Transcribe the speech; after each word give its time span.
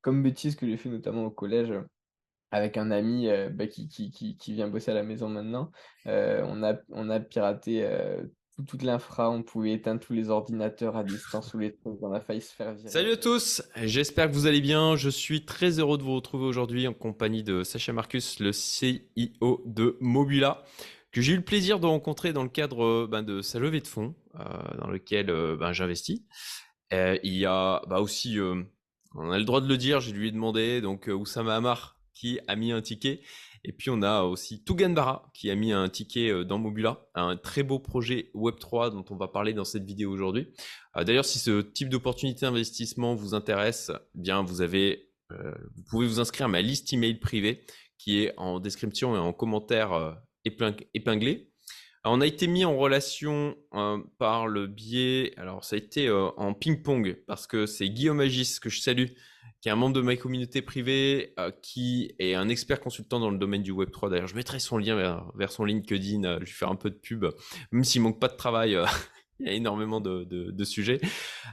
comme 0.00 0.22
bêtise 0.22 0.56
que 0.56 0.66
j'ai 0.66 0.76
fait 0.76 0.88
notamment 0.88 1.24
au 1.24 1.30
collège 1.30 1.72
avec 2.50 2.76
un 2.76 2.90
ami 2.90 3.28
bah, 3.52 3.66
qui, 3.66 3.88
qui, 3.88 4.10
qui, 4.10 4.52
vient 4.54 4.68
bosser 4.68 4.90
à 4.90 4.94
la 4.94 5.02
maison 5.02 5.28
maintenant. 5.28 5.70
on, 6.06 6.62
a, 6.62 6.74
on 6.90 7.10
a 7.10 7.20
piraté 7.20 7.86
toute 8.66 8.82
l'infra, 8.82 9.30
on 9.30 9.42
pouvait 9.42 9.72
éteindre 9.72 10.00
tous 10.00 10.12
les 10.12 10.30
ordinateurs 10.30 10.96
à 10.96 11.04
distance 11.04 11.54
ou 11.54 11.58
les 11.58 11.74
trucs, 11.74 12.02
on 12.02 12.12
a 12.12 12.20
failli 12.20 12.40
se 12.40 12.54
faire 12.54 12.74
virer. 12.74 12.88
Salut 12.88 13.12
à 13.12 13.16
tous, 13.16 13.62
j'espère 13.76 14.28
que 14.28 14.34
vous 14.34 14.46
allez 14.46 14.60
bien. 14.60 14.96
Je 14.96 15.08
suis 15.08 15.44
très 15.44 15.78
heureux 15.78 15.98
de 15.98 16.02
vous 16.02 16.14
retrouver 16.14 16.44
aujourd'hui 16.44 16.88
en 16.88 16.92
compagnie 16.92 17.42
de 17.42 17.62
Sacha 17.62 17.92
Marcus, 17.92 18.40
le 18.40 18.52
CIO 18.52 19.62
de 19.64 19.96
Mobula, 20.00 20.64
que 21.12 21.20
j'ai 21.20 21.34
eu 21.34 21.36
le 21.36 21.44
plaisir 21.44 21.78
de 21.78 21.86
rencontrer 21.86 22.32
dans 22.32 22.42
le 22.42 22.48
cadre 22.48 23.06
ben, 23.06 23.22
de 23.22 23.42
sa 23.42 23.58
levée 23.58 23.80
de 23.80 23.86
fonds, 23.86 24.14
euh, 24.34 24.44
dans 24.78 24.88
lequel 24.88 25.26
ben, 25.56 25.72
j'investis. 25.72 26.22
il 26.90 27.34
y 27.34 27.46
a 27.46 27.82
bah, 27.88 28.00
aussi, 28.00 28.38
on 29.18 29.30
a 29.30 29.38
le 29.38 29.44
droit 29.44 29.60
de 29.60 29.68
le 29.68 29.76
dire, 29.76 30.00
j'ai 30.00 30.12
lui 30.12 30.28
ai 30.28 30.32
demandé, 30.32 30.80
donc 30.80 31.08
Oussama 31.08 31.56
Amar 31.56 31.98
qui 32.14 32.40
a 32.48 32.56
mis 32.56 32.72
un 32.72 32.82
ticket. 32.82 33.20
Et 33.64 33.72
puis 33.72 33.90
on 33.90 34.02
a 34.02 34.22
aussi 34.22 34.62
Tugan 34.64 34.94
qui 35.34 35.50
a 35.50 35.54
mis 35.54 35.72
un 35.72 35.88
ticket 35.88 36.30
euh, 36.30 36.44
dans 36.44 36.58
Mobula, 36.58 37.06
un 37.14 37.36
très 37.36 37.62
beau 37.62 37.78
projet 37.78 38.30
Web3 38.34 38.90
dont 38.92 39.04
on 39.10 39.16
va 39.16 39.28
parler 39.28 39.52
dans 39.52 39.64
cette 39.64 39.84
vidéo 39.84 40.10
aujourd'hui. 40.10 40.48
Euh, 40.96 41.04
d'ailleurs, 41.04 41.24
si 41.24 41.38
ce 41.38 41.60
type 41.60 41.88
d'opportunité 41.88 42.46
d'investissement 42.46 43.14
vous 43.14 43.34
intéresse, 43.34 43.90
eh 44.14 44.20
bien 44.20 44.42
vous 44.42 44.60
avez, 44.60 45.10
euh, 45.32 45.54
vous 45.74 45.82
pouvez 45.90 46.06
vous 46.06 46.20
inscrire 46.20 46.46
à 46.46 46.48
ma 46.48 46.62
liste 46.62 46.92
email 46.92 47.18
privée 47.18 47.64
qui 47.98 48.20
est 48.20 48.32
en 48.36 48.60
description 48.60 49.16
et 49.16 49.18
en 49.18 49.32
commentaire 49.32 50.16
épinglé. 50.44 51.47
On 52.04 52.20
a 52.20 52.26
été 52.26 52.46
mis 52.46 52.64
en 52.64 52.76
relation 52.76 53.56
par 54.18 54.46
le 54.46 54.66
biais, 54.66 55.32
alors 55.36 55.64
ça 55.64 55.76
a 55.76 55.78
été 55.78 56.10
en 56.10 56.54
ping-pong 56.54 57.22
parce 57.26 57.46
que 57.46 57.66
c'est 57.66 57.88
Guillaume 57.88 58.20
Agis 58.20 58.58
que 58.60 58.70
je 58.70 58.80
salue 58.80 59.08
qui 59.60 59.68
est 59.68 59.72
un 59.72 59.76
membre 59.76 59.96
de 59.96 60.00
ma 60.00 60.16
communauté 60.16 60.62
privée, 60.62 61.34
euh, 61.38 61.50
qui 61.62 62.14
est 62.18 62.34
un 62.34 62.48
expert 62.48 62.80
consultant 62.80 63.18
dans 63.18 63.30
le 63.30 63.38
domaine 63.38 63.62
du 63.62 63.72
Web3. 63.72 64.10
D'ailleurs, 64.10 64.28
je 64.28 64.36
mettrai 64.36 64.60
son 64.60 64.78
lien 64.78 64.94
vers, 65.34 65.52
son 65.52 65.64
LinkedIn, 65.64 66.24
euh, 66.24 66.38
je 66.40 66.46
vais 66.46 66.52
faire 66.52 66.70
un 66.70 66.76
peu 66.76 66.90
de 66.90 66.96
pub, 66.96 67.26
même 67.72 67.84
s'il 67.84 68.02
manque 68.02 68.20
pas 68.20 68.28
de 68.28 68.36
travail. 68.36 68.76
Euh, 68.76 68.86
il 69.40 69.46
y 69.46 69.50
a 69.50 69.52
énormément 69.52 70.00
de, 70.00 70.64
sujets, 70.64 71.00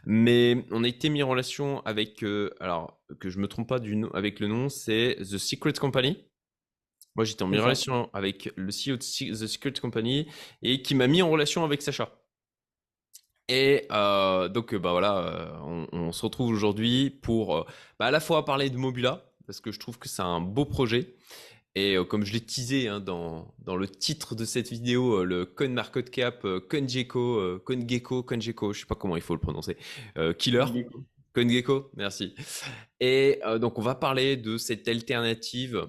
mais 0.05 0.65
on 0.71 0.83
a 0.83 0.87
été 0.87 1.09
mis 1.09 1.21
en 1.21 1.29
relation 1.29 1.85
avec, 1.85 2.25
alors 2.59 2.99
que 3.19 3.29
je 3.29 3.37
me 3.37 3.47
trompe 3.47 3.69
pas 3.69 3.77
avec 4.15 4.39
le 4.39 4.47
nom, 4.47 4.69
c'est 4.69 5.17
The 5.19 5.37
Secret 5.37 5.73
Company. 5.73 6.17
Moi, 7.15 7.23
j'étais 7.23 7.43
en 7.43 7.47
relation 7.49 8.09
avec 8.13 8.51
le 8.55 8.71
CEO 8.71 8.97
de 8.97 9.33
The 9.33 9.47
Secret 9.47 9.73
Company 9.73 10.27
et 10.61 10.81
qui 10.81 10.95
m'a 10.95 11.07
mis 11.07 11.21
en 11.21 11.29
relation 11.29 11.63
avec 11.63 11.81
Sacha. 11.81 12.09
Et 13.47 13.85
euh, 13.91 14.49
donc, 14.49 14.73
bah 14.75 14.91
voilà, 14.91 15.17
euh, 15.19 15.85
on, 15.91 16.11
se 16.11 16.23
retrouve 16.23 16.49
aujourd'hui 16.49 17.09
pour 17.09 17.57
euh, 17.57 17.63
bah, 17.99 18.07
à 18.07 18.11
la 18.11 18.19
fois 18.19 18.43
parler 18.43 18.69
de 18.69 18.77
Mobula, 18.77 19.31
parce 19.45 19.61
que 19.61 19.71
je 19.71 19.79
trouve 19.79 19.99
que 19.99 20.09
c'est 20.09 20.23
un 20.23 20.41
beau 20.41 20.65
projet. 20.65 21.15
Et 21.77 21.97
comme 22.09 22.23
je 22.23 22.31
l'ai 22.31 22.39
teasé 22.39 22.87
hein, 22.87 23.01
dans, 23.01 23.53
dans, 23.59 23.75
le 23.75 23.85
titre 23.89 24.33
de 24.33 24.45
cette 24.45 24.69
vidéo, 24.69 25.25
le 25.25 25.45
CoinMarketCap, 25.45 26.47
CoinGecko, 26.69 27.59
CoinGecko, 27.65 28.23
CoinGecko, 28.23 28.71
je 28.71 28.79
sais 28.79 28.85
pas 28.85 28.95
comment 28.95 29.17
il 29.17 29.21
faut 29.21 29.33
le 29.33 29.41
prononcer, 29.41 29.75
Killer. 30.37 30.63
CoinGecko, 31.33 31.91
merci. 31.97 32.33
Et 33.01 33.41
donc, 33.59 33.77
on 33.77 33.81
va 33.81 33.93
parler 33.93 34.37
de 34.37 34.55
cette 34.55 34.87
alternative 34.87 35.85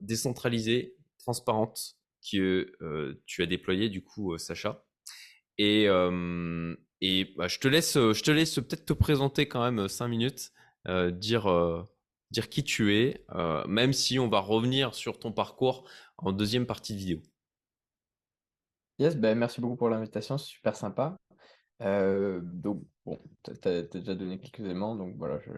décentralisée, 0.00 0.96
transparente, 1.18 1.96
que 2.30 3.18
tu 3.26 3.42
as 3.42 3.46
déployée, 3.46 3.88
du 3.88 4.02
coup, 4.02 4.36
Sacha. 4.38 4.84
Et, 5.58 5.86
et 7.00 7.34
bah, 7.36 7.48
je 7.48 7.58
te 7.58 7.68
laisse, 7.68 7.94
je 7.94 8.22
te 8.22 8.30
laisse 8.30 8.54
peut-être 8.54 8.86
te 8.86 8.92
présenter 8.92 9.46
quand 9.46 9.62
même 9.62 9.88
cinq 9.88 10.08
minutes, 10.08 10.52
euh, 10.88 11.10
dire, 11.10 11.46
dire 12.30 12.48
qui 12.48 12.64
tu 12.64 12.94
es, 12.96 13.26
même 13.68 13.92
si 13.92 14.18
on 14.18 14.28
va 14.28 14.40
revenir 14.40 14.94
sur 14.94 15.18
ton 15.18 15.32
parcours 15.32 15.88
en 16.18 16.32
deuxième 16.32 16.66
partie 16.66 16.94
de 16.94 16.98
vidéo. 16.98 17.20
Yes, 18.98 19.16
ben 19.16 19.36
merci 19.36 19.60
beaucoup 19.60 19.76
pour 19.76 19.90
l'invitation, 19.90 20.38
super 20.38 20.76
sympa. 20.76 21.16
donc, 21.80 22.82
bon, 23.04 23.20
tu 23.42 23.68
as, 23.68 23.82
déjà 23.82 24.14
donné 24.14 24.40
quelques 24.40 24.60
éléments, 24.60 24.96
donc 24.96 25.16
voilà, 25.16 25.40
je, 25.40 25.50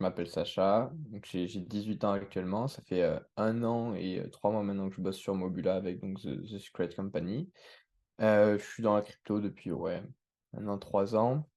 m'appelle 0.00 0.28
Sacha, 0.28 0.92
j'ai 1.22 1.46
18 1.46 2.04
ans 2.04 2.12
actuellement, 2.12 2.68
ça 2.68 2.82
fait 2.82 3.04
un 3.36 3.62
an 3.62 3.94
et 3.94 4.22
trois 4.32 4.50
mois 4.50 4.62
maintenant 4.62 4.88
que 4.88 4.96
je 4.96 5.00
bosse 5.00 5.16
sur 5.16 5.34
Mobula 5.34 5.76
avec 5.76 6.00
donc, 6.00 6.20
The, 6.20 6.58
Secret 6.58 6.90
Company. 6.94 7.48
je 8.18 8.58
suis 8.58 8.82
dans 8.82 8.94
la 8.94 9.02
crypto 9.02 9.40
depuis, 9.40 9.72
ouais, 9.72 10.02
maintenant 10.52 10.78
trois 10.78 11.16
ans. 11.16 11.48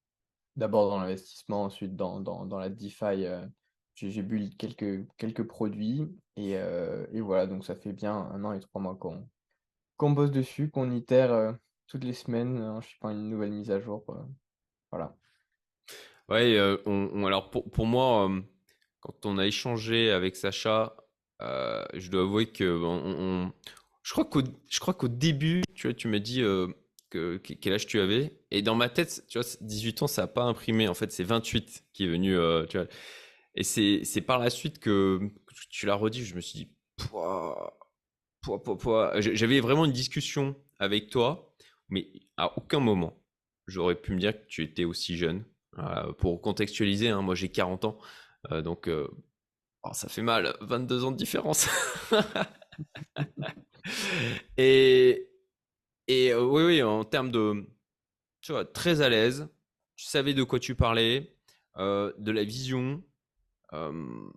D'abord 0.55 0.89
dans 0.89 0.99
l'investissement, 0.99 1.65
ensuite 1.65 1.95
dans, 1.95 2.19
dans, 2.19 2.57
la 2.57 2.69
DeFi, 2.69 3.25
euh, 3.25 3.45
j'ai 3.93 4.23
bu 4.23 4.49
quelques, 4.57 5.07
quelques 5.17 5.43
produits. 5.43 6.07
Et, 6.35 6.57
euh, 6.57 7.05
et, 7.11 7.21
voilà, 7.21 7.45
donc 7.45 7.63
ça 7.63 7.75
fait 7.75 7.93
bien 7.93 8.15
un 8.15 8.43
an 8.43 8.53
et 8.53 8.59
trois 8.59 8.81
mois 8.81 8.95
qu'on 8.95 10.11
bosse 10.11 10.31
dessus, 10.31 10.71
qu'on 10.71 10.91
itère 10.91 11.31
euh, 11.31 11.53
toutes 11.85 12.03
les 12.03 12.13
semaines 12.13 12.59
en 12.59 12.79
pas 12.99 13.11
une 13.11 13.29
nouvelle 13.29 13.51
mise 13.51 13.69
à 13.69 13.79
jour. 13.79 14.03
voilà. 14.91 15.15
Ouais, 16.29 16.59
on, 16.85 17.25
alors 17.25 17.49
pour, 17.49 17.69
pour 17.71 17.85
moi, 17.85 18.29
quand 18.99 19.25
on 19.25 19.37
a 19.37 19.45
échangé 19.47 20.11
avec 20.11 20.35
Sacha, 20.35 20.95
je 21.39 22.09
dois 22.09 22.23
avouer 22.23 22.47
que 22.47 22.65
je 24.03 24.11
crois 24.11 24.25
qu'au 24.25 24.41
je 24.41 25.07
début, 25.07 25.63
tu 25.75 25.87
vois, 25.87 25.93
tu 25.93 26.07
m'as 26.07 26.19
dit 26.19 26.41
quel 27.09 27.73
âge 27.73 27.87
tu 27.87 27.99
avais. 27.99 28.37
Et 28.51 28.61
dans 28.61 28.75
ma 28.75 28.89
tête, 28.89 29.25
tu 29.27 29.39
vois, 29.39 29.47
18 29.61 30.03
ans, 30.03 30.07
ça 30.07 30.23
n'a 30.23 30.27
pas 30.27 30.43
imprimé. 30.43 30.87
En 30.87 30.93
fait, 30.93 31.11
c'est 31.11 31.23
28 31.23 31.83
qui 31.93 32.05
est 32.05 32.07
venu. 32.07 32.37
Euh, 32.37 32.65
tu 32.65 32.77
vois. 32.77 32.87
Et 33.55 33.63
c'est 33.63 34.21
par 34.21 34.39
la 34.39 34.49
suite 34.49 34.79
que, 34.79 35.19
tu 35.69 35.85
l'as 35.85 35.95
redit. 35.95 36.23
Je 36.23 36.35
me 36.35 36.41
suis 36.41 36.59
dit, 36.59 36.71
J'avais 39.33 39.59
vraiment 39.59 39.85
une 39.85 39.91
discussion 39.91 40.55
avec 40.79 41.09
toi, 41.09 41.53
mais 41.89 42.07
à 42.37 42.57
aucun 42.57 42.79
moment, 42.79 43.21
j'aurais 43.65 43.95
pu 43.95 44.13
me 44.13 44.19
dire 44.19 44.33
que 44.33 44.45
tu 44.47 44.63
étais 44.63 44.85
aussi 44.85 45.17
jeune. 45.17 45.43
Pour 46.17 46.41
contextualiser, 46.41 47.09
hein, 47.09 47.21
moi 47.21 47.35
j'ai 47.35 47.49
40 47.49 47.85
ans. 47.85 47.97
Euh, 48.51 48.61
donc, 48.61 48.87
euh, 48.87 49.07
oh, 49.83 49.89
ça 49.93 50.09
fait 50.09 50.21
mal. 50.21 50.55
22 50.61 51.03
ans 51.03 51.11
de 51.11 51.17
différence. 51.17 51.67
et, 54.57 55.27
euh, 56.09 56.43
oui, 56.43 56.63
oui, 56.63 56.83
en 56.83 57.03
termes 57.03 57.31
de, 57.31 57.67
tu 58.41 58.51
vois, 58.51 58.65
très 58.65 59.01
à 59.01 59.09
l'aise, 59.09 59.47
tu 59.95 60.05
savais 60.05 60.33
de 60.33 60.43
quoi 60.43 60.59
tu 60.59 60.75
parlais, 60.75 61.35
euh, 61.77 62.13
de 62.17 62.31
la 62.31 62.43
vision, 62.43 63.03
euh, 63.73 63.91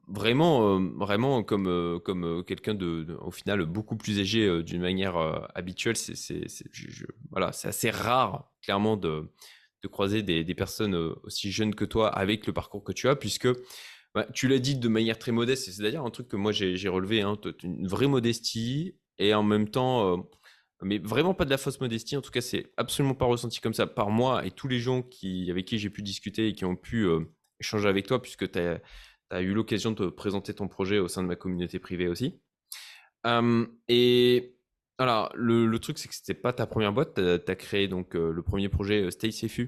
vraiment, 0.09 0.81
vraiment 0.99 1.43
comme, 1.45 2.01
comme 2.05 2.45
quelqu'un 2.45 2.75
de, 2.75 3.17
au 3.21 3.31
final, 3.31 3.65
beaucoup 3.67 3.97
plus 3.97 4.21
âgé 4.21 4.63
d'une 4.63 4.81
manière 4.81 5.17
habituelle. 5.55 5.97
C'est 5.97 6.47
assez 7.43 7.91
rare, 7.91 8.51
clairement, 8.63 8.97
de, 8.97 9.31
de 9.83 9.89
croiser 9.89 10.23
des, 10.23 10.55
personnes 10.55 10.95
aussi 11.23 11.51
jeunes 11.51 11.75
que 11.75 11.85
toi 11.85 12.09
avec 12.09 12.47
le 12.47 12.53
parcours 12.53 12.85
que 12.85 12.93
tu 12.93 13.09
as, 13.09 13.17
puisque 13.17 13.49
bah, 14.15 14.27
tu 14.35 14.49
l'as 14.49 14.59
dit 14.59 14.77
de 14.77 14.89
manière 14.89 15.19
très 15.19 15.33
modeste, 15.33 15.71
c'est 15.71 15.83
d'ailleurs 15.83 16.05
un 16.05 16.11
truc 16.11 16.29
que 16.29 16.37
moi 16.37 16.53
j'ai, 16.53 16.89
relevé, 16.89 17.23
hein, 17.23 17.39
une 17.63 17.87
vraie 17.87 18.09
modestie 18.09 18.97
et 19.19 19.35
en 19.35 19.43
même 19.43 19.69
temps 19.69 20.29
mais 20.83 20.99
vraiment 20.99 21.35
pas 21.35 21.45
de 21.45 21.51
la 21.51 21.59
fausse 21.59 21.81
modestie. 21.81 22.17
En 22.17 22.23
tout 22.23 22.31
cas, 22.31 22.41
c'est 22.41 22.73
absolument 22.77 23.15
pas 23.15 23.27
ressenti 23.27 23.61
comme 23.61 23.75
ça 23.75 23.87
par 23.87 24.11
moi 24.11 24.45
et 24.47 24.51
tous 24.51 24.69
les 24.69 24.81
gens 24.81 25.03
qui, 25.03 25.51
avec 25.51 25.67
qui 25.67 25.79
j'ai 25.79 25.91
pu 25.91 26.03
discuter 26.03 26.49
et 26.49 26.53
qui 26.53 26.65
ont 26.65 26.77
pu 26.77 27.07
euh, 27.07 27.21
échanger 27.61 27.89
avec 27.89 28.07
toi, 28.07 28.23
puisque 28.23 28.51
tu 28.51 28.59
as, 28.59 29.43
eu 29.43 29.53
l'occasion 29.53 29.93
de 29.93 29.97
te 29.97 30.09
présenter 30.09 30.55
ton 30.55 30.69
projet 30.69 30.99
au 30.99 31.09
sein 31.09 31.23
de 31.23 31.29
ma 31.29 31.37
communauté 31.37 31.79
privée 31.79 32.09
aussi. 32.09 32.41
et 33.89 34.57
voilà, 35.01 35.31
le, 35.35 35.79
truc, 35.79 35.99
c'est 35.99 36.09
que 36.09 36.15
c'était 36.15 36.35
pas 36.35 36.53
ta 36.53 36.67
première 36.67 36.93
boîte. 36.93 37.15
Tu 37.15 37.51
as, 37.51 37.57
créé 37.57 37.89
donc 37.89 38.15
euh, 38.15 38.33
le 38.33 38.43
premier 38.43 38.69
projet 38.69 39.03
euh, 39.03 39.11
Stay 39.11 39.31
Safe 39.31 39.61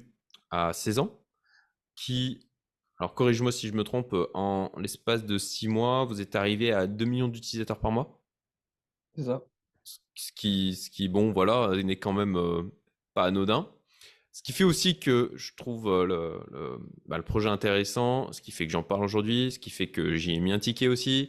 à 0.51 0.73
16 0.73 0.99
ans, 0.99 1.21
qui, 1.97 2.47
alors 2.99 3.15
corrige-moi 3.15 3.53
si 3.53 3.69
je 3.69 3.73
me 3.73 3.85
trompe, 3.85 4.15
en 4.35 4.71
l'espace 4.79 5.25
de 5.25 5.39
6 5.39 5.69
mois, 5.69 6.05
vous 6.05 6.21
êtes 6.21 6.37
arrivé 6.37 6.73
à 6.73 6.87
2 6.87 7.05
millions 7.05 7.29
d'utilisateurs 7.29 7.81
par 7.81 7.91
mois? 7.91 8.23
C'est 9.17 9.25
ça 9.25 9.43
ce 10.15 10.33
qui, 10.33 10.75
ce 10.77 10.91
qui 10.91 11.09
bon, 11.09 11.33
voilà, 11.33 11.71
n'est 11.83 11.99
quand 11.99 12.13
même 12.13 12.37
euh, 12.37 12.63
pas 13.15 13.25
anodin. 13.25 13.71
Ce 14.33 14.43
qui 14.43 14.53
fait 14.53 14.65
aussi 14.65 14.99
que 14.99 15.31
je 15.35 15.53
trouve 15.57 15.89
euh, 15.89 16.07
le, 16.07 16.79
bah, 17.07 17.19
le, 17.19 17.25
projet 17.25 17.49
intéressant, 17.49 18.33
ce 18.33 18.41
qui 18.41 18.51
fait 18.51 18.67
que 18.67 18.73
j'en 18.73 18.83
parle 18.83 19.05
aujourd'hui, 19.05 19.53
ce 19.53 19.59
qui 19.59 19.71
fait 19.71 19.89
que 19.89 20.15
j'y 20.15 20.35
ai 20.35 20.41
mis 20.41 20.53
un 20.53 20.59
ticket 20.59 20.89
aussi, 20.89 21.29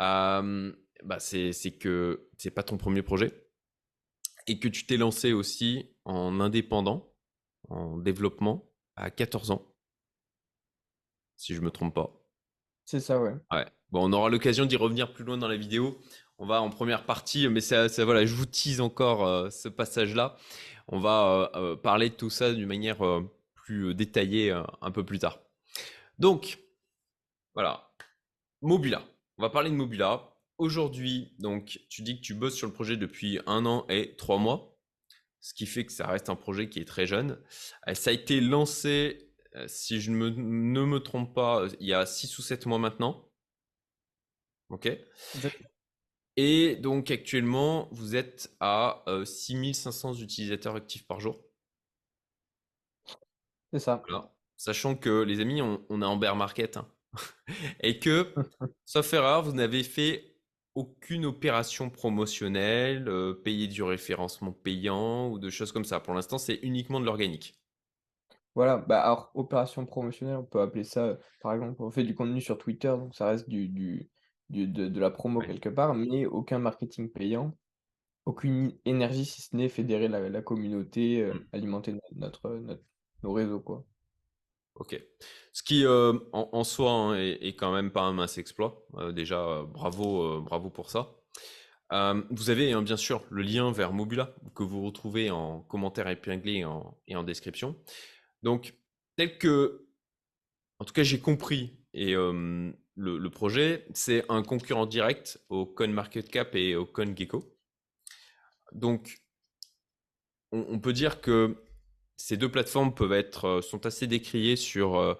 euh, 0.00 0.72
bah 1.04 1.18
c'est 1.20 1.78
que 1.78 2.23
c'est 2.44 2.50
pas 2.50 2.62
ton 2.62 2.76
premier 2.76 3.02
projet 3.02 3.32
et 4.46 4.58
que 4.60 4.68
tu 4.68 4.86
t'es 4.86 4.96
lancé 4.96 5.32
aussi 5.32 5.90
en 6.04 6.40
indépendant, 6.40 7.12
en 7.68 7.96
développement 7.96 8.70
à 8.96 9.10
14 9.10 9.50
ans, 9.50 9.74
si 11.36 11.54
je 11.54 11.60
me 11.60 11.70
trompe 11.70 11.94
pas. 11.94 12.10
C'est 12.84 13.00
ça, 13.00 13.20
ouais. 13.20 13.34
Ouais. 13.50 13.66
Bon, 13.90 14.08
on 14.08 14.12
aura 14.12 14.28
l'occasion 14.28 14.66
d'y 14.66 14.76
revenir 14.76 15.14
plus 15.14 15.24
loin 15.24 15.38
dans 15.38 15.48
la 15.48 15.56
vidéo 15.56 15.98
on 16.38 16.46
va 16.46 16.60
en 16.60 16.70
première 16.70 17.06
partie, 17.06 17.48
mais 17.48 17.60
ça, 17.60 17.86
voilà, 18.04 18.26
je 18.26 18.34
vous 18.34 18.46
tease 18.46 18.80
encore 18.80 19.26
euh, 19.26 19.50
ce 19.50 19.68
passage-là. 19.68 20.36
On 20.88 20.98
va 20.98 21.50
euh, 21.54 21.72
euh, 21.72 21.76
parler 21.76 22.10
de 22.10 22.14
tout 22.14 22.30
ça 22.30 22.52
d'une 22.52 22.66
manière 22.66 22.98
plus 23.54 23.94
détaillée 23.94 24.50
un 24.82 24.90
peu 24.90 25.04
plus 25.04 25.18
tard. 25.18 25.40
Donc, 26.18 26.58
voilà. 27.54 27.90
Mobula. 28.60 29.02
On 29.38 29.42
va 29.42 29.50
parler 29.50 29.70
de 29.70 29.74
Mobula. 29.74 30.33
Aujourd'hui, 30.58 31.34
donc, 31.38 31.80
tu 31.88 32.02
dis 32.02 32.16
que 32.16 32.20
tu 32.22 32.34
bosses 32.34 32.54
sur 32.54 32.68
le 32.68 32.72
projet 32.72 32.96
depuis 32.96 33.40
un 33.46 33.66
an 33.66 33.86
et 33.88 34.14
trois 34.16 34.38
mois, 34.38 34.78
ce 35.40 35.52
qui 35.52 35.66
fait 35.66 35.84
que 35.84 35.92
ça 35.92 36.06
reste 36.06 36.28
un 36.28 36.36
projet 36.36 36.68
qui 36.68 36.78
est 36.78 36.84
très 36.84 37.06
jeune. 37.06 37.42
Euh, 37.88 37.94
ça 37.94 38.10
a 38.10 38.12
été 38.12 38.40
lancé, 38.40 39.32
euh, 39.56 39.66
si 39.66 40.00
je 40.00 40.10
ne 40.12 40.84
me 40.84 40.98
trompe 41.00 41.34
pas, 41.34 41.66
il 41.80 41.88
y 41.88 41.92
a 41.92 42.06
six 42.06 42.38
ou 42.38 42.42
sept 42.42 42.66
mois 42.66 42.78
maintenant. 42.78 43.28
Ok. 44.70 44.88
Et 46.36 46.76
donc 46.76 47.10
actuellement, 47.10 47.88
vous 47.92 48.16
êtes 48.16 48.54
à 48.60 49.04
6500 49.24 50.14
utilisateurs 50.14 50.74
actifs 50.74 51.06
par 51.06 51.20
jour. 51.20 51.44
C'est 53.72 53.78
ça. 53.78 54.02
Sachant 54.56 54.96
que 54.96 55.22
les 55.22 55.40
amis, 55.40 55.62
on, 55.62 55.84
on 55.88 56.00
est 56.00 56.06
en 56.06 56.16
bear 56.16 56.36
market. 56.36 56.76
Hein. 56.76 56.88
et 57.80 57.98
que, 57.98 58.32
sauf 58.84 59.12
erreur, 59.12 59.42
vous 59.42 59.52
n'avez 59.52 59.82
fait 59.82 60.33
aucune 60.74 61.24
opération 61.24 61.90
promotionnelle, 61.90 63.08
euh, 63.08 63.34
payer 63.34 63.68
du 63.68 63.82
référencement 63.82 64.52
payant 64.52 65.30
ou 65.30 65.38
de 65.38 65.50
choses 65.50 65.72
comme 65.72 65.84
ça. 65.84 66.00
Pour 66.00 66.14
l'instant, 66.14 66.38
c'est 66.38 66.58
uniquement 66.62 67.00
de 67.00 67.04
l'organique. 67.06 67.54
Voilà, 68.54 68.78
bah 68.78 69.00
alors 69.00 69.30
opération 69.34 69.84
promotionnelle, 69.84 70.36
on 70.36 70.44
peut 70.44 70.60
appeler 70.60 70.84
ça, 70.84 71.04
euh, 71.04 71.16
par 71.42 71.54
exemple, 71.54 71.82
on 71.82 71.90
fait 71.90 72.04
du 72.04 72.14
contenu 72.14 72.40
sur 72.40 72.56
Twitter, 72.56 72.88
donc 72.88 73.14
ça 73.14 73.26
reste 73.26 73.48
du, 73.48 73.68
du, 73.68 74.08
de, 74.48 75.00
la 75.00 75.10
promo 75.10 75.40
quelque 75.40 75.68
part, 75.68 75.94
mais 75.94 76.24
aucun 76.26 76.60
marketing 76.60 77.10
payant, 77.10 77.56
aucune 78.26 78.72
énergie 78.84 79.24
si 79.24 79.42
ce 79.42 79.56
n'est 79.56 79.68
fédérer 79.68 80.06
la, 80.06 80.40
communauté, 80.40 81.22
euh, 81.22 81.34
mmh. 81.34 81.46
alimenter 81.52 81.92
notre, 82.14 82.48
notre, 82.60 82.84
nos 83.24 83.32
réseaux, 83.32 83.60
quoi. 83.60 83.84
Ok. 84.76 85.00
Ce 85.52 85.62
qui, 85.62 85.86
euh, 85.86 86.18
en, 86.32 86.64
soi, 86.64 86.90
hein, 86.90 87.14
est, 87.16 87.54
quand 87.54 87.72
même 87.72 87.92
pas 87.92 88.02
un 88.02 88.12
mince 88.12 88.38
exploit. 88.38 88.84
Euh, 88.96 89.12
déjà, 89.12 89.40
euh, 89.40 89.64
bravo, 89.64 90.40
bravo 90.40 90.68
pour 90.68 90.90
ça. 90.90 91.14
vous 92.30 92.50
avez 92.50 92.72
hein, 92.72 92.82
bien 92.82 92.96
sûr 92.96 93.22
le 93.30 93.42
lien 93.42 93.70
vers 93.70 93.92
Mobula 93.92 94.34
que 94.54 94.64
vous 94.64 94.84
retrouvez 94.84 95.30
en 95.30 95.60
commentaire 95.60 96.08
épinglé 96.08 96.64
et 97.06 97.14
en, 97.16 97.22
description. 97.22 97.76
Donc, 98.42 98.74
tel 99.16 99.38
que, 99.38 99.86
en 100.80 100.84
tout 100.84 100.92
cas, 100.92 101.04
j'ai 101.04 101.20
compris 101.20 101.78
et 101.92 102.14
le, 102.14 103.28
projet, 103.28 103.86
c'est 103.94 104.24
un 104.28 104.42
concurrent 104.42 104.86
direct 104.86 105.40
au 105.50 105.66
CoinMarketCap 105.66 106.56
et 106.56 106.74
au 106.74 106.84
CoinGecko. 106.84 107.56
Donc, 108.72 109.22
on 110.50 110.80
peut 110.80 110.92
dire 110.92 111.20
que 111.20 111.63
ces 112.16 112.36
deux 112.36 112.50
plateformes 112.50 112.94
peuvent 112.94 113.12
être, 113.12 113.46
euh, 113.46 113.62
sont 113.62 113.86
assez 113.86 114.06
décriées 114.06 114.56
sur 114.56 114.96
euh, 114.96 115.14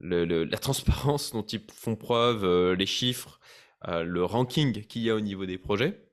la 0.00 0.58
transparence 0.58 1.32
dont 1.32 1.42
ils 1.42 1.60
font 1.72 1.96
preuve, 1.96 2.44
euh, 2.44 2.74
les 2.74 2.86
chiffres, 2.86 3.38
le 3.86 4.24
ranking 4.24 4.84
qu'il 4.84 5.02
y 5.02 5.10
a 5.10 5.14
au 5.14 5.20
niveau 5.20 5.46
des 5.46 5.56
projets. 5.56 6.06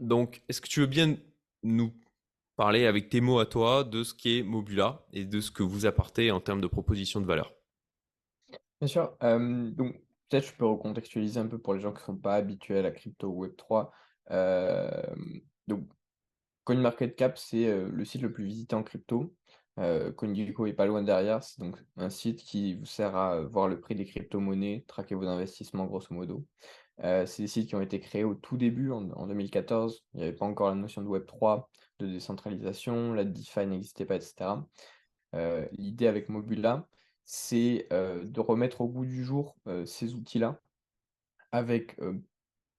donc, 0.00 0.42
est-ce 0.48 0.62
que 0.62 0.68
tu 0.68 0.80
veux 0.80 0.86
bien 0.86 1.18
nous 1.62 1.92
parler 2.56 2.86
avec 2.86 3.10
tes 3.10 3.20
mots 3.20 3.38
à 3.38 3.44
toi 3.44 3.84
de 3.84 4.02
ce 4.02 4.14
qu'est 4.14 4.42
Mobula 4.42 5.04
et 5.12 5.26
de 5.26 5.40
ce 5.42 5.50
que 5.50 5.62
vous 5.62 5.84
apportez 5.84 6.30
en 6.30 6.40
termes 6.40 6.62
de 6.62 6.66
proposition 6.66 7.20
de 7.20 7.26
valeur? 7.26 7.52
Bien 8.80 8.88
sûr. 8.88 9.14
donc, 9.20 10.00
peut-être 10.30 10.46
je 10.46 10.54
peux 10.54 10.64
recontextualiser 10.64 11.38
un 11.38 11.48
peu 11.48 11.58
pour 11.58 11.74
les 11.74 11.80
gens 11.80 11.92
qui 11.92 12.00
ne 12.00 12.06
sont 12.06 12.16
pas 12.16 12.36
habitués 12.36 12.78
à 12.78 12.82
la 12.82 12.92
crypto 12.92 13.30
Web3. 13.30 13.90
donc, 15.68 15.86
CoinMarketCap, 16.64 17.36
c'est 17.38 17.66
le 17.80 18.04
site 18.04 18.22
le 18.22 18.32
plus 18.32 18.44
visité 18.44 18.74
en 18.76 18.82
crypto. 18.82 19.34
CoinGecko 19.76 20.66
est 20.66 20.72
pas 20.72 20.86
loin 20.86 21.02
derrière. 21.02 21.42
C'est 21.42 21.60
donc 21.60 21.76
un 21.96 22.10
site 22.10 22.42
qui 22.42 22.74
vous 22.74 22.86
sert 22.86 23.16
à 23.16 23.40
voir 23.42 23.68
le 23.68 23.80
prix 23.80 23.94
des 23.94 24.04
crypto-monnaies, 24.04 24.84
traquer 24.86 25.14
vos 25.14 25.26
investissements 25.26 25.86
grosso 25.86 26.08
modo. 26.10 26.44
c'est 26.98 27.38
des 27.38 27.46
sites 27.48 27.68
qui 27.68 27.74
ont 27.74 27.80
été 27.80 28.00
créés 28.00 28.24
au 28.24 28.34
tout 28.34 28.56
début, 28.56 28.90
en, 28.92 29.26
2014. 29.26 30.04
Il 30.14 30.18
n'y 30.18 30.22
avait 30.24 30.32
pas 30.36 30.46
encore 30.46 30.68
la 30.68 30.76
notion 30.76 31.02
de 31.02 31.08
Web3, 31.08 31.64
de 31.98 32.06
décentralisation, 32.06 33.12
la 33.12 33.24
DeFi 33.24 33.66
n'existait 33.66 34.06
pas, 34.06 34.16
etc. 34.16 34.34
L'idée 35.72 36.06
avec 36.06 36.28
Mobula, 36.28 36.86
c'est 37.24 37.88
de 37.90 38.40
remettre 38.40 38.80
au 38.80 38.88
goût 38.88 39.06
du 39.06 39.24
jour 39.24 39.56
ces 39.84 40.14
outils-là 40.14 40.60
avec 41.52 41.96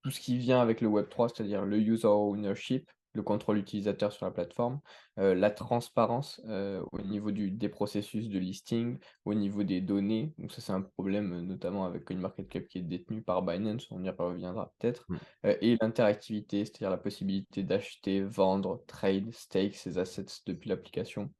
tout 0.01 0.11
ce 0.11 0.19
qui 0.19 0.37
vient 0.37 0.61
avec 0.61 0.81
le 0.81 0.87
Web3, 0.87 1.33
c'est-à-dire 1.33 1.65
le 1.65 1.79
user 1.79 2.07
ownership, 2.07 2.91
le 3.15 3.23
contrôle 3.23 3.57
utilisateur 3.57 4.11
sur 4.11 4.25
la 4.25 4.31
plateforme, 4.31 4.79
euh, 5.19 5.33
la 5.33 5.49
transparence 5.49 6.41
euh, 6.45 6.83
au 6.91 7.01
niveau 7.01 7.31
du, 7.31 7.49
des 7.49 7.69
processus 7.69 8.29
de 8.29 8.37
listing, 8.37 8.97
au 9.25 9.33
niveau 9.33 9.63
des 9.63 9.81
données. 9.81 10.33
Donc 10.37 10.51
ça 10.51 10.61
c'est 10.61 10.73
un 10.73 10.81
problème 10.81 11.41
notamment 11.45 11.85
avec 11.85 12.09
une 12.09 12.19
market 12.19 12.47
cap 12.47 12.67
qui 12.67 12.79
est 12.79 12.83
détenue 12.83 13.21
par 13.21 13.41
Binance, 13.41 13.87
on 13.91 14.03
y 14.03 14.09
reviendra 14.09 14.73
peut-être. 14.77 15.05
Mmh. 15.09 15.17
et 15.61 15.77
l'interactivité, 15.81 16.65
c'est-à-dire 16.65 16.89
la 16.89 16.97
possibilité 16.97 17.63
d'acheter, 17.63 18.21
vendre, 18.21 18.83
trade, 18.87 19.31
stake 19.33 19.75
ces 19.75 19.97
assets 19.97 20.25
depuis 20.45 20.69
l'application. 20.69 21.31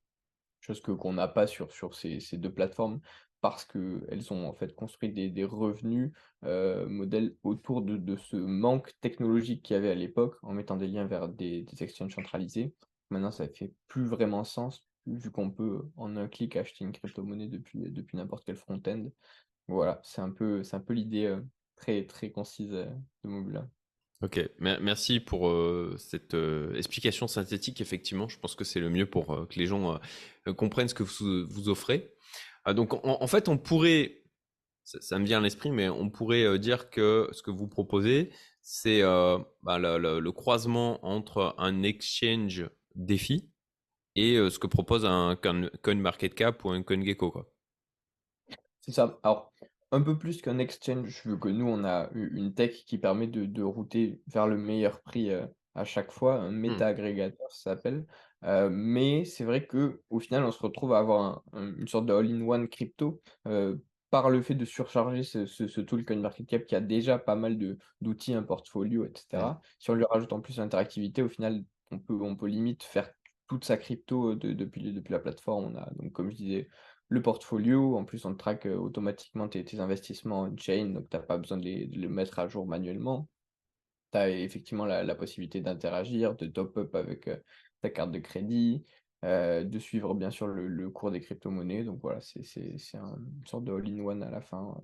Chose 0.62 0.82
que 0.82 0.92
qu'on 0.92 1.14
n'a 1.14 1.28
pas 1.28 1.46
sur, 1.46 1.72
sur 1.72 1.94
ces, 1.94 2.20
ces 2.20 2.38
deux 2.38 2.52
plateformes 2.52 3.00
parce 3.42 3.66
qu'elles 3.66 4.34
ont 4.34 4.48
en 4.48 4.54
fait 4.54 4.74
construit 4.76 5.12
des, 5.12 5.44
revenus 5.44 6.12
euh, 6.46 6.88
modèles 6.88 7.36
autour 7.44 7.82
de, 7.82 8.16
ce 8.18 8.38
manque 8.38 8.94
technologique 9.02 9.64
qu'il 9.64 9.76
y 9.76 9.78
avait 9.78 9.92
à 9.92 9.96
l'époque 9.96 10.38
en 10.42 10.54
mettant 10.54 10.78
des 10.78 10.88
liens 10.88 11.06
vers 11.06 11.30
des, 11.30 11.64
des 11.64 11.84
exchanges 11.84 12.16
centralisés. 12.16 12.74
Maintenant, 13.10 13.32
ça 13.32 13.48
fait 13.48 13.72
plus 13.88 14.06
vraiment 14.06 14.44
sens 14.44 14.86
vu 15.06 15.30
qu'on 15.30 15.52
peut 15.52 15.84
en 15.96 16.16
un 16.16 16.28
clic 16.28 16.56
acheter 16.56 16.84
une 16.84 16.92
crypto-monnaie 16.92 17.48
depuis, 17.48 17.92
depuis 17.92 18.18
n'importe 18.18 18.46
quel 18.46 18.56
front-end. 18.56 19.06
Voilà, 19.68 20.00
c'est 20.04 20.22
un 20.22 20.32
peu, 20.32 20.64
c'est 20.64 20.76
un 20.76 20.80
peu 20.80 20.94
l'idée 20.94 21.26
euh, 21.26 21.42
très, 21.76 22.06
très 22.06 22.32
concise 22.32 22.74
euh, 22.74 22.86
de 23.24 23.30
Mobula. 23.30 23.68
Ok, 24.22 24.40
merci 24.60 25.20
pour 25.20 25.54
cette 25.98 26.36
explication 26.74 27.28
synthétique. 27.28 27.82
Effectivement, 27.82 28.30
je 28.30 28.40
pense 28.40 28.56
que 28.56 28.64
c'est 28.64 28.80
le 28.80 28.90
mieux 28.90 29.06
pour 29.06 29.48
que 29.48 29.60
les 29.60 29.68
gens 29.68 30.00
comprennent 30.56 30.88
ce 30.88 30.96
que 30.96 31.04
vous 31.04 31.70
offrez. 31.70 32.16
Ah, 32.66 32.74
donc 32.74 32.94
en, 33.06 33.28
fait, 33.28 33.48
on 33.48 33.60
pourrait, 33.60 34.24
ça, 34.84 35.20
me 35.20 35.26
vient 35.26 35.38
à 35.38 35.42
l'esprit, 35.42 35.70
mais 35.70 35.88
on 35.88 36.10
pourrait 36.10 36.44
euh, 36.44 36.58
dire 36.58 36.90
que 36.90 37.30
ce 37.32 37.44
que 37.44 37.52
vous 37.52 37.68
proposez, 37.68 38.32
c'est 38.62 39.04
euh, 39.04 39.38
bah, 39.62 39.78
le, 39.78 40.32
croisement 40.32 41.06
entre 41.06 41.54
un 41.60 41.84
exchange 41.84 42.68
défi 42.96 43.52
et 44.16 44.38
euh, 44.38 44.50
ce 44.50 44.58
que 44.58 44.66
propose 44.66 45.06
un 45.06 45.38
CoinMarketCap 45.84 46.66
ou 46.66 46.72
un 46.72 46.82
CoinGecko. 46.82 47.30
Quoi. 47.30 47.52
C'est 48.82 48.94
ça. 48.94 49.20
Alors, 49.22 49.54
un 49.92 50.02
peu 50.02 50.18
plus 50.18 50.42
qu'un 50.42 50.58
exchange, 50.58 51.22
vu 51.24 51.40
que 51.40 51.50
nous, 51.50 51.68
on 51.68 51.84
a 51.84 52.10
une 52.16 52.56
tech 52.56 52.84
qui 52.86 52.98
permet 52.98 53.28
de, 53.28 53.62
router 53.62 54.24
vers 54.26 54.48
le 54.48 54.58
meilleur 54.58 55.02
prix 55.02 55.30
à 55.76 55.86
chaque 55.86 56.12
fois, 56.12 56.36
un 56.36 56.52
mmh. 56.52 56.58
méta-agrégateur, 56.58 57.52
ça 57.52 57.76
s'appelle 57.76 58.08
mais 58.46 59.26
c'est 59.26 59.44
vrai 59.44 59.66
que 59.66 60.02
au 60.10 60.20
final, 60.20 60.44
on 60.44 60.52
se 60.52 60.62
retrouve 60.62 60.94
à 60.94 61.00
avoir 61.00 61.44
une 61.54 61.88
sorte 61.88 62.06
de 62.06 62.14
all-in-one 62.14 62.68
crypto 62.68 63.22
par 64.12 64.30
le 64.30 64.42
fait 64.42 64.56
de 64.56 64.64
surcharger 64.64 65.24
ce, 65.24 65.46
ce, 65.46 65.68
ce 65.68 65.82
tool 65.82 66.06
CoinMarketCap 66.06 66.68
qui 66.68 66.76
a 66.76 66.80
déjà 66.80 67.20
pas 67.20 67.36
mal 67.36 67.58
d'outils, 68.00 68.34
un 68.34 68.44
portfolio, 68.44 69.06
etc. 69.06 69.60
Si 69.80 69.90
on 69.90 69.94
lui 69.96 70.06
rajoute 70.10 70.32
en 70.32 70.40
plus 70.40 70.58
l'interactivité, 70.58 71.22
au 71.22 71.28
final, 71.28 71.64
on 71.92 72.00
peut, 72.00 72.18
on 72.22 72.36
peut 72.36 72.48
limite 72.48 72.84
faire 72.84 73.10
toute 73.48 73.66
sa 73.66 73.78
crypto 73.78 74.36
depuis, 74.36 74.94
depuis 74.94 75.12
la 75.12 75.20
plateforme. 75.20 75.66
On 75.66 75.78
a 75.78 75.90
donc, 75.96 76.14
comme 76.14 76.32
je 76.32 76.38
disais, 76.38 76.70
le 77.10 77.22
portfolio. 77.22 77.98
En 77.98 78.06
plus, 78.06 78.26
on 78.26 78.36
traque 78.36 78.66
automatiquement 78.66 79.48
tes, 79.50 79.80
investissements 79.80 80.44
on-chain, 80.44 80.94
donc 80.94 81.10
tu 81.10 81.18
n'as 81.18 81.24
pas 81.24 81.38
besoin 81.38 81.58
de 81.58 81.66
les, 81.66 81.86
de 81.88 82.00
les, 82.00 82.08
mettre 82.08 82.40
à 82.40 82.48
jour 82.48 82.66
manuellement. 82.66 83.28
Tu 84.12 84.18
as 84.18 84.30
effectivement 84.30 84.86
la, 84.86 85.04
la 85.04 85.16
possibilité 85.16 85.62
d'interagir, 85.62 86.36
de 86.36 86.48
top-up 86.48 86.96
avec 86.96 87.30
ta 87.86 87.90
carte 87.92 88.12
de 88.12 88.20
crédit, 88.20 88.84
euh, 89.24 89.64
de 89.64 89.80
suivre 89.80 90.14
bien 90.14 90.32
sûr 90.32 90.48
le, 90.48 90.90
cours 90.90 91.12
des 91.12 91.22
crypto-monnaies. 91.22 91.84
Donc 91.84 92.00
voilà, 92.02 92.20
c'est 92.22 92.44
une 92.56 93.48
sorte 93.48 93.64
de 93.64 93.74
all-in-one 93.74 94.24
à 94.24 94.30
la 94.30 94.42
fin. 94.42 94.76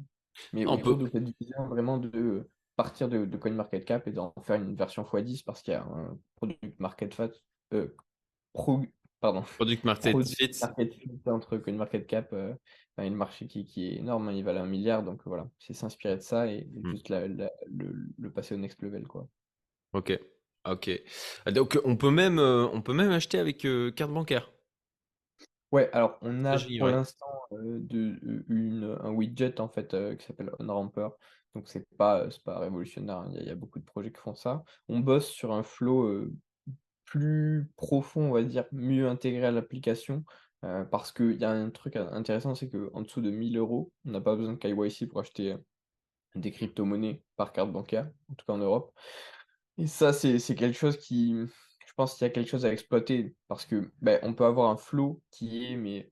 Mais 0.53 0.65
on 0.65 0.77
peut 0.77 0.97
cette 1.11 1.23
vraiment 1.69 1.97
de 1.97 2.47
partir 2.75 3.09
de, 3.09 3.25
de 3.25 3.37
CoinMarketCap 3.37 4.07
et 4.07 4.11
d'en 4.11 4.33
faire 4.41 4.55
une 4.55 4.75
version 4.75 5.03
x10 5.03 5.43
parce 5.43 5.61
qu'il 5.61 5.73
y 5.73 5.75
a 5.75 5.83
un 5.83 6.17
product 6.35 6.79
market 6.79 7.13
fat, 7.13 7.29
euh, 7.73 7.95
pro, 8.53 8.81
pardon, 9.19 9.41
product 9.41 9.83
market, 9.83 10.15
fit. 10.29 10.51
entre 11.25 11.57
CoinMarketCap 11.57 12.33
euh, 12.33 12.53
et 12.99 13.09
le 13.09 13.15
marché 13.15 13.47
qui, 13.47 13.65
qui, 13.65 13.87
est 13.87 13.95
énorme, 13.97 14.29
hein, 14.29 14.33
il 14.33 14.43
valait 14.43 14.59
un 14.59 14.67
milliard, 14.67 15.03
donc 15.03 15.21
voilà, 15.25 15.49
c'est 15.59 15.73
s'inspirer 15.73 16.17
de 16.17 16.21
ça 16.21 16.47
et, 16.47 16.65
mmh. 16.65 16.89
juste 16.91 17.09
le, 17.09 17.49
le, 18.17 18.31
passer 18.31 18.55
au 18.55 18.57
next 18.57 18.81
level 18.81 19.05
quoi. 19.07 19.27
Ok, 19.93 20.17
Ok. 20.69 20.91
Donc 21.51 21.79
on 21.83 21.97
peut 21.97 22.11
même, 22.11 22.39
euh, 22.39 22.67
on 22.71 22.81
peut 22.81 22.93
même 22.93 23.11
acheter 23.11 23.39
avec 23.39 23.65
euh, 23.65 23.91
carte 23.91 24.11
bancaire. 24.11 24.51
Ouais, 25.71 25.89
alors 25.93 26.17
on 26.21 26.45
a 26.45 26.57
pour 26.79 26.87
l'instant 26.87 27.25
euh, 27.53 27.79
une, 27.91 28.97
un 29.01 29.11
widget 29.11 29.59
en 29.59 29.69
fait 29.69 29.95
qui 30.17 30.25
s'appelle 30.25 30.51
OnRamper. 30.59 31.09
Donc 31.55 31.67
c'est 31.67 31.85
pas, 31.97 32.27
pas 32.45 32.59
révolutionnaire, 32.59 33.17
hein, 33.17 33.31
il 33.33 33.45
y, 33.45 33.49
a 33.49 33.55
beaucoup 33.55 33.79
de 33.79 33.85
projets 33.85 34.11
qui 34.11 34.21
font 34.21 34.35
ça. 34.35 34.63
On 34.87 34.99
bosse 34.99 35.29
sur 35.29 35.51
un 35.51 35.63
flow 35.63 36.25
plus 37.03 37.69
profond, 37.75 38.29
on 38.29 38.31
va 38.31 38.43
dire, 38.43 38.65
mieux 38.71 39.07
intégré 39.07 39.45
à 39.45 39.51
l'application. 39.51 40.23
parce 40.91 41.11
qu'il 41.11 41.37
y 41.37 41.43
a 41.43 41.51
un 41.51 41.69
truc 41.69 41.95
intéressant, 41.97 42.55
c'est 42.55 42.69
qu'en 42.69 43.01
dessous 43.01 43.21
de 43.21 43.31
1000 43.31 43.57
euros, 43.57 43.91
on 44.05 44.11
n'a 44.11 44.21
pas 44.21 44.35
besoin 44.35 44.53
de 44.53 44.59
KYC 44.59 45.09
pour 45.09 45.19
acheter 45.19 45.55
des 46.35 46.51
crypto-monnaies 46.51 47.21
par 47.35 47.51
carte 47.51 47.71
bancaire, 47.71 48.09
en 48.29 48.35
tout 48.35 48.45
cas 48.45 48.53
en 48.53 48.57
Europe. 48.57 48.93
Et 49.81 49.87
ça, 49.87 50.13
c'est 50.13 50.37
quelque 50.55 50.77
chose 50.77 50.97
qui, 50.97 51.33
je 51.87 51.93
pense 51.95 52.13
qu'il 52.15 52.25
y 52.27 52.29
a 52.29 52.33
quelque 52.33 52.47
chose 52.49 52.65
à 52.67 52.71
exploiter 52.73 53.35
parce 53.47 53.65
que, 53.65 53.91
beh, 54.01 54.19
on 54.21 54.33
peut 54.35 54.45
avoir 54.45 54.69
un 54.69 54.77
flow 54.77 55.23
qui 55.31 55.65
est 55.65 55.75
mais 55.75 56.11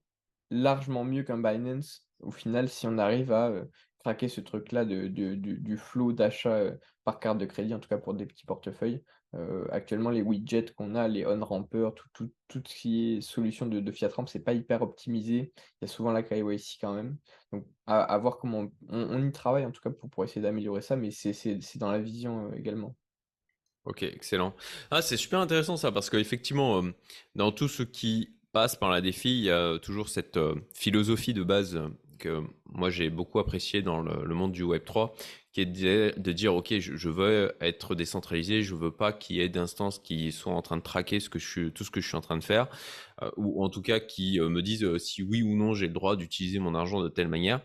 largement 0.50 1.04
mieux 1.04 1.22
qu'un 1.22 1.38
Binance. 1.38 2.08
Au 2.18 2.32
final, 2.32 2.68
si 2.68 2.86
on 2.88 2.98
arrive 2.98 3.30
à, 3.32 3.50
heu, 3.50 3.70
craquer 4.00 4.28
ce 4.28 4.40
truc-là 4.40 4.84
de 4.84 5.06
de 5.08 5.34
du 5.36 5.76
flow 5.78 6.12
d'achat, 6.12 6.58
heu, 6.64 6.80
par 7.04 7.20
carte 7.20 7.38
de 7.38 7.46
crédit, 7.46 7.72
en 7.74 7.78
tout 7.80 7.88
cas 7.88 7.98
pour 7.98 8.14
des 8.14 8.26
petits 8.26 8.44
portefeuilles. 8.44 9.04
Heu, 9.36 9.68
actuellement, 9.72 10.10
les 10.10 10.22
widgets 10.22 10.72
qu'on 10.74 10.96
a, 10.96 11.06
les 11.06 11.24
on-rampers, 11.24 11.94
tout 11.94 12.32
tout 12.48 12.60
ce 12.66 12.74
qui 12.74 13.14
est 13.18 13.20
solution 13.20 13.66
de 13.66 13.78
de 13.80 13.92
fiat 13.92 14.08
ramp, 14.08 14.26
c'est 14.26 14.40
pas 14.42 14.52
hyper 14.54 14.82
optimisé. 14.82 15.52
Il 15.80 15.82
y 15.82 15.84
a 15.84 15.86
souvent 15.88 16.10
la 16.12 16.24
KYC 16.24 16.78
quand 16.80 16.92
même. 16.94 17.18
Donc 17.52 17.66
à 17.86 18.18
voir 18.18 18.38
comment 18.38 18.66
on 18.88 19.24
y 19.28 19.32
travaille 19.32 19.64
en 19.64 19.70
tout 19.70 19.80
cas 19.80 19.90
pour 19.90 20.10
pour 20.10 20.24
essayer 20.24 20.40
d'améliorer 20.42 20.82
ça, 20.82 20.96
mais 20.96 21.10
c'est 21.12 21.32
c'est 21.32 21.78
dans 21.78 21.92
la 21.92 22.00
vision, 22.00 22.52
également. 22.52 22.96
OK, 23.86 24.02
excellent. 24.02 24.54
Ah, 24.90 25.00
c'est 25.00 25.16
super 25.16 25.40
intéressant 25.40 25.76
ça 25.76 25.90
parce 25.90 26.10
qu'effectivement, 26.10 26.80
hem, 26.80 26.92
dans 27.34 27.50
tout 27.50 27.68
ce 27.68 27.82
qui 27.82 28.28
passe 28.52 28.76
par 28.76 28.90
la 28.90 29.00
défi, 29.00 29.30
il 29.38 29.44
y 29.44 29.50
a 29.50 29.78
toujours 29.78 30.08
cette, 30.10 30.36
heu, 30.36 30.54
philosophie 30.74 31.32
de 31.32 31.42
base, 31.42 31.76
heu, 31.76 31.90
que 32.18 32.42
moi 32.66 32.90
j'ai 32.90 33.08
beaucoup 33.08 33.38
appréciée 33.38 33.80
dans 33.80 34.02
le 34.02 34.34
monde 34.34 34.52
du 34.52 34.62
web 34.62 34.84
3, 34.84 35.14
qui 35.52 35.62
est 35.62 35.66
de 35.66 36.32
dire 36.32 36.54
«OK, 36.54 36.78
je 36.78 37.08
veux 37.08 37.56
être 37.62 37.94
décentralisé, 37.94 38.62
je 38.62 38.74
veux 38.74 38.90
pas 38.94 39.14
qu'il 39.14 39.36
y 39.36 39.40
ait 39.40 39.48
d'instances 39.48 39.98
qui 39.98 40.30
soient 40.30 40.52
en 40.52 40.60
train 40.60 40.76
de 40.76 40.82
traquer 40.82 41.18
ce 41.18 41.30
que 41.30 41.38
je 41.38 41.70
tout 41.70 41.82
ce 41.82 41.90
que 41.90 42.02
je 42.02 42.06
suis 42.08 42.16
en 42.18 42.20
train 42.20 42.36
de 42.36 42.44
faire», 42.44 42.68
heu, 43.22 43.30
ou 43.38 43.64
en 43.64 43.70
tout 43.70 43.80
cas 43.82 44.00
qui, 44.00 44.38
me 44.38 44.60
disent, 44.60 44.98
si 44.98 45.22
oui 45.22 45.42
ou 45.42 45.56
non 45.56 45.72
j'ai 45.72 45.86
le 45.86 45.94
droit 45.94 46.16
d'utiliser 46.16 46.58
mon 46.58 46.74
argent 46.74 47.00
de 47.02 47.08
telle 47.08 47.28
manière. 47.28 47.62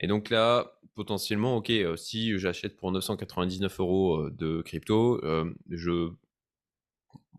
Et 0.00 0.06
donc 0.06 0.30
là, 0.30 0.75
potentiellement, 0.96 1.56
OK, 1.58 1.70
heu, 1.70 1.96
si 1.96 2.36
j'achète 2.38 2.76
pour 2.76 2.90
999 2.90 3.78
euros 3.78 4.22
heu, 4.24 4.30
de 4.32 4.62
crypto, 4.62 5.22
hem, 5.24 5.54
je 5.70 6.10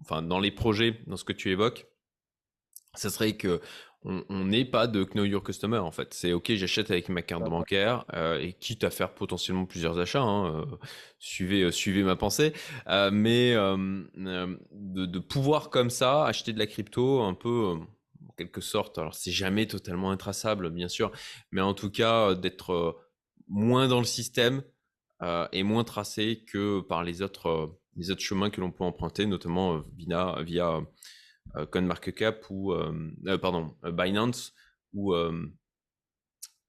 enfin 0.01 0.21
dans 0.21 0.39
les 0.39 0.51
projets, 0.51 1.01
dans 1.07 1.17
ce 1.17 1.25
que 1.25 1.33
tu 1.33 1.49
évoques, 1.51 1.87
ça 2.93 3.09
serait 3.09 3.37
qu'on 3.37 3.59
on 4.03 4.45
n'ait 4.45 4.65
pas 4.65 4.87
de 4.87 5.03
Know 5.03 5.25
Your 5.25 5.43
Customer 5.43 5.77
en 5.79 5.91
fait. 5.91 6.13
C'est 6.13 6.33
OK, 6.33 6.51
j'achète 6.53 6.89
avec 6.91 7.09
ma 7.09 7.21
carte 7.21 7.43
bancaire 7.43 8.05
et 8.39 8.53
quitte 8.53 8.83
à 8.83 8.89
faire 8.89 9.13
potentiellement 9.13 9.65
plusieurs 9.65 9.99
achats, 9.99 10.21
hein, 10.21 10.65
suivez, 11.19 11.71
suivez 11.71 12.03
ma 12.03 12.15
pensée. 12.15 12.53
Mais 13.11 13.53
de 13.55 15.05
de 15.05 15.19
pouvoir 15.19 15.69
comme 15.69 15.89
ça 15.89 16.25
acheter 16.25 16.53
de 16.53 16.59
la 16.59 16.67
crypto 16.67 17.21
un 17.21 17.33
peu, 17.33 17.75
en 18.27 18.31
quelque 18.37 18.61
sorte, 18.61 18.97
alors 18.97 19.13
c'est 19.13 19.31
jamais 19.31 19.67
totalement 19.67 20.11
intraçable 20.11 20.69
bien 20.71 20.87
sûr, 20.87 21.11
mais 21.51 21.61
en 21.61 21.73
tout 21.73 21.91
cas, 21.91 22.33
d'être, 22.33 22.97
moins 23.48 23.88
dans 23.88 24.00
le 24.00 24.06
système, 24.06 24.63
heu, 25.22 25.48
et 25.51 25.63
moins 25.63 25.84
tracé 25.84 26.44
que 26.46 26.82
par 26.82 27.04
les 27.04 27.22
autres, 27.22 27.50
heu, 27.50 27.80
les 27.96 28.12
autres 28.12 28.22
chemins 28.22 28.50
que 28.50 28.62
l'on 28.62 28.72
peut 28.72 28.84
emprunter, 28.84 29.25
notamment, 29.25 29.84
vina 29.96 30.42
via, 30.44 30.82
CoinMarketCap 31.72 32.46
ou 32.51 32.74
pardon, 33.42 33.75
Binance 33.84 34.54
ou 34.94 35.16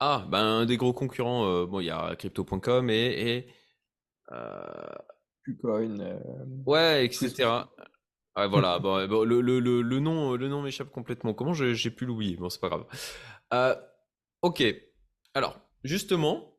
ah, 0.01 0.27
ben, 0.31 0.39
un 0.39 0.67
des 0.67 0.77
gros 0.77 0.93
concurrents, 0.93 1.65
bon 1.67 1.81
il 1.81 1.87
y 1.87 1.91
a 1.91 2.15
Crypto.com 2.17 2.89
et 2.89 2.95
et 2.95 3.49
ouais, 6.65 7.05
et 7.05 7.09
tous 7.09 7.19
ces 7.19 7.29
cetera. 7.31 7.75
Ouais, 8.37 8.47
voilà, 8.49 8.79
bon, 8.79 9.07
bon 9.09 9.25
le 9.25 9.41
le 9.41 9.59
le 9.59 9.83
le 9.83 9.99
nom, 9.99 10.37
le 10.37 10.49
nom 10.49 10.63
m'échappe 10.63 10.91
complètement. 10.91 11.35
Comment 11.35 11.53
j'ai 11.53 11.91
pu 11.91 12.07
l'oublier? 12.07 12.37
Bon, 12.37 12.49
c'est 12.49 12.61
pas 12.61 12.71
grave. 12.71 12.87
OK. 14.43 14.63
Alors, 15.35 15.61
justement, 15.83 16.58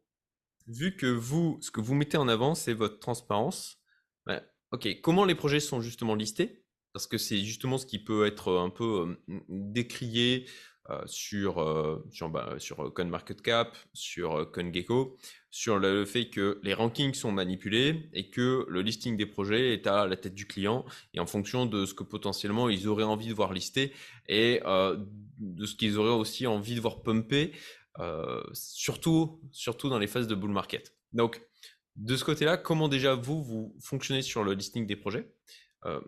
vu 0.70 0.96
que 0.96 1.08
vous, 1.08 1.58
ce 1.62 1.72
que 1.72 1.82
vous 1.82 1.96
mettez 1.96 2.18
en 2.18 2.28
avant, 2.28 2.56
c'est 2.56 2.74
votre 2.74 3.00
transparence, 3.00 3.80
bah, 4.26 4.42
OK, 4.72 4.88
comment 5.02 5.26
les 5.26 5.36
projets 5.36 5.60
sont 5.60 5.82
justement 5.82 6.16
listés? 6.16 6.64
Parce 6.94 7.08
que 7.08 7.18
c'est 7.18 7.40
justement 7.40 7.78
ce 7.78 7.86
qui 7.86 8.00
peut 8.04 8.26
être, 8.26 8.58
un 8.58 8.70
peu, 8.70 9.18
décrié, 9.48 10.46
heu, 10.90 11.02
sur, 11.06 11.60
heu, 11.62 12.06
sur, 12.12 12.30
bah, 12.30 12.56
sur, 12.60 12.94
CoinMarketCap, 12.94 13.76
sur, 13.94 14.52
CoinGecko, 14.52 15.18
sur 15.50 15.80
le 15.80 16.06
fait 16.06 16.30
que 16.30 16.60
les 16.64 16.74
rankings 16.76 17.16
sont 17.16 17.32
manipulés 17.32 18.10
et 18.14 18.30
que 18.30 18.66
le 18.70 18.82
listing 18.82 19.18
des 19.18 19.26
projets 19.26 19.74
est 19.74 19.88
à 19.88 20.06
la 20.06 20.16
tête 20.18 20.36
du 20.36 20.46
client 20.46 20.86
et 21.16 21.20
en 21.20 21.26
fonction 21.26 21.66
de 21.66 21.86
ce 21.86 21.96
que 21.96 22.04
potentiellement 22.04 22.70
ils 22.70 22.88
auraient 22.88 23.04
envie 23.04 23.30
de 23.30 23.34
voir 23.34 23.54
listé 23.54 23.92
et 24.28 24.62
de 25.40 25.66
ce 25.66 25.76
qu'ils 25.76 25.98
auraient 25.98 26.12
aussi 26.12 26.46
envie 26.46 26.76
de 26.76 26.82
voir 26.82 27.02
pumper, 27.02 27.54
heu, 28.00 28.44
surtout 28.53 29.41
surtout 29.51 29.89
dans 29.89 30.00
les 30.00 30.08
phases 30.08 30.27
de 30.27 30.36
bull 30.36 30.51
market. 30.51 30.96
Donc 31.13 31.41
de 31.96 32.15
ce 32.15 32.24
côté-là, 32.24 32.58
comment 32.58 32.88
déjà 32.88 33.15
vous, 33.15 33.44
vous 33.44 33.75
fonctionnez 33.82 34.22
sur 34.22 34.44
le 34.44 34.53
listing 34.53 34.88
des 34.88 34.96
projets? 34.96 35.34
Heu, 35.86 36.01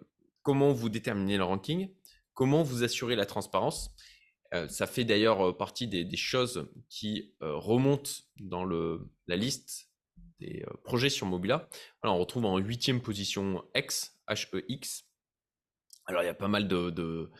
comment 0.43 0.71
vous 0.71 0.89
déterminez 0.89 1.37
le 1.37 1.43
ranking? 1.43 1.93
Comment 2.33 2.63
vous 2.63 2.83
assurez 2.83 3.15
la 3.15 3.25
transparence? 3.25 3.93
Heu, 4.53 4.67
ça 4.67 4.87
fait 4.87 5.03
d'ailleurs, 5.03 5.57
partie 5.57 5.87
des 5.87 6.17
choses 6.17 6.69
qui, 6.89 7.33
remontent 7.41 8.11
dans 8.39 8.63
le 8.63 9.09
la 9.27 9.35
liste 9.35 9.89
des, 10.39 10.65
projets 10.83 11.09
sur 11.09 11.27
Mobula. 11.27 11.69
Voilà, 12.01 12.15
on 12.15 12.19
retrouve 12.19 12.45
en 12.45 12.57
huitième 12.57 13.01
position 13.01 13.63
Hex, 13.73 14.17
H-E-X. 14.27 15.05
Alors 16.05 16.23
il 16.23 16.25
y 16.25 16.29
a 16.29 16.33
pas 16.33 16.47
mal 16.47 16.67
de 16.67 17.31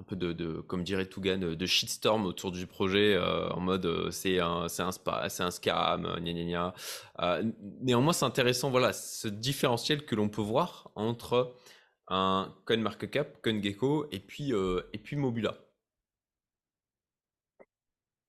un 0.00 0.02
peu 0.02 0.16
de 0.16 0.60
comme 0.62 0.82
dirait 0.82 1.06
Tougan, 1.06 1.38
de 1.38 1.66
shitstorm 1.66 2.24
autour 2.24 2.52
du 2.52 2.66
projet, 2.66 3.14
heu, 3.14 3.52
en 3.52 3.60
mode, 3.60 3.84
heu, 3.84 4.10
c'est 4.10 4.40
un 4.40 4.66
un 4.78 4.88
un 4.88 5.50
scam, 5.50 6.06
heu, 6.06 6.20
gna 6.20 6.32
gna 6.32 6.44
gna. 6.44 7.42
Néanmoins, 7.82 8.12
c'est 8.14 8.24
intéressant, 8.24 8.70
voilà, 8.70 8.92
ce 8.92 9.28
différentiel 9.28 10.06
que 10.06 10.14
l'on 10.14 10.28
peut 10.28 10.40
voir 10.40 10.90
entre 10.94 11.54
un 12.08 12.54
CoinMarketCap, 12.64 13.42
CoinGecko 13.42 14.06
et 14.10 14.20
puis, 14.20 14.52
et 14.92 14.98
puis 14.98 15.16
Mobula. 15.16 15.56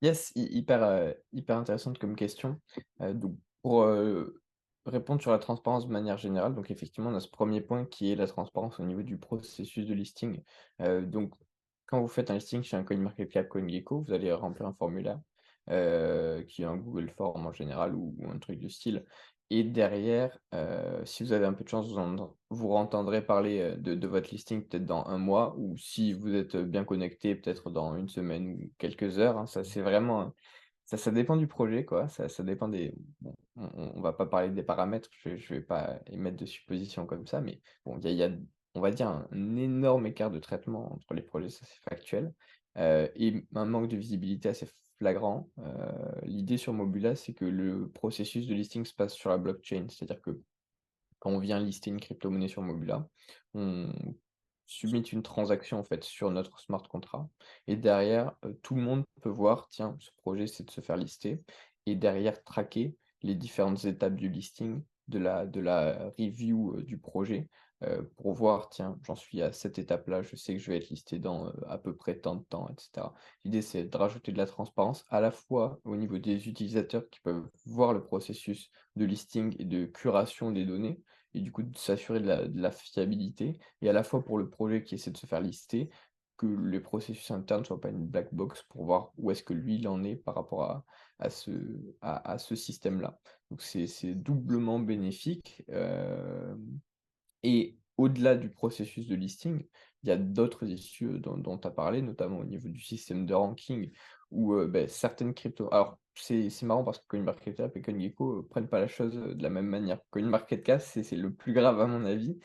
Yes, 0.02 0.32
hy 0.36 0.48
hyper, 0.52 1.16
hyper 1.32 1.58
intéressante 1.58 1.98
comme 2.00 2.16
question. 2.16 2.60
Donc 3.00 3.36
pour, 3.62 3.86
répondre 4.86 5.22
sur 5.22 5.32
la 5.32 5.40
transparence 5.40 5.88
de 5.88 5.92
manière 5.92 6.18
générale, 6.18 6.56
donc 6.56 6.72
effectivement, 6.72 7.12
on 7.12 7.16
a 7.16 7.20
ce 7.20 7.30
premier 7.30 7.62
point 7.62 7.86
qui 7.86 8.12
est 8.12 8.16
la 8.16 8.28
transparence 8.28 8.80
au 8.80 8.84
niveau 8.84 9.04
du 9.04 9.18
processus 9.18 9.86
de 9.86 9.94
listing. 9.94 10.42
Donc 10.80 11.34
quand 11.92 12.02
vous 12.02 12.08
faites 12.08 12.32
un 12.32 12.36
listing 12.36 12.64
chez 12.64 12.78
un 12.78 12.84
CoinMarketCap, 12.84 13.50
CoinGecko, 13.50 14.04
vous 14.08 14.14
allez 14.14 14.32
remplir 14.34 14.68
un 14.68 14.74
formulaire, 14.74 15.22
heu, 15.70 16.44
qui 16.48 16.64
est 16.64 16.66
un 16.66 16.78
Google 16.78 17.10
Form 17.10 17.46
en 17.48 17.54
général 17.54 17.96
ou 17.96 18.16
un 18.30 18.40
truc 18.40 18.60
du 18.60 18.70
style 18.70 19.06
et 19.54 19.64
derrière, 19.66 20.40
heu, 20.56 21.02
si 21.06 21.24
vous 21.24 21.34
avez 21.34 21.46
un 21.46 21.54
peu 21.54 21.64
de 21.66 21.70
chance, 21.70 21.88
vous 21.90 22.70
en 22.72 22.80
entendrez 22.80 23.26
parler, 23.26 23.60
heu, 23.62 23.78
de 23.78 24.08
votre 24.08 24.32
listing 24.32 24.66
peut-être 24.68 24.86
dans 24.86 25.06
un 25.08 25.18
mois 25.18 25.56
ou 25.58 25.78
si 25.78 26.14
vous 26.14 26.34
êtes, 26.36 26.56
bien 26.58 26.86
connecté, 26.86 27.36
peut-être 27.36 27.70
dans 27.70 27.96
une 27.98 28.08
semaine 28.10 28.48
ou 28.48 28.72
quelques 28.78 29.20
heures, 29.20 29.38
hein. 29.38 29.48
Ça, 29.48 29.64
c'est 29.66 29.82
vraiment, 29.82 30.34
ça 30.86 30.98
ça 30.98 31.12
dépend 31.12 31.36
du 31.38 31.48
projet, 31.48 31.86
quoi. 31.86 32.08
Ça 32.10 32.30
ça 32.30 32.44
dépend 32.44 32.70
des 32.70 32.94
on 33.56 33.70
on 33.98 34.02
va 34.02 34.14
pas 34.14 34.26
parler 34.26 34.50
des 34.50 34.64
paramètres, 34.64 35.10
je 35.12 35.36
je 35.36 35.54
vais 35.56 35.62
pas 35.62 36.00
émettre 36.08 36.38
de 36.38 36.46
suppositions 36.46 37.06
comme 37.06 37.28
ça, 37.28 37.42
mais 37.42 37.62
bon, 37.86 38.00
il 38.04 38.12
y 38.14 38.24
a, 38.24 38.30
on 38.76 38.82
va 38.82 38.92
dire, 38.92 39.08
un 39.08 39.56
énorme 39.58 40.06
écart 40.06 40.32
de 40.32 40.40
traitement 40.40 40.94
entre 40.94 41.14
les 41.14 41.22
projets, 41.22 41.50
ça 41.50 41.66
c'est 41.66 41.90
factuel, 41.90 42.34
et 42.78 43.46
un 43.56 43.66
manque 43.66 43.90
de 43.90 43.98
visibilité 43.98 44.50
assez 44.50 44.68
flagrant. 44.98 45.50
L'idée 46.24 46.58
sur 46.58 46.74
Mobula, 46.74 47.16
c'est 47.16 47.34
que 47.34 47.46
le 47.46 47.90
processus 47.90 48.48
de 48.48 48.54
listing 48.54 48.86
se 48.86 48.94
passe 48.94 49.14
sur 49.14 49.30
la 49.30 49.38
blockchain. 49.38 49.88
C'est-à-dire 49.90 50.22
que 50.22 50.40
quand 51.20 51.32
on 51.32 51.40
vient 51.40 51.60
lister 51.60 51.90
une 51.90 52.00
crypto-monnaie 52.00 52.48
sur 52.48 52.62
Mobula, 52.62 53.08
on 53.54 53.92
submit 54.68 55.02
une 55.02 55.22
transaction, 55.22 55.80
en 55.80 56.02
sur 56.02 56.32
notre 56.32 56.60
smart 56.62 56.84
contract 56.84 57.28
et 57.68 57.76
derrière, 57.76 58.38
tout 58.62 58.76
le 58.76 58.82
monde 58.82 59.04
peut 59.22 59.30
voir: 59.30 59.68
«Tiens, 59.70 59.98
ce 60.00 60.12
projet, 60.18 60.48
c'est 60.48 60.64
de 60.64 60.72
se 60.72 60.80
faire 60.80 60.96
lister» 60.96 61.44
et 61.86 61.96
derrière 61.96 62.42
traquer 62.44 62.96
les 63.22 63.36
différentes 63.36 63.84
étapes 63.84 64.16
du 64.16 64.30
listing, 64.30 64.82
de 65.10 65.20
la 65.20 65.46
de 65.46 65.62
review, 66.18 66.82
du 66.84 66.98
projet, 66.98 67.50
heu, 67.84 68.12
pour 68.18 68.34
voir: 68.34 68.70
«Tiens, 68.70 68.98
j'en 69.04 69.16
suis 69.16 69.42
à 69.42 69.52
cette 69.54 69.80
étape-là, 69.80 70.22
je 70.22 70.36
sais 70.36 70.54
que 70.54 70.60
je 70.60 70.72
vais 70.72 70.78
être 70.78 70.90
listé 70.90 71.20
dans, 71.20 71.48
heu, 71.48 71.54
à 71.68 71.78
peu 71.78 71.96
près 71.96 72.20
tant 72.20 72.36
de 72.36 72.44
temps» 72.44 72.68
et 72.70 72.74
cetera. 72.80 73.14
L'idée, 73.44 73.62
c'est 73.62 73.86
de 73.86 73.98
rajouter 73.98 74.32
de 74.32 74.38
la 74.38 74.46
transparence, 74.46 75.06
à 75.10 75.22
la 75.22 75.32
fois 75.32 75.80
au 75.84 75.96
niveau 75.96 76.18
des 76.20 76.48
utilisateurs 76.50 77.10
qui 77.10 77.20
peuvent 77.22 77.50
voir 77.66 77.94
le 77.94 78.04
processus 78.04 78.70
de 78.96 79.06
listing 79.06 79.56
et 79.60 79.66
de 79.66 79.86
curation 79.86 80.52
des 80.52 80.66
données 80.66 81.02
et 81.34 81.40
du 81.42 81.52
coup 81.52 81.64
de 81.64 81.78
s'assurer 81.78 82.20
de 82.20 82.28
la 82.28 82.48
de 82.48 82.62
la 82.62 82.72
fiabilité 82.72 83.58
et 83.82 83.90
à 83.90 83.94
la 83.94 84.04
fois 84.04 84.24
pour 84.26 84.38
le 84.38 84.50
projet 84.50 84.84
qui 84.84 84.96
essaie 84.96 85.12
de 85.12 85.18
se 85.18 85.26
faire 85.28 85.40
lister, 85.42 85.90
que 86.38 86.46
les 86.48 86.80
processus 86.80 87.30
internes 87.32 87.62
ne 87.62 87.66
soient 87.66 87.80
pas 87.82 87.90
une 87.90 88.06
black 88.08 88.34
box 88.34 88.64
pour 88.64 88.86
voir 88.86 89.12
où 89.18 89.32
est-ce 89.32 89.44
que 89.44 89.54
lui, 89.54 89.76
il 89.76 89.88
en 89.88 90.04
est 90.04 90.16
par 90.16 90.36
rapport 90.36 90.64
à 90.64 90.86
à 91.20 91.30
ce 91.30 91.52
à 92.02 92.32
à 92.34 92.38
ce 92.40 92.56
système-là. 92.56 93.20
Donc 93.52 93.62
c'est 93.62 94.16
doublement 94.16 94.80
bénéfique, 94.80 95.64
hem 95.70 96.80
et 97.44 97.78
au-delà 97.98 98.36
du 98.36 98.50
processus 98.50 99.08
de 99.08 99.16
listing, 99.16 99.66
il 100.04 100.10
y 100.10 100.12
a 100.12 100.18
d'autres 100.18 100.66
issues, 100.68 101.20
dont 101.20 101.58
tu 101.58 101.68
as 101.68 101.72
parlé, 101.72 102.02
notamment 102.02 102.40
au 102.40 102.46
niveau 102.46 102.70
du 102.70 102.82
système 102.82 103.26
de 103.26 103.34
ranking 103.34 103.92
où 104.32 104.56
ben, 104.66 104.88
certaines 104.88 105.34
cryptos. 105.34 105.70
Alors, 105.72 106.00
c'est 106.16 106.50
marrant 106.64 106.84
parce 106.84 107.00
que 107.00 107.06
CoinMarketCap 107.10 107.76
et 107.78 107.82
CoinGecko 107.82 108.38
ne 108.38 108.42
prennent 108.42 108.68
pas 108.68 108.80
la 108.80 108.88
chose 108.88 109.14
de 109.14 109.44
la 109.44 109.50
même 109.50 109.68
manière. 109.68 110.00
CoinMarketCap, 110.10 110.82
c'est 110.82 111.16
le 111.16 111.34
plus 111.34 111.54
grave 111.54 111.80
à 111.80 111.88
mon 111.88 112.06
avis. 112.06 112.40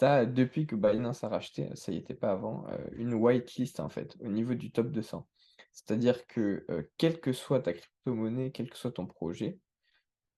As, 0.00 0.26
depuis 0.26 0.66
que 0.66 0.74
Binance 0.74 1.22
a 1.22 1.28
racheté, 1.28 1.68
ça 1.74 1.92
y 1.92 1.96
était 1.96 2.14
pas 2.14 2.32
avant, 2.32 2.66
une 2.96 3.14
whitelist 3.14 3.78
en 3.78 3.88
fait, 3.88 4.16
au 4.20 4.28
niveau 4.28 4.54
du 4.54 4.72
top 4.72 4.90
200. 4.90 5.28
C'est-à-dire 5.70 6.26
que, 6.26 6.66
quelle 6.96 7.20
que 7.20 7.32
soit 7.32 7.60
ta 7.60 7.72
crypto-monnaie, 7.72 8.50
quel 8.50 8.68
que 8.68 8.76
soit 8.76 8.90
ton 8.90 9.06
projet, 9.06 9.60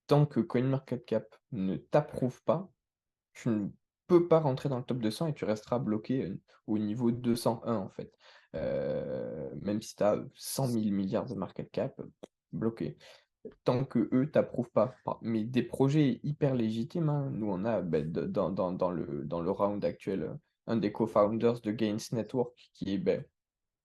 tant 0.07 0.27
que 0.27 0.41
CoinMarketCap 0.41 1.35
ne 1.53 1.77
t'approuve 1.77 2.43
pas, 2.43 2.71
tu 3.33 3.49
ne 3.49 3.69
peux 4.07 4.29
pas 4.29 4.41
rentrer 4.41 4.69
dans 4.69 4.79
le 4.79 4.85
top 4.85 4.99
200 4.99 5.29
et 5.29 5.35
tu 5.35 5.45
resteras 5.45 5.79
bloqué 5.79 6.33
au 6.67 6.79
niveau 6.79 7.11
201 7.11 7.77
en 7.77 7.89
fait. 7.89 8.13
même 8.53 9.83
si 9.83 9.97
tu 9.97 10.03
as 10.03 10.19
100 10.35 10.67
000 10.69 10.85
milliards 10.87 11.27
de 11.27 11.35
market 11.35 11.71
cap, 11.71 12.01
bloqué. 12.53 12.97
Tant 13.65 13.85
que 13.85 14.09
eux 14.13 14.31
t'approuvent 14.31 14.71
pas. 14.71 14.95
Mais 15.21 15.45
des 15.45 15.63
projets 15.63 16.21
hyper 16.23 16.55
légitimes, 16.55 17.11
hein. 17.11 17.31
nous 17.31 17.51
on 17.51 17.65
a 17.65 17.83
ben, 17.83 18.11
dans, 18.11 18.51
dans, 18.51 18.91
le, 18.91 19.25
dans 19.25 19.41
le 19.41 19.51
round 19.51 19.85
actuel 19.85 20.39
un 20.67 20.77
des 20.77 20.93
co-founders 20.93 21.61
de 21.61 21.73
Gains 21.73 21.97
Network 22.13 22.71
qui 22.73 22.95
est 22.95 22.99
ben, 22.99 23.25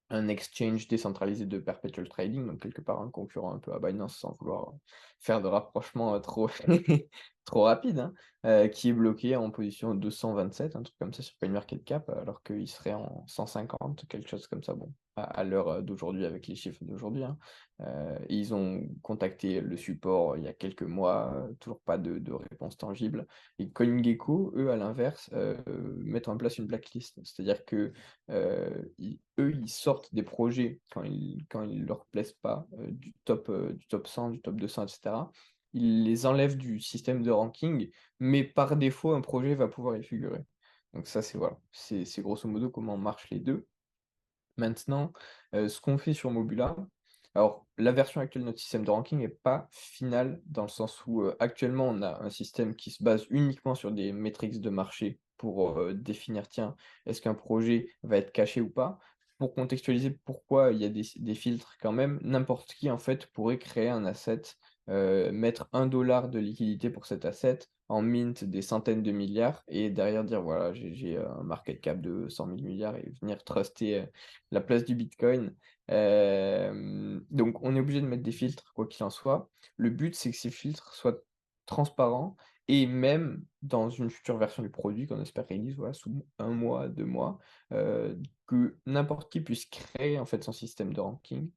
un 0.09 0.27
exchange 0.27 0.87
décentralisé 0.87 1.45
de 1.45 1.59
perpetual 1.59 2.09
trading, 2.09 2.47
donc 2.47 2.61
quelque 2.61 2.81
part 2.81 3.01
un 3.01 3.11
concurrent 3.11 3.53
un 3.53 3.59
peu 3.59 3.73
à 3.73 3.79
Binance 3.79 4.17
sans 4.17 4.35
vouloir 4.39 4.73
faire 5.19 5.41
de 5.41 5.47
rapprochement 5.47 6.15
euh, 6.15 6.19
trop, 6.19 6.49
trop 7.45 7.63
rapide, 7.63 7.99
hein, 7.99 8.13
euh, 8.45 8.67
qui 8.67 8.89
est 8.89 8.93
bloqué 8.93 9.35
en 9.35 9.49
position 9.49 9.93
227, 9.95 10.75
un 10.75 10.83
truc 10.83 10.95
comme 10.99 11.13
ça 11.13 11.23
sur 11.23 11.37
CoinMarketCap, 11.39 12.09
alors 12.09 12.43
qu'il 12.43 12.67
serait 12.67 12.93
en 12.93 13.23
150, 13.27 14.05
quelque 14.07 14.29
chose 14.29 14.47
comme 14.47 14.63
ça, 14.63 14.73
bon, 14.73 14.93
à, 15.15 15.43
l'heure 15.43 15.67
euh, 15.69 15.81
d'aujourd'hui 15.81 16.25
avec 16.25 16.47
les 16.47 16.55
chiffres 16.55 16.83
d'aujourd'hui. 16.83 17.23
Hein. 17.23 17.37
ils 18.29 18.53
ont 18.53 18.83
contacté 19.01 19.61
le 19.61 19.77
support 19.77 20.37
il 20.37 20.43
y 20.43 20.47
a 20.47 20.53
quelques 20.53 20.83
mois, 20.83 21.47
toujours 21.59 21.81
pas 21.81 21.97
de, 21.97 22.31
réponse 22.31 22.77
tangible. 22.77 23.25
Et 23.57 23.69
CoinGecko, 23.69 24.53
eux, 24.55 24.69
à 24.69 24.77
l'inverse, 24.77 25.31
mettent 25.97 26.27
en 26.27 26.37
place 26.37 26.57
une 26.57 26.67
blacklist, 26.67 27.19
c'est-à-dire 27.23 27.65
que 27.65 27.93
eux, 28.29 28.93
ils 29.37 29.69
sortent 29.69 30.13
des 30.13 30.23
projets 30.23 30.79
quand 30.91 31.03
ils 31.03 31.45
quand 31.49 31.63
ils 31.63 31.85
leur 31.85 32.05
plaisent 32.07 32.37
pas 32.41 32.67
du 32.89 33.13
top 33.25 33.51
du 33.51 33.87
top 33.87 34.07
100, 34.07 34.29
du 34.31 34.41
top 34.41 34.55
200, 34.55 34.83
etc. 34.83 35.15
Ils 35.73 36.03
les 36.03 36.25
enlèvent 36.25 36.57
du 36.57 36.79
système 36.79 37.21
de 37.21 37.31
ranking, 37.31 37.89
mais 38.19 38.43
par 38.43 38.75
défaut, 38.75 39.13
un 39.13 39.21
projet 39.21 39.55
va 39.55 39.67
pouvoir 39.67 39.97
y 39.97 40.03
figurer. 40.03 40.43
Donc 40.93 41.07
ça, 41.07 41.21
c'est 41.21 41.37
voilà, 41.37 41.59
c'est 41.71 42.21
grosso 42.21 42.47
modo 42.47 42.69
comment 42.69 42.97
marchent 42.97 43.29
les 43.29 43.39
deux. 43.39 43.67
Maintenant, 44.57 45.13
ce 45.53 45.79
qu'on 45.79 45.97
fait 45.97 46.13
sur 46.13 46.31
Mobula, 46.31 46.75
alors 47.35 47.67
la 47.77 47.91
version 47.91 48.21
actuelle 48.21 48.43
de 48.43 48.47
notre 48.47 48.59
système 48.59 48.83
de 48.83 48.91
ranking 48.91 49.19
n'est 49.19 49.29
pas 49.29 49.67
finale 49.71 50.41
dans 50.45 50.63
le 50.63 50.69
sens 50.69 51.05
où 51.05 51.23
actuellement 51.39 51.87
on 51.87 52.01
a 52.01 52.21
un 52.23 52.29
système 52.29 52.75
qui 52.75 52.91
se 52.91 53.03
base 53.03 53.25
uniquement 53.29 53.75
sur 53.75 53.91
des 53.91 54.11
métriques 54.11 54.59
de 54.59 54.69
marché 54.69 55.19
pour 55.37 55.93
définir, 55.93 56.47
tiens, 56.49 56.75
est-ce 57.05 57.21
qu'un 57.21 57.33
projet 57.33 57.87
va 58.03 58.17
être 58.17 58.33
caché 58.33 58.59
ou 58.59 58.69
pas 58.69 58.99
Pour 59.37 59.53
contextualiser 59.53 60.11
pourquoi 60.25 60.73
il 60.73 60.79
y 60.79 60.85
a 60.85 60.89
des, 60.89 61.35
filtres 61.35 61.77
quand 61.81 61.93
même, 61.93 62.19
n'importe 62.21 62.73
qui 62.73 62.91
en 62.91 62.97
fait 62.97 63.27
pourrait 63.27 63.57
créer 63.57 63.89
un 63.89 64.05
asset, 64.05 64.41
mettre 64.89 65.69
un 65.73 65.85
dollar 65.87 66.29
de 66.29 66.39
liquidité 66.39 66.89
pour 66.89 67.05
cet 67.05 67.25
asset, 67.25 67.59
en 67.87 68.01
mint 68.01 68.43
des 68.43 68.61
centaines 68.61 69.03
de 69.03 69.11
milliards, 69.11 69.63
et 69.67 69.89
derrière 69.89 70.23
dire, 70.23 70.41
voilà, 70.41 70.73
j'ai 70.73 71.17
un 71.17 71.43
market 71.43 71.81
cap 71.81 72.01
de 72.01 72.27
100 72.29 72.47
000 72.47 72.57
milliards, 72.61 72.95
et 72.97 73.13
venir 73.21 73.43
truster 73.43 74.05
la 74.51 74.61
place 74.61 74.85
du 74.85 74.95
Bitcoin. 74.95 75.55
donc 75.89 77.63
on 77.63 77.75
est 77.75 77.79
obligé 77.79 78.01
de 78.01 78.07
mettre 78.07 78.23
des 78.23 78.31
filtres, 78.31 78.73
quoi 78.73 78.87
qu'il 78.87 79.03
en 79.05 79.09
soit. 79.09 79.49
Le 79.77 79.89
but, 79.89 80.15
c'est 80.15 80.31
que 80.31 80.37
ces 80.37 80.51
filtres 80.51 80.93
soient 80.93 81.19
transparents 81.65 82.35
et 82.67 82.85
même 82.85 83.43
dans 83.63 83.89
une 83.89 84.11
future 84.11 84.37
version 84.37 84.61
du 84.61 84.69
produit 84.69 85.07
qu'on 85.07 85.19
espère 85.21 85.45
voilà, 85.75 85.93
sous 85.93 86.23
un 86.37 86.49
mois, 86.49 86.87
deux 86.87 87.05
mois, 87.05 87.39
que 87.71 88.77
n'importe 88.85 89.31
qui 89.31 89.41
puisse 89.41 89.65
créer 89.65 90.19
en 90.19 90.25
fait 90.25 90.43
son 90.43 90.51
système 90.51 90.93
de 90.93 91.01
ranking, 91.01 91.49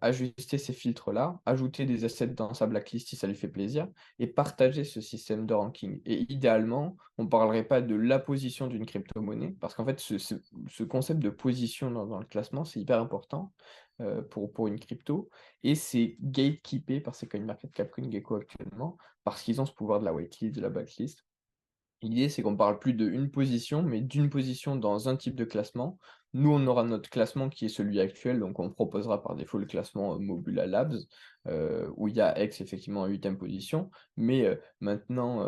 ajuster 0.00 0.58
ces 0.58 0.72
filtres-là, 0.72 1.40
ajouter 1.46 1.86
des 1.86 2.04
assets 2.04 2.28
dans 2.28 2.54
sa 2.54 2.66
blacklist 2.66 3.08
si 3.08 3.16
ça 3.16 3.26
lui 3.26 3.34
fait 3.34 3.48
plaisir, 3.48 3.88
et 4.18 4.26
partager 4.26 4.84
ce 4.84 5.00
système 5.00 5.46
de 5.46 5.54
ranking. 5.54 6.00
Et 6.06 6.30
idéalement, 6.32 6.96
on 7.18 7.24
ne 7.24 7.28
parlerait 7.28 7.64
pas 7.64 7.80
de 7.80 7.94
la 7.94 8.18
position 8.18 8.66
d'une 8.66 8.86
crypto-monnaie, 8.86 9.54
parce 9.60 9.74
qu'en 9.74 9.84
fait, 9.84 10.00
ce, 10.00 10.82
concept 10.84 11.20
de 11.20 11.30
position 11.30 11.90
dans, 11.90 12.18
le 12.18 12.26
classement, 12.26 12.64
c'est 12.64 12.80
hyper 12.80 13.00
important. 13.00 13.52
Euh, 14.00 14.22
pour, 14.22 14.52
pour 14.52 14.68
une 14.68 14.78
crypto, 14.78 15.28
et 15.64 15.74
c'est 15.74 16.16
gatekeepé 16.20 17.00
par 17.00 17.16
ces 17.16 17.26
CoinMarketCap, 17.26 17.90
CoinGecko 17.90 18.36
actuellement, 18.36 18.96
parce 19.24 19.42
qu'ils 19.42 19.60
ont 19.60 19.66
ce 19.66 19.72
pouvoir 19.72 19.98
de 19.98 20.04
la 20.04 20.14
whitelist, 20.14 20.54
de 20.54 20.60
la 20.60 20.70
backlist. 20.70 21.24
L'idée, 22.02 22.28
c'est 22.28 22.42
qu'on 22.42 22.56
parle 22.56 22.78
plus 22.78 22.94
d'une 22.94 23.28
position, 23.28 23.82
mais 23.82 24.00
d'une 24.00 24.30
position 24.30 24.76
dans 24.76 25.08
un 25.08 25.16
type 25.16 25.34
de 25.34 25.44
classement. 25.44 25.98
Nous, 26.34 26.50
on 26.50 26.66
aura 26.66 26.84
notre 26.84 27.10
classement 27.10 27.48
qui 27.48 27.66
est 27.66 27.68
celui 27.68 28.00
actuel, 28.00 28.40
donc 28.40 28.58
on 28.58 28.70
proposera 28.70 29.22
par 29.22 29.34
défaut 29.34 29.58
le 29.58 29.66
classement 29.66 30.14
euh, 30.14 30.18
Mobula 30.18 30.66
Labs, 30.66 30.96
euh, 31.46 31.90
où 31.96 32.08
il 32.08 32.16
y 32.16 32.20
a 32.20 32.42
X 32.42 32.60
effectivement 32.60 33.02
en 33.02 33.06
huitième 33.06 33.38
position, 33.38 33.90
mais 34.16 34.58
maintenant, 34.80 35.44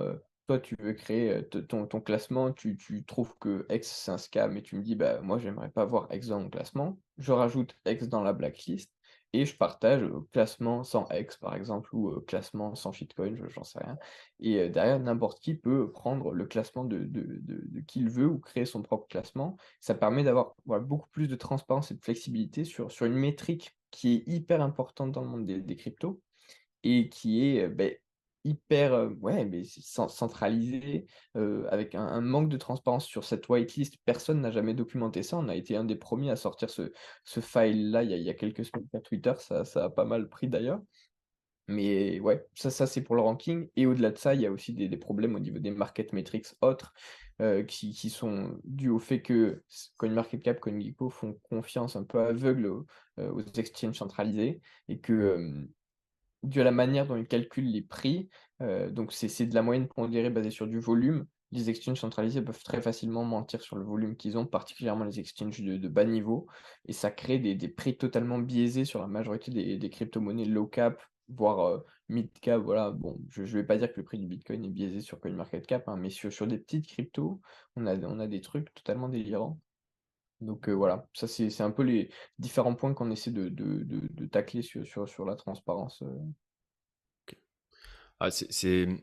toi, 0.47 0.59
tu 0.59 0.77
veux 0.81 0.95
créer 0.95 1.45
ton, 1.69 1.87
ton 1.87 2.01
classement, 2.01 2.53
tu, 2.53 3.05
trouves 3.07 3.37
que 3.39 3.67
X 3.71 3.89
c'est 3.89 4.11
un 4.11 4.19
scam 4.19 4.57
et 4.57 4.63
tu 4.63 4.77
me 4.77 4.83
dis, 4.83 4.97
bah, 4.97 5.21
moi, 5.21 5.39
j'aimerais 5.39 5.71
pas 5.71 5.85
voir 5.85 6.09
X 6.13 6.27
dans 6.29 6.41
mon 6.41 6.51
classement. 6.51 6.99
Je 7.19 7.33
rajoute 7.33 7.77
X 7.87 8.09
dans 8.09 8.23
la 8.23 8.33
blacklist 8.33 8.91
et 9.33 9.45
je 9.45 9.57
partage 9.57 10.03
classement 10.33 10.83
sans 10.83 11.07
X, 11.13 11.37
par 11.37 11.55
exemple, 11.55 11.95
ou 11.95 12.21
classement 12.21 12.75
sans 12.75 12.93
shitcoin, 12.93 13.37
j'en 13.49 13.63
sais 13.63 13.79
rien. 13.79 13.97
Et 14.41 14.69
derrière, 14.69 14.99
n'importe 14.99 15.41
qui 15.41 15.55
peut 15.55 15.91
prendre 15.93 16.33
le 16.33 16.47
classement 16.47 16.85
de, 16.85 16.99
de, 16.99 17.39
de, 17.41 17.81
qui 17.81 18.01
il 18.01 18.11
veut 18.11 18.27
ou 18.27 18.39
créer 18.39 18.65
son 18.65 18.83
propre 18.83 19.07
classement. 19.09 19.57
Ça 19.81 19.95
permet 19.95 20.25
d'avoir 20.25 20.57
beaucoup 20.67 21.09
plus 21.11 21.29
de 21.29 21.37
transparence 21.37 21.91
et 21.91 21.95
de 21.95 22.01
flexibilité 22.01 22.65
sur, 22.65 22.91
sur 22.91 23.07
une 23.07 23.15
métrique 23.15 23.77
qui 23.91 24.15
est 24.15 24.23
hyper 24.27 24.63
importante 24.63 25.13
dans 25.13 25.23
le 25.23 25.29
monde 25.29 25.47
des, 25.47 25.77
cryptos 25.77 26.21
et 26.83 27.09
qui 27.09 27.47
est 27.47 27.69
ben, 27.69 27.93
hyper, 28.45 29.11
ouais, 29.21 29.45
mais 29.45 29.63
centralisé, 29.65 31.07
avec 31.35 31.95
un 31.95 32.21
manque 32.21 32.49
de 32.49 32.57
transparence 32.57 33.07
sur 33.07 33.25
cette 33.25 33.49
whitelist. 33.49 33.97
Personne 34.05 34.41
n'a 34.41 34.51
jamais 34.51 34.75
documenté 34.75 35.23
ça. 35.23 35.37
On 35.39 35.49
a 35.49 35.55
été 35.57 35.77
un 35.77 35.85
des 35.85 35.97
premiers 35.97 36.31
à 36.31 36.37
sortir 36.37 36.71
ce 36.71 36.93
ce 37.25 37.41
file-là 37.41 38.03
il 38.03 38.11
y 38.23 38.31
a 38.31 38.35
quelques 38.35 38.65
semaines 38.65 38.89
sur 38.91 39.03
Twitter. 39.03 39.33
Ça 39.39 39.65
ça 39.65 39.85
a 39.85 39.91
pas 39.91 40.05
mal 40.05 40.29
pris 40.29 40.49
d'ailleurs. 40.49 40.81
Mais 41.69 42.19
ouais, 42.19 42.45
ça 42.55 42.71
ça 42.71 42.87
c'est 42.87 43.03
pour 43.03 43.15
le 43.15 43.23
ranking 43.23 43.69
et 43.77 43.87
au-delà 43.87 44.11
de 44.11 44.19
ça, 44.19 44.35
il 44.35 44.41
y 44.41 44.47
a 44.47 44.51
aussi 44.51 44.75
des 44.75 44.97
problèmes 44.97 45.37
au 45.37 45.39
niveau 45.39 45.61
des 45.61 45.71
market 45.71 46.13
metrics 46.13 46.47
autres, 46.63 46.93
qui 47.69 47.93
qui 47.93 48.11
sont 48.11 48.59
dus 48.65 48.89
au 48.89 48.99
fait 48.99 49.23
que 49.23 49.63
CoinMarketCap, 49.97 50.59
CoinGecko 50.59 51.11
font 51.11 51.39
confiance 51.49 51.95
un 51.95 52.03
peu 52.03 52.21
aveugle 52.21 52.67
aux, 52.67 52.87
aux 53.19 53.41
exchanges 53.55 53.99
centralisés 53.99 54.61
et 54.89 54.99
que, 54.99 55.65
dû 56.43 56.61
à 56.61 56.65
la 56.65 56.71
manière 56.71 57.07
dont 57.07 57.17
ils 57.17 57.27
calculent 57.27 57.71
les 57.71 57.83
prix. 57.83 58.29
Euh, 58.63 58.91
donc, 58.91 59.13
c'est 59.13 59.47
de 59.47 59.55
la 59.55 59.63
moyenne 59.63 59.89
pondérée 59.89 60.31
basée 60.31 60.51
sur 60.51 60.67
du 60.67 60.79
volume. 60.79 61.27
Les 61.53 61.69
exchanges 61.69 62.01
centralisés 62.01 62.43
peuvent 62.43 62.63
très 62.63 62.81
facilement 62.81 63.25
mentir 63.25 63.61
sur 63.61 63.77
le 63.77 63.85
volume 63.85 64.17
qu'ils 64.17 64.39
ont, 64.39 64.47
particulièrement 64.47 65.05
les 65.05 65.19
exchanges 65.19 65.61
de, 65.61 65.89
bas 65.89 66.05
niveau. 66.05 66.47
Et 66.87 66.93
ça 66.93 67.11
crée 67.11 67.39
des, 67.39 67.69
prix 67.69 67.97
totalement 67.97 68.39
biaisés 68.39 68.85
sur 68.85 69.01
la 69.01 69.09
majorité 69.09 69.51
des, 69.79 69.91
crypto-monnaies 69.91 70.45
low 70.45 70.67
cap, 70.67 71.03
voire 71.29 71.61
euh, 71.61 71.79
mid 72.09 72.31
cap. 72.41 72.63
Voilà, 72.63 72.93
bon, 72.93 73.19
je 73.29 73.43
ne 73.43 73.47
vais 73.47 73.65
pas 73.65 73.77
dire 73.77 73.93
que 73.93 73.99
le 73.99 74.05
prix 74.05 74.19
du 74.19 74.29
Bitcoin 74.29 74.65
est 74.65 74.69
biaisé 74.69 75.01
sur 75.01 75.19
CoinMarketCap, 75.21 75.89
hein, 75.89 75.97
mais 75.97 76.11
sur, 76.11 76.47
des 76.47 76.59
petites 76.59 76.87
cryptos, 76.87 77.41
on 77.77 77.87
a 77.87 78.27
des 78.27 78.41
trucs 78.41 78.73
totalement 78.75 79.09
délirants. 79.09 79.59
Donc 80.41 80.69
voilà, 80.69 81.07
ça 81.13 81.27
c'est 81.27 81.61
un 81.61 81.71
peu 81.71 81.83
les 81.83 82.11
différents 82.39 82.75
points 82.75 82.95
qu'on 82.95 83.11
essaie 83.11 83.31
de, 83.31 83.49
de, 83.49 84.27
tacler 84.27 84.63
sur, 84.63 85.09
sur, 85.09 85.25
la 85.25 85.37
transparence. 85.37 86.03
Ah, 88.21 88.29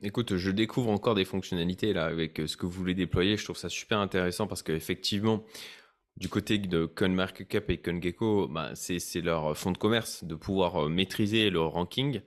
écoute, 0.04 0.36
je 0.36 0.52
découvre 0.52 0.92
encore 0.92 1.16
des 1.16 1.26
fonctionnalités 1.26 1.92
là 1.94 2.06
avec 2.06 2.42
ce 2.46 2.56
que 2.56 2.66
vous 2.66 2.72
voulez 2.72 2.94
déployer. 2.94 3.38
Je 3.38 3.44
trouve 3.44 3.58
ça 3.58 3.70
super 3.70 4.00
intéressant 4.00 4.48
parce 4.48 4.62
qu'effectivement, 4.62 5.44
du 6.18 6.30
côté 6.30 6.58
de 6.58 6.86
CoinMarketCap 6.86 7.70
et 7.70 7.82
CoinGecko, 7.82 8.48
bah, 8.48 8.72
c'est 8.76 9.22
leur 9.22 9.56
fonds 9.56 9.72
de 9.72 9.78
commerce 9.78 10.24
de 10.24 10.36
pouvoir 10.36 10.90
maîtriser 10.90 11.50
leur 11.50 11.72
ranking. 11.72 12.22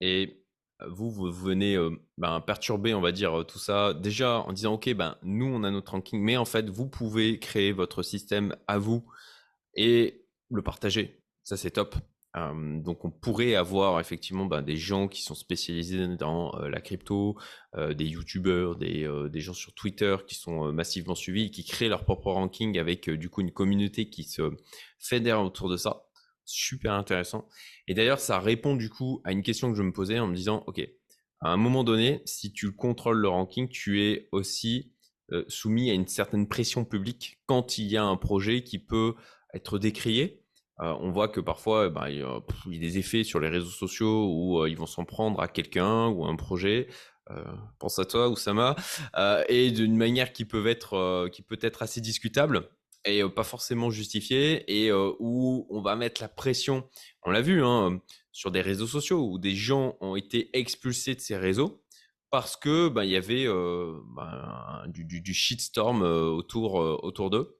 Et 0.00 0.44
vous, 0.86 1.10
venez 1.32 1.76
ben, 2.18 2.40
perturber, 2.40 2.94
on 2.94 3.00
va 3.00 3.12
dire, 3.12 3.44
tout 3.46 3.58
ça, 3.58 3.94
déjà 3.94 4.40
en 4.40 4.52
disant, 4.52 4.74
OK, 4.74 4.92
ben, 4.94 5.16
nous, 5.22 5.46
on 5.46 5.64
a 5.64 5.70
notre 5.70 5.92
ranking, 5.92 6.20
mais 6.20 6.36
en 6.36 6.44
fait, 6.44 6.68
vous 6.68 6.86
pouvez 6.86 7.38
créer 7.38 7.72
votre 7.72 8.02
système 8.02 8.54
à 8.66 8.78
vous 8.78 9.04
et 9.74 10.24
le 10.50 10.62
partager. 10.62 11.22
Ça, 11.42 11.56
c'est 11.56 11.72
top. 11.72 11.96
donc, 12.34 13.04
on 13.04 13.10
pourrait 13.10 13.56
avoir 13.56 13.98
effectivement 13.98 14.46
ben, 14.46 14.62
des 14.62 14.76
gens 14.76 15.08
qui 15.08 15.22
sont 15.22 15.34
spécialisés 15.34 16.16
dans 16.16 16.52
la 16.58 16.80
crypto, 16.80 17.36
des 17.76 18.04
YouTubers, 18.04 18.76
des, 18.76 19.08
des, 19.30 19.40
gens 19.40 19.54
sur 19.54 19.74
Twitter 19.74 20.16
qui 20.26 20.36
sont 20.36 20.72
massivement 20.72 21.16
suivis, 21.16 21.50
qui 21.50 21.64
créent 21.64 21.88
leur 21.88 22.04
propre 22.04 22.30
ranking 22.30 22.78
avec 22.78 23.10
du 23.10 23.30
coup 23.30 23.40
une 23.40 23.52
communauté 23.52 24.10
qui 24.10 24.24
se 24.24 24.52
fédère 24.98 25.42
autour 25.42 25.68
de 25.68 25.76
ça. 25.76 26.07
Super 26.48 26.94
intéressant. 26.94 27.46
Et 27.86 27.94
d'ailleurs, 27.94 28.20
ça 28.20 28.38
répond 28.38 28.74
du 28.74 28.88
coup 28.88 29.20
à 29.24 29.32
une 29.32 29.42
question 29.42 29.70
que 29.70 29.76
je 29.76 29.82
me 29.82 29.92
posais 29.92 30.18
en 30.18 30.26
me 30.26 30.34
disant, 30.34 30.64
OK, 30.66 30.80
à 31.40 31.50
un 31.50 31.56
moment 31.56 31.84
donné, 31.84 32.22
si 32.24 32.52
tu 32.52 32.72
contrôles 32.72 33.18
le 33.18 33.28
ranking, 33.28 33.68
tu 33.68 34.02
es 34.02 34.28
aussi 34.32 34.92
euh, 35.32 35.44
soumis 35.48 35.90
à 35.90 35.94
une 35.94 36.08
certaine 36.08 36.48
pression 36.48 36.84
publique 36.84 37.38
quand 37.46 37.78
il 37.78 37.86
y 37.86 37.96
a 37.96 38.02
un 38.02 38.16
projet 38.16 38.64
qui 38.64 38.78
peut 38.78 39.14
être 39.54 39.78
décrié. 39.78 40.42
Euh, 40.80 40.94
on 41.00 41.10
voit 41.10 41.28
que 41.28 41.40
parfois, 41.40 41.90
bah, 41.90 42.10
il, 42.10 42.18
y 42.18 42.22
a, 42.22 42.40
des 42.66 42.98
effets 42.98 43.24
sur 43.24 43.40
les 43.40 43.48
réseaux 43.48 43.66
sociaux 43.66 44.32
où 44.32 44.66
ils 44.66 44.76
vont 44.76 44.86
s'en 44.86 45.04
prendre 45.04 45.40
à 45.40 45.48
quelqu'un 45.48 46.08
ou 46.08 46.24
à 46.24 46.28
un 46.28 46.36
projet. 46.36 46.88
pense 47.78 47.98
à 47.98 48.06
toi, 48.06 48.30
Oussama, 48.30 48.74
et 49.48 49.70
d'une 49.70 49.96
manière 49.96 50.32
qui 50.32 50.46
peut 50.46 50.66
être, 50.66 51.28
qui 51.30 51.42
peut 51.42 51.58
être 51.60 51.82
assez 51.82 52.00
discutable 52.00 52.70
et 53.04 53.22
pas 53.28 53.44
forcément 53.44 53.90
justifié 53.90 54.64
et 54.68 54.92
où 54.92 55.66
on 55.70 55.80
va 55.80 55.96
mettre 55.96 56.20
la 56.20 56.28
pression. 56.28 56.88
On 57.22 57.30
l'a 57.30 57.40
vu 57.40 57.64
hein, 57.64 58.00
sur 58.32 58.50
des 58.50 58.60
réseaux 58.60 58.86
sociaux 58.86 59.28
où 59.30 59.38
des 59.38 59.54
gens 59.54 59.96
ont 60.00 60.16
été 60.16 60.50
expulsés 60.58 61.14
de 61.14 61.20
ces 61.20 61.36
réseaux 61.36 61.82
parce 62.30 62.56
que 62.56 62.88
bah, 62.88 63.04
il 63.04 63.10
y 63.10 63.16
avait 63.16 63.46
bah, 64.14 64.84
du, 64.88 65.04
du, 65.04 65.34
shitstorm 65.34 66.02
autour 66.02 66.74
autour 66.74 67.30
d'eux. 67.30 67.58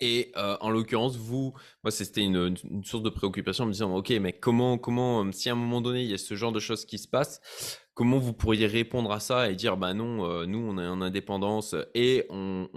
Et 0.00 0.32
en 0.36 0.70
l'occurrence, 0.70 1.16
vous, 1.16 1.54
moi, 1.82 1.90
c'était 1.90 2.22
une, 2.22 2.56
une, 2.70 2.84
source 2.84 3.02
de 3.02 3.10
préoccupation 3.10 3.64
en 3.64 3.66
me 3.66 3.72
disant, 3.72 3.94
ok, 3.96 4.10
mais 4.20 4.32
comment, 4.32 4.78
comment, 4.78 5.30
si 5.32 5.48
à 5.48 5.52
un 5.52 5.56
moment 5.56 5.80
donné 5.80 6.02
il 6.04 6.10
y 6.10 6.14
a 6.14 6.18
ce 6.18 6.34
genre 6.36 6.52
de 6.52 6.60
choses 6.60 6.84
qui 6.84 6.98
se 6.98 7.08
passent, 7.08 7.40
comment 7.98 8.18
vous 8.18 8.32
pourriez 8.32 8.68
répondre 8.68 9.10
à 9.10 9.18
ça 9.18 9.50
et 9.50 9.56
dire 9.56 9.76
bah 9.76 9.92
non, 9.92 10.24
euh, 10.24 10.46
nous 10.46 10.60
on 10.60 10.78
est 10.78 10.86
en 10.86 11.02
indépendance 11.02 11.74
et 11.96 12.26
on, 12.30 12.68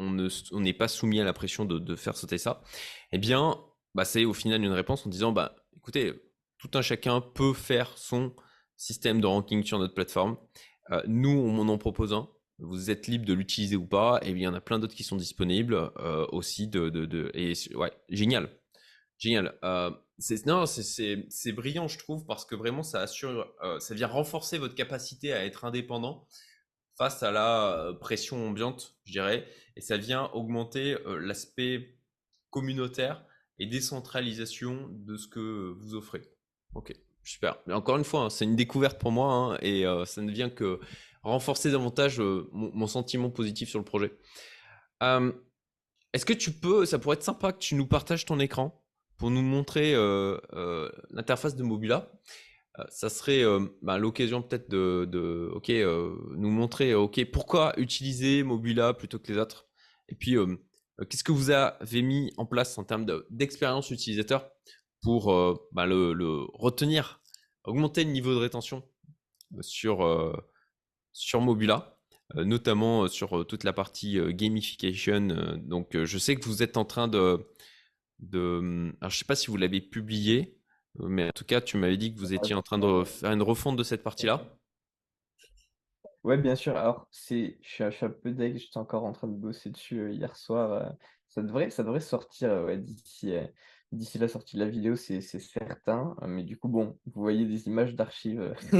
n'est 0.54 0.74
pas 0.74 0.88
soumis 0.88 1.22
à 1.22 1.24
la 1.24 1.32
pression 1.32 1.64
de, 1.64 1.96
faire 1.96 2.18
sauter 2.18 2.40
ça 2.40 2.64
Eh 3.12 3.20
bien, 3.20 3.64
bah, 3.94 4.04
c'est 4.04 4.26
au 4.26 4.34
final 4.34 4.64
une 4.64 4.72
réponse 4.72 5.06
en 5.06 5.12
disant 5.12 5.32
bah 5.32 5.56
écoutez, 5.78 6.12
tout 6.58 6.72
un 6.74 6.82
chacun 6.82 7.22
peut 7.22 7.54
faire 7.54 7.96
son 8.00 8.34
système 8.78 9.22
de 9.22 9.28
ranking 9.28 9.64
sur 9.64 9.78
notre 9.78 9.94
plateforme. 9.94 10.38
Euh, 10.90 11.04
nous, 11.06 11.30
on 11.30 11.68
en 11.70 11.78
propose 11.78 12.14
un. 12.14 12.28
Vous 12.58 12.90
êtes 12.90 13.06
libre 13.06 13.26
de 13.26 13.34
l'utiliser 13.34 13.76
ou 13.76 13.86
pas. 13.86 14.20
Et 14.24 14.32
il 14.32 14.40
y 14.40 14.48
en 14.48 14.56
a 14.56 14.62
plein 14.62 14.80
d'autres 14.80 14.96
qui 14.96 15.04
sont 15.04 15.18
disponibles 15.18 15.92
euh, 16.00 16.26
aussi. 16.32 16.68
De, 16.68 17.30
et 17.36 17.54
génial. 18.10 18.50
Génial. 19.22 19.54
C'est 20.22 20.46
non, 20.46 20.66
c'est 20.68 21.52
brillant, 21.52 21.88
je 21.88 21.98
trouve, 21.98 22.26
parce 22.26 22.46
que 22.46 22.54
vraiment, 22.54 22.84
ça 22.84 23.02
assure, 23.02 23.52
euh, 23.64 23.80
ça 23.80 23.96
vient 23.96 24.08
renforcer 24.08 24.60
votre 24.60 24.76
capacité 24.76 25.34
à 25.34 25.44
être 25.46 25.66
indépendant 25.66 26.28
face 26.96 27.24
à 27.24 27.32
la 27.32 27.74
euh, 27.74 27.94
pression 27.94 28.48
ambiante, 28.48 28.96
je 29.06 29.14
dirais, 29.14 29.48
et 29.76 29.82
ça 29.82 29.98
vient 29.98 30.30
augmenter 30.34 30.96
euh, 31.08 31.18
l'aspect 31.18 31.98
communautaire 32.52 33.26
et 33.58 33.66
décentralisation 33.66 34.90
de 34.92 35.18
ce 35.18 35.28
que 35.28 35.74
vous 35.80 35.96
offrez. 35.96 36.22
Ok, 36.76 36.94
super. 37.24 37.58
Mais 37.66 37.74
encore 37.74 37.98
une 37.98 38.04
fois, 38.04 38.22
hein, 38.22 38.30
c'est 38.30 38.46
une 38.46 38.56
découverte 38.56 39.00
pour 39.00 39.12
moi 39.12 39.34
hein, 39.34 39.58
et 39.62 39.86
ça 40.06 40.22
ne 40.22 40.32
vient 40.32 40.50
que 40.50 40.80
renforcer 41.24 41.72
davantage 41.72 42.20
mon, 42.20 42.88
sentiment 42.88 43.30
positif 43.30 43.70
sur 43.70 43.80
le 43.80 43.86
projet. 43.86 44.12
Est-ce 46.14 46.26
que 46.26 46.34
tu 46.34 46.52
peux, 46.52 46.86
ça 46.86 47.00
pourrait 47.00 47.16
être 47.16 47.24
sympa 47.24 47.54
que 47.54 47.60
tu 47.60 47.76
nous 47.76 47.88
partages 47.88 48.26
ton 48.26 48.40
écran? 48.40 48.81
Pour 49.22 49.30
nous 49.30 49.44
montrer 49.44 49.94
euh, 49.94 50.40
euh, 50.54 50.92
l'interface 51.12 51.56
de 51.56 51.62
Mobula. 51.62 52.12
Euh, 52.80 52.84
ça 52.90 53.08
serait 53.08 53.44
bah, 53.84 54.00
l'occasion 54.00 54.42
peut-être 54.42 54.68
de, 54.68 55.52
ok, 55.54 55.70
nous 55.70 56.50
montrer 56.50 56.96
ok, 56.96 57.24
pourquoi 57.26 57.80
utiliser 57.80 58.42
Mobula 58.42 58.96
plutôt 58.96 59.20
que 59.20 59.32
les 59.32 59.38
autres. 59.38 59.68
Et 60.10 60.16
puis, 60.16 60.38
qu'est-ce 61.08 61.24
que 61.24 61.32
vous 61.32 61.52
avez 61.52 62.02
mis 62.02 62.34
en 62.38 62.48
place 62.48 62.80
en 62.80 62.84
termes 62.84 63.06
d'expérience 63.30 63.92
utilisateur 63.92 64.50
pour 65.04 65.28
bah, 65.72 65.86
le, 65.86 66.48
retenir, 66.56 67.22
augmenter 67.64 68.04
le 68.04 68.10
niveau 68.10 68.34
de 68.34 68.40
rétention 68.40 68.82
sur, 69.62 70.34
sur 71.14 71.42
Mobula 71.42 72.00
notamment 72.34 73.08
sur 73.08 73.46
toute 73.46 73.66
la 73.66 73.74
partie 73.74 74.18
gamification. 74.34 75.58
Donc, 75.58 75.96
je 75.96 76.18
sais 76.18 76.36
que 76.38 76.46
vous 76.46 76.64
êtes 76.64 76.78
en 76.78 76.86
train 76.86 77.08
de, 77.08 77.46
de. 78.22 78.94
Alors, 79.02 79.12
je 79.12 79.18
sais 79.18 79.26
pas 79.26 79.36
si 79.36 79.48
vous 79.48 79.58
l'avez 79.58 79.82
publié, 79.82 80.58
mais 81.00 81.28
en 81.28 81.32
tout 81.32 81.46
cas, 81.46 81.62
tu 81.62 81.78
m'avais 81.78 81.98
dit 81.98 82.14
que 82.14 82.20
vous 82.20 82.34
étiez 82.34 82.56
en 82.56 82.62
train 82.62 82.78
de 82.78 83.04
faire 83.04 83.32
une 83.32 83.42
refonte 83.42 83.78
de 83.78 83.84
cette 83.84 84.04
partie-là. 84.04 84.44
Ouais, 86.24 86.38
bien 86.38 86.56
sûr. 86.56 86.78
Alors, 86.78 87.08
c'est, 87.12 87.58
je 87.62 87.90
suis, 87.90 88.06
un 88.06 88.10
peu 88.10 88.32
deg, 88.32 88.58
j'étais 88.58 88.78
encore 88.78 89.06
en 89.06 89.12
train 89.12 89.28
de 89.28 89.34
bosser 89.36 89.72
dessus 89.72 90.00
euh, 90.00 90.12
hier 90.12 90.36
soir. 90.36 90.72
Euh, 90.72 90.90
ça 91.28 91.42
devrait, 91.42 91.72
ça 91.72 91.84
devrait 91.84 92.00
sortir 92.00 92.52
euh, 92.52 92.76
d'ici, 92.76 93.34
d'ici 93.92 94.20
la 94.20 94.28
sortie 94.28 94.56
de 94.58 94.64
la 94.64 94.70
vidéo, 94.70 94.96
c'est, 94.96 95.22
certain. 95.22 96.16
mais 96.28 96.44
du 96.44 96.58
coup, 96.60 96.68
bon, 96.68 97.00
vous 97.08 97.22
voyez 97.22 97.46
des 97.46 97.68
images 97.68 97.96
d'archives 97.96 98.54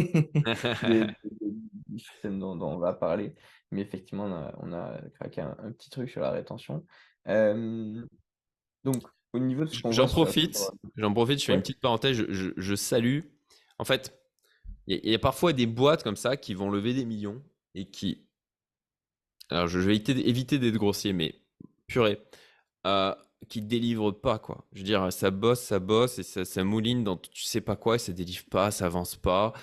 du 1.88 2.00
système 2.00 2.40
dont, 2.40 2.62
on 2.62 2.78
va 2.78 2.94
parler. 2.94 3.34
Mais 3.72 3.82
effectivement, 3.82 4.54
on 4.60 4.74
a, 4.74 5.02
craqué 5.16 5.42
un, 5.42 5.72
petit 5.72 5.90
truc 5.90 6.10
sur 6.10 6.22
la 6.22 6.32
rétention. 6.32 6.86
donc, 7.26 9.04
niveau 9.40 9.66
J'en 9.92 10.08
profite, 10.08 10.60
j'en 10.96 11.14
profite, 11.14 11.40
je 11.40 11.46
fais 11.46 11.54
une 11.54 11.62
petite 11.62 11.80
parenthèse, 11.80 12.26
je, 12.30 12.76
salue. 12.76 13.22
En 13.80 13.86
fait, 13.86 14.20
il 14.88 15.10
y, 15.10 15.16
a 15.16 15.20
parfois 15.20 15.54
des 15.54 15.66
boîtes 15.66 16.04
comme 16.04 16.16
ça 16.16 16.38
qui 16.38 16.54
vont 16.54 16.70
lever 16.70 16.94
des 16.94 17.06
millions 17.06 17.42
et 17.76 17.86
qui. 17.86 18.26
Alors, 19.50 19.68
je 19.68 19.80
vais 19.80 19.96
éviter, 19.96 20.60
d'être 20.60 20.78
grossier, 20.78 21.14
mais 21.14 21.36
purée. 21.88 22.22
Euh, 22.88 23.14
qui 23.50 23.62
délivrent 23.62 24.12
pas, 24.12 24.40
quoi. 24.40 24.66
Je 24.72 24.80
veux 24.80 24.86
dire, 24.86 25.12
ça 25.12 25.32
bosse, 25.32 25.62
ça 25.62 25.80
bosse 25.80 26.20
et 26.20 26.24
ça, 26.24 26.64
mouline 26.64 27.04
dans 27.04 27.18
tu 27.18 27.44
sais 27.44 27.62
pas 27.62 27.76
quoi 27.76 27.96
et 27.96 28.00
ça 28.00 28.14
délivre 28.14 28.46
pas, 28.50 28.72
ça 28.72 28.86
avance 28.86 29.16
pas. 29.16 29.54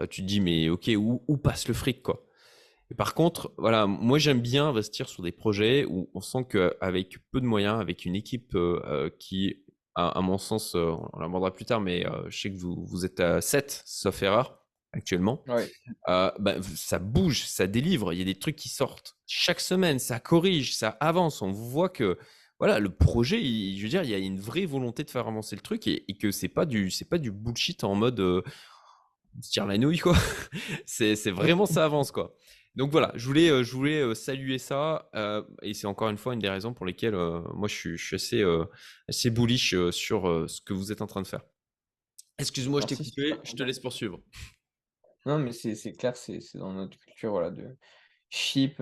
Euh, 0.00 0.06
tu 0.06 0.22
te 0.22 0.26
dis, 0.26 0.40
mais 0.40 0.68
ok, 0.68 0.90
où, 0.96 1.22
où 1.28 1.36
passe 1.36 1.68
le 1.68 1.74
fric, 1.74 2.02
quoi? 2.02 2.27
Par 2.96 3.14
contre, 3.14 3.52
voilà, 3.58 3.86
moi 3.86 4.18
j'aime 4.18 4.40
bien 4.40 4.68
investir 4.68 5.08
sur 5.08 5.22
des 5.22 5.32
projets 5.32 5.84
où 5.84 6.08
on 6.14 6.20
sent 6.20 6.46
qu'avec 6.50 7.18
peu 7.30 7.40
de 7.40 7.46
moyens, 7.46 7.80
avec 7.80 8.06
une 8.06 8.14
équipe 8.14 8.54
euh, 8.54 8.80
euh, 8.86 9.10
qui, 9.18 9.62
à, 9.94 10.20
mon 10.22 10.38
sens, 10.38 10.74
euh, 10.74 10.94
on 11.12 11.18
l'abordera 11.18 11.52
plus 11.52 11.66
tard, 11.66 11.80
mais 11.80 12.06
je 12.28 12.40
sais 12.40 12.50
que 12.50 12.56
vous, 12.56 12.86
vous 12.86 13.04
êtes 13.04 13.20
à 13.20 13.40
7, 13.40 13.82
sauf 13.84 14.22
erreur, 14.22 14.64
actuellement. 14.92 15.44
Bah, 16.06 16.56
ça 16.76 16.98
bouge, 16.98 17.44
ça 17.44 17.66
délivre, 17.66 18.12
il 18.12 18.18
y 18.20 18.22
a 18.22 18.24
des 18.24 18.38
trucs 18.38 18.56
qui 18.56 18.70
sortent 18.70 19.16
chaque 19.26 19.60
semaine, 19.60 19.98
ça 19.98 20.18
corrige, 20.18 20.74
ça 20.74 20.96
avance. 21.00 21.42
On 21.42 21.50
voit 21.50 21.90
que 21.90 22.18
voilà, 22.58 22.80
le 22.80 22.90
projet, 22.90 23.38
je 23.40 23.82
veux 23.82 23.88
dire, 23.88 24.02
il 24.02 24.10
y 24.10 24.14
a 24.14 24.18
une 24.18 24.40
vraie 24.40 24.64
volonté 24.64 25.04
de 25.04 25.10
faire 25.10 25.28
avancer 25.28 25.54
le 25.54 25.62
truc 25.62 25.86
et, 25.86 26.04
que 26.18 26.30
c'est 26.30 26.48
pas 26.48 26.64
du, 26.64 26.90
c'est 26.90 27.04
pas 27.04 27.18
du 27.18 27.30
bullshit 27.30 27.84
en 27.84 27.94
mode 27.94 28.18
on 29.38 29.42
se 29.42 29.50
tire 29.50 29.66
la 29.66 29.78
nouille 29.78 29.98
quoi. 29.98 30.16
c'est, 30.86 31.16
c'est 31.16 31.30
vraiment 31.30 31.66
ça 31.66 31.84
avance 31.84 32.10
quoi. 32.10 32.34
Donc 32.78 32.92
voilà, 32.92 33.10
je 33.16 33.26
voulais, 33.26 33.50
euh, 33.50 33.64
je 33.64 33.72
voulais 33.72 34.00
euh, 34.00 34.14
saluer 34.14 34.58
ça. 34.58 35.10
Euh, 35.16 35.42
et 35.62 35.74
c'est 35.74 35.88
encore 35.88 36.10
une 36.10 36.16
fois 36.16 36.34
une 36.34 36.38
des 36.38 36.48
raisons 36.48 36.72
pour 36.72 36.86
lesquelles 36.86 37.16
moi 37.52 37.66
je 37.66 37.96
suis, 37.96 38.14
assez, 38.14 38.44
assez 39.08 39.30
bullish 39.30 39.74
sur 39.90 40.48
ce 40.48 40.60
que 40.60 40.72
vous 40.72 40.92
êtes 40.92 41.02
en 41.02 41.08
train 41.08 41.22
de 41.22 41.26
faire. 41.26 41.42
Excuse-moi, 42.38 42.80
je 42.82 42.86
t'ai 42.86 42.96
coupé, 42.96 43.34
je 43.42 43.54
te 43.54 43.62
laisse 43.64 43.80
poursuivre. 43.80 44.20
Non, 45.26 45.40
mais 45.40 45.50
c'est 45.52 45.92
clair, 45.92 46.16
c'est 46.16 46.38
dans 46.54 46.72
notre 46.72 46.96
culture 46.98 47.32
voilà, 47.32 47.50
de 47.50 47.76
ship. 48.30 48.80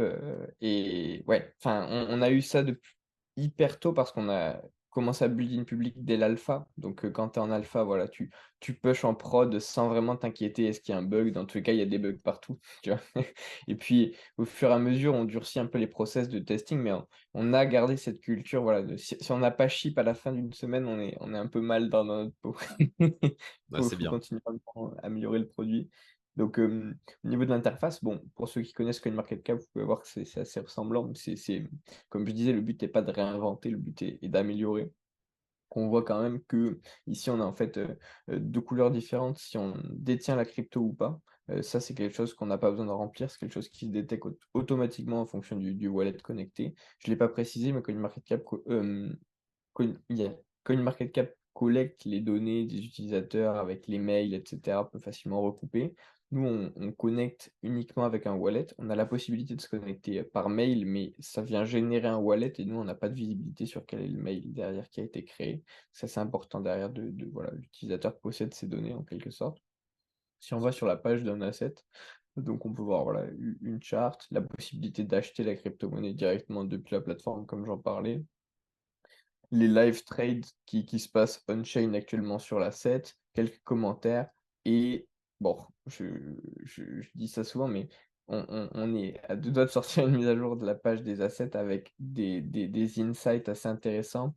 et 0.61 1.25
ouais, 1.27 1.55
enfin, 1.59 1.87
on, 1.89 2.19
on, 2.19 2.23
a 2.23 2.31
eu 2.31 2.43
ça 2.43 2.63
depuis 2.63 2.93
hyper 3.39 3.81
tôt 3.81 3.95
parce 3.95 4.13
qu'on 4.13 4.29
a 4.29 4.61
à 4.97 5.29
build 5.29 5.59
in 5.59 5.65
public 5.65 5.95
dès 5.97 6.17
l'alpha. 6.17 6.67
Donc, 6.79 7.05
euh, 7.05 7.11
quand 7.11 7.31
tu 7.31 7.39
es 7.39 7.43
en 7.43 7.51
alpha, 7.51 7.85
voilà, 7.85 8.09
tu, 8.09 8.31
tu 8.61 8.75
push 8.75 9.05
en 9.05 9.15
prod 9.15 9.59
sans 9.59 9.89
vraiment 9.89 10.17
t'inquiéter 10.17 10.67
est-ce 10.67 10.81
qu'il 10.81 10.93
y 10.93 10.97
a 10.97 10.99
un 10.99 11.03
bug? 11.03 11.33
Dans 11.33 11.45
tous 11.45 11.59
les 11.59 11.63
cas, 11.63 11.73
il 11.73 11.79
y 11.79 11.83
a 11.83 11.87
des 11.87 11.99
bugs 11.99 12.19
partout. 12.23 12.59
Tu 12.83 12.91
vois 12.91 13.01
et 13.69 13.75
puis, 13.75 14.15
au 14.39 14.45
fur 14.45 14.71
et 14.71 14.73
à 14.73 14.79
mesure, 14.79 15.15
on 15.15 15.25
durcit 15.25 15.59
un 15.59 15.67
peu 15.67 15.79
les 15.79 15.87
process 15.87 16.29
de 16.29 16.39
testing, 16.39 16.79
mais 16.79 16.93
on, 17.35 17.53
a 17.53 17.67
gardé 17.67 17.97
cette 17.97 18.21
culture. 18.21 18.63
Voilà, 18.63 18.83
de, 18.83 18.97
si, 18.97 19.17
on 19.31 19.39
n'a 19.39 19.51
pas 19.51 19.69
ship 19.69 19.99
à 19.99 20.03
la 20.03 20.15
fin 20.15 20.33
d'une 20.33 20.53
semaine, 20.53 20.87
on 20.87 20.99
est, 20.99 21.17
on 21.21 21.35
est 21.35 21.39
un 21.39 21.49
peu 21.49 21.61
mal 21.61 21.91
dans 21.91 22.05
notre 22.05 22.35
peau. 22.41 22.57
bah, 23.69 23.83
c'est 23.83 23.97
bien. 23.97 24.11
continuer 24.11 24.41
à 24.47 25.07
améliorer 25.07 25.39
le 25.39 25.49
produit. 25.49 25.91
Donc, 26.37 26.59
au 26.59 26.69
niveau 27.25 27.45
de 27.45 27.51
l'interface, 27.51 28.03
bon, 28.05 28.21
pour 28.35 28.49
ceux 28.49 28.63
qui 28.63 28.73
connaissent 28.73 29.01
CoinMarketCap, 29.01 29.59
vous 29.59 29.67
pouvez 29.73 29.85
voir 29.85 30.03
que 30.03 30.09
c'est 30.09 30.41
assez 30.41 30.61
ressemblant. 30.61 31.11
Comme 32.11 32.27
je 32.27 32.33
disais, 32.33 32.53
le 32.53 32.61
but 32.61 32.81
n'est 32.83 32.89
pas 32.89 33.03
de 33.03 33.11
réinventer, 33.11 33.71
le 33.71 33.79
but 33.79 34.03
est, 34.03 34.29
d'améliorer. 34.29 34.91
On 35.71 35.89
voit 35.89 36.05
quand 36.05 36.23
même 36.23 36.43
que 36.45 36.81
ici, 37.07 37.29
on 37.31 37.41
a 37.41 37.45
en 37.45 37.55
fait 37.55 37.79
deux 38.29 38.61
couleurs 38.61 38.91
différentes 38.91 39.39
si 39.39 39.59
on 39.59 39.75
détient 39.91 40.37
la 40.37 40.47
crypto 40.47 40.81
ou 40.81 40.93
pas. 40.95 41.21
ça, 41.61 41.81
c'est 41.81 41.95
quelque 41.95 42.15
chose 42.15 42.33
qu'on 42.33 42.47
n'a 42.47 42.57
pas 42.57 42.71
besoin 42.71 42.87
de 42.87 42.91
remplir, 42.91 43.31
c'est 43.31 43.39
quelque 43.39 43.53
chose 43.53 43.69
qui 43.69 43.87
se 43.87 43.91
détecte 43.91 44.25
automatiquement 44.55 45.21
en 45.21 45.27
fonction 45.27 45.57
du, 45.57 45.89
wallet 45.89 46.17
connecté. 46.17 46.75
Je 46.99 47.11
ne 47.11 47.15
l'ai 47.15 47.19
pas 47.19 47.29
précisé, 47.29 47.73
mais 47.73 47.83
CoinMarketCap, 47.83 48.43
CoinMarketCap 50.65 51.35
collecte 51.57 52.05
les 52.05 52.21
données 52.21 52.67
des 52.67 52.85
utilisateurs 52.85 53.57
avec 53.57 53.87
les 53.87 53.99
mails, 53.99 54.35
etc., 54.35 54.79
peut 54.93 54.99
facilement 54.99 55.41
recouper. 55.41 55.95
Nous, 56.33 56.73
on, 56.77 56.93
connecte 56.93 57.53
uniquement 57.63 58.05
avec 58.05 58.27
un 58.27 58.35
wallet. 58.35 58.67
On 58.79 58.91
a 58.91 58.97
la 58.97 59.07
possibilité 59.07 59.55
de 59.55 59.61
se 59.61 59.69
connecter 59.69 60.25
par 60.25 60.49
mail, 60.49 60.85
mais 60.85 61.15
ça 61.21 61.43
vient 61.43 61.65
générer 61.65 62.09
un 62.09 62.19
wallet 62.19 62.53
et 62.59 62.65
nous, 62.65 62.77
on 62.77 62.85
n'a 62.85 62.97
pas 62.97 63.09
de 63.09 63.15
visibilité 63.15 63.65
sur 63.67 63.87
quel 63.87 64.01
est 64.01 64.09
le 64.09 64.19
mail 64.21 64.53
derrière 64.53 64.89
qui 64.91 65.01
a 65.01 65.05
été 65.05 65.25
créé. 65.25 65.63
Ça, 65.93 66.09
c'est 66.09 66.21
important 66.21 66.61
derrière 66.61 66.91
de, 66.91 67.15
voilà, 67.33 67.53
l'utilisateur 67.53 68.19
possède 68.19 68.55
ces 68.55 68.67
données 68.67 68.95
en 68.95 69.05
quelque 69.05 69.31
sorte. 69.31 69.63
Si 70.41 70.53
on 70.53 70.59
va 70.59 70.73
sur 70.73 70.87
la 70.87 70.97
page 70.97 71.23
d'un 71.23 71.41
asset, 71.43 71.75
donc 72.37 72.67
on 72.67 72.75
peut 72.75 72.83
voir 72.83 73.07
une 73.63 73.83
charte, 73.83 74.27
la 74.31 74.43
possibilité 74.43 75.05
d'acheter 75.05 75.45
la 75.45 75.55
crypto-monnaie 75.55 76.13
directement 76.13 76.65
depuis 76.65 76.95
la 76.95 77.01
plateforme, 77.01 77.47
comme 77.47 77.65
j'en 77.65 77.79
parlais, 77.79 78.23
les 79.53 79.69
live 79.69 80.03
trades 80.05 80.45
qui, 80.67 80.85
qui 80.85 80.99
se 80.99 81.09
passent 81.09 81.43
on-chain 81.49 81.95
actuellement 81.95 82.39
sur 82.39 82.59
l'asset, 82.59 83.03
quelques 83.33 83.63
commentaires, 83.63 84.29
et 84.65 85.07
bon, 85.41 85.59
je, 85.87 86.05
je, 86.65 86.83
dis 87.15 87.29
ça 87.29 87.45
souvent, 87.45 87.69
mais 87.69 87.89
on, 88.29 88.69
on, 88.73 88.95
est 88.97 89.21
à 89.29 89.37
deux 89.37 89.51
doigts 89.51 89.67
de 89.67 89.71
sortir 89.71 90.09
une 90.09 90.17
mise 90.17 90.27
à 90.27 90.37
jour 90.37 90.57
de 90.57 90.67
la 90.67 90.75
page 90.75 91.03
des 91.03 91.21
assets 91.21 91.57
avec 91.57 91.93
des, 91.99 92.41
des, 92.41 92.67
des 92.67 93.01
insights 93.01 93.49
assez 93.49 93.69
intéressants, 93.69 94.35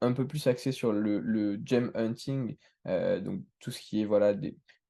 un 0.00 0.12
peu 0.12 0.26
plus 0.26 0.46
axés 0.46 0.72
sur 0.72 0.92
le, 0.92 1.18
le 1.20 1.60
gem 1.62 1.90
hunting, 1.94 2.56
euh, 2.86 3.20
donc 3.20 3.42
tout 3.60 3.70
ce 3.70 3.80
qui 3.80 4.00
est 4.00 4.06
voilà 4.06 4.34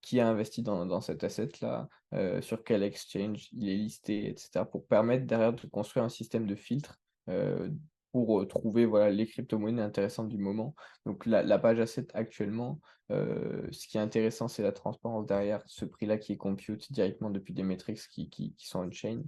qui 0.01 0.21
a 0.21 0.29
investi 0.29 0.63
dans, 0.63 0.87
dans 0.87 1.01
cet 1.01 1.25
asset-là, 1.25 1.89
euh, 2.15 2.41
sur 2.41 2.63
quel 2.63 2.83
exchange 2.83 3.49
il 3.53 3.69
est 3.69 3.77
listé, 3.77 4.29
etc., 4.29 4.65
pour 4.71 4.87
permettre 4.87 5.27
derrière 5.27 5.53
de 5.53 5.67
construire 5.67 6.05
un 6.05 6.09
système 6.09 6.47
de 6.47 6.55
filtre 6.55 6.99
euh, 7.29 7.69
pour 8.12 8.47
trouver 8.49 8.87
voilà, 8.87 9.11
les 9.11 9.27
crypto-monnaies 9.27 9.83
intéressantes 9.83 10.29
du 10.29 10.38
moment. 10.38 10.75
Donc 11.07 11.27
la, 11.27 11.42
la 11.42 11.59
page 11.59 11.81
asset 11.81 12.07
actuellement, 12.14 12.81
ce 13.11 13.87
qui 13.88 13.97
est 13.97 14.01
intéressant, 14.01 14.49
c'est 14.49 14.62
la 14.62 14.73
transparence 14.73 15.27
derrière 15.27 15.62
ce 15.66 15.85
prix-là 15.85 16.18
qui 16.18 16.33
est 16.33 16.37
compute 16.37 16.92
directement 16.92 17.31
depuis 17.31 17.55
des 17.55 17.62
métriques 17.62 18.01
qui, 18.11 18.29
qui, 18.29 18.55
sont 18.59 18.81
on-chain. 18.81 19.23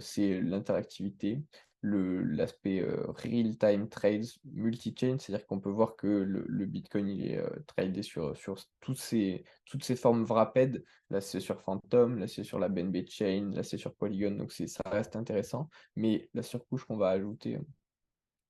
c'est 0.00 0.40
l'interactivité, 0.40 1.42
l'aspect 1.82 2.86
real-time 3.08 3.88
trades 3.88 4.26
multi-chain, 4.44 5.16
c'est-à-dire 5.18 5.46
qu'on 5.46 5.60
peut 5.60 5.70
voir 5.70 5.96
que 5.96 6.06
le, 6.06 6.66
Bitcoin 6.66 7.08
il 7.08 7.26
est 7.26 7.42
tradé 7.66 8.02
sur, 8.02 8.36
sur 8.36 8.56
toutes, 8.80 8.98
ces, 8.98 9.44
toutes 9.64 9.84
ces 9.84 9.96
formes 9.96 10.24
Wrapped. 10.24 10.84
Là, 11.08 11.20
c'est 11.20 11.40
sur 11.40 11.60
Phantom, 11.62 12.18
là, 12.18 12.28
c'est 12.28 12.44
sur 12.44 12.58
la 12.58 12.68
BNB 12.68 13.06
Chain, 13.08 13.50
là, 13.54 13.62
c'est 13.62 13.78
sur 13.78 13.94
Polygon, 13.94 14.32
donc 14.32 14.52
ça 14.52 14.82
reste 14.86 15.16
intéressant. 15.16 15.70
Mais 15.96 16.28
la 16.34 16.42
surcouche 16.42 16.84
qu'on 16.84 16.98
va 16.98 17.08
ajouter 17.08 17.58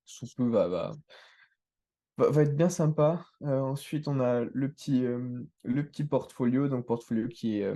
sous 0.05 0.27
peu 0.35 0.47
va, 0.47 0.93
être 2.17 2.55
bien 2.55 2.69
sympa. 2.69 3.25
ensuite, 3.41 4.07
on 4.07 4.19
a 4.19 4.41
le 4.41 4.71
petit, 4.71 5.01
le 5.01 5.87
petit 5.87 6.03
portfolio, 6.03 6.67
donc 6.67 6.85
portfolio 6.85 7.27
qui 7.27 7.59
est 7.59 7.73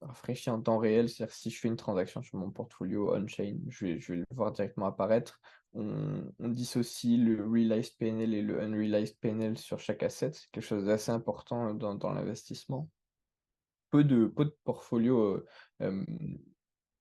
rafraîchi 0.00 0.50
en 0.50 0.60
temps 0.60 0.78
réel. 0.78 1.08
C'est-à-dire 1.08 1.34
si 1.34 1.50
je 1.50 1.60
fais 1.60 1.68
une 1.68 1.76
transaction 1.76 2.22
sur 2.22 2.38
mon 2.38 2.50
portfolio 2.50 3.14
on-chain, 3.14 3.58
je 3.68 3.84
vais, 3.84 4.00
je 4.00 4.12
vais 4.12 4.18
le 4.18 4.26
voir 4.30 4.52
directement 4.52 4.86
apparaître. 4.86 5.40
On, 5.74 6.22
dissocie 6.40 7.18
le 7.18 7.44
realized 7.46 7.96
PNL 7.98 8.34
et 8.34 8.42
le 8.42 8.60
unrealized 8.60 9.18
PNL 9.20 9.58
sur 9.58 9.78
chaque 9.78 10.02
asset. 10.02 10.32
C'est 10.32 10.50
quelque 10.50 10.64
chose 10.64 10.84
d'assez 10.84 11.12
important 11.12 11.74
dans, 11.74 11.94
dans 11.94 12.12
l'investissement. 12.12 12.88
Peu 13.90 14.04
de, 14.04 14.26
peu 14.26 14.44
de 14.44 14.56
portfolios 14.64 15.42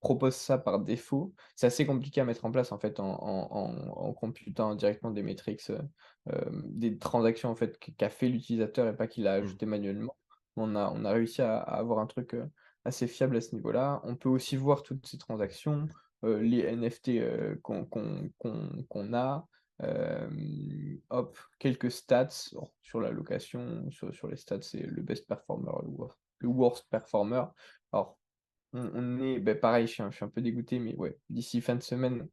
propose 0.08 0.36
ça 0.36 0.58
par 0.58 0.80
défaut. 0.80 1.34
C'est 1.58 1.68
assez 1.68 1.86
compliqué 1.86 2.22
à 2.22 2.26
mettre 2.26 2.46
en 2.46 2.52
place 2.52 2.72
en 2.72 2.80
fait 2.80 3.02
en, 3.02 3.10
en, 3.12 4.14
computant 4.14 4.74
directement 4.74 5.12
des 5.12 5.22
métriques, 5.22 5.70
des 6.64 6.98
transactions 6.98 7.50
en 7.50 7.56
fait 7.56 7.78
qu'a 7.78 8.10
fait 8.10 8.30
l'utilisateur 8.30 8.88
et 8.88 8.96
pas 8.96 9.08
qu'il 9.08 9.28
a 9.28 9.38
mmh. 9.38 9.44
ajouté 9.44 9.66
manuellement. 9.66 10.16
On 10.56 10.78
a, 10.78 10.90
on 10.96 11.04
a 11.04 11.12
réussi 11.12 11.42
à, 11.42 11.58
avoir 11.58 12.00
un 12.00 12.06
truc 12.08 12.38
assez 12.86 13.06
fiable 13.06 13.36
à 13.36 13.42
ce 13.42 13.54
niveau-là. 13.54 14.00
On 14.06 14.16
peut 14.16 14.30
aussi 14.30 14.56
voir 14.56 14.82
toutes 14.82 15.06
ces 15.06 15.18
transactions, 15.18 15.90
les 16.24 16.64
NFT 16.74 17.60
qu'on 17.62 19.14
a. 19.14 19.46
hop, 21.10 21.38
quelques 21.60 21.92
stats 21.92 22.50
sur 22.82 23.02
la 23.02 23.12
location, 23.12 23.92
sur, 23.92 24.16
sur 24.16 24.30
les 24.30 24.38
stats, 24.38 24.62
c'est 24.62 24.84
le 24.84 25.02
best 25.02 25.28
performer, 25.28 25.72
le 26.40 26.48
worst 26.48 26.86
performer. 26.90 27.44
Alors, 27.92 28.17
on, 28.74 29.20
est, 29.20 29.40
ben 29.40 29.58
pareil, 29.60 29.88
je 29.88 29.94
suis, 29.94 30.04
un, 30.04 30.12
je 30.12 30.16
suis, 30.18 30.26
un, 30.26 30.30
peu 30.30 30.42
dégoûté, 30.42 30.80
mais 30.80 30.96
ouais, 30.96 31.18
d'ici 31.30 31.62
fin 31.62 31.76
de 31.76 31.84
semaine, 31.84 32.28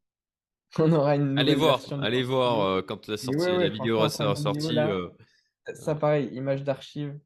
on 0.78 0.92
aura 0.92 1.16
une 1.16 1.38
allez 1.38 1.54
voir, 1.54 1.80
allez 2.02 2.22
voir 2.22 2.60
euh, 2.60 2.82
quand 2.82 3.06
la 3.08 3.16
sortie, 3.16 3.46
la 3.46 3.68
vidéo 3.68 4.08
sera 4.08 4.34
sortie. 4.34 4.78
Euh, 4.78 5.08
ça, 5.72 5.94
pareil, 5.94 6.28
image 6.32 6.62
d'archive. 6.62 7.18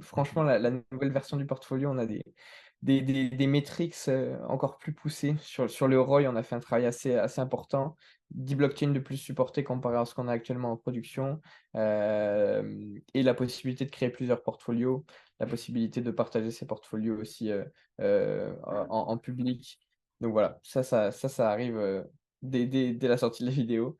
Franchement, 0.00 0.42
la, 0.42 0.70
nouvelle 0.92 1.12
version 1.12 1.36
du 1.36 1.46
portfolio, 1.46 1.90
on 1.90 1.98
a 1.98 2.06
des, 2.06 2.22
des, 2.82 3.00
des, 3.00 3.30
des 3.30 3.46
métriques 3.46 3.96
euh, 4.08 4.36
encore 4.48 4.78
plus 4.78 4.92
poussées. 4.92 5.36
Sur, 5.40 5.70
sur 5.70 5.88
le 5.88 6.00
ROI, 6.00 6.22
on 6.22 6.36
a 6.36 6.42
fait 6.42 6.56
un 6.56 6.60
travail 6.60 6.86
assez, 6.86 7.14
assez 7.14 7.40
important. 7.40 7.96
10 8.30 8.54
blockchains 8.54 8.88
de 8.92 8.98
plus 8.98 9.18
supportés 9.18 9.62
comparé 9.62 9.98
à 9.98 10.04
ce 10.04 10.14
qu'on 10.14 10.26
a 10.26 10.32
actuellement 10.32 10.72
en 10.72 10.76
production. 10.76 11.40
et 11.74 13.22
la 13.22 13.34
possibilité 13.34 13.84
de 13.84 13.90
créer 13.90 14.08
plusieurs 14.08 14.42
portfolios 14.42 15.04
la 15.42 15.48
possibilité 15.48 16.00
de 16.00 16.12
partager 16.12 16.52
ses 16.52 16.66
portfolios 16.66 17.16
aussi 17.20 17.50
euh, 17.50 17.64
euh, 18.00 18.54
en, 18.62 19.18
public. 19.18 19.80
Donc 20.20 20.30
voilà, 20.30 20.60
ça, 20.62 20.84
ça, 20.84 21.10
ça, 21.10 21.28
ça 21.28 21.50
arrive 21.50 21.76
euh, 21.76 22.04
dès, 22.42 22.64
dès, 22.66 22.94
dès, 22.94 23.08
la 23.08 23.16
sortie 23.16 23.42
de 23.42 23.48
la 23.48 23.54
vidéo. 23.54 23.98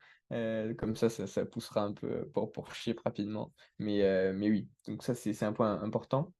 comme 0.78 0.94
ça, 0.94 1.08
ça, 1.10 1.26
ça, 1.26 1.44
poussera 1.44 1.82
un 1.82 1.94
peu 1.94 2.28
pour, 2.32 2.52
pour 2.52 2.68
rapidement. 3.04 3.52
Mais, 3.80 4.32
mais 4.32 4.50
oui, 4.50 4.68
donc 4.86 5.02
ça, 5.02 5.16
c'est 5.16 5.42
un 5.42 5.52
point 5.52 5.82
important. 5.82 6.32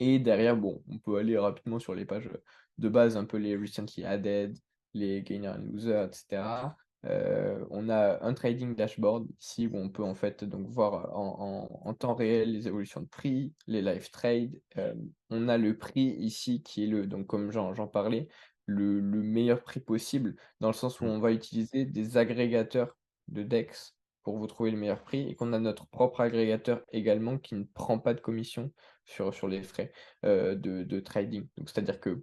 Et 0.00 0.18
derrière, 0.18 0.56
bon, 0.56 0.82
on 0.88 0.98
peut 0.98 1.16
aller 1.16 1.36
rapidement 1.36 1.78
sur 1.78 1.94
les 1.94 2.04
pages 2.04 2.30
de 2.78 2.88
base, 2.88 3.16
un 3.16 3.24
peu 3.24 3.36
les 3.36 3.56
recently 3.56 4.04
added, 4.04 4.56
les 4.94 5.22
gainer 5.22 5.48
and 5.48 5.72
loser, 5.72 6.04
etc. 6.04 6.76
Euh, 7.04 7.64
on 7.70 7.88
a 7.88 8.24
un 8.24 8.34
trading 8.34 8.74
dashboard 8.74 9.28
ici 9.40 9.68
où 9.68 9.76
on 9.76 9.88
peut 9.88 10.02
en 10.02 10.16
fait 10.16 10.42
donc 10.42 10.66
voir 10.68 11.16
en, 11.16 11.94
temps 11.94 12.14
réel 12.14 12.52
les 12.52 12.66
évolutions 12.66 13.00
de 13.00 13.06
prix, 13.06 13.52
les 13.66 13.82
live 13.82 14.10
trades. 14.10 14.60
Euh, 14.76 14.94
on 15.30 15.48
a 15.48 15.58
le 15.58 15.76
prix 15.76 16.16
ici 16.18 16.62
qui 16.62 16.84
est 16.84 16.86
le, 16.88 17.06
donc 17.06 17.26
comme 17.26 17.50
j'en 17.50 17.86
parlais, 17.86 18.28
le, 18.66 19.00
meilleur 19.00 19.62
prix 19.62 19.80
possible 19.80 20.36
dans 20.60 20.68
le 20.68 20.74
sens 20.74 21.00
où 21.00 21.04
mmh. 21.04 21.08
on 21.08 21.18
va 21.20 21.32
utiliser 21.32 21.84
des 21.84 22.16
agrégateurs 22.16 22.96
de 23.28 23.42
DEX 23.42 23.96
pour 24.22 24.36
vous 24.36 24.46
trouver 24.46 24.70
le 24.70 24.76
meilleur 24.76 25.02
prix 25.02 25.28
et 25.28 25.34
qu'on 25.34 25.52
a 25.52 25.58
notre 25.58 25.86
propre 25.86 26.20
agrégateur 26.20 26.82
également 26.92 27.38
qui 27.38 27.54
ne 27.54 27.64
prend 27.64 27.98
pas 27.98 28.14
de 28.14 28.20
commission 28.20 28.72
sur, 29.08 29.48
les 29.48 29.62
frais 29.62 29.92
euh, 30.24 30.54
de, 30.54 31.00
trading. 31.00 31.46
C'est-à-dire 31.66 32.00
que 32.00 32.22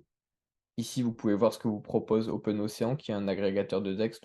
ici 0.78 1.02
vous 1.02 1.14
pouvez 1.14 1.36
voir 1.36 1.54
ce 1.54 1.60
que 1.60 1.68
vous 1.68 1.82
propose 1.82 2.30
OpenOcean 2.30 2.96
qui 2.96 3.12
est 3.12 3.16
un 3.16 3.28
agrégateur 3.28 3.82
de 3.82 3.94
DEX. 3.94 4.22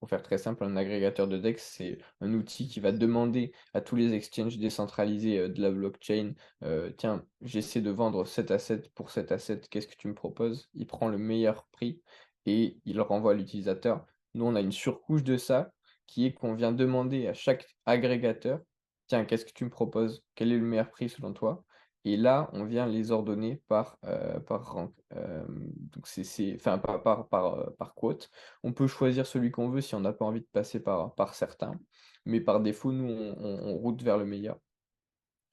Pour 0.00 0.10
faire 0.10 0.22
très 0.22 0.36
simple, 0.36 0.64
un 0.64 0.76
agrégateur 0.76 1.28
de 1.28 1.38
DEX, 1.38 1.62
c'est 1.76 1.98
un 2.20 2.34
outil 2.34 2.68
qui 2.68 2.78
va 2.78 2.92
demander 2.92 3.52
à 3.72 3.80
tous 3.80 3.96
les 3.96 4.12
exchanges 4.12 4.58
décentralisés 4.58 5.38
euh, 5.38 5.48
de 5.48 5.62
la 5.62 5.70
blockchain, 5.70 6.34
euh, 6.62 6.90
tiens, 6.96 7.24
j'essaie 7.40 7.80
de 7.80 7.90
vendre 7.90 8.26
cet 8.26 8.50
asset 8.50 8.82
pour 8.94 9.10
cet 9.10 9.32
asset, 9.32 9.60
qu'est-ce 9.70 9.88
que 9.88 9.96
tu 9.96 10.08
me 10.08 10.14
proposes? 10.14 10.68
Il 10.74 10.86
prend 10.86 11.08
le 11.08 11.18
meilleur 11.18 11.66
prix 11.72 12.02
et 12.44 12.78
il 12.84 13.00
renvoie 13.00 13.32
à 13.32 13.34
l'utilisateur. 13.34 14.04
Nous, 14.34 14.44
on 14.44 14.54
a 14.54 14.60
une 14.60 14.72
surcouche 14.72 15.22
de 15.22 15.36
ça 15.38 15.72
qui 16.06 16.26
est 16.26 16.34
qu'on 16.34 16.54
vient 16.54 16.72
demander 16.72 17.26
à 17.28 17.34
chaque 17.34 17.66
agrégateur, 17.86 18.60
tiens, 19.06 19.24
qu'est-ce 19.24 19.46
que 19.46 19.52
tu 19.52 19.64
me 19.64 19.70
proposes? 19.70 20.22
Quel 20.34 20.52
est 20.52 20.58
le 20.58 20.66
meilleur 20.66 20.90
prix 20.90 21.08
selon 21.08 21.32
toi? 21.32 21.64
Et 22.06 22.18
là, 22.18 22.50
on 22.52 22.64
vient 22.64 22.86
les 22.86 23.12
ordonner 23.12 23.62
par, 23.66 23.98
euh, 24.04 24.38
par 24.40 24.72
rank. 24.72 24.92
Euh, 25.14 25.42
donc 25.48 26.06
c'est, 26.06 26.54
enfin, 26.54 26.78
par, 26.78 27.02
par, 27.02 27.28
par, 27.28 27.54
euh, 27.54 27.70
par, 27.78 27.94
quote. 27.94 28.30
On 28.62 28.74
peut 28.74 28.86
choisir 28.86 29.26
celui 29.26 29.50
qu'on 29.50 29.70
veut 29.70 29.80
si 29.80 29.94
on 29.94 30.00
n'a 30.00 30.12
pas 30.12 30.26
envie 30.26 30.40
de 30.40 30.48
passer 30.52 30.80
par, 30.80 31.14
par 31.14 31.34
certains. 31.34 31.80
Mais 32.26 32.42
par 32.42 32.60
défaut, 32.60 32.92
nous, 32.92 33.10
on, 33.10 33.74
route 33.76 34.02
vers 34.02 34.18
le 34.18 34.26
meilleur. 34.26 34.58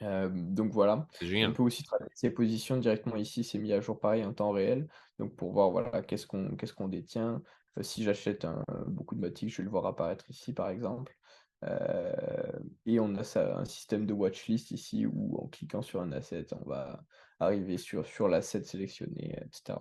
donc 0.01 0.71
voilà. 0.73 1.07
On 1.21 1.53
peut 1.53 1.63
aussi 1.63 1.83
traiter 1.83 2.05
ses 2.13 2.31
positions 2.31 2.77
directement 2.77 3.15
ici. 3.15 3.45
C'est 3.45 3.59
mis 3.59 3.71
à 3.71 3.79
jour 3.79 3.99
pareil 3.99 4.25
en 4.25 4.33
temps 4.33 4.51
réel. 4.51 4.87
Donc 5.19 5.35
pour 5.35 5.53
voir 5.53 5.71
voilà, 5.71 6.01
qu'est-ce 6.01 6.27
qu'on 6.27 6.55
qu'est-ce 6.55 6.73
qu'on 6.73 6.87
détient. 6.87 7.41
si 7.81 8.03
j'achète 8.03 8.47
beaucoup 8.87 9.15
de 9.15 9.21
Matic, 9.21 9.49
je 9.49 9.57
vais 9.57 9.63
le 9.63 9.69
voir 9.69 9.85
apparaître 9.85 10.29
ici 10.29 10.53
par 10.53 10.69
exemple. 10.69 11.15
Euh, 11.63 12.59
et 12.85 12.99
on 12.99 13.15
a 13.15 13.39
un 13.39 13.65
système 13.65 14.05
de 14.05 14.13
watchlist 14.13 14.71
ici 14.71 15.05
où 15.05 15.37
en 15.37 15.47
cliquant 15.47 15.81
sur 15.81 16.01
un 16.01 16.11
asset, 16.11 16.47
on 16.53 16.67
va 16.67 17.03
arriver 17.39 17.77
sur, 17.77 18.05
sur 18.05 18.27
l'asset 18.27 18.63
sélectionné, 18.63 19.37
etc. 19.45 19.79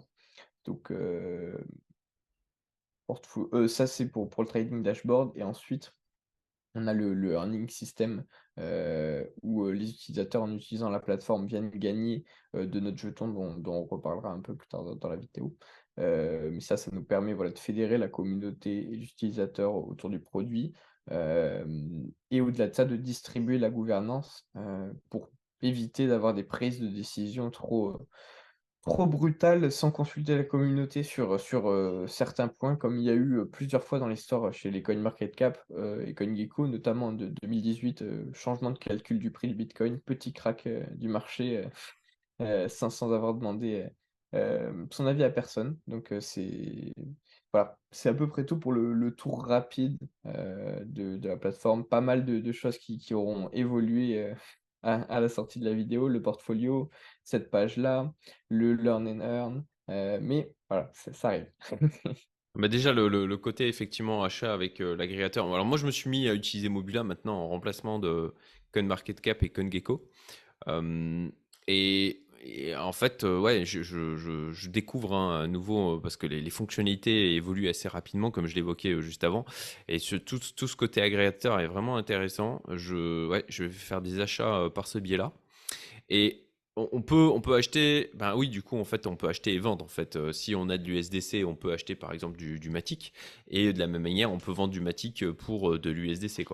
Donc 0.64 0.92
euh, 0.92 1.58
euh, 3.54 3.68
ça 3.68 3.86
c'est 3.86 4.08
pour, 4.08 4.28
pour 4.28 4.42
le 4.42 4.48
trading 4.48 4.82
dashboard. 4.82 5.32
Et 5.36 5.42
ensuite, 5.42 5.94
on 6.74 6.86
a 6.86 6.92
le, 6.92 7.14
le 7.14 7.32
earning 7.32 7.68
system 7.68 8.24
où 9.42 9.66
les 9.70 9.88
utilisateurs 9.88 10.42
en 10.42 10.54
utilisant 10.54 10.90
la 10.90 11.00
plateforme 11.00 11.46
viennent 11.46 11.70
gagner 11.70 12.26
de 12.52 12.78
notre 12.78 12.98
jeton 12.98 13.28
dont, 13.28 13.56
dont, 13.56 13.72
on 13.72 13.84
reparlera 13.86 14.30
un 14.30 14.40
peu 14.40 14.54
plus 14.54 14.68
tard 14.68 14.84
dans, 14.84 15.08
la 15.08 15.16
vidéo. 15.16 15.56
mais 15.96 16.60
ça, 16.60 16.76
ça 16.76 16.90
nous 16.92 17.02
permet 17.02 17.32
voilà, 17.32 17.52
de 17.52 17.58
fédérer 17.58 17.96
la 17.96 18.08
communauté 18.08 18.92
et 18.92 18.96
les 18.96 19.04
utilisateurs 19.04 19.74
autour 19.74 20.10
du 20.10 20.20
produit, 20.20 20.74
et 21.10 22.40
au-delà 22.40 22.68
de 22.68 22.74
ça, 22.74 22.84
de 22.84 22.96
distribuer 22.96 23.58
la 23.58 23.70
gouvernance 23.70 24.48
pour 25.10 25.30
éviter 25.62 26.06
d'avoir 26.06 26.34
des 26.34 26.44
prises 26.44 26.80
de 26.80 26.88
décision 26.88 27.50
trop, 27.50 27.98
trop 28.82 29.06
brutal 29.06 29.70
sans 29.70 29.90
consulter 29.90 30.36
la 30.36 30.44
communauté 30.44 31.02
sur, 31.02 31.38
sur, 31.40 31.72
certains 32.08 32.48
points 32.48 32.76
comme 32.76 32.98
il 32.98 33.04
y 33.04 33.10
a 33.10 33.14
eu, 33.14 33.44
plusieurs 33.50 33.84
fois 33.84 33.98
dans 33.98 34.08
l'histoire 34.08 34.52
chez 34.52 34.70
les 34.70 34.82
CoinMarketCap, 34.82 35.58
et 36.06 36.14
CoinGecko 36.14 36.68
notamment 36.68 37.12
de 37.12 37.26
2018, 37.42 38.02
heu, 38.02 38.30
changement 38.32 38.70
de 38.70 38.78
calcul 38.78 39.18
du 39.18 39.30
prix 39.30 39.48
du 39.48 39.54
bitcoin, 39.54 39.98
petit 40.00 40.32
crack, 40.32 40.68
du 40.94 41.08
marché, 41.08 41.64
heu, 42.40 42.68
sans 42.68 43.12
avoir 43.12 43.34
demandé, 43.34 43.88
son 44.32 45.06
avis 45.06 45.24
à 45.24 45.30
personne. 45.30 45.76
Donc 45.88 46.14
c'est 46.20 46.92
voilà, 47.52 47.78
c'est 47.90 48.08
à 48.08 48.14
peu 48.14 48.28
près 48.28 48.46
tout 48.46 48.58
pour 48.58 48.72
le 48.72 49.10
tour 49.14 49.44
rapide, 49.44 49.98
heu, 50.26 50.84
de 50.84 51.26
la 51.26 51.36
plateforme. 51.36 51.84
Pas 51.84 52.00
mal 52.00 52.24
de 52.24 52.52
choses 52.52 52.78
qui 52.78 53.14
auront 53.14 53.50
évolué, 53.50 54.18
heu, 54.30 54.34
à 54.82 55.20
la 55.20 55.28
sortie 55.28 55.58
de 55.58 55.64
la 55.64 55.74
vidéo, 55.74 56.08
le 56.08 56.22
portfolio, 56.22 56.90
cette 57.24 57.50
page-là, 57.50 58.12
le 58.48 58.74
learn 58.74 59.06
and 59.08 59.20
earn, 59.20 59.64
heu, 59.90 60.20
mais 60.20 60.54
voilà, 60.68 60.90
ça 60.94 61.28
arrive. 61.28 61.50
Bah, 62.56 62.66
déjà 62.66 62.92
le 62.92 63.36
côté 63.36 63.68
effectivement 63.68 64.24
achat 64.24 64.52
avec, 64.52 64.80
l'agrégateur 64.80 65.46
alors 65.46 65.64
moi 65.64 65.78
je 65.78 65.86
me 65.86 65.92
suis 65.92 66.10
mis 66.10 66.28
à 66.28 66.34
utiliser 66.34 66.68
Mobula 66.68 67.04
maintenant 67.04 67.36
en 67.36 67.48
remplacement 67.48 68.00
de 68.00 68.34
CoinMarketCap 68.72 69.44
et 69.44 69.50
CoinGecko. 69.50 70.10
Et 71.68 72.24
et 72.42 72.74
en 72.74 72.92
fait, 72.92 73.24
heu, 73.24 73.38
ouais, 73.38 73.64
je 73.66 74.68
découvre 74.68 75.14
un 75.14 75.46
nouveau, 75.46 75.96
heu, 75.96 76.00
parce 76.00 76.16
que 76.16 76.26
les 76.26 76.50
fonctionnalités 76.50 77.34
évoluent 77.34 77.68
assez 77.68 77.88
rapidement 77.88 78.30
comme 78.30 78.46
je 78.46 78.54
l'évoquais, 78.54 78.90
heu, 78.90 79.00
juste 79.00 79.24
avant 79.24 79.44
et 79.88 79.98
tout 80.00 80.68
ce 80.68 80.76
côté 80.76 81.02
agrégateur 81.02 81.60
est 81.60 81.66
vraiment 81.66 81.96
intéressant. 81.96 82.62
Je 82.68 83.26
ouais, 83.28 83.44
je 83.48 83.64
vais 83.64 83.70
faire 83.70 84.00
des 84.02 84.20
achats, 84.20 84.64
heu, 84.66 84.70
par 84.70 84.86
ce 84.86 84.98
biais-là 84.98 85.32
et 86.10 86.44
on 86.76 87.02
peut 87.02 87.28
on 87.34 87.40
peut 87.42 87.54
acheter 87.56 88.10
ben, 88.14 88.34
oui, 88.36 88.48
du 88.48 88.62
coup, 88.62 88.78
en 88.78 88.84
fait, 88.84 89.06
on 89.06 89.16
peut 89.16 89.28
acheter 89.28 89.54
et 89.54 89.58
vendre, 89.58 89.84
en 89.84 89.88
fait, 89.88 90.18
si 90.32 90.54
on 90.54 90.68
a 90.70 90.78
de 90.78 90.84
l'USDC, 90.84 91.44
on 91.46 91.54
peut 91.56 91.72
acheter, 91.72 91.94
par 91.96 92.12
exemple, 92.12 92.38
du 92.38 92.58
du 92.60 92.70
Matic 92.70 93.12
et 93.48 93.72
de 93.72 93.78
la 93.78 93.86
même 93.86 94.02
manière, 94.02 94.32
on 94.32 94.38
peut 94.38 94.52
vendre 94.52 94.72
du 94.72 94.80
Matic, 94.80 95.24
pour, 95.32 95.78
de 95.78 95.90
l'USDC. 95.90 96.44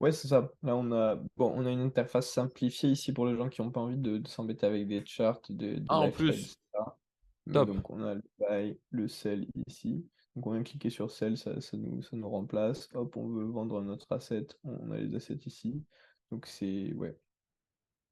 Ouais, 0.00 0.12
c'est 0.12 0.28
ça. 0.28 0.50
Là, 0.62 0.76
on 0.76 0.92
a 0.92 1.16
bon, 1.36 1.52
on 1.54 1.66
a 1.66 1.70
une 1.70 1.80
interface 1.80 2.30
simplifiée 2.30 2.90
ici 2.90 3.12
pour 3.12 3.26
les 3.26 3.36
gens 3.36 3.48
qui 3.48 3.60
ont 3.60 3.70
pas 3.70 3.80
envie 3.80 3.98
de 3.98 4.18
de 4.18 4.28
s'embêter 4.28 4.66
avec 4.66 4.86
des 4.86 5.04
charts, 5.04 5.40
de 5.50 5.82
Ah, 5.88 6.00
en 6.00 6.10
plus! 6.10 6.56
Mais 7.46 7.52
Top! 7.52 7.68
donc 7.68 7.90
on 7.90 8.02
a 8.02 8.14
le 8.14 8.22
buy, 8.38 8.78
le 8.90 9.08
sell 9.08 9.46
ici. 9.66 10.06
Donc 10.36 10.46
on 10.46 10.52
vient 10.52 10.62
cliquer 10.62 10.90
sur 10.90 11.10
sell, 11.10 11.36
ça 11.36 11.60
ça 11.60 11.76
nous 11.76 12.02
ça 12.02 12.16
nous 12.16 12.28
remplace. 12.28 12.88
Hop, 12.94 13.16
on 13.16 13.28
veut 13.28 13.44
vendre 13.46 13.82
notre 13.82 14.10
asset, 14.12 14.46
on 14.64 14.90
a 14.90 14.96
les 14.98 15.14
assets 15.14 15.40
ici. 15.46 15.84
Donc 16.30 16.46
c'est 16.46 16.92
ouais. 16.94 17.18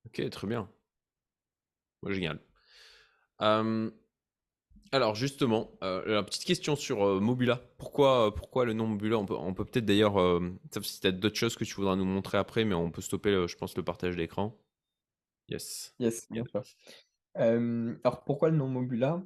OK, 0.07 0.31
très 0.31 0.46
bien. 0.46 0.68
Ouais, 2.02 2.14
génial. 2.14 2.40
Alors 4.92 5.14
justement, 5.14 5.70
heu, 5.83 6.03
alors 6.07 6.24
petite 6.24 6.44
question 6.44 6.77
sur, 6.77 7.05
heu, 7.07 7.20
Mobula. 7.20 7.61
Pourquoi, 7.79 8.29
heu, 8.29 8.31
pourquoi 8.31 8.64
le 8.64 8.72
nom 8.72 8.87
Mobula? 8.87 9.18
On 9.18 9.27
peut 9.27 9.35
on 9.35 9.55
peut 9.55 9.64
peut-être 9.64 9.85
d'ailleurs, 9.85 10.14
sauf 10.72 10.85
si 10.85 11.01
tu 11.01 11.07
as 11.07 11.12
d'autres 11.12 11.37
choses 11.37 11.57
que 11.57 11.64
tu 11.64 11.74
voudras 11.74 11.96
nous 11.96 12.05
montrer 12.05 12.38
après, 12.38 12.64
mais 12.64 12.74
on 12.74 12.90
peut 12.90 13.03
stopper, 13.03 13.46
je 13.48 13.57
pense 13.57 13.77
le 13.77 13.83
partage 13.83 14.16
d'écran. 14.16 14.57
Yes. 15.48 15.94
Yes, 15.98 16.27
bien 16.31 16.44
sûr. 16.44 16.62
Alors 17.35 18.24
pourquoi 18.24 18.51
le 18.51 18.57
nom 18.57 18.68
Mobula? 18.68 19.22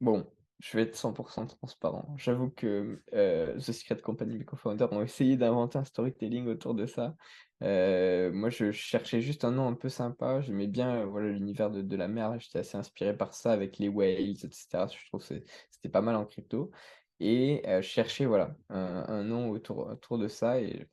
Bon, 0.00 0.26
je 0.62 0.76
vais 0.76 0.84
être 0.84 0.96
100% 0.96 1.46
transparent. 1.46 2.14
J'avoue 2.18 2.50
que, 2.50 3.02
heu, 3.14 3.56
The 3.58 3.72
Secret 3.72 4.00
Company, 4.00 4.38
mes 4.38 4.44
cofondateurs 4.44 4.92
ont 4.92 5.02
essayé 5.02 5.36
d'inventer 5.36 5.78
un 5.78 5.84
storytelling 5.84 6.46
autour 6.46 6.74
de 6.74 6.86
ça. 6.86 7.16
Heu, 7.62 8.30
moi, 8.32 8.48
je 8.50 8.70
cherchais 8.72 9.20
juste 9.20 9.44
un 9.44 9.50
nom 9.52 9.68
un 9.68 9.74
peu 9.74 9.88
sympa. 9.88 10.40
J'aimais 10.40 10.68
bien, 10.68 11.02
heu, 11.02 11.04
voilà, 11.06 11.30
l'univers 11.30 11.70
de 11.70 11.82
de 11.82 11.96
la 11.96 12.08
mer, 12.08 12.38
j'étais 12.40 12.60
assez 12.60 12.76
inspiré 12.78 13.16
par 13.16 13.34
ça 13.34 13.52
avec 13.52 13.78
les 13.78 13.88
whales 13.88 14.20
et 14.20 14.36
cetera. 14.52 14.86
Je 14.88 15.06
trouve 15.08 15.26
que 15.26 15.42
c'était 15.70 15.88
pas 15.90 16.02
mal 16.02 16.16
en 16.16 16.26
crypto 16.26 16.70
et 17.20 17.62
heu, 17.68 17.82
je 17.82 17.88
cherchais, 17.88 18.26
voilà, 18.26 18.56
un 18.70 19.04
un 19.08 19.24
nom 19.24 19.50
autour 19.50 19.78
autour 19.88 20.18
de 20.18 20.28
ça 20.28 20.60
et 20.60 20.88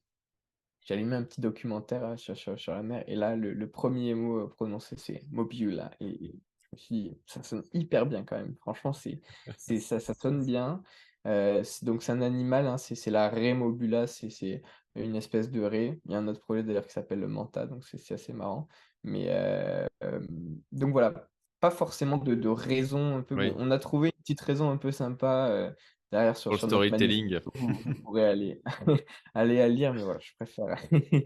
allumé 0.90 1.16
un 1.18 1.24
petit 1.24 1.42
documentaire, 1.42 2.18
sur 2.20 2.36
sur 2.60 2.74
la 2.74 2.84
mer 2.84 3.04
et 3.08 3.16
là, 3.16 3.36
le 3.36 3.70
1 3.72 4.16
mot, 4.16 4.48
prononcé, 4.50 4.96
c'est 4.98 5.22
Mobula 5.32 5.92
et 6.00 6.26
et 6.26 6.42
je 6.74 6.78
me 6.78 6.80
suis 6.80 6.96
dit: 6.96 7.22
«Ça 7.26 7.44
sonne 7.44 7.64
hyper 7.74 8.06
bien 8.06 8.24
quand 8.24 8.38
même». 8.38 8.56
Franchement, 8.62 8.94
c'est 8.94 9.22
c'est 9.58 9.80
ça 9.80 10.00
ça 10.00 10.14
sonne 10.14 10.46
bien. 10.46 10.84
C'est 11.26 11.84
donc 11.84 12.04
c'est 12.04 12.12
un 12.12 12.22
animal, 12.22 12.68
hein, 12.68 12.78
c'est 12.78 12.96
c'est 12.96 13.12
la 13.12 13.30
raie 13.30 13.54
Mobula, 13.54 14.08
c'est 14.08 14.30
c'est 14.30 14.62
une 14.96 15.16
espèce 15.16 15.50
de 15.52 15.62
raie. 15.62 16.00
Il 16.06 16.12
y 16.12 16.16
a 16.16 16.18
un 16.20 16.28
autre 16.28 16.40
projet 16.42 16.64
d'ailleurs 16.64 16.86
qui 16.88 16.94
s'appelle 16.94 17.20
le 17.20 17.28
manta, 17.28 17.66
donc 17.68 17.86
c'est 17.86 17.98
c'est 17.98 18.14
assez 18.16 18.34
marrant. 18.34 18.68
Mais, 19.04 19.30
heu, 19.30 19.88
hem, 20.02 20.28
donc 20.72 20.92
voilà, 20.92 21.30
pas 21.60 21.72
forcément 21.72 22.18
de 22.18 22.36
de 22.36 22.48
raison 22.50 23.18
un 23.18 23.22
peu 23.24 23.36
bon, 23.38 23.54
Oui, 23.54 23.58
on 23.58 23.72
a 23.72 23.80
trouvé 23.80 24.10
une 24.10 24.22
petite 24.24 24.42
raison 24.42 24.70
un 24.70 24.78
peu 24.78 24.92
sympa, 24.92 25.50
heu, 25.52 25.76
derrière 26.12 26.38
sur 26.38 26.52
pour 26.52 26.56
le 26.56 26.58
sur 26.58 26.68
notre 26.68 26.86
storytelling. 26.92 27.40
vous 27.56 27.68
vous 27.84 27.94
pourrez 28.04 28.26
aller 28.26 28.62
aller 29.34 29.62
à 29.62 29.68
lire, 29.70 29.94
mais 29.94 30.04
voilà, 30.04 30.20
je 30.20 30.32
préfère 30.40 30.78
je 30.92 31.22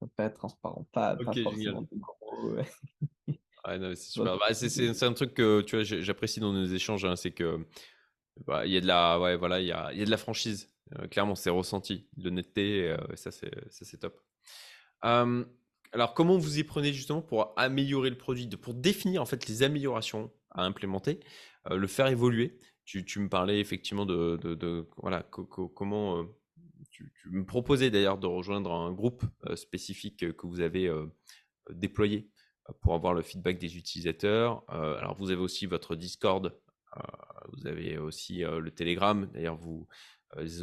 préfère 0.00 0.26
être 0.26 0.34
transparent, 0.38 0.86
pas 0.92 1.16
pas 1.16 1.34
OK, 1.34 1.36
forcément 1.36 1.82
de 1.82 1.88
gros, 1.96 2.56
non, 3.66 3.90
c'est 3.94 3.96
super. 4.12 4.38
Bah, 4.38 4.54
c'est 4.54 4.68
c'est 4.68 4.94
c'est 4.94 5.06
un 5.06 5.12
truc 5.12 5.34
que, 5.34 5.60
tu 5.62 5.76
vois, 5.76 5.84
j'ai 5.84 6.02
j'apprécie 6.02 6.40
dans 6.40 6.52
nos 6.52 6.64
échanges, 6.66 7.04
hein, 7.04 7.16
c'est 7.16 7.30
que, 7.32 7.66
bah, 8.46 8.66
il 8.66 8.72
y 8.72 8.76
a 8.76 8.80
de 8.80 8.86
la 8.86 9.20
ouais, 9.20 9.36
voilà, 9.36 9.60
il 9.60 9.66
y 9.66 9.72
a 9.72 9.92
il 9.92 9.98
y 9.98 10.02
a 10.02 10.04
de 10.06 10.10
la 10.10 10.16
franchise. 10.18 10.70
Heu, 10.98 11.08
clairement, 11.08 11.34
c'est 11.34 11.50
ressenti. 11.50 12.08
L'honnêteté, 12.16 12.90
heu, 12.92 12.98
ça 13.16 13.30
c'est 13.30 13.52
ça 13.70 13.84
c'est 13.84 13.98
top. 13.98 14.20
Alors 15.92 16.12
comment 16.14 16.36
vous 16.36 16.58
y 16.58 16.64
prenez 16.64 16.92
justement 16.92 17.22
pour 17.22 17.54
améliorer 17.56 18.10
le 18.10 18.18
produit, 18.18 18.46
pour 18.48 18.74
définir 18.74 19.22
en 19.22 19.26
fait 19.26 19.48
les 19.48 19.62
améliorations 19.62 20.30
à 20.50 20.64
implémenter, 20.64 21.20
heu, 21.70 21.76
le 21.78 21.86
faire 21.86 22.08
évoluer? 22.08 22.58
Tu 22.84 23.04
tu 23.04 23.20
me 23.20 23.28
parlais 23.28 23.60
effectivement 23.60 24.06
de 24.06 24.36
de 24.42 24.54
de 24.54 24.86
voilà, 24.98 25.22
co 25.22 25.44
co 25.46 25.68
comment, 25.68 26.22
heu, 26.22 26.28
tu 26.90 27.12
tu 27.22 27.30
me 27.30 27.44
proposais 27.44 27.90
d'ailleurs 27.90 28.18
de 28.18 28.26
rejoindre 28.26 28.72
un 28.72 28.92
groupe, 28.92 29.24
spécifique, 29.56 30.32
que 30.36 30.46
vous 30.46 30.60
avez, 30.60 30.90
déployé, 31.70 32.30
pour 32.80 32.94
avoir 32.94 33.14
le 33.14 33.22
feedback 33.22 33.58
des 33.58 33.76
utilisateurs. 33.76 34.64
Heu, 34.70 34.96
alors 34.96 35.16
vous 35.16 35.30
avez 35.30 35.40
aussi 35.40 35.66
votre 35.66 35.96
Discord, 35.96 36.46
heu, 36.96 37.00
vous 37.52 37.66
avez 37.66 37.98
aussi, 37.98 38.44
heu, 38.44 38.60
le 38.60 38.70
Telegram. 38.70 39.28
D'ailleurs 39.32 39.56
vous, 39.56 39.86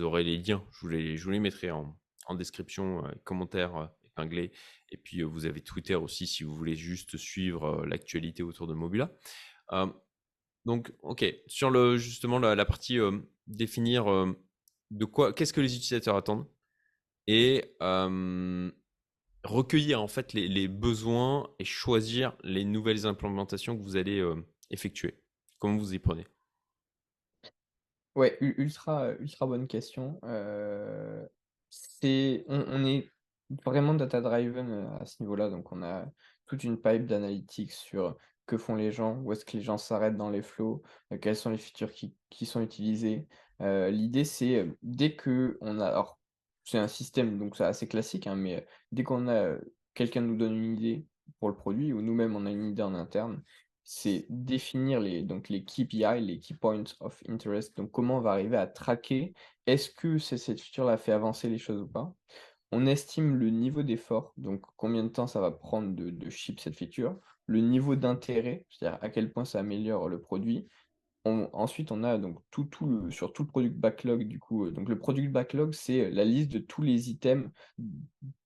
aurez 0.01 0.23
les 0.23 0.37
liens, 0.37 0.63
je 0.71 1.23
vous 1.23 1.31
les 1.31 1.39
mettrai 1.39 1.71
en 1.71 1.97
description, 2.35 3.03
commentaire, 3.23 3.89
épinglé 4.05 4.51
et 4.91 4.97
puis, 4.97 5.23
vous 5.23 5.45
avez 5.45 5.61
Twitter 5.61 5.95
aussi 5.95 6.27
si 6.27 6.43
vous 6.43 6.55
voulez 6.55 6.75
juste 6.75 7.17
suivre, 7.17 7.85
l'actualité 7.85 8.43
autour 8.43 8.67
de 8.67 8.73
Mobula. 8.73 9.11
Donc 10.65 10.93
OK, 11.01 11.25
sur 11.47 11.69
le 11.69 11.97
justement 11.97 12.39
la 12.39 12.55
la 12.55 12.65
partie, 12.65 12.97
définir, 13.47 14.05
de 14.91 15.05
quoi 15.05 15.33
qu'est-ce 15.33 15.53
que 15.53 15.61
les 15.61 15.75
utilisateurs 15.75 16.15
attendent? 16.15 16.47
Et 17.27 17.75
recueillir 19.45 20.01
en 20.01 20.08
fait 20.08 20.34
les 20.34 20.67
besoins 20.67 21.49
et 21.60 21.65
choisir 21.65 22.38
les 22.43 22.65
nouvelles 22.65 23.05
implémentations 23.05 23.77
que 23.77 23.84
vous 23.84 23.95
allez, 23.97 24.17
hem, 24.19 24.45
effectuer. 24.71 25.23
Comment 25.60 25.77
vous 25.77 25.93
y 25.93 25.99
prenez? 25.99 26.25
Ouais, 28.15 28.38
ultra, 28.41 29.12
ultra 29.19 29.45
bonne 29.45 29.67
question. 29.67 30.19
C'est 31.69 32.45
on 32.47 32.63
on 32.67 32.86
est 32.86 33.10
vraiment 33.65 33.93
data 33.93 34.21
driven, 34.21 34.69
heu, 34.71 34.88
à 35.01 35.05
ce 35.05 35.21
niveau-là, 35.23 35.49
donc 35.49 35.71
on 35.71 35.84
a 35.84 36.05
toute 36.45 36.63
une 36.63 36.81
pipe 36.81 37.05
d'analytics 37.05 37.71
sur 37.71 38.17
que 38.45 38.58
font 38.58 38.75
les 38.75 38.91
gens, 38.91 39.19
où 39.21 39.31
est-ce 39.34 39.43
que 39.45 39.58
les 39.58 39.63
gens 39.63 39.77
s'arrêtent 39.77 40.17
dans 40.17 40.29
les 40.29 40.41
flows, 40.43 40.84
quels 41.21 41.36
sont 41.36 41.49
les 41.49 41.58
features 41.58 41.91
qui 41.91 42.45
sont 42.45 42.62
utilisés. 42.62 43.27
Heu, 43.62 43.89
l'idée 43.89 44.23
c'est, 44.25 44.67
dès 44.84 45.15
qu'on 45.15 45.79
a 45.79 45.88
alors 45.88 46.19
c'est 46.65 46.80
un 46.80 46.88
système 46.89 47.39
donc 47.39 47.60
assez 47.62 47.88
classique, 47.88 48.28
hein, 48.28 48.36
mais, 48.36 48.58
heu, 48.63 48.65
dès 48.91 49.04
qu'on 49.04 49.28
a, 49.30 49.58
quelqu'un 49.93 50.21
nous 50.21 50.38
donne 50.38 50.56
une 50.56 50.78
idée 50.78 51.08
pour 51.39 51.49
le 51.49 51.56
produit 51.56 51.93
ou 51.93 52.01
nous-mêmes 52.01 52.36
on 52.36 52.45
a 52.47 52.51
une 52.51 52.65
idée 52.71 52.84
en 52.84 52.93
interne, 52.95 53.43
c'est 53.84 54.25
définir 54.30 54.99
les 54.99 55.23
donc 55.23 55.49
les 55.49 55.63
KPI, 55.65 56.21
les 56.21 56.39
Key 56.39 56.56
Points 56.56 56.84
of 57.01 57.23
Interest, 57.30 57.78
donc 57.78 57.91
comment 57.91 58.17
on 58.17 58.21
va 58.21 58.32
arriver 58.34 58.58
à 58.58 58.67
traquer, 58.67 59.34
est-ce 59.67 59.91
que 59.91 60.17
cette 60.17 60.60
feature-là 60.62 60.97
fait 60.97 61.13
avancer 61.13 61.49
les 61.49 61.60
choses 61.60 61.82
ou 61.82 61.88
pas? 61.88 62.15
On 62.71 62.86
estime 62.88 63.36
le 63.38 63.49
niveau 63.51 63.84
d'effort, 63.84 64.34
donc 64.38 64.63
combien 64.76 65.03
de 65.03 65.09
temps 65.09 65.28
ça 65.28 65.39
va 65.41 65.51
prendre 65.51 65.95
de 65.95 66.09
de 66.09 66.30
ship 66.30 66.59
cette 66.59 66.76
feature, 66.76 67.20
le 67.47 67.61
niveau 67.61 67.95
d'intérêt, 67.95 68.66
c'est-à-dire 68.70 68.99
à 69.03 69.09
quel 69.09 69.32
point 69.32 69.45
ça 69.45 69.59
améliore 69.59 70.09
le 70.09 70.20
produit. 70.22 70.68
Ensuite, 71.26 71.91
on 71.91 72.03
a 72.03 72.19
donc 72.19 72.38
tout 72.51 72.69
sur 73.09 73.34
tout 73.34 73.43
le 73.43 73.47
product 73.49 73.76
backlog 73.76 74.28
du 74.28 74.39
coup, 74.39 74.65
heu, 74.67 74.71
donc 74.71 74.88
le 74.89 74.99
product 74.99 75.32
backlog, 75.32 75.73
c'est, 75.73 76.01
heu, 76.07 76.09
la 76.11 76.23
liste 76.23 76.51
de 76.51 76.59
tous 76.59 76.84
les 76.84 77.09
items 77.09 77.49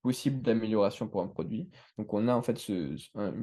possibles 0.02 0.40
d'amélioration 0.42 1.06
pour 1.08 1.20
un 1.22 1.28
produit. 1.28 1.68
Donc 1.98 2.14
on 2.14 2.26
a 2.28 2.34
en 2.34 2.42
fait 2.42 2.68
une 2.70 2.96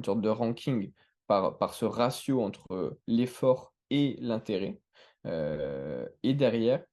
sorte 0.04 0.20
de 0.20 0.28
ranking 0.28 0.92
par 1.28 1.74
ce 1.74 1.84
ratio 1.84 2.42
entre, 2.42 2.66
heu, 2.72 3.00
l'effort 3.06 3.74
et 3.90 4.16
l'intérêt, 4.20 4.80
et 5.24 6.34
derrière 6.34 6.84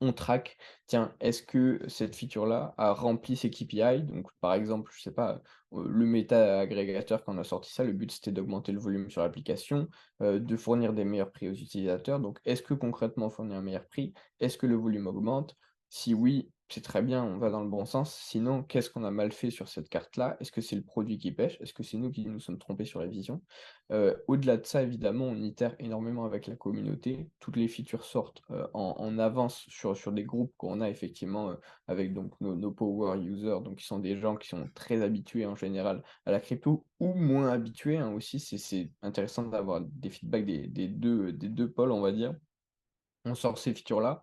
on 0.00 0.12
traque, 0.12 0.56
tiens, 0.86 1.14
est-ce 1.20 1.42
que 1.42 1.80
cette 1.88 2.14
feature-là 2.16 2.74
a 2.78 2.92
rempli 2.92 3.36
ses 3.36 3.50
KPI? 3.50 4.02
Donc, 4.02 4.28
par 4.40 4.54
exemple, 4.54 4.92
je 4.94 5.00
sais 5.02 5.12
pas, 5.14 5.42
heu, 5.72 5.88
le 5.88 6.06
méta 6.06 6.60
agrégateur 6.60 7.24
quand 7.24 7.34
on 7.34 7.38
a 7.38 7.44
sorti 7.44 7.72
ça, 7.72 7.84
le 7.84 7.92
but 7.92 8.10
c'était 8.12 8.32
d'augmenter 8.32 8.72
le 8.72 8.78
volume 8.80 9.10
sur 9.10 9.22
l'application, 9.22 9.88
heu, 10.22 10.40
de 10.40 10.56
fournir 10.56 10.92
des 10.92 11.04
meilleurs 11.04 11.32
prix 11.32 11.48
aux 11.48 11.52
utilisateurs. 11.52 12.20
Donc, 12.20 12.38
est-ce 12.44 12.62
que 12.62 12.74
concrètement 12.74 13.26
on 13.26 13.30
fournit 13.30 13.54
un 13.54 13.62
meilleur 13.62 13.86
prix? 13.88 14.14
Est-ce 14.40 14.56
que 14.58 14.66
le 14.66 14.76
volume 14.76 15.06
augmente? 15.06 15.56
Si 15.88 16.14
oui, 16.14 16.52
c'est 16.70 16.82
très 16.82 17.02
bien, 17.02 17.24
on 17.24 17.38
va 17.38 17.50
dans 17.50 17.62
le 17.62 17.68
bon 17.70 17.84
sens. 17.86 18.14
Sinon, 18.14 18.62
qu'est-ce 18.62 18.90
qu'on 18.90 19.04
a 19.04 19.10
mal 19.10 19.32
fait 19.32 19.50
sur 19.50 19.68
cette 19.68 19.88
carte-là? 19.88 20.36
Est-ce 20.40 20.52
que 20.52 20.60
c'est 20.60 20.76
le 20.76 20.84
produit 20.84 21.18
qui 21.18 21.32
pêche? 21.32 21.58
Est-ce 21.60 21.72
que 21.72 21.82
c'est 21.82 21.96
nous 21.98 22.10
qui 22.10 22.26
nous 22.26 22.40
sommes 22.40 22.58
trompés 22.58 22.84
sur 22.84 23.00
la 23.00 23.06
vision? 23.06 23.42
Heu, 23.90 24.22
au-delà 24.28 24.56
de 24.58 24.64
ça, 24.66 24.82
évidemment, 24.82 25.24
on 25.26 25.36
itère 25.36 25.74
énormément 25.78 26.24
avec 26.26 26.46
la 26.46 26.56
communauté. 26.56 27.30
Toutes 27.40 27.56
les 27.56 27.68
features 27.68 28.04
sortent, 28.04 28.42
heu, 28.50 28.66
en 28.74 29.18
avance 29.18 29.64
sur 29.68 29.96
sur 29.96 30.12
des 30.12 30.24
groupes 30.24 30.52
qu'on 30.56 30.80
a 30.80 30.90
effectivement, 30.90 31.52
heu, 31.52 31.60
avec 31.86 32.12
donc 32.12 32.34
nos 32.40 32.72
power 32.72 33.18
users, 33.22 33.60
donc 33.62 33.78
qui 33.78 33.86
sont 33.86 33.98
des 33.98 34.18
gens 34.18 34.36
qui 34.36 34.48
sont 34.48 34.68
très 34.74 35.00
habitués 35.02 35.46
en 35.46 35.56
général 35.56 36.02
à 36.26 36.32
la 36.32 36.40
crypto 36.40 36.86
ou 37.00 37.14
moins 37.14 37.48
habitués, 37.50 37.96
hein, 37.98 38.12
aussi. 38.12 38.40
C'est 38.40 38.92
intéressant 39.02 39.44
d'avoir 39.44 39.80
des 39.82 40.10
feedbacks 40.10 40.44
des 40.46 40.68
des 40.68 40.88
2 40.88 41.32
des 41.32 41.48
2 41.48 41.70
pôles, 41.72 41.92
on 41.92 42.00
va 42.00 42.12
dire. 42.12 42.34
On 43.24 43.34
sort 43.34 43.58
ces 43.58 43.74
features-là, 43.74 44.22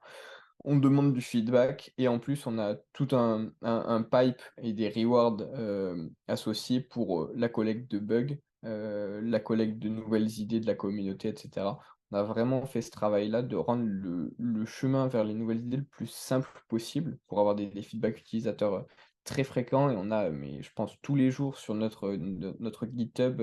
on 0.65 0.77
demande 0.77 1.13
du 1.13 1.21
feedback 1.21 1.93
et 1.97 2.07
en 2.07 2.19
plus 2.19 2.45
on 2.47 2.59
a 2.59 2.75
tout 2.93 3.07
un 3.11 4.03
pipe 4.03 4.41
et 4.61 4.73
des 4.73 4.89
rewards, 4.89 5.37
hem, 5.53 6.11
associés 6.27 6.81
pour, 6.81 7.21
heu, 7.23 7.31
la 7.35 7.49
collecte 7.49 7.89
de 7.91 7.99
bugs, 7.99 8.35
heu, 8.65 9.21
la 9.21 9.39
collecte 9.39 9.79
de 9.79 9.89
nouvelles 9.89 10.39
idées 10.39 10.59
de 10.59 10.67
la 10.67 10.75
communauté 10.75 11.29
et 11.29 11.35
cetera. 11.35 11.79
On 12.11 12.17
a 12.17 12.23
vraiment 12.23 12.65
fait 12.65 12.81
ce 12.81 12.91
travail-là 12.91 13.41
de 13.41 13.55
rendre 13.55 13.85
le 13.87 14.65
chemin 14.65 15.07
vers 15.07 15.23
les 15.23 15.33
nouvelles 15.33 15.63
idées 15.65 15.77
le 15.77 15.85
plus 15.85 16.07
simple 16.07 16.49
possible 16.67 17.17
pour 17.27 17.39
avoir 17.39 17.55
des 17.55 17.69
feedbacks 17.81 18.19
utilisateurs, 18.19 18.85
très 19.23 19.43
fréquents 19.43 19.89
et 19.89 19.95
on 19.97 20.11
a, 20.11 20.29
mais 20.29 20.61
je 20.61 20.71
pense 20.75 21.01
tous 21.01 21.15
les 21.15 21.31
jours 21.31 21.57
sur 21.57 21.73
notre, 21.73 22.15
GitHub, 22.93 23.41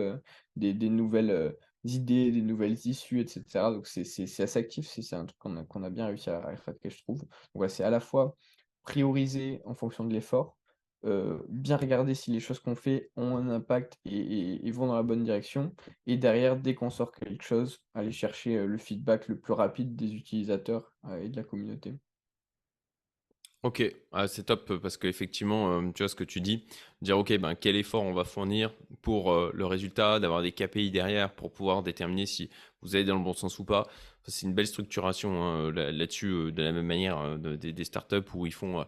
des 0.57 0.91
nouvelles, 0.91 1.57
idées, 1.85 2.30
des 2.33 2.43
nouvelles 2.43 2.78
issues 2.87 3.20
et 3.20 3.26
cetera. 3.28 3.72
Donc 3.72 3.87
c'est 3.87 4.03
assez 4.43 4.59
actif, 4.59 4.89
c'est 4.89 5.16
un 5.16 5.26
truc 5.26 5.39
qu'on 5.39 5.83
a 5.85 5.91
bien 5.91 6.07
réussi 6.07 6.30
à 6.30 6.39
à 6.47 6.57
faire 6.57 6.74
je 6.85 7.03
trouve. 7.03 7.24
Donc 7.55 7.70
c'est 7.70 7.85
à 7.85 7.91
la 7.91 8.01
fois 8.01 8.37
prioriser 8.83 9.61
en 9.64 9.74
fonction 9.74 10.05
de 10.05 10.12
l'effort, 10.12 10.59
heu, 11.05 11.45
bien 11.49 11.76
regarder 11.76 12.14
si 12.14 12.30
les 12.33 12.41
choses 12.41 12.59
qu'on 12.61 12.74
fait 12.76 13.11
ont 13.16 13.37
un 13.37 13.49
impact 13.49 13.99
et 14.05 14.70
vont 14.72 14.87
dans 14.89 14.95
la 14.97 15.03
bonne 15.05 15.24
direction 15.24 15.74
et 16.07 16.16
derrière, 16.16 16.57
dès 16.61 16.74
qu'on 16.74 16.91
sort 16.91 17.12
quelque 17.12 17.45
chose, 17.45 17.80
aller 17.95 18.12
chercher, 18.12 18.57
heu, 18.59 18.66
le 18.66 18.78
feedback 18.78 19.28
le 19.28 19.39
plus 19.41 19.53
rapide 19.53 19.95
des 19.97 20.14
utilisateurs, 20.14 20.95
heu, 21.07 21.22
et 21.22 21.28
de 21.28 21.37
la 21.37 21.45
communauté. 21.45 21.95
OK, 23.64 23.80
ah, 24.10 24.26
c'est 24.26 24.42
top 24.44 24.76
parce 24.78 24.96
qu'effectivement, 24.96 25.78
hem, 25.78 25.92
tu 25.92 26.02
vois 26.02 26.08
ce 26.08 26.16
que 26.16 26.24
tu 26.24 26.40
dis, 26.40 26.64
dire: 27.00 27.16
«OK, 27.16 27.32
ben, 27.38 27.54
quel 27.54 27.76
effort 27.76 28.02
on 28.02 28.12
va 28.12 28.24
fournir 28.24 28.72
pour, 29.02 29.32
heu, 29.32 29.52
le 29.54 29.66
résultat», 29.66 30.18
d'avoir 30.18 30.42
des 30.42 30.50
KPI 30.50 30.90
derrière 30.90 31.32
pour 31.32 31.52
pouvoir 31.52 31.84
déterminer 31.84 32.26
si 32.26 32.50
vous 32.82 32.96
allez 32.96 33.04
dans 33.04 33.16
le 33.16 33.22
bon 33.22 33.34
sens 33.34 33.60
ou 33.60 33.64
pas. 33.64 33.86
C'est 34.26 34.46
une 34.46 34.52
belle 34.54 34.66
structuration, 34.66 35.40
hein, 35.44 35.70
là 35.72 35.92
là-dessus, 35.92 36.26
heu, 36.26 36.50
de 36.52 36.60
la 36.60 36.72
même 36.72 36.86
manière, 36.86 37.38
de 37.38 37.54
des 37.54 37.72
des 37.72 37.84
startups 37.84 38.16
où 38.34 38.46
ils 38.46 38.52
font, 38.52 38.84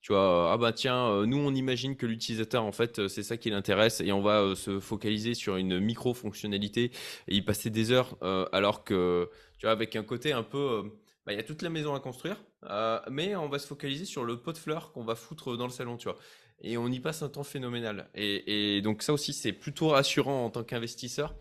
tu 0.00 0.12
vois? 0.12 0.50
«Ah 0.52 0.56
bah 0.58 0.72
tiens, 0.72 1.26
nous 1.26 1.38
on 1.38 1.54
imagine 1.54 1.96
que 1.96 2.06
l'utilisateur 2.06 2.64
en 2.64 2.72
fait, 2.72 3.08
c'est 3.08 3.22
ça 3.22 3.36
qui 3.36 3.50
l'intéresse 3.50 4.00
et 4.00 4.12
on 4.12 4.22
va, 4.22 4.54
se 4.56 4.80
focaliser 4.80 5.34
sur 5.34 5.56
une 5.56 5.78
micro 5.80 6.14
fonctionnalité» 6.14 6.90
et 7.28 7.36
y 7.36 7.42
passer 7.42 7.70
des 7.70 7.92
heures, 7.92 8.16
heu, 8.22 8.46
alors 8.52 8.84
que, 8.84 9.28
tu 9.58 9.66
vois? 9.66 9.72
Avec 9.72 9.94
un 9.96 10.02
côté 10.04 10.32
un 10.32 10.42
peu, 10.42 10.84
bah, 11.26 11.32
il 11.32 11.36
y 11.36 11.40
a 11.40 11.42
toute 11.44 11.62
la 11.62 11.70
maison 11.70 11.94
à 11.94 12.00
construire, 12.00 12.42
heu, 12.64 12.98
mais 13.10 13.36
on 13.36 13.48
va 13.48 13.58
se 13.58 13.66
focaliser 13.66 14.04
sur 14.04 14.24
le 14.24 14.40
pot 14.40 14.52
de 14.52 14.58
fleurs 14.58 14.92
qu'on 14.92 15.04
va 15.04 15.14
foutre 15.16 15.56
dans 15.56 15.66
le 15.66 15.72
salon, 15.72 15.96
tu 15.96 16.08
vois? 16.08 16.18
Et 16.60 16.78
on 16.78 16.88
y 16.88 17.00
passe 17.00 17.22
un 17.22 17.28
temps 17.28 17.44
phénoménal 17.44 18.08
et 18.14 18.80
donc 18.82 19.02
ça 19.02 19.12
aussi, 19.12 19.34
c'est 19.34 19.52
plutôt 19.52 19.88
rassurant 19.88 20.46
en 20.46 20.50
tant 20.50 20.64
qu'investisseur 20.64 21.34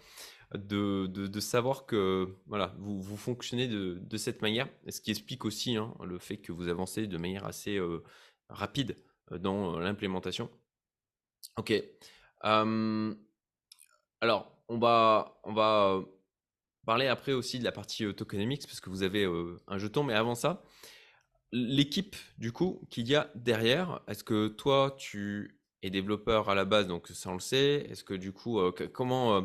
de 0.54 1.08
de 1.08 1.40
savoir 1.40 1.86
que, 1.86 2.36
voilà, 2.48 2.76
vous 2.80 3.02
vous 3.02 3.18
fonctionnez 3.18 3.68
de 3.68 4.00
de 4.02 4.18
cette 4.18 4.42
manière 4.42 4.70
ce 4.90 5.02
qui 5.02 5.12
explique 5.12 5.46
aussi, 5.46 5.76
hein, 5.78 5.94
le 6.04 6.20
fait 6.20 6.38
que 6.38 6.52
vous 6.52 6.68
avancez 6.70 7.08
de 7.08 7.18
manière 7.18 7.46
assez, 7.46 7.78
heu, 7.78 8.04
rapide, 8.50 8.96
heu, 9.32 9.40
dans 9.40 9.80
l'implémentation. 9.80 10.50
OK, 11.58 11.72
alors 14.22 14.52
on 14.68 14.78
va 14.78 15.40
on 15.44 15.54
va, 15.54 16.02
parler 16.86 17.08
après 17.08 17.34
aussi 17.34 17.60
de 17.60 17.64
la 17.64 17.72
partie, 17.72 18.04
heu, 18.06 18.14
tokenomics 18.14 18.66
parce 18.68 18.80
que 18.80 18.90
vous 18.90 19.04
avez, 19.04 19.26
heu, 19.26 19.58
un 19.68 19.78
jeton 19.78 20.04
mais 20.04 20.14
avant 20.14 20.36
ça 20.36 20.64
L'équipe, 21.52 22.16
du 22.38 22.52
coup, 22.52 22.82
qu'il 22.90 23.08
y 23.08 23.16
a 23.16 23.32
derrière, 23.36 24.02
est-ce 24.08 24.24
que 24.24 24.48
toi, 24.50 24.96
tu 24.98 25.60
es 25.84 25.90
développeur 25.90 26.50
à 26.50 26.56
la 26.56 26.66
base, 26.66 26.88
donc 26.88 27.08
ça 27.08 27.30
on 27.30 27.34
le 27.34 27.40
sait. 27.40 27.88
Est-ce 27.90 28.04
que 28.04 28.14
du 28.14 28.34
coup, 28.34 28.60
euh, 28.60 28.72
comment, 28.92 29.38
euh, 29.38 29.42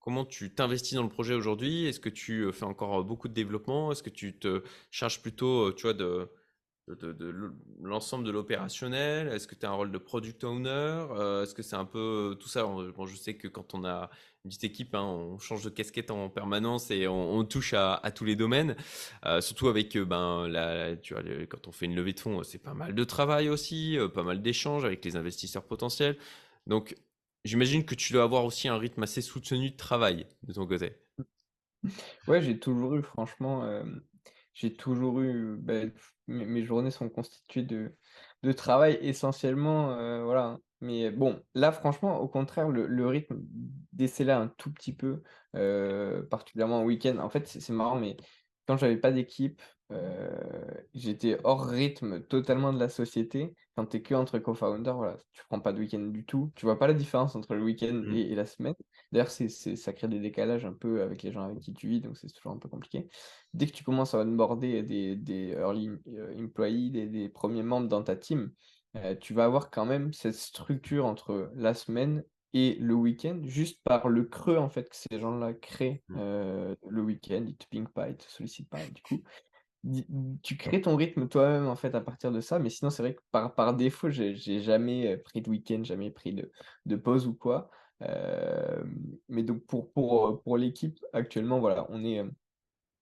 comment 0.00 0.24
tu 0.24 0.52
t'investis 0.54 0.94
dans 0.94 1.02
le 1.04 1.08
projet 1.08 1.34
aujourd'hui? 1.34 1.86
Est-ce 1.86 2.00
que 2.00 2.08
tu 2.08 2.40
euh, 2.42 2.52
fais 2.52 2.64
encore 2.64 3.00
euh, 3.00 3.02
beaucoup 3.04 3.28
de 3.28 3.34
développement? 3.34 3.92
Est-ce 3.92 4.02
que 4.02 4.10
tu 4.10 4.36
te 4.38 4.64
charges 4.90 5.22
plutôt, 5.22 5.68
euh, 5.68 5.74
tu 5.76 5.82
vois, 5.82 5.92
de, 5.94 6.28
l'ensemble 7.82 8.24
de 8.24 8.30
l'opérationnel? 8.30 9.28
Est-ce 9.28 9.46
que 9.46 9.54
tu 9.54 9.64
as 9.66 9.70
un 9.70 9.74
rôle 9.74 9.92
de 9.92 9.98
product 9.98 10.44
owner? 10.44 10.68
Euh, 10.70 11.42
est-ce 11.42 11.54
que 11.54 11.62
c'est 11.62 11.76
un 11.76 11.84
peu 11.84 12.32
euh, 12.32 12.34
tout 12.34 12.48
ça? 12.48 12.66
Je 13.06 13.16
sais 13.16 13.36
que 13.36 13.48
quand 13.48 13.74
on 13.74 13.84
a 13.84 14.10
une 14.44 14.50
petite 14.50 14.64
équipe, 14.64 14.94
hein, 14.94 15.02
on 15.02 15.38
change 15.38 15.64
de 15.64 15.70
casquette 15.70 16.10
en 16.10 16.28
permanence 16.28 16.90
et 16.90 17.08
on, 17.08 17.44
touche 17.44 17.72
à, 17.72 17.98
tous 18.14 18.26
les 18.26 18.36
domaines. 18.36 18.76
Euh, 19.24 19.40
surtout 19.40 19.68
avec 19.68 19.96
euh, 19.96 20.04
ben 20.04 21.46
quand 21.48 21.66
on 21.66 21.72
fait 21.72 21.86
une 21.86 21.94
levée 21.94 22.12
de 22.12 22.20
fonds, 22.20 22.42
c'est 22.42 22.58
pas 22.58 22.74
mal 22.74 22.94
de 22.94 23.04
travail 23.04 23.48
aussi, 23.48 23.98
euh, 23.98 24.08
pas 24.08 24.22
mal 24.22 24.42
d'échanges 24.42 24.84
avec 24.84 25.02
les 25.04 25.16
investisseurs 25.16 25.64
potentiels. 25.64 26.18
Donc, 26.66 26.94
j'imagine 27.44 27.86
que 27.86 27.94
tu 27.94 28.12
dois 28.12 28.22
avoir 28.22 28.44
aussi 28.44 28.68
un 28.68 28.76
rythme 28.76 29.02
assez 29.02 29.22
soutenu 29.22 29.70
de 29.70 29.76
travail 29.76 30.26
de 30.42 30.52
ton 30.52 30.66
côté. 30.66 30.92
Ouais, 32.26 32.40
j'ai 32.40 32.58
toujours 32.58 32.94
eu 32.94 33.02
franchement, 33.02 33.70
hem, 33.70 34.02
j'ai 34.54 34.74
toujours 34.74 35.20
eu, 35.20 35.58
beh, 35.58 35.92
mes 36.28 36.64
journées 36.64 36.90
sont 36.90 37.10
constituées 37.10 37.62
de 37.62 37.94
de 38.42 38.52
travail 38.52 38.98
essentiellement, 39.02 39.94
voilà. 40.24 40.58
Mais 40.80 41.10
bon, 41.10 41.42
là 41.54 41.72
franchement, 41.72 42.20
au 42.20 42.26
contraire, 42.28 42.70
le 42.70 43.06
rythme 43.06 43.38
décélère 43.94 44.40
un 44.40 44.48
tout 44.48 44.72
petit 44.72 44.94
peu, 44.94 45.22
particulièrement 46.30 46.80
en 46.80 46.84
week-end. 46.84 47.18
En 47.18 47.28
fait, 47.30 47.46
c'est 47.46 47.72
marrant, 47.72 47.98
mais 47.98 48.16
quand 48.66 48.76
j'avais 48.76 48.96
pas 48.98 49.12
d'équipe, 49.12 49.62
j'étais 50.94 51.38
hors 51.44 51.66
rythme 51.66 52.22
totalement 52.26 52.72
de 52.72 52.78
la 52.78 52.88
société. 52.88 53.54
Quand 53.76 53.86
tu 53.86 53.96
es 53.98 54.02
qu'entre 54.02 54.38
co-founders, 54.38 54.96
voilà, 54.96 55.16
tu 55.32 55.42
prends 55.48 55.60
pas 55.60 55.72
de 55.72 55.78
week-end 55.80 55.98
du 56.00 56.24
tout. 56.24 56.52
Tu 56.56 56.64
vois 56.64 56.78
pas 56.78 56.86
la 56.86 56.94
différence 56.94 57.34
entre 57.36 57.54
le 57.54 57.62
week-end 57.62 58.04
Mm. 58.04 58.10
et 58.10 58.32
et 58.32 58.34
la 58.34 58.46
semaine. 58.46 58.74
D'ailleurs, 59.12 59.30
c'est 59.30 59.48
ça 59.48 59.92
crée 59.92 60.08
des 60.08 60.20
décalages 60.20 60.64
un 60.64 60.72
peu 60.74 61.02
avec 61.02 61.22
les 61.22 61.32
gens 61.32 61.42
avec 61.44 61.60
qui 61.60 61.72
tu 61.72 61.88
vis, 61.88 62.00
donc 62.00 62.16
c'est 62.16 62.28
toujours 62.32 62.52
un 62.52 62.58
peu 62.58 62.68
compliqué. 62.68 63.08
Dès 63.52 63.66
que 63.66 63.72
tu 63.72 63.84
commences 63.84 64.14
à 64.14 64.20
onboarder 64.20 64.82
des 64.82 65.16
des 65.16 65.48
early, 65.50 65.88
heu, 66.08 66.34
employees, 66.38 66.90
des 66.90 67.06
des 67.08 67.28
1 67.28 67.62
membres 67.62 67.88
dans 67.88 68.02
ta 68.02 68.16
team, 68.16 68.52
tu 69.20 69.34
vas 69.34 69.44
avoir 69.44 69.70
quand 69.70 69.86
même 69.86 70.12
cette 70.12 70.34
structure 70.34 71.04
entre 71.06 71.50
la 71.54 71.74
semaine 71.74 72.24
et 72.54 72.76
le 72.80 72.94
week-end, 72.94 73.40
juste 73.44 73.82
par 73.84 74.08
le 74.08 74.24
creux, 74.24 74.58
en 74.58 74.70
fait, 74.70 74.88
que 74.90 74.96
ces 74.96 75.20
gens-là 75.20 75.54
créent, 75.54 76.04
Mm. 76.08 76.18
heu, 76.18 76.76
le 76.88 77.02
week-end. 77.02 77.44
Ils 77.48 77.56
te 77.58 77.66
pingent 77.68 77.88
pas, 77.92 78.10
ils 78.10 78.16
te 78.16 78.24
sollicitent 78.24 78.70
pas 78.70 78.86
du 78.88 79.02
coup, 79.02 79.22
tu 80.42 80.56
crées 80.56 80.80
ton 80.80 80.96
rythme 80.96 81.28
toi-même, 81.28 81.66
en 81.66 81.76
fait, 81.76 81.94
à 81.94 82.00
partir 82.00 82.32
de 82.32 82.40
ça, 82.40 82.58
mais 82.58 82.70
sinon, 82.70 82.90
c'est 82.90 83.02
vrai 83.02 83.14
que 83.14 83.22
par 83.30 83.54
par 83.54 83.74
défaut, 83.74 84.10
j'ai 84.10 84.34
jamais, 84.60 85.14
heu, 85.14 85.22
pris 85.22 85.42
de 85.42 85.50
week-end, 85.50 85.82
jamais 85.84 86.10
pris 86.10 86.32
de 86.34 86.50
de 86.86 86.96
pause 86.96 87.26
ou 87.26 87.34
quoi. 87.34 87.70
Hem, 88.00 89.16
mais 89.28 89.42
donc 89.42 89.66
pour 89.66 89.92
pour, 89.92 90.42
pour 90.42 90.56
l'équipe, 90.58 90.98
actuellement, 91.12 91.60
voilà, 91.60 91.86
on 91.90 92.04
est, 92.04 92.22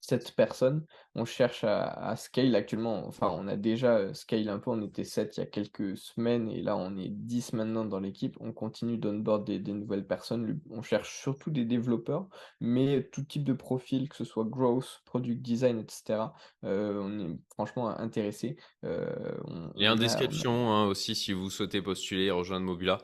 7 0.02 0.34
personnes. 0.36 0.84
On 1.14 1.24
cherche 1.24 1.64
à 1.64 1.86
à 1.88 2.16
scale 2.16 2.54
actuellement, 2.56 3.06
enfin, 3.06 3.28
on 3.30 3.48
a 3.48 3.56
déjà, 3.56 4.00
heu, 4.00 4.14
scale 4.14 4.48
un 4.50 4.58
peu, 4.58 4.70
on 4.70 4.82
était 4.82 5.04
7 5.04 5.36
il 5.38 5.40
y 5.40 5.42
a 5.44 5.46
quelques 5.46 5.96
semaines 5.96 6.50
et 6.50 6.60
là, 6.62 6.76
on 6.76 6.96
est 6.98 7.08
10 7.08 7.52
maintenant 7.54 7.84
dans 7.86 8.00
l'équipe. 8.00 8.36
On 8.40 8.52
continue 8.52 8.98
d'onboard 8.98 9.46
des 9.46 9.58
des 9.60 9.72
nouvelles 9.72 10.06
personnes. 10.06 10.60
On 10.70 10.82
cherche 10.82 11.16
surtout 11.22 11.50
des 11.50 11.64
développeurs, 11.64 12.28
mais 12.60 13.08
tout 13.12 13.22
type 13.24 13.44
de 13.44 13.52
profil, 13.54 14.08
que 14.08 14.16
ce 14.16 14.24
soit 14.24 14.44
growth, 14.44 15.02
product 15.06 15.40
design 15.42 15.78
et 15.80 15.86
cetera, 15.88 16.34
heu, 16.64 17.00
on 17.00 17.18
est 17.20 17.38
franchement 17.54 17.88
intéressés. 17.88 18.56
Heu, 18.84 19.06
on 19.46 19.72
Lien 19.76 19.96
en 19.96 20.00
a 20.00 20.00
description 20.00 20.70
hein, 20.72 20.86
aussi 20.86 21.14
si 21.14 21.32
vous 21.32 21.50
souhaitez 21.50 21.80
postuler 21.82 22.24
et 22.26 22.30
rejoindre 22.30 22.66
Mobula. 22.66 22.98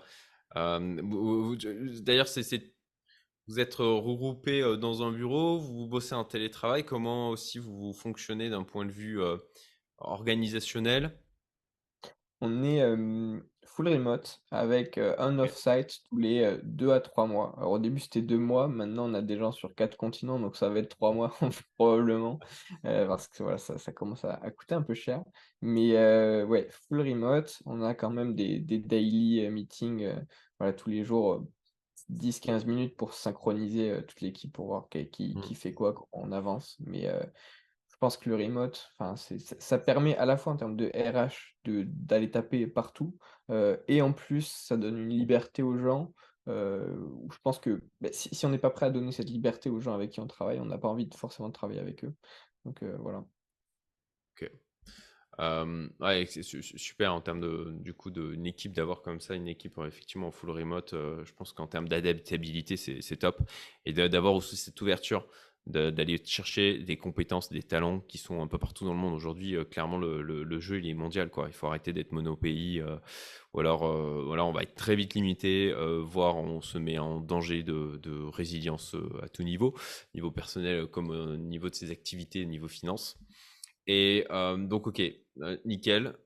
Euh, 0.57 1.03
D'ailleurs, 2.03 2.28
c'est- 2.28 2.74
vous 3.49 3.61
êtes 3.61 3.74
regroupés 3.74 4.62
euh, 4.62 4.76
dans 4.76 5.03
un 5.03 5.11
bureau, 5.11 5.59
vous 5.59 5.86
bossez 5.86 6.14
en 6.14 6.24
télétravail. 6.24 6.84
Comment 6.84 7.30
aussi 7.30 7.59
vous 7.59 7.92
fonctionnez 7.92 8.51
d'un 8.51 8.62
point 8.62 8.84
de 8.84 8.92
vue 8.92 9.20
euh, 9.20 9.36
organisationnel? 9.99 11.18
On 12.40 12.62
est, 12.62 12.80
full 13.78 13.88
remote 13.88 14.40
avec 14.51 14.99
euh, 14.99 15.14
un 15.18 15.38
off-site 15.38 16.01
tous 16.09 16.18
les 16.18 16.42
euh, 16.42 16.59
2 16.64 16.90
à 16.90 17.01
3 17.01 17.26
mois. 17.26 17.55
Alors 17.59 17.72
au 17.72 17.78
début 17.78 18.01
c'était 18.01 18.22
2 18.22 18.36
mois, 18.36 18.66
maintenant 18.66 19.09
on 19.09 19.14
a 19.14 19.22
des 19.22 19.38
gens 19.38 19.53
sur 19.53 19.72
4 19.72 19.96
continents, 19.96 20.40
donc 20.40 20.57
ça 20.57 20.68
va 20.68 20.80
être 20.80 20.88
3 20.88 21.12
mois 21.12 21.32
probablement, 21.78 22.40
euh, 22.86 23.07
parce 23.07 23.28
que 23.28 23.44
voilà, 23.44 23.59
ça, 23.59 23.78
ça 23.78 23.92
commence 23.92 24.24
à, 24.24 24.34
à 24.34 24.51
coûter 24.51 24.74
un 24.74 24.82
peu 24.82 24.94
cher. 24.94 25.22
Mais 25.62 25.96
euh, 25.96 26.44
ouais, 26.44 26.68
full 26.70 27.01
remote, 27.03 27.62
on 27.66 27.82
a 27.82 27.94
quand 27.94 28.11
même 28.11 28.34
des, 28.34 28.59
des 28.59 28.78
daily 28.78 29.46
euh, 29.46 29.51
meetings 29.53 30.05
euh, 30.05 30.20
voilà, 30.59 30.72
tous 30.72 30.90
les 30.90 31.05
jours, 31.05 31.34
euh, 31.34 31.49
10-15 32.09 32.66
minutes 32.66 32.96
pour 32.96 33.14
synchroniser 33.14 33.90
euh, 33.90 34.02
toute 34.02 34.20
l'équipe 34.20 34.52
pour 34.52 34.66
voir 34.66 34.88
qui, 34.88 35.09
qui, 35.11 35.34
Mm. 35.34 35.40
qui 35.40 35.54
fait 35.54 35.74
quoi, 35.74 35.92
comment 35.92 36.09
on 36.12 36.32
avance. 36.32 36.76
Mais 36.80 37.09
euh, 37.09 37.22
je 37.88 37.96
pense 38.00 38.16
que 38.16 38.28
le 38.30 38.36
remote, 38.36 38.90
c'est, 39.16 39.38
ça 39.38 39.78
permet 39.78 40.16
à 40.16 40.26
la 40.26 40.36
fois 40.36 40.52
en 40.52 40.56
termes 40.56 40.76
de 40.76 40.86
RH 40.94 41.56
de, 41.64 41.84
d'aller 41.86 42.30
taper 42.30 42.66
partout, 42.66 43.16
euh, 43.50 43.76
et 43.88 44.02
en 44.02 44.12
plus, 44.12 44.46
ça 44.46 44.76
donne 44.76 44.98
une 44.98 45.09
liberté 45.09 45.62
aux 45.62 45.76
gens. 45.76 46.12
où 46.46 47.28
je 47.30 47.38
pense 47.42 47.59
que 47.59 47.82
bah, 48.00 48.09
si, 48.12 48.34
si 48.34 48.46
on 48.46 48.50
n'est 48.50 48.59
pas 48.59 48.70
prêt 48.70 48.86
à 48.86 48.90
donner 48.90 49.12
cette 49.12 49.28
liberté 49.28 49.68
aux 49.68 49.80
gens 49.80 49.94
avec 49.94 50.11
qui 50.12 50.20
on 50.20 50.26
travaille, 50.26 50.61
on 50.61 50.64
n'a 50.64 50.78
pas 50.78 50.88
envie 50.88 51.06
de 51.06 51.14
forcément 51.14 51.48
de 51.48 51.54
travailler 51.54 51.80
avec 51.80 52.04
eux. 52.04 52.14
Donc 52.64 52.82
voilà. 52.84 53.24
Ok. 54.40 54.50
C'est 55.39 56.43
su- 56.43 56.62
su- 56.62 56.78
super 56.78 57.12
en 57.14 57.20
termes 57.20 57.41
de, 57.41 57.72
du 57.80 57.95
coup, 57.95 58.11
d'une 58.11 58.47
équipe, 58.47 58.72
d'avoir 58.72 59.03
comme 59.03 59.20
ça 59.20 59.34
une 59.34 59.49
équipe 59.49 59.78
effectivement 59.86 60.28
en 60.28 60.30
full 60.32 60.51
remote. 60.51 60.91
je 60.93 61.32
pense 61.34 61.53
qu'en 61.53 61.66
termes 61.66 61.89
d'adaptabilité, 61.89 62.76
c'est 62.76 63.16
top. 63.16 63.41
Et 63.86 63.93
d'a- 63.93 64.09
d'avoir 64.09 64.34
aussi 64.34 64.57
cette 64.57 64.80
ouverture 64.80 65.26
d'aller 65.66 66.18
chercher 66.24 66.78
des 66.78 66.97
compétences, 66.97 67.51
des 67.51 67.62
talents 67.62 68.01
qui 68.01 68.16
sont 68.16 68.41
un 68.41 68.47
peu 68.47 68.57
partout 68.57 68.86
dans 68.86 68.95
le 68.95 68.99
monde. 68.99 69.12
Aujourd'hui, 69.12 69.55
clairement, 69.70 69.99
le, 69.99 70.22
le- 70.22 70.61
jeu, 70.61 70.78
il 70.78 70.89
est 70.89 70.95
mondial, 70.95 71.28
quoi. 71.28 71.45
Il 71.49 71.53
faut 71.53 71.66
arrêter 71.66 71.93
d'être 71.93 72.11
monopays, 72.12 72.80
euh, 72.80 72.97
ou 73.53 73.61
alors, 73.61 73.84
euh, 73.86 74.24
on 74.39 74.53
va 74.53 74.62
être 74.62 74.74
très 74.74 74.97
vite 74.97 75.14
limité, 75.14 75.72
voire 76.05 76.36
on 76.36 76.61
se 76.62 76.78
met 76.78 76.99
en 76.99 77.20
danger 77.20 77.62
de, 77.62 77.99
de 78.03 78.22
résilience 78.30 78.97
à 79.22 79.28
tout 79.28 79.43
niveau, 79.43 79.74
niveau 80.14 80.30
personnel 80.30 80.86
comme 80.86 81.11
au 81.11 81.36
niveau 81.36 81.68
de 81.68 81.74
ses 81.74 81.91
activités, 81.91 82.47
niveau 82.47 82.68
finance. 82.68 83.18
Et 83.89 84.26
donc, 84.59 84.86
ok, 84.86 85.03
nickel. 85.64 86.16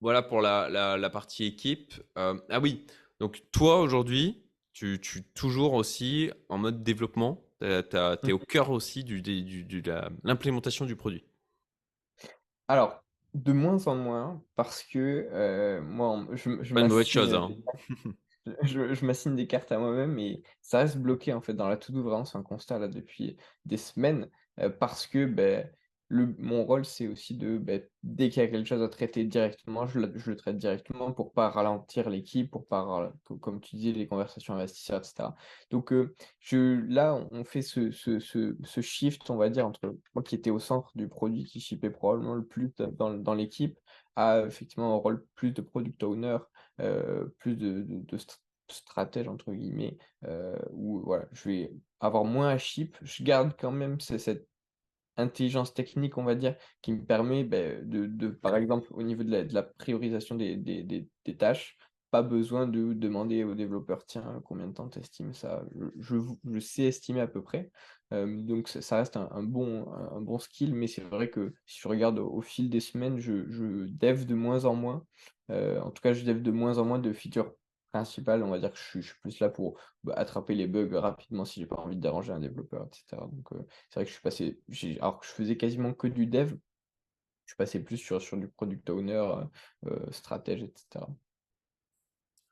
Voilà 0.00 0.22
pour 0.22 0.40
la, 0.42 0.68
la, 0.68 0.96
la 0.96 1.10
partie 1.10 1.44
équipe. 1.44 1.94
Ah 2.16 2.60
oui, 2.60 2.86
donc 3.20 3.42
toi 3.52 3.80
aujourd'hui, 3.80 4.44
tu, 4.72 5.00
tu 5.00 5.22
toujours 5.34 5.74
aussi 5.74 6.30
en 6.48 6.58
mode 6.58 6.82
développement? 6.82 7.42
Tu 7.60 7.66
es 7.66 8.32
au 8.32 8.38
cœur 8.38 8.70
aussi 8.70 9.04
du, 9.04 9.22
du, 9.22 9.64
du- 9.64 9.82
de 9.82 9.94
l'implémentation 10.24 10.84
du 10.84 10.96
produit? 10.96 11.24
Alors, 12.68 13.02
de 13.34 13.52
moins 13.52 13.86
en 13.86 13.96
moins, 13.96 14.42
parce 14.54 14.82
que 14.82 14.98
euh, 15.32 15.80
moi, 15.82 16.26
je, 16.32 16.50
Pas 16.74 16.88
chose, 17.04 17.34
hein. 17.34 17.48
des 17.48 17.62
Je, 18.62 18.92
je 18.92 19.06
m'assigne 19.06 19.36
des 19.36 19.46
cartes 19.46 19.72
à 19.72 19.78
moi-même 19.78 20.18
et 20.18 20.42
ça 20.60 20.80
reste 20.80 20.98
bloqué 20.98 21.32
en 21.32 21.40
fait 21.40 21.54
dans 21.54 21.68
la. 21.68 21.76
Vraiment, 21.76 22.26
c'est 22.26 22.36
un 22.36 22.42
constat 22.42 22.78
là 22.78 22.88
depuis 22.88 23.36
des 23.64 23.78
semaines 23.78 24.28
parce 24.78 25.06
que 25.06 25.24
ben, 25.26 25.70
le, 26.08 26.34
mon 26.38 26.64
rôle 26.64 26.84
c'est 26.84 27.08
aussi 27.08 27.36
de 27.36 27.58
ben, 27.58 27.82
dès 28.02 28.28
qu'il 28.28 28.42
y 28.42 28.46
a 28.46 28.48
quelque 28.48 28.66
chose 28.68 28.82
à 28.82 28.88
traiter 28.88 29.24
directement, 29.24 29.86
je, 29.86 29.98
le- 30.00 30.36
traite 30.36 30.56
directement 30.58 31.12
pour 31.12 31.32
pas 31.32 31.48
ralentir 31.50 32.10
l'équipe, 32.10 32.50
pour 32.50 32.66
pas, 32.66 33.12
comme 33.40 33.60
tu 33.60 33.76
dis, 33.76 33.92
les 33.92 34.06
conversations 34.06 34.54
investisseurs, 34.54 35.00
etc. 35.00 35.34
Donc 35.70 35.92
je, 36.40 36.80
là, 36.88 37.26
on 37.30 37.44
fait 37.44 37.62
ce, 37.62 37.90
ce, 37.90 38.18
ce, 38.20 38.80
shift, 38.80 39.28
on 39.30 39.36
va 39.36 39.48
dire, 39.50 39.66
entre 39.66 39.96
moi 40.14 40.22
qui 40.22 40.34
était 40.34 40.50
au 40.50 40.58
centre 40.58 40.90
du 40.96 41.08
produit, 41.08 41.44
qui 41.44 41.60
shippait 41.60 41.90
probablement 41.90 42.34
le 42.34 42.46
plus 42.46 42.72
dans, 42.76 43.14
dans 43.14 43.34
l'équipe, 43.34 43.78
à 44.16 44.40
effectivement 44.46 44.92
un 44.94 44.96
rôle 44.98 45.26
plus 45.34 45.52
de 45.52 45.62
product 45.62 46.02
owner 46.02 46.38
plus 47.38 47.56
de, 47.56 47.82
de, 47.82 48.00
de 48.00 48.16
st- 48.18 48.38
stratège, 48.70 49.28
entre 49.28 49.52
guillemets, 49.52 49.98
euh, 50.24 50.56
où 50.72 51.00
voilà, 51.00 51.26
je 51.32 51.48
vais 51.48 51.72
avoir 52.06 52.24
moins 52.24 52.48
à 52.48 52.58
ship. 52.58 52.96
Je 53.02 53.22
garde 53.22 53.54
quand 53.58 53.72
même 53.72 54.00
ce- 54.00 54.18
cette 54.18 54.48
intelligence 55.16 55.74
technique, 55.74 56.18
on 56.18 56.24
va 56.24 56.34
dire, 56.34 56.56
qui 56.82 56.92
me 56.92 57.04
permet 57.04 57.44
ben, 57.44 57.88
de, 57.88 58.28
par 58.28 58.56
exemple, 58.56 58.88
au 58.92 59.02
niveau 59.02 59.22
de 59.22 59.48
la, 59.52 59.62
priorisation 59.62 60.34
des, 60.34 61.08
tâches, 61.38 61.76
pas 62.10 62.22
besoin 62.22 62.66
de 62.66 62.92
demander 62.92 63.44
aux 63.44 63.54
développeurs, 63.54 64.04
tiens, 64.06 64.40
combien 64.44 64.68
de 64.68 64.72
temps 64.72 64.88
tu 64.88 65.00
estimes 65.00 65.34
ça? 65.34 65.64
Je, 65.98 66.58
sais 66.60 66.84
estimer 66.84 67.20
à 67.20 67.26
peu 67.26 67.42
près. 67.42 67.70
Euh, 68.12 68.40
donc 68.42 68.68
ça, 68.68 68.98
reste 68.98 69.16
un, 69.16 69.42
bon, 69.42 69.86
un 69.92 70.38
skill, 70.38 70.74
mais 70.74 70.86
c'est 70.86 71.02
vrai 71.02 71.30
que 71.30 71.54
si 71.66 71.80
je 71.80 71.88
regarde 71.88 72.18
au, 72.18 72.28
au 72.28 72.40
fil 72.40 72.70
des 72.70 72.80
semaines, 72.80 73.18
je, 73.18 73.48
je 73.50 73.86
dev 73.88 74.26
de 74.26 74.34
moins 74.34 74.64
en 74.64 74.74
moins. 74.74 75.04
Euh, 75.50 75.80
en 75.80 75.90
tout 75.90 76.02
cas, 76.02 76.12
je 76.12 76.24
dev 76.24 76.40
de 76.40 76.50
moins 76.50 76.78
en 76.78 76.84
moins 76.84 76.98
de 76.98 77.12
features 77.12 77.52
principales. 77.94 78.42
On 78.42 78.50
va 78.50 78.58
dire 78.58 78.72
que 78.72 78.76
je 78.76 79.00
suis, 79.00 79.14
plus 79.22 79.38
là 79.38 79.48
pour 79.48 79.78
bah, 80.02 80.14
attraper 80.16 80.54
les 80.54 80.66
bugs 80.66 80.98
rapidement 80.98 81.44
si 81.44 81.60
j'ai 81.60 81.66
pas 81.66 81.76
envie 81.76 81.94
de 81.96 82.00
déranger 82.00 82.32
un 82.32 82.40
développeur, 82.40 82.86
etc. 82.86 83.22
Donc 83.30 83.52
euh, 83.52 83.64
c'est 83.88 84.00
vrai 84.00 84.04
que 84.04 84.08
je 84.08 84.14
suis 84.14 84.22
passé, 84.22 84.60
alors 85.00 85.20
que 85.20 85.26
je 85.26 85.30
faisais 85.30 85.56
quasiment 85.56 85.94
que 85.94 86.08
du 86.08 86.26
dev, 86.26 86.54
je 87.46 87.52
suis 87.52 87.56
passé 87.56 87.82
plus 87.82 87.98
sur, 87.98 88.18
du 88.36 88.48
product 88.48 88.90
owner, 88.90 89.12
euh, 89.12 89.44
euh, 89.86 90.10
stratège, 90.10 90.62
etc. 90.62 91.06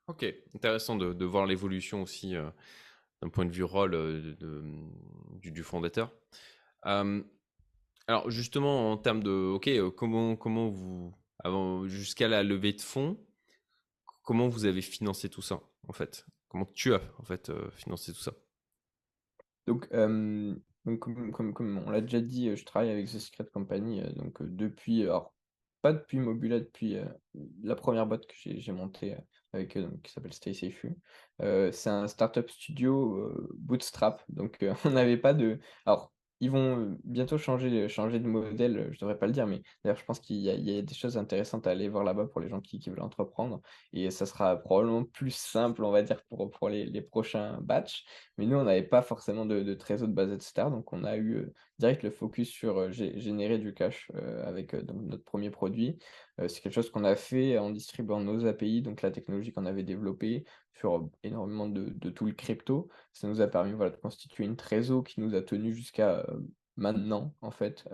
Ok, 0.07 0.25
intéressant 0.55 0.95
de, 0.95 1.25
voir 1.25 1.45
l'évolution 1.45 2.01
aussi 2.01 2.35
d'un 3.21 3.29
point 3.29 3.45
de 3.45 3.51
vue 3.51 3.63
rôle 3.63 4.35
du, 5.41 5.63
fondateur. 5.63 6.13
Alors 6.83 8.29
justement, 8.29 8.91
en 8.91 8.97
termes 8.97 9.23
de, 9.23 9.31
ok, 9.31 9.95
comment, 9.95 10.35
comment 10.35 10.69
vous, 10.69 11.13
jusqu'à 11.87 12.27
la 12.27 12.43
levée 12.43 12.73
de 12.73 12.81
fonds, 12.81 13.17
comment 14.23 14.47
vous 14.47 14.65
avez 14.65 14.81
financé 14.81 15.29
tout 15.29 15.41
ça, 15.41 15.61
en 15.87 15.93
fait? 15.93 16.25
Comment 16.47 16.65
tu 16.65 16.93
as, 16.93 17.01
en 17.19 17.23
fait, 17.23 17.49
euh, 17.49 17.69
financé 17.71 18.13
tout 18.13 18.21
ça? 18.21 18.33
Donc, 19.67 19.87
comme, 19.89 21.83
on 21.85 21.89
l'a 21.89 22.01
déjà 22.01 22.21
dit, 22.21 22.49
euh, 22.49 22.55
je 22.55 22.65
travaille 22.65 22.89
avec 22.89 23.07
The 23.07 23.19
Secret 23.19 23.45
Company 23.53 24.01
euh, 24.01 24.11
donc, 24.13 24.41
depuis, 24.41 25.03
alors 25.03 25.33
pas 25.81 25.93
depuis 25.93 26.19
Mobula, 26.19 26.59
depuis 26.59 26.95
la 27.61 27.75
première 27.75 28.07
boîte 28.07 28.25
que 28.25 28.33
j'ai 28.37 28.71
montée 28.71 29.17
avec 29.51 29.75
eux, 29.75 29.91
qui 30.01 30.13
s'appelle 30.13 30.31
Stay 30.31 30.53
Safe 30.53 30.85
c'est 31.73 31.89
un 31.89 32.07
startup 32.07 32.49
studio 32.49 33.29
bootstrap, 33.55 34.23
donc 34.29 34.63
on 34.85 34.91
n'avait 34.91 35.17
pas 35.17 35.33
de. 35.33 35.59
Alors, 35.85 36.13
ils 36.43 36.51
vont 36.51 36.77
euh, 36.77 36.97
bientôt 37.05 37.37
changer, 37.37 37.87
changer 37.87 38.19
de 38.19 38.27
modèle, 38.27 38.77
euh, 38.77 38.89
je 38.91 38.99
devrais 38.99 39.17
pas 39.17 39.27
le 39.27 39.31
dire, 39.31 39.47
mais 39.47 39.61
d'ailleurs, 39.83 39.97
je 39.97 40.03
pense 40.03 40.19
qu'il 40.19 40.37
y 40.37 40.49
a, 40.49 40.81
des 40.81 40.93
choses 40.93 41.17
intéressantes 41.17 41.67
à 41.67 41.71
aller 41.71 41.87
voir 41.87 42.03
là-bas 42.03 42.25
pour 42.25 42.41
les 42.41 42.49
gens 42.49 42.59
qui, 42.59 42.79
veulent 42.89 43.01
entreprendre, 43.01 43.61
et 43.93 44.11
ça 44.11 44.25
sera 44.25 44.57
probablement 44.57 45.05
plus 45.05 45.31
simple, 45.31 45.85
on 45.85 45.91
va 45.91 46.01
dire, 46.01 46.21
pour, 46.25 46.69
les, 46.69 47.01
prochains 47.01 47.59
batchs. 47.61 48.03
Mais 48.37 48.45
nous, 48.45 48.57
on 48.57 48.63
n'avait 48.63 48.83
pas 48.83 49.01
forcément 49.01 49.45
de, 49.45 49.61
de 49.61 49.73
trésor 49.73 50.07
de 50.09 50.13
base, 50.13 50.31
etc. 50.33 50.69
Donc, 50.69 50.91
on 50.91 51.05
a 51.05 51.15
eu 51.15 51.35
euh, 51.35 51.53
direct 51.79 52.03
le 52.03 52.11
focus 52.11 52.49
sur 52.49 52.89
gé- 52.89 53.17
générer 53.19 53.57
du 53.57 53.73
cash 53.73 54.11
avec 54.43 54.73
notre 54.73 55.23
premier 55.23 55.49
produit. 55.49 55.97
C'est 56.37 56.61
quelque 56.61 56.73
chose 56.73 56.89
qu'on 56.89 57.03
a 57.03 57.15
fait 57.15 57.57
en 57.57 57.71
distribuant 57.71 58.19
nos 58.19 58.45
API, 58.45 58.81
donc 58.81 59.01
la 59.01 59.11
technologie 59.11 59.51
qu'on 59.51 59.65
avait 59.65 59.83
développée 59.83 60.45
sur 60.73 61.09
énormément 61.23 61.67
de, 61.67 61.85
de 61.89 62.09
tools 62.09 62.35
crypto. 62.35 62.89
Ça 63.11 63.27
nous 63.27 63.41
a 63.41 63.47
permis 63.47 63.71
de 63.71 63.95
constituer 63.97 64.45
une 64.45 64.55
trésor 64.55 65.03
qui 65.03 65.19
nous 65.19 65.35
a 65.35 65.41
tenu 65.41 65.73
jusqu'à 65.73 66.25
maintenant, 66.75 67.35
en 67.41 67.51
fait. 67.51 67.87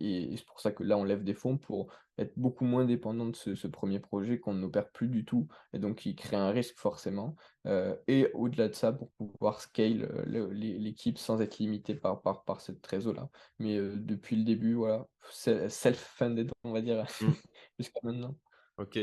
Et, 0.00 0.36
c'est 0.36 0.46
pour 0.46 0.60
ça 0.60 0.72
que 0.72 0.82
là, 0.82 0.98
on 0.98 1.04
lève 1.04 1.24
des 1.24 1.34
fonds 1.34 1.58
pour 1.58 1.92
être 2.18 2.32
beaucoup 2.38 2.64
moins 2.64 2.84
dépendant 2.84 3.26
de 3.26 3.36
ce, 3.36 3.54
ce 3.54 3.66
premier 3.66 3.98
projet 4.00 4.38
qu'on 4.38 4.54
n'opère 4.54 4.90
plus 4.90 5.08
du 5.08 5.24
tout 5.24 5.48
et 5.72 5.78
donc 5.78 5.96
qui 5.98 6.14
crée 6.14 6.36
un 6.36 6.50
risque 6.50 6.78
forcément. 6.78 7.36
Euh, 7.66 7.96
et 8.06 8.30
au-delà 8.34 8.68
de 8.68 8.74
ça, 8.74 8.92
pour 8.92 9.10
pouvoir 9.12 9.60
scale 9.60 10.02
euh, 10.02 10.52
l'équipe 10.52 11.18
sans 11.18 11.40
être 11.40 11.58
limité 11.58 11.94
par, 11.94 12.22
par, 12.22 12.44
par 12.44 12.60
cette 12.60 12.82
trésor-là. 12.82 13.28
Mais 13.58 13.76
euh, 13.76 13.96
depuis 13.96 14.36
le 14.36 14.44
début, 14.44 14.74
voilà, 14.74 15.06
se- 15.30 15.68
self-funded, 15.68 16.50
on 16.62 16.72
va 16.72 16.80
dire, 16.82 17.04
Hmm, 17.20 17.32
jusqu'à 17.78 18.00
maintenant. 18.02 18.36
Ok. 18.78 18.98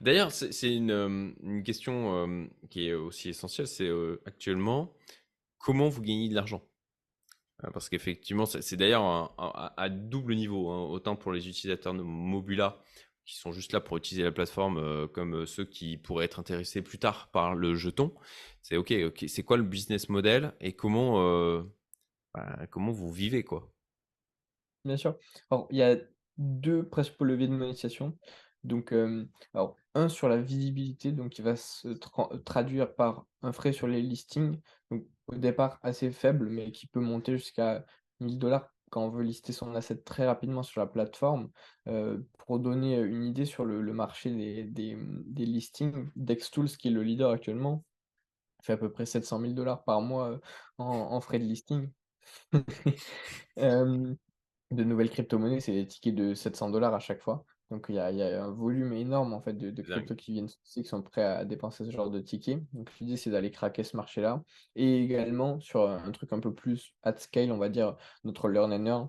D'ailleurs, 0.00 0.32
c'est 0.32 0.74
une, 0.74 0.90
une 1.42 1.62
question 1.62 2.48
qui 2.70 2.88
est 2.88 2.94
aussi 2.94 3.28
essentielle, 3.28 3.68
c'est 3.68 3.88
actuellement, 4.24 4.92
comment 5.58 5.88
vous 5.88 6.02
gagnez 6.02 6.28
de 6.28 6.34
l'argent? 6.34 6.62
Euh, 7.64 7.70
Parce 7.70 7.88
qu'effectivement, 7.88 8.46
c'est 8.46 8.76
d'ailleurs 8.76 9.34
à, 9.38 9.88
double 9.88 10.34
niveau, 10.34 10.70
hein, 10.70 10.84
autant 10.88 11.16
pour 11.16 11.32
les 11.32 11.48
utilisateurs 11.48 11.94
de 11.94 12.02
Mobula 12.02 12.82
qui 13.24 13.36
sont 13.36 13.52
juste 13.52 13.72
là 13.72 13.80
pour 13.80 13.96
utiliser 13.96 14.24
la 14.24 14.32
plateforme, 14.32 14.78
euh, 14.78 15.06
comme 15.06 15.42
euh, 15.42 15.46
ceux 15.46 15.64
qui 15.64 15.96
pourraient 15.96 16.24
être 16.24 16.40
intéressés 16.40 16.82
plus 16.82 16.98
tard 16.98 17.30
par 17.30 17.54
le 17.54 17.74
jeton. 17.74 18.12
C'est 18.62 18.76
ok, 18.76 18.92
ok, 19.06 19.24
c'est 19.28 19.44
quoi 19.44 19.56
le 19.56 19.62
business 19.62 20.08
model 20.08 20.52
et 20.60 20.72
comment, 20.72 21.22
euh, 21.22 21.62
bah, 22.34 22.66
comment 22.70 22.90
vous 22.90 23.12
vivez 23.12 23.44
quoi? 23.44 23.72
Bien 24.84 24.96
sûr. 24.96 25.16
Alors, 25.50 25.68
il 25.70 25.76
y 25.76 25.82
a 25.82 25.96
deux 26.38 26.88
principaux 26.88 27.24
leviers 27.24 27.46
de 27.46 27.52
monétisation. 27.52 28.18
Donc, 28.64 28.92
alors, 29.54 29.76
un 29.94 30.08
sur 30.08 30.28
la 30.28 30.38
visibilité, 30.38 31.12
donc 31.12 31.30
qui 31.30 31.42
va 31.42 31.56
se 31.56 31.88
tra- 31.88 32.42
traduire 32.42 32.94
par 32.94 33.26
un 33.42 33.52
frais 33.52 33.72
sur 33.72 33.86
les 33.86 34.02
listings. 34.02 34.58
Donc, 34.92 35.06
au 35.26 35.36
départ 35.36 35.78
assez 35.82 36.10
faible, 36.10 36.48
mais 36.50 36.70
qui 36.72 36.86
peut 36.86 37.00
monter 37.00 37.36
jusqu'à 37.36 37.84
1000 38.20 38.38
dollars 38.38 38.68
quand 38.90 39.02
on 39.04 39.08
veut 39.08 39.22
lister 39.22 39.52
son 39.52 39.74
asset 39.74 39.96
très 40.02 40.26
rapidement 40.26 40.62
sur 40.62 40.80
la 40.80 40.86
plateforme, 40.86 41.50
pour 42.38 42.58
donner, 42.58 43.00
une 43.00 43.24
idée 43.24 43.46
sur 43.46 43.64
le 43.64 43.80
le 43.80 43.94
marché 43.94 44.30
des 44.30 44.64
des, 44.64 44.94
mmh, 44.96 45.22
des 45.26 45.46
listings, 45.46 46.10
Dextools 46.14 46.68
qui 46.68 46.88
est 46.88 46.90
le 46.90 47.02
leader 47.02 47.30
actuellement, 47.30 47.84
fait 48.62 48.74
à 48.74 48.76
peu 48.76 48.92
près 48.92 49.06
700 49.06 49.40
000 49.40 49.54
par 49.86 50.02
mois, 50.02 50.38
en 50.78 50.86
en 50.86 51.20
frais 51.22 51.38
de 51.38 51.44
listing. 51.44 51.90
De 54.72 54.84
nouvelles 54.84 55.10
cryptomonnaies, 55.10 55.60
c'est 55.60 55.72
des 55.72 55.86
tickets 55.86 56.14
de 56.14 56.32
700 56.32 56.72
à 56.74 56.98
chaque 56.98 57.20
fois. 57.20 57.44
Donc 57.72 57.86
il 57.88 57.94
y 57.94 57.98
a 57.98 58.10
il 58.10 58.18
y 58.18 58.22
a 58.22 58.44
un 58.44 58.50
volume 58.50 58.92
énorme 58.92 59.32
en 59.32 59.40
fait 59.40 59.54
de 59.54 59.70
de 59.70 60.14
qui 60.14 60.32
viennent 60.32 60.48
qui 60.62 60.84
sont 60.84 61.00
prêts 61.00 61.24
à 61.24 61.46
dépenser 61.46 61.86
ce 61.86 61.90
genre 61.90 62.10
de 62.10 62.20
tickets. 62.20 62.60
Donc 62.74 62.90
l'idée 63.00 63.16
c'est 63.16 63.30
d'aller 63.30 63.50
craquer 63.50 63.82
ce 63.82 63.96
marché-là 63.96 64.42
et 64.76 65.02
également 65.02 65.58
sur, 65.58 65.88
un 65.88 66.10
truc 66.12 66.34
un 66.34 66.40
peu 66.40 66.52
plus 66.54 66.94
at 67.02 67.16
scale, 67.16 67.50
on 67.50 67.56
va 67.56 67.70
dire, 67.70 67.96
notre 68.24 68.48
learn 68.50 68.72
and 68.74 68.86
earn 68.86 69.08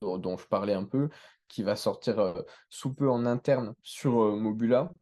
dont 0.00 0.18
dont 0.18 0.36
je 0.36 0.46
parlais 0.48 0.72
un 0.74 0.84
peu, 0.84 1.10
qui 1.46 1.62
va 1.62 1.76
sortir, 1.76 2.18
heu, 2.20 2.44
sous 2.70 2.92
peu 2.92 3.08
en 3.08 3.24
interne 3.24 3.74
sur, 3.82 4.20
heu, 4.22 4.36
Mobula. 4.36 4.92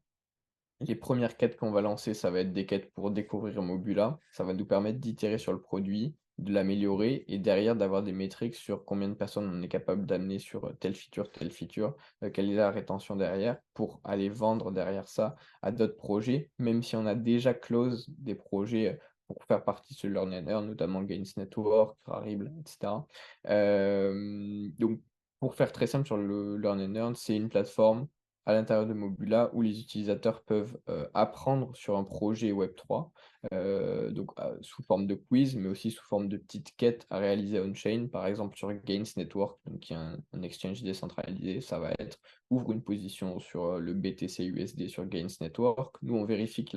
Les 0.80 0.96
premières 0.96 1.36
quêtes 1.36 1.56
qu'on 1.56 1.70
va 1.70 1.80
lancer, 1.80 2.12
ça 2.12 2.30
va 2.30 2.40
être 2.40 2.52
des 2.52 2.66
quêtes 2.66 2.92
pour 2.92 3.10
découvrir 3.12 3.62
Mobula. 3.62 4.18
Ça 4.32 4.44
va 4.44 4.52
nous 4.52 4.66
permettre 4.66 4.98
d'itérer 4.98 5.38
sur 5.38 5.52
le 5.52 5.60
produit, 5.60 6.16
de 6.38 6.52
l'améliorer 6.52 7.24
et 7.28 7.38
derrière 7.38 7.76
d'avoir 7.76 8.02
des 8.02 8.12
métriques 8.12 8.54
sur 8.54 8.84
combien 8.84 9.08
de 9.08 9.14
personnes 9.14 9.48
on 9.52 9.62
est 9.62 9.68
capable 9.68 10.06
d'amener 10.06 10.38
sur, 10.38 10.66
heu, 10.66 10.74
telle 10.80 10.94
feature, 10.94 11.30
telle 11.30 11.50
feature, 11.50 11.96
heu, 12.22 12.30
quelle 12.30 12.50
est 12.50 12.54
la 12.54 12.70
rétention 12.70 13.16
derrière 13.16 13.58
pour 13.74 14.00
aller 14.04 14.28
vendre 14.28 14.72
derrière 14.72 15.08
ça 15.08 15.36
à 15.62 15.72
d'autres 15.72 15.96
projets, 15.96 16.50
même 16.58 16.82
si 16.82 16.96
on 16.96 17.06
a 17.06 17.14
déjà 17.14 17.54
close 17.54 18.06
des 18.18 18.34
projets, 18.34 18.94
heu, 18.94 18.98
pour 19.28 19.44
faire 19.44 19.64
partie 19.64 19.94
de 19.94 19.98
ce 19.98 20.06
Learn 20.06 20.32
and 20.34 20.46
Earn, 20.48 20.66
notamment 20.66 21.02
Gains 21.02 21.22
Network, 21.36 21.96
Rarible, 22.04 22.52
et 22.58 22.68
cetera. 22.68 23.06
Hem, 23.44 24.70
donc 24.78 25.00
pour 25.40 25.54
faire 25.54 25.72
très 25.72 25.86
simple 25.86 26.06
sur 26.06 26.16
le 26.16 26.56
Learn 26.56 26.80
and 26.80 26.94
Earn, 26.94 27.14
c'est 27.14 27.36
une 27.36 27.48
plateforme 27.48 28.08
à 28.46 28.52
l'intérieur 28.54 28.86
de 28.86 28.94
Mobula 28.94 29.50
où 29.54 29.62
les 29.62 29.80
utilisateurs 29.80 30.42
peuvent, 30.44 30.78
heu, 30.88 31.08
apprendre 31.14 31.74
sur 31.76 31.96
un 31.96 32.04
projet 32.04 32.52
Web3, 32.52 33.12
heu, 33.52 34.10
donc 34.12 34.30
heu, 34.40 34.58
sous 34.62 34.82
forme 34.82 35.06
de 35.06 35.14
quiz, 35.14 35.56
mais 35.56 35.68
aussi 35.68 35.90
sous 35.90 36.04
forme 36.04 36.28
de 36.28 36.36
petites 36.36 36.76
quêtes 36.76 37.06
à 37.10 37.18
réaliser 37.18 37.60
on-chain. 37.60 38.08
Par 38.10 38.26
exemple, 38.26 38.56
sur 38.56 38.72
Gains 38.72 39.02
Network, 39.16 39.60
qui 39.80 39.92
est 39.92 39.96
un 39.96 40.42
exchange 40.42 40.82
décentralisé, 40.82 41.60
ça 41.60 41.78
va 41.78 41.92
être: 41.98 42.18
ouvre 42.50 42.72
une 42.72 42.82
position 42.82 43.38
sur, 43.38 43.78
le 43.78 43.94
BTC/USD 43.94 44.88
sur 44.88 45.06
Gains 45.06 45.26
Network. 45.40 45.96
Nous, 46.02 46.14
on 46.16 46.24
vérifie 46.24 46.64
que 46.64 46.76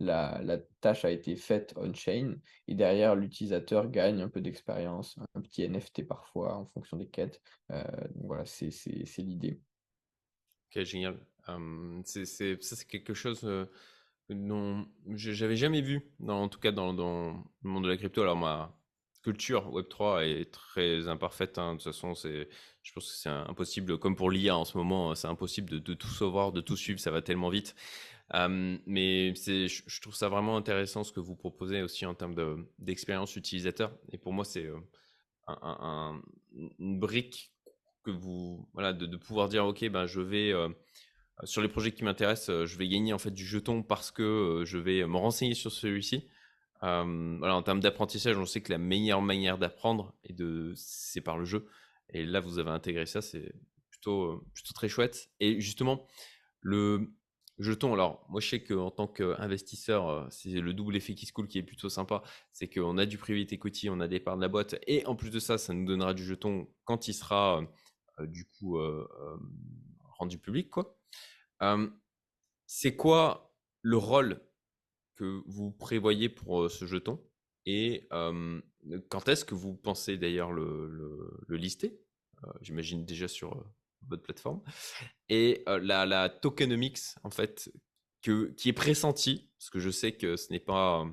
la 0.00 0.58
tâche 0.80 1.04
a 1.04 1.10
été 1.10 1.36
faite 1.36 1.74
on-chain 1.76 2.36
et 2.68 2.74
derrière 2.74 3.14
l'utilisateur 3.16 3.88
gagne 3.90 4.20
un 4.22 4.28
peu 4.28 4.40
d'expérience, 4.40 5.18
un 5.34 5.40
petit 5.40 5.62
NFT 5.62 6.04
parfois 6.06 6.54
en 6.56 6.66
fonction 6.66 6.96
des 6.96 7.08
quêtes. 7.08 7.40
Voilà, 8.14 8.44
c'est 8.46 8.68
l'idée. 9.18 9.60
Génial. 10.74 11.18
C'est 12.04 12.24
ça, 12.24 12.76
c'est 12.76 12.86
quelque 12.86 13.14
chose, 13.14 13.46
dont 14.30 14.86
j'avais 15.14 15.56
jamais 15.56 15.82
vu 15.82 16.02
dans 16.20 16.42
en 16.42 16.48
tout 16.48 16.60
cas 16.60 16.72
dans 16.72 16.92
le 16.92 17.68
monde 17.68 17.84
de 17.84 17.88
la 17.88 17.96
crypto. 17.96 18.22
Alors 18.22 18.36
ma 18.36 18.74
culture 19.22 19.70
Web3 19.72 20.24
est 20.26 20.50
très 20.50 21.06
imparfaite, 21.08 21.58
hein. 21.58 21.74
De 21.74 21.78
toute 21.78 21.84
façon, 21.84 22.14
c'est 22.14 22.48
je 22.82 22.92
pense 22.92 23.10
que 23.10 23.16
c'est 23.16 23.28
impossible 23.28 23.98
comme 23.98 24.16
pour 24.16 24.30
l'IA 24.30 24.56
en 24.56 24.64
ce 24.64 24.76
moment, 24.76 25.14
c'est 25.14 25.28
impossible 25.28 25.82
de 25.82 25.94
tout 25.94 26.08
savoir, 26.08 26.52
de 26.52 26.60
tout 26.60 26.76
suivre, 26.76 26.98
ça 26.98 27.10
va 27.10 27.22
tellement 27.22 27.48
vite. 27.50 27.74
Mais 28.86 29.34
c'est 29.36 29.68
je 29.68 30.00
trouve 30.00 30.14
ça 30.14 30.28
vraiment 30.28 30.56
intéressant 30.56 31.04
ce 31.04 31.12
que 31.12 31.20
vous 31.20 31.36
proposez 31.36 31.82
aussi 31.82 32.06
en 32.06 32.14
termes 32.14 32.34
de 32.34 32.56
d'expérience 32.78 33.36
utilisateur 33.36 33.92
et 34.10 34.18
pour 34.18 34.32
moi, 34.32 34.44
c'est, 34.44 34.68
un 35.48 36.22
une 36.78 36.98
brique 36.98 37.52
que 38.02 38.10
vous 38.10 38.68
voilà, 38.74 38.92
de 38.92 39.16
pouvoir 39.16 39.48
dire: 39.48 39.64
«OK, 39.66 39.84
ben, 39.88 40.06
je 40.06 40.20
vais, 40.20 40.50
heu, 40.52 40.74
sur 41.44 41.62
les 41.62 41.68
projets 41.68 41.92
qui 41.92 42.04
m'intéressent, 42.04 42.50
heu, 42.50 42.66
je 42.66 42.78
vais 42.78 42.88
gagner 42.88 43.12
en 43.12 43.18
fait 43.18 43.30
du 43.32 43.44
jeton 43.46 43.82
parce 43.82 44.10
que, 44.10 44.22
heu, 44.62 44.64
je 44.64 44.78
vais 44.78 45.06
me 45.06 45.16
renseigner 45.18 45.54
sur 45.54 45.72
celui-ci». 45.72 46.28
Voilà, 46.82 47.54
en 47.56 47.62
termes 47.62 47.80
d'apprentissage, 47.80 48.36
on 48.38 48.46
sait 48.46 48.60
que 48.62 48.72
la 48.72 48.78
meilleure 48.78 49.22
manière 49.22 49.58
d'apprendre 49.58 50.14
et 50.24 50.32
de 50.32 50.72
c'est 50.76 51.20
par 51.20 51.38
le 51.38 51.44
jeu 51.44 51.68
et 52.10 52.24
là, 52.26 52.40
vous 52.40 52.58
avez 52.58 52.70
intégré 52.70 53.06
ça, 53.06 53.22
c'est 53.22 53.52
plutôt, 53.90 54.44
plutôt 54.54 54.74
très 54.74 54.88
chouette 54.88 55.30
et 55.40 55.60
justement, 55.60 56.06
le 56.60 57.12
jeton, 57.58 57.92
alors 57.94 58.24
moi, 58.28 58.40
je 58.40 58.48
sais 58.48 58.62
qu'en 58.64 58.90
tant 58.90 59.06
qu'investisseur, 59.06 60.26
c'est 60.30 60.50
le 60.50 60.74
double 60.74 60.96
effet 60.96 61.14
qui 61.14 61.26
se 61.26 61.32
coule 61.32 61.48
qui 61.48 61.58
est 61.58 61.62
plutôt 61.62 61.88
sympa. 61.88 62.22
C'est 62.52 62.68
qu'on 62.68 62.98
a 62.98 63.06
du 63.06 63.18
private 63.18 63.52
equity, 63.52 63.90
on 63.90 64.00
a 64.00 64.08
des 64.08 64.20
parts 64.20 64.36
de 64.36 64.42
la 64.42 64.48
boîte 64.48 64.76
et 64.86 65.06
en 65.06 65.14
plus 65.16 65.30
de 65.30 65.38
ça, 65.40 65.58
ça 65.58 65.72
nous 65.74 65.86
donnera 65.86 66.14
du 66.14 66.24
jeton 66.24 66.68
quand 66.84 67.08
il 67.08 67.14
sera, 67.14 67.62
du 68.26 68.44
coup, 68.46 68.78
heu, 68.78 69.08
hem, 69.20 69.50
rendu 70.04 70.38
public, 70.38 70.70
quoi. 70.70 70.98
C'est 72.66 72.96
quoi 72.96 73.54
le 73.82 73.96
rôle 73.96 74.40
que 75.16 75.42
vous 75.46 75.70
prévoyez 75.70 76.28
pour, 76.28 76.70
ce 76.70 76.86
jeton? 76.86 77.22
Et 77.66 78.08
quand 79.08 79.28
est-ce 79.28 79.44
que 79.44 79.54
vous 79.54 79.74
pensez 79.74 80.16
d'ailleurs 80.16 80.52
le 80.52 81.56
lister? 81.56 82.00
J'imagine 82.60 83.04
déjà 83.04 83.28
sur, 83.28 83.64
votre 84.08 84.22
plateforme 84.22 84.62
et 85.28 85.62
la 85.66 86.28
tokenomics 86.28 86.98
en 87.22 87.30
fait 87.30 87.72
qui 88.20 88.68
est 88.68 88.72
pressentie, 88.72 89.50
parce 89.58 89.70
que 89.70 89.80
je 89.80 89.90
sais 89.90 90.12
que 90.12 90.36
ce 90.36 90.52
n'est 90.52 90.60
pas, 90.60 91.06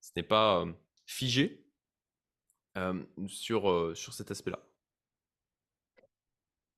ce 0.00 0.10
n'est 0.16 0.22
pas, 0.22 0.64
figé, 1.06 1.64
sur, 3.28 3.96
sur 3.96 4.12
cet 4.12 4.30
aspect-là. 4.30 4.65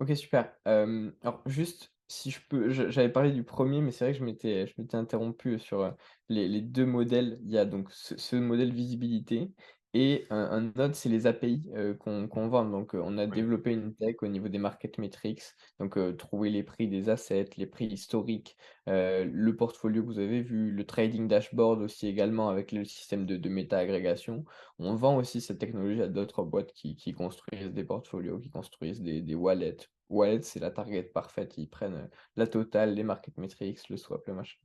OK, 0.01 0.15
super. 0.17 0.55
Alors 0.65 1.43
juste, 1.47 1.93
si 2.07 2.31
je 2.31 2.41
peux 2.49 2.71
j'avais 2.71 3.09
parlé 3.11 3.33
du 3.33 3.43
premier, 3.43 3.81
mais 3.83 3.91
c'est 3.91 4.05
vrai 4.05 4.13
que 4.13 4.19
je 4.21 4.25
m'étais 4.25 4.67
je 4.67 4.75
m'étais 4.81 4.97
interrompu 4.97 5.59
sur, 5.59 5.97
les 6.29 6.47
les 6.49 6.63
2 6.63 6.87
modèles. 6.87 7.41
Il 7.45 7.51
y 7.51 7.59
a 7.59 7.65
donc 7.65 7.91
ce 7.93 8.37
modèle 8.37 8.73
visibilité 8.73 9.51
et 9.95 10.27
un 10.31 10.73
un 10.77 10.81
autre, 10.81 10.95
c'est 10.95 11.09
les 11.09 11.27
API, 11.27 11.63
qu'on 12.01 12.29
qu'on 12.29 12.49
vend. 12.49 12.65
Donc, 12.69 12.95
on 12.95 13.19
a 13.19 13.27
Oui. 13.31 13.39
développé 13.39 13.73
une 13.73 13.95
tech 13.97 14.17
au 14.23 14.27
niveau 14.29 14.49
des 14.49 14.59
market 14.59 14.99
metrics, 14.99 15.43
donc, 15.81 15.99
trouver 16.17 16.51
les 16.51 16.63
prix 16.63 16.89
des 16.89 17.09
assets, 17.09 17.51
les 17.57 17.67
prix 17.67 17.87
historiques, 17.87 18.57
le 18.87 19.51
portfolio 19.53 20.03
que 20.03 20.07
vous 20.09 20.19
avez 20.19 20.43
vu, 20.43 20.71
le 20.73 20.85
trading 20.87 21.29
dashboard 21.29 21.81
aussi 21.83 22.07
également 22.07 22.49
avec 22.51 22.73
le 22.73 22.85
système 22.85 23.27
de 23.27 23.37
de 23.37 23.49
méta-agrégation. 23.49 24.45
On 24.79 24.95
vend 24.95 25.17
aussi 25.17 25.41
cette 25.41 25.59
technologie 25.59 26.03
à 26.03 26.09
d'autres 26.09 26.43
boîtes 26.45 26.73
qui 26.73 26.95
qui 26.97 27.13
construisent 27.13 27.73
des 27.73 27.85
portfolios, 27.85 28.39
qui 28.41 28.51
construisent 28.51 29.03
des 29.03 29.23
des 29.23 29.35
wallets. 29.35 29.77
Wallet, 30.09 30.43
c'est 30.43 30.61
la 30.61 30.71
target 30.71 31.03
parfaite. 31.05 31.59
Ils 31.59 31.69
prennent, 31.69 32.09
la 32.37 32.47
totale, 32.47 32.95
les 32.95 33.03
market 33.03 33.37
metrics, 33.39 33.89
le 33.89 33.97
swap, 33.97 34.27
le 34.27 34.35
machin. 34.35 34.59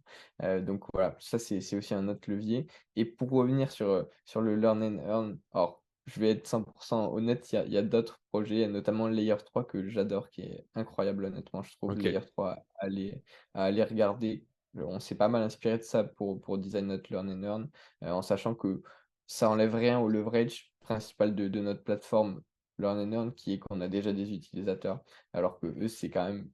Donc 0.62 0.86
voilà, 0.94 1.16
ça 1.20 1.40
c'est 1.40 1.76
aussi 1.76 1.94
un 1.94 2.08
autre 2.08 2.30
levier 2.30 2.68
et 2.96 3.06
pour 3.06 3.30
revenir 3.32 3.72
sur, 3.72 4.08
sur 4.26 4.42
le 4.42 4.56
learn 4.56 4.84
and 4.84 5.00
earn, 5.08 5.40
alors 5.54 5.84
je 6.06 6.20
vais 6.20 6.32
être 6.32 6.48
100 6.48 7.14
honnête, 7.14 7.52
il 7.54 7.72
y 7.72 7.78
a 7.78 7.82
d'autres 7.82 8.20
projets, 8.30 8.68
notamment 8.68 9.08
Layer 9.08 9.38
3 9.38 9.66
que 9.66 9.88
j'adore, 9.88 10.30
qui 10.30 10.42
est 10.42 10.68
incroyable 10.76 11.26
honnêtement, 11.26 11.64
je 11.64 11.76
trouve 11.78 11.92
OK. 11.92 12.04
Layer 12.04 12.20
3 12.26 12.52
à 12.52 12.66
aller 12.78 13.24
à 13.54 13.64
aller 13.66 13.84
regarder. 13.84 14.46
On 14.76 15.00
s'est 15.00 15.16
pas 15.16 15.28
mal 15.28 15.44
inspiré 15.44 15.78
de 15.78 15.84
ça 15.84 16.04
pour 16.04 16.42
pour 16.42 16.58
design 16.58 16.88
notre 16.88 17.12
learn 17.12 17.30
and 17.30 17.44
earn, 17.44 17.70
en 18.02 18.22
sachant 18.22 18.56
que 18.56 18.82
ça 19.28 19.50
enlève 19.50 19.76
rien 19.76 20.00
au 20.00 20.10
leverage 20.10 20.74
principal 20.82 21.36
de 21.36 21.48
de 21.48 21.60
notre 21.62 21.84
plateforme 21.84 22.42
Learn 22.78 22.98
and 23.00 23.12
earn 23.14 23.34
qui 23.34 23.54
est 23.54 23.60
qu'on 23.60 23.82
a 23.82 23.88
déjà 23.88 24.14
des 24.14 24.32
utilisateurs, 24.34 25.04
alors 25.34 25.60
que 25.60 25.68
eux 25.68 25.88
c'est 25.88 26.10
quand 26.10 26.26
même 26.26 26.52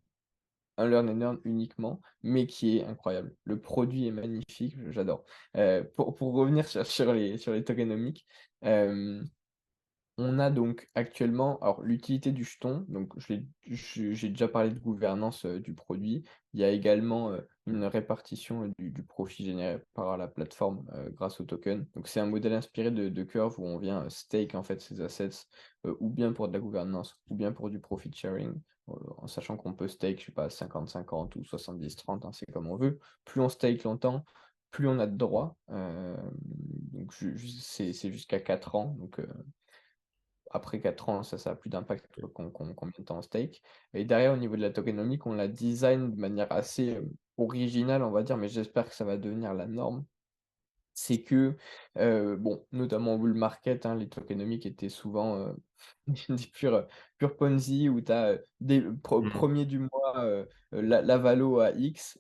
un 0.78 0.88
learn 0.88 1.09
and 1.09 1.22
earn 1.22 1.39
uniquement, 1.45 2.01
mais 2.24 2.47
qui 2.47 2.78
est 2.78 2.86
incroyable. 2.86 3.36
Le 3.43 3.59
produit 3.61 4.07
est 4.07 4.11
magnifique, 4.11 4.78
j'adore. 4.91 5.26
Heu, 5.57 5.91
pour 5.95 6.34
revenir 6.34 6.67
sur 6.86 7.13
les 7.13 7.38
sur 7.38 7.53
les 7.53 7.63
tokenomics, 7.63 8.26
hem 8.61 9.30
on 10.17 10.38
a 10.39 10.51
donc 10.51 10.89
actuellement 10.95 11.59
alors 11.59 11.82
l'utilité 11.82 12.32
du 12.32 12.43
jeton, 12.43 12.86
donc 12.89 13.13
je 13.20 13.36
j'ai 14.13 14.30
déjà 14.30 14.47
parlé 14.49 14.70
de 14.72 14.80
gouvernance, 14.80 15.45
heu, 15.45 15.59
du 15.59 15.74
produit. 15.74 16.24
Il 16.53 16.59
y 16.59 16.63
a 16.65 16.72
également, 16.72 17.32
une 17.70 17.86
répartition, 17.86 18.72
du 18.78 19.03
profit 19.03 19.45
généré 19.45 19.82
par 19.93 20.17
la 20.17 20.28
plateforme, 20.28 20.86
grâce 21.11 21.39
au 21.39 21.45
token. 21.45 21.86
Donc 21.95 22.07
c'est 22.07 22.20
un 22.20 22.26
modèle 22.26 22.53
inspiré 22.53 22.91
de 22.91 23.24
Curve 23.24 23.59
où 23.59 23.65
on 23.65 23.78
vient, 23.78 24.09
stake 24.09 24.55
en 24.55 24.63
fait 24.63 24.82
ses 24.82 25.01
assets, 25.01 25.45
ou 25.84 26.09
bien 26.09 26.34
pour 26.34 26.47
de 26.47 26.53
la 26.53 26.59
gouvernance 26.59 27.15
ou 27.30 27.36
bien 27.36 27.51
pour 27.51 27.70
du 27.70 27.80
profit 27.80 28.11
sharing, 28.13 28.53
en 28.88 29.28
sachant 29.28 29.55
qu'on 29.55 29.74
peut 29.74 29.88
stake, 29.88 30.20
je 30.20 30.26
sais 30.26 30.32
pas 30.32 30.47
50-50 30.47 31.38
ou 31.38 31.41
70-30, 31.41 32.26
hein, 32.26 32.32
c'est 32.34 32.51
comme 32.51 32.67
on 32.67 32.76
veut. 32.76 32.99
Plus 33.24 33.39
on 33.41 33.49
stake 33.49 33.84
longtemps, 33.84 34.26
plus 34.72 34.88
on 34.88 34.99
a 34.99 35.07
de 35.07 35.15
droits, 35.15 35.55
c'est 37.09 38.11
jusqu'à 38.11 38.39
4 38.39 38.76
ans 38.76 38.95
donc 38.99 39.22
après 40.51 40.80
4 40.80 41.09
ans, 41.09 41.22
ça, 41.22 41.38
ça 41.38 41.55
plus 41.55 41.70
d'impact 41.70 42.07
combien 42.34 42.91
de 42.97 43.03
temps 43.03 43.20
on 43.20 43.22
stake 43.22 43.61
et 43.93 44.03
derrière, 44.03 44.34
au 44.34 44.38
niveau 44.38 44.55
de 44.55 44.61
la 44.61 44.72
tokenomic, 44.72 45.28
on 45.28 45.34
la 45.34 45.47
design 45.47 46.11
de 46.11 46.20
manière 46.20 46.51
assez, 46.51 46.99
hem, 47.41 47.45
originale, 47.45 48.03
on 48.03 48.11
va 48.11 48.23
dire, 48.23 48.37
mais 48.37 48.49
j'espère 48.49 48.89
que 48.89 48.95
ça 48.95 49.05
va 49.05 49.17
devenir 49.17 49.53
la 49.53 49.67
norme. 49.67 50.05
c'est 50.93 51.23
que, 51.23 51.55
heu, 51.97 52.35
bon, 52.37 52.65
notamment 52.71 53.17
bull 53.17 53.33
market, 53.33 53.85
hein, 53.85 53.95
les 53.95 54.09
tokenomics 54.09 54.65
étaient 54.65 54.89
souvent, 54.89 55.37
heu, 55.37 55.55
des 56.29 56.47
purs, 56.53 56.87
purs 57.17 57.37
Ponzi 57.37 57.87
où 57.89 58.01
tu 58.01 58.11
as, 58.11 58.39
dès 58.59 58.79
le 58.81 58.97
pre 58.97 59.21
Mmh. 59.21 59.43
1 59.45 59.65
du 59.65 59.79
mois, 59.79 60.23
heu, 60.25 60.49
la 60.71 61.01
la 61.01 61.17
valo 61.17 61.59
à 61.59 61.71
X, 61.71 62.17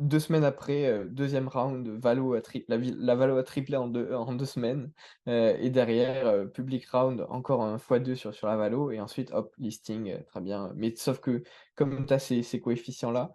heu 0.00 0.04
2 0.06 0.20
semaines 0.20 0.44
après, 0.44 0.86
heu, 0.90 1.08
2e 1.10 1.48
round, 1.48 1.86
valo 1.88 2.34
a 2.34 2.40
la 2.68 3.14
valo 3.16 3.36
a 3.38 3.42
triplé 3.44 3.76
en 3.76 3.88
2 3.88 4.12
en 4.14 4.32
2 4.34 4.44
semaines, 4.46 4.92
heu 5.28 5.56
et 5.60 5.70
derrière, 5.70 6.26
heu, 6.28 6.50
public 6.50 6.86
round, 6.90 7.26
encore 7.28 7.62
un 7.62 7.78
fois 7.78 7.98
2 8.00 8.14
sur 8.14 8.32
la 8.46 8.56
valo 8.56 8.90
et 8.90 9.00
ensuite 9.00 9.30
hop, 9.32 9.54
listing, 9.58 10.24
très 10.26 10.40
bien. 10.40 10.72
Mais 10.76 10.94
sauf 10.96 11.20
que 11.20 11.42
comme 11.76 12.06
tu 12.06 12.12
as 12.14 12.18
ces 12.18 12.60
coefficients-là, 12.60 13.32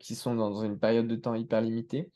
qui 0.00 0.14
sont 0.14 0.34
dans 0.34 0.62
une 0.64 0.78
période 0.78 1.08
de 1.08 1.16
temps 1.16 1.34
hyper 1.34 1.60
limitée, 1.60 2.12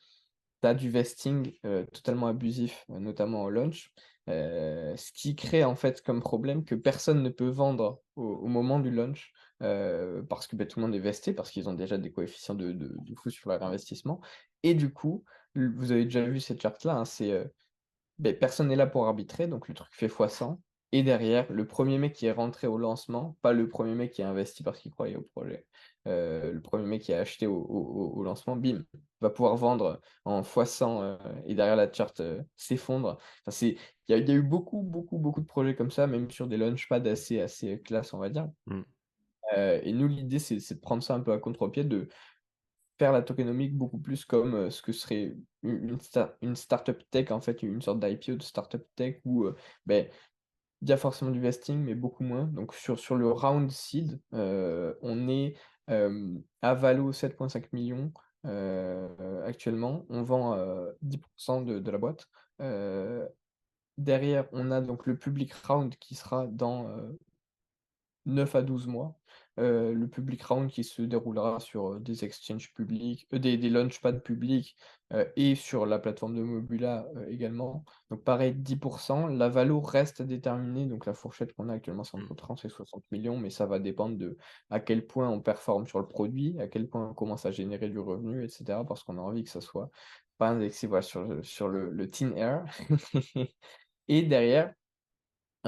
tu 0.63 0.69
as 0.69 0.75
du 0.75 0.91
vesting, 0.91 1.53
totalement 1.93 2.27
abusif, 2.29 2.85
euh, 2.91 2.99
notamment 3.01 3.45
au 3.45 3.51
launch, 3.51 3.93
ce 4.27 5.13
qui 5.13 5.37
crée 5.37 5.65
en 5.65 5.77
fait 5.77 6.03
comme 6.03 6.21
problème 6.21 6.65
que 6.65 6.75
personne 6.75 7.23
ne 7.23 7.31
peut 7.31 7.49
vendre 7.49 8.03
au 8.17 8.47
moment 8.49 8.81
du 8.81 8.91
launch, 8.91 9.33
heu, 9.63 10.25
parce 10.29 10.47
que, 10.47 10.57
beh, 10.57 10.67
tout 10.69 10.81
le 10.81 10.87
monde 10.87 10.95
est 10.95 10.99
vesté, 11.01 11.33
parce 11.35 11.51
qu'ils 11.51 11.69
ont 11.69 11.75
déjà 11.75 11.99
des 11.99 12.13
coefficients 12.13 12.55
de 12.55 12.73
de 12.73 12.95
de 12.99 13.15
fou 13.17 13.31
sur 13.31 13.51
leur 13.51 13.63
investissement 13.63 14.21
et 14.63 14.75
du 14.75 14.93
coup, 14.93 15.25
vous 15.55 15.93
avez 15.93 16.05
déjà 16.05 16.23
vu 16.25 16.41
cette 16.41 16.61
charte-là, 16.63 16.97
hein, 16.97 17.05
c'est, 17.05 17.31
heu 17.33 17.53
Beh, 18.19 18.35
personne 18.35 18.69
n'est 18.69 18.77
là 18.77 18.87
pour 18.87 19.07
arbitrer, 19.07 19.47
donc 19.47 19.69
le 19.69 19.75
truc 19.75 19.93
fait 19.95 20.09
fois 20.09 20.29
100 20.29 20.61
et 20.91 21.03
derrière, 21.03 21.53
le 21.53 21.67
premier 21.67 21.99
mec 21.99 22.15
qui 22.15 22.27
est 22.27 22.33
rentré 22.33 22.67
au 22.67 22.79
lancement, 22.79 23.39
pas 23.43 23.53
le 23.53 23.69
premier 23.69 23.95
mec 23.95 24.11
qui 24.13 24.23
a 24.23 24.29
investi 24.31 24.63
parce 24.63 24.81
qu'il 24.81 24.91
croyait 24.91 25.17
au 25.17 25.23
projet, 25.23 25.67
heu, 26.09 26.51
le 26.53 26.61
premier 26.63 26.87
mec 26.87 27.03
qui 27.03 27.13
a 27.13 27.21
acheté 27.21 27.47
au 27.47 28.23
lancement, 28.25 28.57
bim, 28.57 28.85
va 29.21 29.31
pouvoir 29.31 29.57
vendre 29.57 30.01
en 30.25 30.43
fois 30.43 30.65
100, 30.67 31.03
heu 31.03 31.19
et 31.47 31.55
derrière 31.55 31.77
la 31.77 31.93
charte, 31.93 32.23
s'effondre. 32.57 33.19
Enfin, 33.47 33.67
il 34.09 34.17
y 34.27 34.31
a 34.31 34.35
eu 34.35 34.43
beaucoup, 34.43 34.83
beaucoup, 34.83 35.19
beaucoup 35.19 35.41
de 35.43 35.47
projets 35.47 35.75
comme 35.77 35.91
ça, 35.91 36.07
même 36.07 36.31
sur 36.31 36.47
des 36.49 36.57
launchpads 36.57 37.07
assez 37.07 37.41
assez 37.41 37.81
classe, 37.83 38.15
on 38.15 38.19
va 38.19 38.31
dire, 38.31 38.49
Mmh. 38.67 38.85
Heu 39.57 39.81
et 39.87 39.93
nous, 39.93 40.09
l'idée, 40.09 40.39
c'est 40.39 40.57
de 40.75 40.81
prendre 40.81 41.03
ça 41.03 41.15
un 41.15 41.21
peu 41.21 41.33
à 41.33 41.39
contre-pied, 41.39 41.85
de 41.85 42.09
faire 42.99 43.13
la 43.13 43.23
tokenomics 43.23 43.77
beaucoup 43.77 43.99
plus 43.99 44.25
comme, 44.27 44.55
heu, 44.57 44.71
ce 44.71 44.83
que 44.83 44.93
serait 44.93 45.37
une 45.65 46.01
sta 46.01 46.37
une 46.43 46.57
startup 46.57 46.99
tech, 47.11 47.31
en 47.33 47.41
fait, 47.43 47.63
une 47.65 47.83
sorte 47.83 48.01
d'IPO 48.01 48.37
de 48.37 48.43
startup 48.45 48.85
tech 48.97 49.21
où, 49.27 49.45
heu, 49.47 49.57
beh, 49.87 50.11
il 50.83 50.89
y 50.91 50.93
a 50.93 50.99
forcément 50.99 51.31
du 51.33 51.41
vesting, 51.41 51.79
mais 51.85 51.95
beaucoup 51.97 52.25
moins. 52.25 52.45
Donc 52.47 52.75
sur 52.75 52.99
sur 52.99 53.17
le 53.17 53.31
round 53.33 53.71
seed, 53.73 54.21
on 54.33 55.29
est, 55.29 55.57
à 56.63 56.75
valo 56.75 57.13
7,5 57.13 57.71
000 57.73 57.85
000, 57.87 58.13
actuellement. 59.47 60.07
On 60.11 60.23
vend, 60.25 60.57
heu, 60.59 60.97
10 61.03 61.19
de 61.67 61.79
de 61.81 61.91
la 61.91 61.99
boîte. 61.99 62.29
Derrière, 63.99 64.49
on 64.53 64.71
a 64.71 64.81
donc 64.81 65.07
le 65.07 65.19
public 65.19 65.53
round 65.55 65.95
qui 65.97 66.15
sera 66.15 66.47
dans, 66.47 66.89
9 68.29 68.55
à 68.55 68.63
12 68.63 68.87
mois, 68.87 69.19
heu, 69.59 69.93
le 69.95 70.09
public 70.09 70.43
round 70.45 70.71
qui 70.71 70.85
se 70.85 71.03
déroulera 71.03 71.61
sur, 71.61 71.95
heu, 71.95 72.01
des 72.01 72.25
exchanges 72.25 72.73
publics, 72.75 73.27
heu, 73.35 73.39
des 73.39 73.57
des 73.59 73.71
launchpads 73.71 74.21
publics, 74.21 74.77
et 75.37 75.55
sur 75.55 75.87
la 75.87 75.99
plateforme 75.99 76.37
de 76.37 76.43
Mobula, 76.43 77.09
également. 77.29 77.85
Donc 78.11 78.25
pareil 78.25 78.55
10% 78.55 79.27
la 79.27 79.49
valo 79.49 79.81
reste 79.81 80.21
à 80.21 80.25
déterminer, 80.25 80.87
donc 80.87 81.07
la 81.07 81.15
fourchette 81.15 81.55
qu'on 81.55 81.69
a 81.71 81.75
actuellement, 81.75 82.05
c'est 82.05 82.17
entre 82.19 82.35
30 82.35 82.63
et 82.65 82.69
60 82.69 83.05
millions, 83.11 83.39
mais 83.39 83.49
ça 83.51 83.65
va 83.67 83.79
dépendre 83.79 84.19
de 84.19 84.37
à 84.71 84.81
quel 84.81 85.07
point 85.07 85.29
on 85.31 85.41
performe 85.41 85.87
sur 85.87 85.99
le 85.99 86.07
produit, 86.09 86.59
à 86.61 86.69
quel 86.69 86.89
point 86.89 87.09
on 87.11 87.15
commence 87.15 87.47
à 87.47 87.51
générer 87.51 87.89
du 87.89 87.99
revenu 87.99 88.45
et 88.45 88.49
cetera. 88.49 88.85
Parce 88.85 89.03
qu'on 89.03 89.17
a 89.19 89.21
envie 89.23 89.45
que 89.45 89.51
ça 89.51 89.61
soit 89.63 89.91
pas 90.39 90.51
indexé, 90.51 90.87
voilà, 90.87 91.03
sur 91.03 91.45
sur 91.45 91.69
le 91.69 91.91
le 91.91 92.11
thin 92.11 92.33
air 92.37 92.65
et 94.09 94.23
derrière 94.23 94.75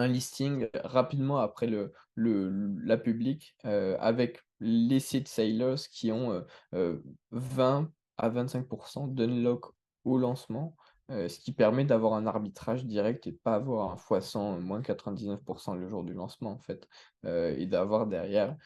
un 0.01 0.09
listing 0.09 0.69
rapidement 0.85 1.39
après 1.39 1.67
le 1.67 1.93
le 2.15 2.51
la 2.85 2.97
public, 2.99 3.57
heu, 3.67 3.97
avec 4.01 4.41
les 4.61 5.01
seed 5.01 5.29
sellers 5.29 5.77
qui 5.91 6.13
ont, 6.13 6.33
heu 6.33 6.47
heu, 6.75 7.05
20 7.31 7.91
à 8.19 8.29
25% 8.29 9.07
d'unlock 9.09 9.67
au 10.05 10.19
lancement, 10.19 10.77
ce 11.09 11.39
qui 11.41 11.53
permet 11.53 11.85
d'avoir 11.85 12.15
un 12.15 12.27
arbitrage 12.27 12.85
direct 12.85 13.27
et 13.27 13.33
de 13.33 13.37
pas 13.39 13.55
avoir 13.57 13.91
un 13.91 13.97
fois 13.97 14.21
100, 14.21 14.57
heu, 14.57 14.61
moins 14.61 14.83
99% 14.83 15.75
le 15.75 15.89
jour 15.89 16.05
du 16.05 16.13
lancement, 16.15 16.53
en 16.53 16.59
fait, 16.61 16.89
et 17.27 17.67
d'avoir 17.67 18.07
derrière, 18.07 18.57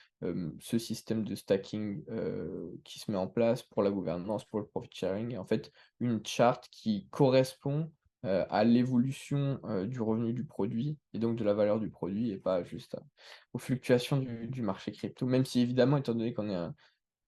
ce 0.61 0.79
système 0.79 1.25
de 1.25 1.35
stacking, 1.35 2.05
qui 2.85 2.99
se 2.99 3.11
met 3.11 3.17
en 3.19 3.29
place 3.29 3.63
pour 3.63 3.83
la 3.83 3.91
gouvernance, 3.91 4.45
pour 4.45 4.59
le 4.61 4.67
profit 4.67 4.91
sharing. 4.93 5.37
En 5.39 5.45
fait, 5.47 5.73
une 6.01 6.25
charte 6.27 6.69
qui 6.71 7.09
correspond 7.11 7.91
heu, 8.25 8.45
à 8.51 8.65
l'évolution, 8.65 9.61
heu, 9.65 9.87
du 9.87 10.01
revenu 10.01 10.33
du 10.33 10.45
produit 10.45 10.99
et 11.13 11.19
donc 11.19 11.37
de 11.37 11.45
la 11.45 11.55
valeur 11.55 11.81
du 11.81 11.91
produit 11.91 12.31
et 12.31 12.39
pas 12.39 12.65
juste 12.65 12.95
à 12.97 13.03
aux 13.53 13.59
fluctuations 13.59 14.19
du 14.19 14.63
marché 14.63 14.93
crypto. 14.93 15.27
Même 15.27 15.45
si 15.45 15.61
évidemment, 15.61 15.97
étant 15.99 16.15
donné 16.15 16.33
qu'on 16.35 16.49
est 16.51 16.57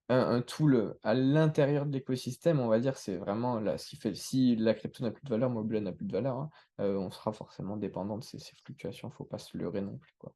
un 0.09 0.43
tool, 0.43 0.99
à 1.03 1.15
l'intérieur 1.15 1.87
de 1.87 1.93
l'écosystème, 1.93 2.61
on 2.61 2.69
va 2.69 2.81
dire, 2.81 2.97
c'est 2.97 3.17
vraiment 3.17 3.61
là, 3.61 3.79
ce 3.79 3.89
qui 3.89 3.97
fait 3.97 4.15
si 4.15 4.57
la 4.57 4.75
crypto 4.75 5.03
n'a 5.05 5.11
plus 5.13 5.25
de 5.25 5.31
valeur, 5.31 5.51
Mobile 5.51 5.83
n'a 5.83 5.93
plus 5.93 6.07
de 6.07 6.13
valeur, 6.13 6.37
hein, 6.39 6.51
on 6.79 7.11
sera 7.11 7.33
forcément 7.33 7.77
dépendant 7.77 8.19
de 8.19 8.25
ces 8.25 8.39
ces 8.39 8.55
fluctuations, 8.65 9.11
faut 9.11 9.25
pas 9.25 9.39
se 9.39 9.57
leurrer 9.59 9.81
non 9.83 9.99
plus, 9.99 10.15
quoi. 10.19 10.35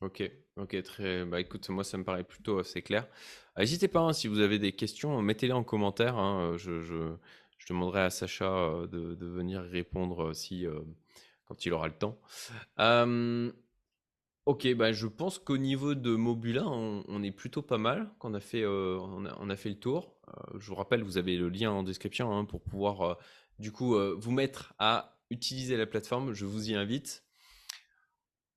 OK, 0.00 0.22
OK, 0.56 0.82
très 0.82 1.26
bah, 1.26 1.40
écoute, 1.40 1.68
moi, 1.68 1.84
ça 1.84 1.98
me 1.98 2.04
paraît 2.04 2.24
plutôt 2.24 2.58
assez 2.58 2.80
clair. 2.80 3.06
Euh, 3.58 3.60
N'hésitez 3.60 3.86
pas, 3.88 4.00
hein, 4.00 4.12
si 4.14 4.28
vous 4.28 4.38
avez 4.40 4.58
des 4.58 4.72
questions, 4.72 5.20
mettez-les 5.20 5.52
en 5.52 5.62
commentaire, 5.62 6.16
hein, 6.16 6.52
euh, 6.54 6.56
je, 6.58 7.16
je 7.60 7.66
demanderai 7.68 8.00
à 8.00 8.10
Sacha 8.10 8.86
de, 8.90 9.26
venir 9.26 9.62
répondre 9.62 10.34
si, 10.34 10.66
quand 11.46 11.64
il 11.66 11.72
aura 11.72 11.88
le 11.88 11.94
temps. 11.94 12.18
Ok, 14.46 14.66
bah, 14.74 14.90
je 14.90 15.06
pense 15.06 15.38
qu'au 15.38 15.58
niveau 15.58 15.94
de 15.94 16.16
Mobula, 16.16 16.66
on, 16.66 17.22
est 17.22 17.30
plutôt 17.30 17.62
pas 17.62 17.78
mal, 17.78 18.10
qu'on 18.18 18.34
a 18.34 18.40
fait, 18.40 18.66
on 18.66 19.50
a, 19.50 19.56
fait 19.56 19.68
le 19.68 19.78
tour. 19.78 20.16
Je 20.58 20.66
vous 20.66 20.74
rappelle, 20.74 21.02
vous 21.02 21.18
avez 21.18 21.36
le 21.36 21.48
lien 21.50 21.70
en 21.70 21.82
description 21.82 22.36
hein, 22.36 22.44
pour 22.44 22.62
pouvoir 22.62 23.18
du 23.58 23.70
coup 23.70 23.96
vous 24.16 24.32
mettre 24.32 24.74
à 24.78 25.18
utiliser 25.28 25.76
la 25.76 25.86
plateforme. 25.86 26.32
Je 26.32 26.46
vous 26.46 26.70
y 26.70 26.74
invite. 26.74 27.22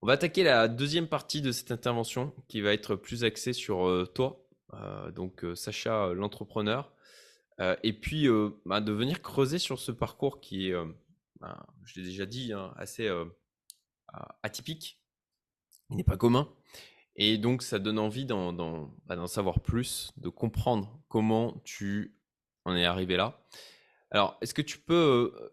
On 0.02 0.08
va 0.08 0.14
attaquer 0.14 0.44
la 0.44 0.68
deuxième 0.68 1.08
partie 1.08 1.42
de 1.42 1.52
cette 1.52 1.72
intervention 1.72 2.34
qui 2.48 2.62
va 2.62 2.74
être 2.74 2.96
plus 2.96 3.24
axée 3.24 3.54
sur 3.54 4.10
toi, 4.16 4.48
donc 5.14 5.46
Sacha, 5.54 6.14
l'entrepreneur, 6.14 6.94
euh, 7.60 7.76
et 7.84 7.94
puis 7.94 8.28
euh, 8.28 8.50
bah, 8.66 8.82
de 8.82 8.92
venir 8.92 9.22
creuser 9.22 9.60
sur 9.60 9.80
ce 9.80 9.92
parcours 9.92 10.42
qui 10.42 10.70
est, 10.70 10.74
euh, 10.74 10.86
bah, 11.40 11.66
je 11.86 12.00
l'ai 12.00 12.06
déjà 12.06 12.26
dit, 12.26 12.54
hein, 12.54 12.74
assez 12.78 13.10
atypique, 14.44 15.02
il 15.90 15.98
n'est 15.98 16.04
pas 16.04 16.18
commun. 16.18 16.50
Et 17.16 17.38
donc 17.38 17.62
ça 17.62 17.80
donne 17.80 18.00
envie 18.00 18.26
bah, 18.26 19.16
d'en 19.16 19.28
savoir 19.28 19.60
plus, 19.62 20.12
de 20.18 20.30
comprendre 20.30 21.00
comment 21.08 21.62
tu 21.64 22.16
en 22.66 22.76
es 22.76 22.86
arrivé 22.86 23.18
là. 23.18 23.46
Alors, 24.12 24.38
est-ce 24.42 24.54
que 24.54 24.62
tu 24.62 24.80
peux 24.80 25.52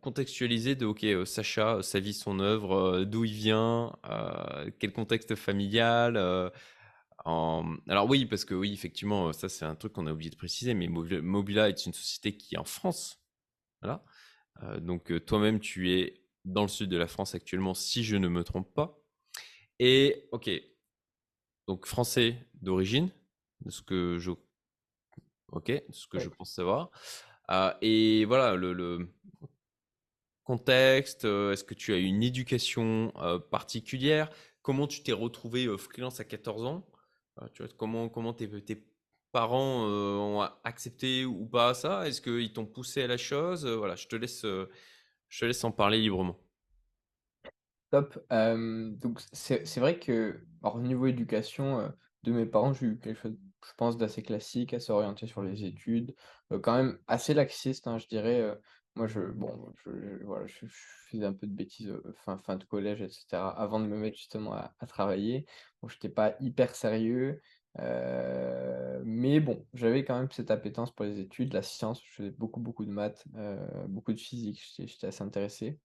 contextualiser 0.00 0.76
de, 0.76 0.86
ok, 0.86 1.04
Sacha, 1.24 1.82
sa 1.82 1.98
vie, 1.98 2.14
son 2.14 2.38
œuvre, 2.38 3.04
d'où 3.04 3.24
il 3.24 3.32
vient, 3.32 3.96
quel 4.78 4.92
contexte 4.92 5.34
familial. 5.34 6.52
En... 7.26 7.76
Alors 7.88 8.08
oui, 8.08 8.26
parce 8.26 8.44
que 8.44 8.54
oui, 8.54 8.72
effectivement, 8.72 9.32
ça 9.32 9.48
c'est 9.48 9.64
un 9.66 9.74
truc 9.74 9.92
qu'on 9.94 10.06
a 10.06 10.12
oublié 10.12 10.30
de 10.30 10.36
préciser, 10.36 10.74
mais 10.74 10.88
Mobi- 10.88 11.20
Mobila 11.20 11.68
est 11.68 11.86
une 11.86 11.92
société 11.92 12.36
qui 12.36 12.54
est 12.54 12.58
en 12.58 12.64
France. 12.64 13.20
Voilà. 13.82 14.04
Euh, 14.64 14.80
donc 14.80 15.12
euh, 15.12 15.20
toi-même, 15.20 15.60
tu 15.60 15.92
es 15.92 16.22
dans 16.44 16.62
le 16.62 16.68
sud 16.68 16.90
de 16.90 16.96
la 16.98 17.08
France 17.08 17.34
actuellement, 17.34 17.74
si 17.74 18.04
je 18.04 18.16
ne 18.16 18.28
me 18.28 18.44
trompe 18.44 18.72
pas. 18.74 19.00
Et 19.80 20.28
ok, 20.32 20.50
donc 21.66 21.86
français 21.86 22.48
d'origine, 22.54 23.10
de 23.64 23.70
ce 23.70 23.82
que 23.82 24.18
je, 24.18 24.32
ok, 25.52 25.66
de 25.68 25.82
ce 25.92 26.06
que 26.06 26.18
je 26.18 26.28
pense 26.28 26.52
savoir. 26.52 26.90
Euh, 27.50 27.72
et 27.80 28.24
voilà, 28.24 28.54
le, 28.54 28.72
le, 28.72 29.08
contexte 30.44 31.24
Est-ce 31.24 31.64
que 31.64 31.74
tu 31.74 31.92
as 31.92 31.98
une 31.98 32.22
éducation 32.22 33.12
euh, 33.16 33.38
particulière? 33.38 34.30
Comment 34.62 34.86
tu 34.86 35.02
t'es 35.02 35.12
retrouvé 35.12 35.68
freelance 35.78 36.20
à 36.20 36.24
14 36.24 36.64
ans? 36.64 36.86
Tu 37.52 37.62
vois, 37.62 37.72
comment, 37.76 38.08
comment 38.08 38.32
tes, 38.32 38.48
tes 38.62 38.86
parents 39.32 39.84
ont 39.84 40.40
accepté 40.64 41.24
ou 41.24 41.46
pas 41.46 41.74
ça? 41.74 42.06
Est-ce 42.08 42.20
qu'ils 42.20 42.52
t'ont 42.52 42.66
poussé 42.66 43.02
à 43.02 43.06
la 43.06 43.16
chose? 43.16 43.66
Voilà, 43.66 43.96
je 43.96 44.06
te 44.06 44.16
laisse, 44.16 44.42
je 44.42 45.40
te 45.40 45.44
laisse 45.44 45.62
en 45.64 45.72
parler 45.72 46.00
librement. 46.00 46.38
Top. 47.90 48.18
Donc 48.30 49.20
c'est 49.32 49.78
vrai 49.78 49.98
que, 49.98 50.40
alors 50.62 50.78
niveau 50.78 51.06
éducation, 51.06 51.92
de 52.22 52.32
mes 52.32 52.46
parents, 52.46 52.72
j'ai 52.72 52.86
eu 52.86 52.98
quelque 52.98 53.20
chose, 53.20 53.36
je 53.64 53.72
pense, 53.76 53.96
d'assez 53.96 54.22
classique, 54.22 54.74
assez 54.74 54.90
orienté 54.90 55.26
sur 55.26 55.42
les 55.42 55.64
études, 55.64 56.14
quand 56.62 56.74
même 56.74 56.98
assez 57.06 57.34
laxiste, 57.34 57.86
hein, 57.86 57.98
je 57.98 58.06
dirais. 58.06 58.58
Moi 58.96 59.08
je 59.08 59.20
bon, 59.20 59.72
je 59.84 59.90
je 60.18 60.24
voilà, 60.24 60.46
je 60.46 60.66
je 60.66 60.74
faisais 61.10 61.24
un 61.26 61.34
peu 61.34 61.46
de 61.46 61.52
bêtises, 61.54 61.88
heu, 61.90 62.02
fin 62.24 62.38
fin 62.38 62.56
de 62.56 62.64
collège 62.64 63.02
et 63.02 63.10
cetera, 63.10 63.50
avant 63.50 63.78
de 63.78 63.86
me 63.86 63.96
mettre 63.98 64.16
justement 64.16 64.54
à 64.54 64.74
à 64.78 64.86
travailler. 64.86 65.46
Bon, 65.82 65.88
j'étais 65.88 66.08
pas 66.08 66.34
hyper 66.40 66.74
sérieux, 66.74 67.42
Heu, 67.78 69.02
mais 69.04 69.38
bon, 69.40 69.66
j'avais 69.74 70.02
quand 70.04 70.18
même 70.18 70.30
cette 70.30 70.50
appétence 70.50 70.94
pour 70.94 71.04
les 71.04 71.20
études, 71.20 71.52
la 71.52 71.60
science, 71.62 72.02
je 72.02 72.10
faisais 72.10 72.30
beaucoup, 72.30 72.60
beaucoup 72.60 72.86
de 72.86 72.90
maths, 72.90 73.26
heu, 73.36 73.58
beaucoup 73.88 74.14
de 74.14 74.20
physique, 74.20 74.62
j'étais 74.66 74.88
j'étais 74.88 75.06
assez 75.08 75.22
intéressé 75.24 75.78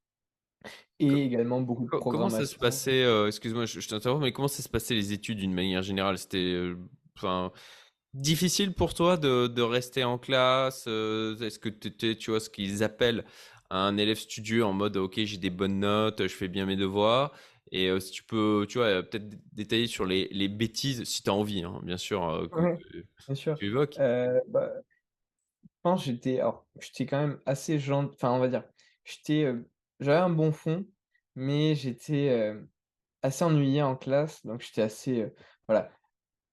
Co 1.07 1.18
et 1.20 1.24
également 1.26 1.62
beaucoup 1.62 1.86
de 1.86 1.91
co 1.91 2.03
comment 2.07 2.30
ça 2.30 2.45
se 2.45 2.55
programmation. 2.55 2.57
passait, 2.57 3.03
excuse-moi, 3.28 3.66
je 3.66 3.80
je 3.82 3.88
t'interromps, 3.89 4.22
mais 4.24 4.32
comment 4.34 4.47
ça 4.49 4.64
se 4.64 4.70
passait 4.70 4.95
les 4.95 5.14
études 5.14 5.39
d'une 5.39 5.53
manière 5.53 5.84
générale? 5.84 6.18
C'était, 6.18 6.72
enfin, 7.18 7.51
difficile 8.14 8.74
pour 8.74 8.93
toi 8.93 9.18
de 9.18 9.47
de 9.47 9.62
rester 9.62 10.03
en 10.03 10.18
classe? 10.18 10.86
Heu, 10.88 11.38
est-ce 11.41 11.59
que 11.59 11.70
tu 11.70 11.88
étais, 11.89 12.16
tu 12.16 12.32
vois, 12.32 12.39
ce 12.39 12.49
qu'ils 12.49 12.84
appellent 12.84 13.26
un 13.70 13.97
élève 13.97 14.18
studieux 14.18 14.66
en 14.66 14.74
mode: 14.74 14.97
«OK, 14.97 15.20
j'ai 15.24 15.38
des 15.38 15.49
bonnes 15.49 15.80
notes, 15.80 16.24
je 16.24 16.36
fais 16.36 16.47
bien 16.49 16.66
mes 16.66 16.76
devoirs» 16.76 17.34
et 17.72 17.88
heu, 17.89 17.99
si 18.01 18.12
tu 18.12 18.24
peux, 18.24 18.66
tu 18.70 18.80
vois, 18.80 19.01
peut-être 19.03 19.30
dé 19.30 19.38
détailler 19.53 19.88
sur 19.88 20.05
les 20.05 20.28
les 20.32 20.49
bêtises, 20.49 21.03
si 21.05 21.24
tu 21.24 21.30
as 21.30 21.34
envie, 21.34 21.64
hein, 21.64 21.80
bien 21.84 21.97
sûr, 21.97 22.24
heu, 22.30 22.49
que 22.49 22.62
Ouais, 22.62 22.84
que 22.89 23.03
bien 23.28 23.36
sûr. 23.36 23.57
tu 23.57 23.66
évoques? 23.68 24.01
Bah, 24.47 24.72
je 25.64 25.70
pense 25.84 26.05
j'étais 26.05 26.39
alors, 26.39 26.68
j'étais 26.80 27.05
quand 27.05 27.20
même 27.20 27.41
assez 27.45 27.80
gen 27.80 28.05
enfin, 28.14 28.32
on 28.32 28.39
va 28.39 28.47
dire, 28.47 28.66
j'étais, 29.03 29.53
j'avais 29.99 30.18
un 30.20 30.30
bon 30.30 30.51
fond, 30.51 30.88
mais 31.36 31.76
j'étais, 31.76 32.53
assez 33.24 33.43
ennuyé 33.45 33.82
en 33.84 33.95
classe, 33.97 34.45
donc 34.45 34.62
j'étais 34.62 34.82
assez, 34.84 35.34
voilà, 35.68 35.91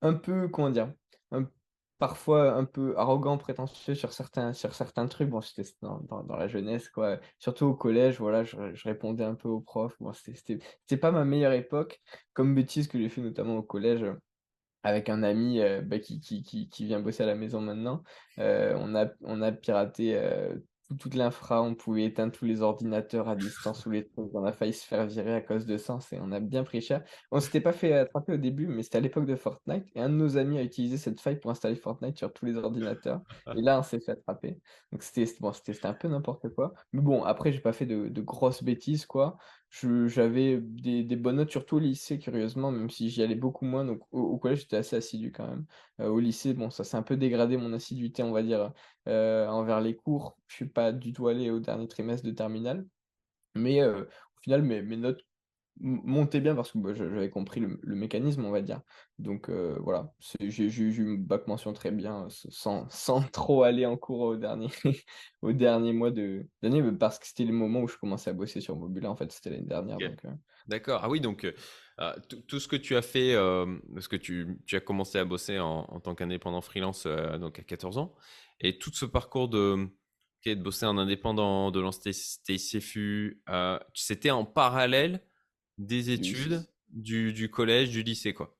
Un 0.03 0.15
peu, 0.15 0.49
comment 0.49 0.71
dire? 0.71 0.95
Un 1.31 1.51
parfois 1.99 2.53
un 2.55 2.65
peu 2.65 2.97
arrogant, 2.97 3.39
prétentieux 3.39 3.95
sur 3.95 4.13
certains 4.13 4.53
sur 4.53 4.75
certains 4.75 5.07
trucs. 5.09 5.29
Bon, 5.31 5.41
c'était 5.41 5.69
dans 5.83 6.01
dans 6.01 6.37
la 6.37 6.49
jeunesse, 6.49 6.89
quoi. 6.89 7.21
Surtout 7.39 7.67
au 7.67 7.75
collège, 7.75 8.19
voilà, 8.19 8.45
je 8.45 8.75
je 8.75 8.85
répondais 8.89 9.25
un 9.25 9.35
peu 9.35 9.49
aux 9.49 9.61
profs. 9.61 9.97
Bon, 10.01 10.13
c'était 10.13 10.97
pas 10.97 11.11
ma 11.13 11.25
meilleure 11.25 11.53
époque. 11.53 12.01
Comme 12.35 12.55
bêtise 12.55 12.89
que 12.89 12.99
j'ai 12.99 13.09
fait 13.09 13.21
notamment 13.21 13.57
au 13.57 13.63
collège, 13.63 14.03
heu, 14.05 14.21
avec 14.85 15.09
un 15.11 15.23
ami, 15.25 15.61
heu, 15.61 15.83
bah, 15.83 15.99
qui 16.01 16.21
qui 16.21 16.43
qui 16.71 16.87
vient 16.87 17.01
bosser 17.01 17.25
à 17.25 17.27
la 17.27 17.37
maison 17.37 17.61
maintenant. 17.63 18.03
Heu, 18.39 18.75
on 18.79 18.95
a 18.97 19.09
on 19.23 19.43
a 19.43 19.53
piraté, 19.53 20.17
toute 20.97 21.15
l'infra, 21.15 21.63
on 21.63 21.75
pouvait 21.75 22.05
éteindre 22.05 22.33
tous 22.33 22.45
les 22.45 22.63
ordinateurs 22.63 23.29
à 23.29 23.37
distance 23.37 23.85
ou 23.87 23.91
les 23.91 24.07
trucs. 24.07 24.35
On 24.35 24.45
a 24.45 24.53
failli 24.53 24.73
se 24.73 24.87
faire 24.87 25.07
virer 25.07 25.35
à 25.35 25.41
cause 25.41 25.67
de 25.67 25.77
ça, 25.77 25.99
c'est 26.01 26.19
on 26.21 26.33
a 26.33 26.41
bien 26.41 26.65
pris 26.65 26.81
cher. 26.81 27.05
On 27.31 27.41
s'était 27.41 27.61
pas 27.61 27.73
fait 27.73 27.93
attraper 27.93 28.33
au 28.35 28.37
début, 28.37 28.67
mais 28.69 28.83
c'était 28.83 28.99
à 28.99 29.01
l'époque 29.01 29.27
de 29.27 29.37
Fortnite 29.37 29.87
et 29.95 30.01
un 30.01 30.09
de 30.09 30.15
nos 30.15 30.37
amis 30.39 30.59
a 30.59 30.63
utilisé 30.63 30.97
cette 30.97 31.21
faille 31.21 31.39
pour 31.41 31.51
installer 31.51 31.77
Fortnite 31.77 32.17
sur 32.17 32.33
tous 32.33 32.47
les 32.47 32.57
ordinateurs 32.57 33.23
et 33.53 33.61
là, 33.61 33.79
on 33.79 33.83
s'est 33.83 34.01
fait 34.01 34.13
attraper. 34.13 34.61
Donc 34.93 35.03
c'était 35.03 35.27
un 35.87 35.95
peu 35.95 36.09
n'importe 36.09 36.49
quoi. 36.55 36.73
Mais 36.93 37.03
bon, 37.03 37.23
après 37.25 37.53
j'ai 37.53 37.61
pas 37.61 37.73
fait 37.73 37.87
de 37.87 38.09
de 38.09 38.21
grosses 38.23 38.63
bêtises, 38.63 39.07
quoi. 39.07 39.37
J'avais 39.71 40.59
des 40.61 41.17
bonnes 41.17 41.37
notes, 41.37 41.51
surtout 41.51 41.77
au 41.77 41.79
lycée 41.79 42.19
curieusement, 42.19 42.71
même 42.73 42.89
si 42.91 43.11
j'y 43.11 43.23
allais 43.23 43.35
beaucoup 43.35 43.65
moins, 43.67 43.85
donc 43.85 44.03
au 44.13 44.39
collège, 44.39 44.61
j'étais 44.61 44.77
assez 44.79 44.97
assidu 44.97 45.31
quand 45.31 45.47
même. 45.47 45.67
Heu, 46.01 46.09
au 46.11 46.21
lycée, 46.21 46.55
bon, 46.55 46.71
ça 46.71 46.85
s'est 46.85 46.97
un 46.97 47.03
peu 47.03 47.17
dégradé 47.17 47.57
mon 47.59 47.73
assiduité, 47.75 48.23
on 48.23 48.33
va 48.33 48.43
dire, 48.43 48.73
heu, 49.07 49.47
envers 49.49 49.81
les 49.83 49.95
cours. 49.95 50.39
Je 50.47 50.55
suis 50.57 50.69
pas 50.69 50.93
du 50.93 51.13
tout 51.13 51.29
allé 51.29 51.51
au 51.51 51.61
dernier 51.61 51.87
trimestre 51.87 52.27
de 52.27 52.33
terminale, 52.33 52.89
mais 53.57 53.81
heu, 53.83 54.09
au 54.39 54.41
final, 54.43 54.63
mes 54.63 54.83
mes 54.83 54.97
notes 54.99 55.23
m 55.83 56.01
montaient 56.05 56.41
bien 56.41 56.55
parce 56.55 56.73
que, 56.73 56.79
bah, 56.79 56.95
j'avais 56.95 57.31
compris 57.31 57.61
le 57.61 57.79
le 57.83 57.95
mécanisme, 57.97 58.45
on 58.45 58.51
va 58.51 58.63
dire. 58.63 58.83
Donc 59.19 59.49
heu, 59.51 59.77
voilà, 59.81 60.15
j'ai 60.41 60.65
eu 60.67 60.97
une 60.97 61.17
bac 61.25 61.47
mention 61.49 61.73
très 61.73 61.91
bien, 61.93 62.25
heu, 62.25 62.27
s 62.29 62.47
sans 62.51 62.89
sans 62.91 63.23
trop 63.31 63.63
aller 63.63 63.87
en 63.87 63.97
cours 63.97 64.21
au 64.21 64.37
dernier 64.37 64.69
au 65.43 65.53
dernier 65.53 65.93
mois 65.93 66.11
de 66.11 66.49
d'année, 66.63 66.83
mais 66.83 66.93
parce 66.97 67.19
que 67.19 67.27
c'était 67.27 67.45
le 67.45 67.53
moment 67.53 67.81
où 67.83 67.89
je 67.89 67.97
commençais 67.99 68.31
à 68.31 68.33
bosser 68.35 68.61
sur 68.61 68.77
Mobula, 68.77 69.11
en 69.11 69.17
fait, 69.17 69.31
c'était 69.33 69.51
l'année 69.51 69.67
dernière, 69.67 70.01
OK. 70.01 70.03
donc 70.03 70.25
heu 70.25 70.31
D'accord. 70.69 71.01
Ah 71.05 71.09
oui, 71.11 71.21
donc 71.21 71.47
ah, 71.99 72.17
tout 72.49 72.61
ce 72.61 72.69
que 72.69 72.77
tu 72.77 72.97
as 72.97 73.03
fait, 73.03 73.35
parce 73.95 74.09
que 74.09 74.17
tu 74.17 74.59
tu 74.67 74.77
as 74.77 74.81
commencé 74.81 75.19
à 75.19 75.25
bosser 75.25 75.59
en 75.61 75.87
en 75.89 76.01
tant 76.01 76.15
qu'indépendant 76.15 76.61
freelance, 76.63 77.07
donc 77.07 77.59
à 77.59 77.63
14 77.65 77.99
ans 77.99 78.15
et 78.61 78.79
tout 78.79 78.93
ce 78.95 79.07
parcours 79.07 79.49
de, 79.49 79.89
de 80.47 80.55
bosser 80.57 80.87
en 80.87 80.99
indépendant, 80.99 81.71
de 81.71 81.81
lancer 81.81 82.13
tes 82.47 82.59
CFU, 82.59 83.43
c'était 83.95 84.31
en 84.31 84.45
parallèle 84.45 85.28
des 85.79 86.11
études, 86.11 86.67
du 86.91 87.33
du 87.33 87.51
collège, 87.51 87.91
du 87.91 88.03
lycée, 88.03 88.35
quoi? 88.35 88.59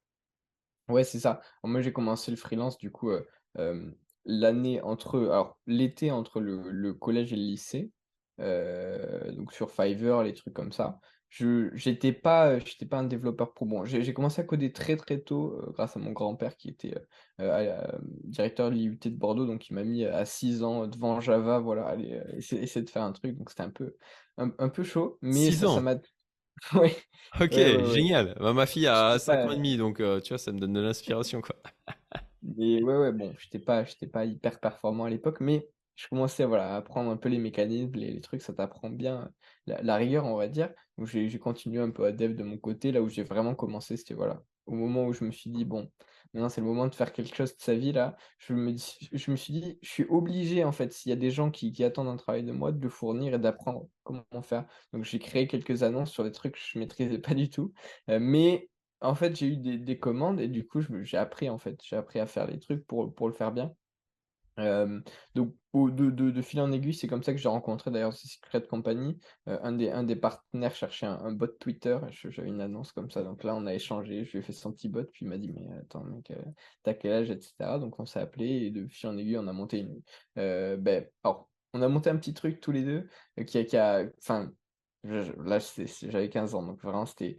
Ouais, 0.89 1.05
c'est 1.05 1.21
ça. 1.21 1.41
Alors 1.63 1.71
moi, 1.73 1.83
j'ai 1.83 1.93
commencé 1.93 2.31
le 2.31 2.37
freelance 2.39 2.79
du 2.79 2.91
coup, 2.91 3.11
heu, 3.11 3.27
hem, 3.57 3.95
l'année 4.25 4.81
entre 4.81 5.19
alors 5.21 5.61
l'été 5.67 6.11
entre 6.11 6.41
le 6.41 6.71
le 6.71 6.95
collège 6.95 7.33
et 7.33 7.37
le 7.37 7.43
lycée, 7.43 7.93
heu, 8.41 9.33
donc 9.37 9.53
sur 9.53 9.71
Fiverr, 9.71 10.23
les 10.23 10.33
trucs 10.33 10.55
comme 10.55 10.73
ça. 10.73 10.99
Je 11.29 11.69
j'étais 11.75 12.13
pas, 12.15 12.55
heu, 12.55 12.61
j'étais 12.65 12.87
pas 12.87 12.97
un 12.99 13.05
développeur 13.05 13.53
pro. 13.53 13.67
Bon, 13.67 13.85
j'ai 13.85 14.15
commencé 14.15 14.41
à 14.41 14.45
coder 14.45 14.73
très, 14.73 14.97
très 14.97 15.21
tôt, 15.21 15.61
grâce 15.75 15.95
à 15.95 16.01
mon 16.01 16.13
grand-père 16.13 16.57
qui 16.57 16.71
était, 16.71 16.95
à 17.39 17.99
directeur 18.25 18.71
de 18.71 18.75
l'IUT 18.77 19.11
de 19.11 19.17
Bordeaux, 19.17 19.45
donc 19.45 19.69
il 19.69 19.75
m'a 19.75 19.85
mis 19.85 20.07
à 20.07 20.25
6 20.25 20.63
ans 20.63 20.87
devant 20.87 21.21
Java, 21.21 21.59
voilà, 21.59 21.87
allez, 21.87 22.19
essaie 22.39 22.81
de 22.83 22.89
faire 22.89 23.03
un 23.03 23.13
truc, 23.13 23.37
donc 23.37 23.51
c'était 23.51 23.63
un 23.63 23.69
peu 23.71 23.97
un 24.39 24.53
un 24.59 24.71
peu 24.71 24.85
chaud, 24.85 25.19
mais 25.21 25.51
6 25.51 25.67
ça 25.69 25.81
m'a 25.83 25.97
ouais, 26.75 26.97
OK, 27.41 27.53
ouais, 27.53 27.69
ouais, 27.71 27.85
ouais. 27.85 28.01
génial. 28.01 28.35
Bah, 28.41 28.53
ma 28.53 28.67
fille 28.67 28.87
a 28.87 29.19
J'étais 29.19 29.19
5 29.19 29.45
pas 29.45 29.47
ans 29.47 29.51
et 29.53 29.57
demi, 29.57 29.77
donc 29.77 29.99
tu 29.99 30.29
vois, 30.31 30.39
ça 30.39 30.53
me 30.53 30.59
donne 30.59 30.73
de 30.73 30.81
l'inspiration, 30.81 31.41
quoi. 31.41 31.57
Mais 32.43 32.83
ouais, 32.83 32.97
ouais, 32.97 33.13
bon, 33.13 33.35
j'étais 33.39 33.59
pas 33.59 33.85
j'étais 33.85 34.07
pas 34.07 34.25
hyper 34.25 34.61
performant 34.61 35.05
à 35.05 35.11
l'époque, 35.11 35.41
mais 35.41 35.69
je 35.97 36.07
commençais, 36.09 36.45
voilà, 36.45 36.75
à 36.75 36.77
apprendre 36.77 37.11
un 37.11 37.17
peu 37.17 37.29
les 37.29 37.39
mécanismes, 37.39 37.93
les 37.97 38.13
les 38.13 38.21
trucs, 38.21 38.43
ça 38.43 38.53
t'apprend 38.55 38.91
bien 38.91 39.33
la 39.67 39.83
la 39.83 39.97
rigueur, 39.97 40.25
on 40.25 40.37
va 40.37 40.47
dire. 40.49 40.73
Donc 40.99 41.09
j'ai 41.09 41.39
continué 41.39 41.81
un 41.81 41.91
peu 41.91 42.05
à 42.05 42.13
dev 42.13 42.35
de 42.35 42.45
mon 42.45 42.57
côté. 42.59 42.93
Là 42.93 43.03
où 43.03 43.09
j'ai 43.09 43.25
vraiment 43.25 43.55
commencé, 43.57 43.97
c'était, 43.97 44.15
voilà, 44.15 44.43
au 44.67 44.75
moment 44.75 45.05
où 45.07 45.13
je 45.13 45.25
me 45.25 45.33
suis 45.33 45.51
dit: 45.51 45.65
«Bon, 45.65 45.91
maintenant 46.35 46.49
c'est 46.49 46.61
le 46.61 46.67
moment 46.67 46.87
de 46.89 46.95
faire 46.95 47.13
quelque 47.13 47.35
chose 47.35 47.57
de 47.57 47.61
sa 47.63 47.75
vie 47.75 47.93
là». 47.93 48.17
Je 48.39 48.53
me 48.55 48.73
dis 48.73 49.09
je 49.13 49.31
me 49.31 49.37
suis 49.37 49.53
dit: 49.53 49.79
«Je 49.83 49.89
suis 49.91 50.05
obligé 50.05 50.65
en 50.65 50.73
fait, 50.73 50.93
s'il 50.93 51.11
y 51.11 51.13
a 51.13 51.17
des 51.17 51.31
gens 51.31 51.51
qui 51.51 51.73
qui 51.73 51.85
attendent 51.85 52.09
un 52.09 52.17
travail 52.17 52.45
de 52.45 52.53
moi, 52.53 52.73
de 52.73 52.81
le 52.83 52.89
fournir 52.91 53.35
et 53.35 53.39
d'apprendre 53.39 53.89
comment 54.05 54.25
faire». 54.43 54.67
Donc 54.93 55.05
j'ai 55.05 55.19
créé 55.19 55.47
quelques 55.49 55.83
annonces 55.83 56.11
sur 56.13 56.25
des 56.25 56.33
trucs 56.33 56.55
que 56.55 56.61
je 56.61 56.79
maîtrisais 56.79 57.19
pas 57.19 57.35
du 57.35 57.51
tout, 57.51 57.73
heu, 58.11 58.19
mais 58.21 58.71
en 59.01 59.15
fait, 59.15 59.37
j'ai 59.37 59.47
eu 59.49 59.57
des 59.57 59.79
des 59.79 59.99
commandes 59.99 60.41
et 60.41 60.49
du 60.49 60.67
coup, 60.67 60.81
j'ai 61.05 61.17
appris, 61.19 61.49
en 61.51 61.59
fait, 61.59 61.79
j'ai 61.85 61.97
appris 61.97 62.19
à 62.21 62.27
faire 62.27 62.47
les 62.49 62.59
trucs 62.59 62.85
pour 62.87 63.15
pour 63.15 63.29
le 63.29 63.35
faire 63.35 63.53
bien. 63.53 63.78
Donc 65.35 65.55
de 65.75 66.43
fil 66.43 66.61
en 66.61 66.73
aiguille, 66.73 66.95
c'est 66.95 67.07
comme 67.07 67.23
ça 67.23 67.33
que 67.33 67.39
j'ai 67.39 67.49
rencontré 67.49 67.91
d'ailleurs 67.91 68.13
Secret 68.13 68.67
Company. 68.67 69.19
Un 69.47 70.03
des 70.03 70.17
partenaires 70.17 70.75
cherchait 70.75 71.07
un 71.07 71.33
bot 71.33 71.47
Twitter 71.47 71.99
j'avais 72.11 72.49
une 72.49 72.61
annonce 72.61 72.93
comme 72.93 73.11
ça, 73.11 73.23
donc 73.23 73.45
là, 73.45 73.55
on 73.55 73.67
a 73.67 73.75
échangé, 73.75 74.25
je 74.25 74.33
lui 74.33 74.39
ai 74.41 74.43
fait 74.43 74.53
son 74.53 74.73
petit 74.73 74.89
bot, 74.89 75.05
puis 75.05 75.25
il 75.25 75.29
m'a 75.29 75.39
dit: 75.39 75.53
«Mais 75.53 75.69
attends 75.79 76.05
mec, 76.05 76.33
tu 76.85 76.95
quel 77.01 77.13
âge?» 77.13 77.31
et 77.31 77.41
cetera. 77.41 77.79
Donc 77.79 77.99
on 78.01 78.07
s'est 78.07 78.21
appelé 78.21 78.47
et 78.67 78.71
de 78.71 78.87
fil 78.89 79.09
en 79.09 79.17
aiguille, 79.17 79.39
on 79.39 79.47
a 79.47 79.53
monté 79.53 79.79
une 79.79 80.03
beh, 80.37 81.11
alors, 81.23 81.49
on 81.75 81.83
a 81.83 81.89
monté 81.89 82.11
un 82.11 82.17
petit 82.17 82.35
truc 82.35 82.61
tous 82.61 82.73
les 82.73 82.83
2 82.83 83.09
heu, 83.39 83.45
qui 83.45 83.59
a 83.59 83.65
qui 83.65 83.77
là, 85.05 85.59
j'avais 86.03 86.29
15 86.29 86.55
ans, 86.57 86.63
donc 86.65 86.83
vraiment 86.83 87.07
c'était 87.07 87.37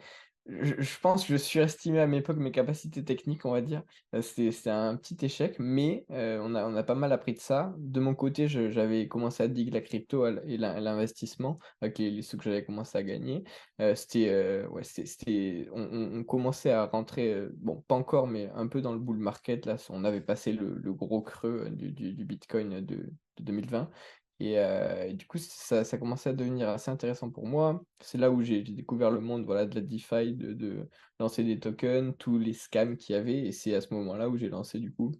je 0.79 0.99
pense 0.99 1.25
que 1.25 1.33
je 1.33 1.37
surestimais 1.37 1.99
à 1.99 2.07
mes 2.07 2.17
époque 2.17 2.37
mes 2.37 2.51
capacités 2.51 3.03
techniques, 3.03 3.45
on 3.45 3.51
va 3.51 3.61
dire. 3.61 3.83
Heu, 4.13 4.21
c'était 4.21 4.69
un 4.69 4.95
petit 4.97 5.17
échec, 5.25 5.55
mais 5.59 6.05
heu, 6.11 6.39
on 6.41 6.55
a 6.55 6.65
on 6.67 6.75
a 6.75 6.83
pas 6.83 6.95
mal 6.95 7.11
appris 7.13 7.33
de 7.33 7.39
ça. 7.39 7.73
De 7.77 7.99
mon 7.99 8.15
côté, 8.15 8.47
j'avais 8.47 9.07
commencé 9.07 9.43
à 9.43 9.47
dig 9.47 9.73
la 9.73 9.81
crypto 9.81 10.25
et 10.27 10.57
l'in 10.57 10.79
l'investissement 10.79 11.59
avec 11.81 11.97
les 11.99 12.21
sous 12.21 12.37
que 12.37 12.43
j'avais 12.43 12.63
commencé 12.65 12.97
à 12.97 13.03
gagner. 13.03 13.43
Heu, 13.81 13.95
c'était, 13.95 14.65
ouais, 14.67 14.83
c'était 14.83 15.67
on 15.71 16.23
commençait 16.23 16.71
à 16.71 16.85
rentrer, 16.85 17.35
bon, 17.57 17.81
pas 17.87 17.95
encore, 17.95 18.27
mais 18.27 18.49
un 18.55 18.67
peu 18.67 18.81
dans 18.81 18.93
le 18.93 18.99
bull 18.99 19.17
market 19.17 19.65
là, 19.65 19.75
on 19.89 20.03
avait 20.03 20.21
passé 20.21 20.51
le 20.53 20.93
gros 20.93 21.21
creux, 21.21 21.69
du 21.69 21.91
du 21.91 22.25
bitcoin, 22.25 22.81
de 22.81 23.11
2020 23.39 23.89
et 24.39 24.57
heu, 24.59 25.07
et 25.09 25.13
du 25.13 25.25
coup, 25.27 25.37
ça 25.37 25.83
ça 25.83 25.97
commençait 25.97 26.29
à 26.29 26.33
devenir 26.33 26.69
assez 26.69 26.91
intéressant 26.91 27.31
pour 27.31 27.45
moi. 27.47 27.83
C'est 28.01 28.17
là 28.17 28.31
où 28.31 28.41
j'ai 28.41 28.61
découvert 28.63 29.11
le 29.11 29.19
monde, 29.21 29.45
voilà, 29.45 29.65
de 29.65 29.75
la 29.75 29.81
DeFi, 29.81 30.33
de 30.35 30.89
lancer 31.19 31.43
des 31.43 31.59
tokens, 31.59 32.13
tous 32.17 32.37
les 32.39 32.53
scams 32.53 32.97
qu'il 32.97 33.15
y 33.15 33.17
avait 33.19 33.39
et 33.47 33.51
c'est 33.51 33.75
à 33.75 33.81
ce 33.81 33.93
moment-là 33.93 34.29
où 34.29 34.37
j'ai 34.37 34.49
lancé 34.49 34.79
du 34.79 34.93
coup, 34.93 35.11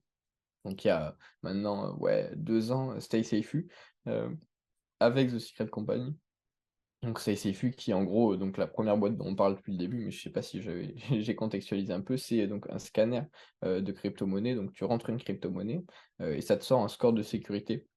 donc 0.65 0.83
il 0.85 0.89
y 0.89 0.91
a 0.91 1.17
maintenant, 1.43 1.97
ouais 1.99 2.31
2 2.35 2.71
ans, 2.71 2.93
heu, 2.95 3.01
Stay 3.01 3.23
Safely, 3.23 3.67
heu, 4.07 4.37
avec 5.01 5.31
The 5.31 5.39
Secret 5.39 5.69
Company. 5.69 6.17
Donc 7.03 7.19
Stay 7.19 7.35
Safely 7.37 7.71
qui 7.73 7.93
en 7.93 8.03
gros, 8.05 8.37
donc 8.37 8.57
la 8.57 8.67
première 8.67 8.97
boîte 8.97 9.17
dont 9.17 9.27
on 9.27 9.35
parle 9.35 9.55
depuis 9.57 9.73
le 9.73 9.77
début, 9.79 10.05
mais 10.05 10.11
je 10.11 10.21
sais 10.21 10.31
pas 10.31 10.41
si 10.41 10.61
j'ai 11.21 11.35
contextualisé 11.35 11.93
un 11.93 12.01
peu, 12.01 12.17
c'est 12.17 12.47
donc 12.47 12.67
un 12.71 12.79
scanner, 12.79 13.23
de 13.63 13.91
crypto-monnaie. 13.93 14.55
Donc 14.55 14.73
tu 14.73 14.83
rentres 14.85 15.09
une 15.09 15.17
crypto-monnaie, 15.19 15.85
et 16.21 16.41
ça 16.41 16.57
te 16.57 16.65
sort 16.65 16.83
un 16.83 16.89
score 16.89 17.13
de 17.13 17.23
sécurité. 17.23 17.88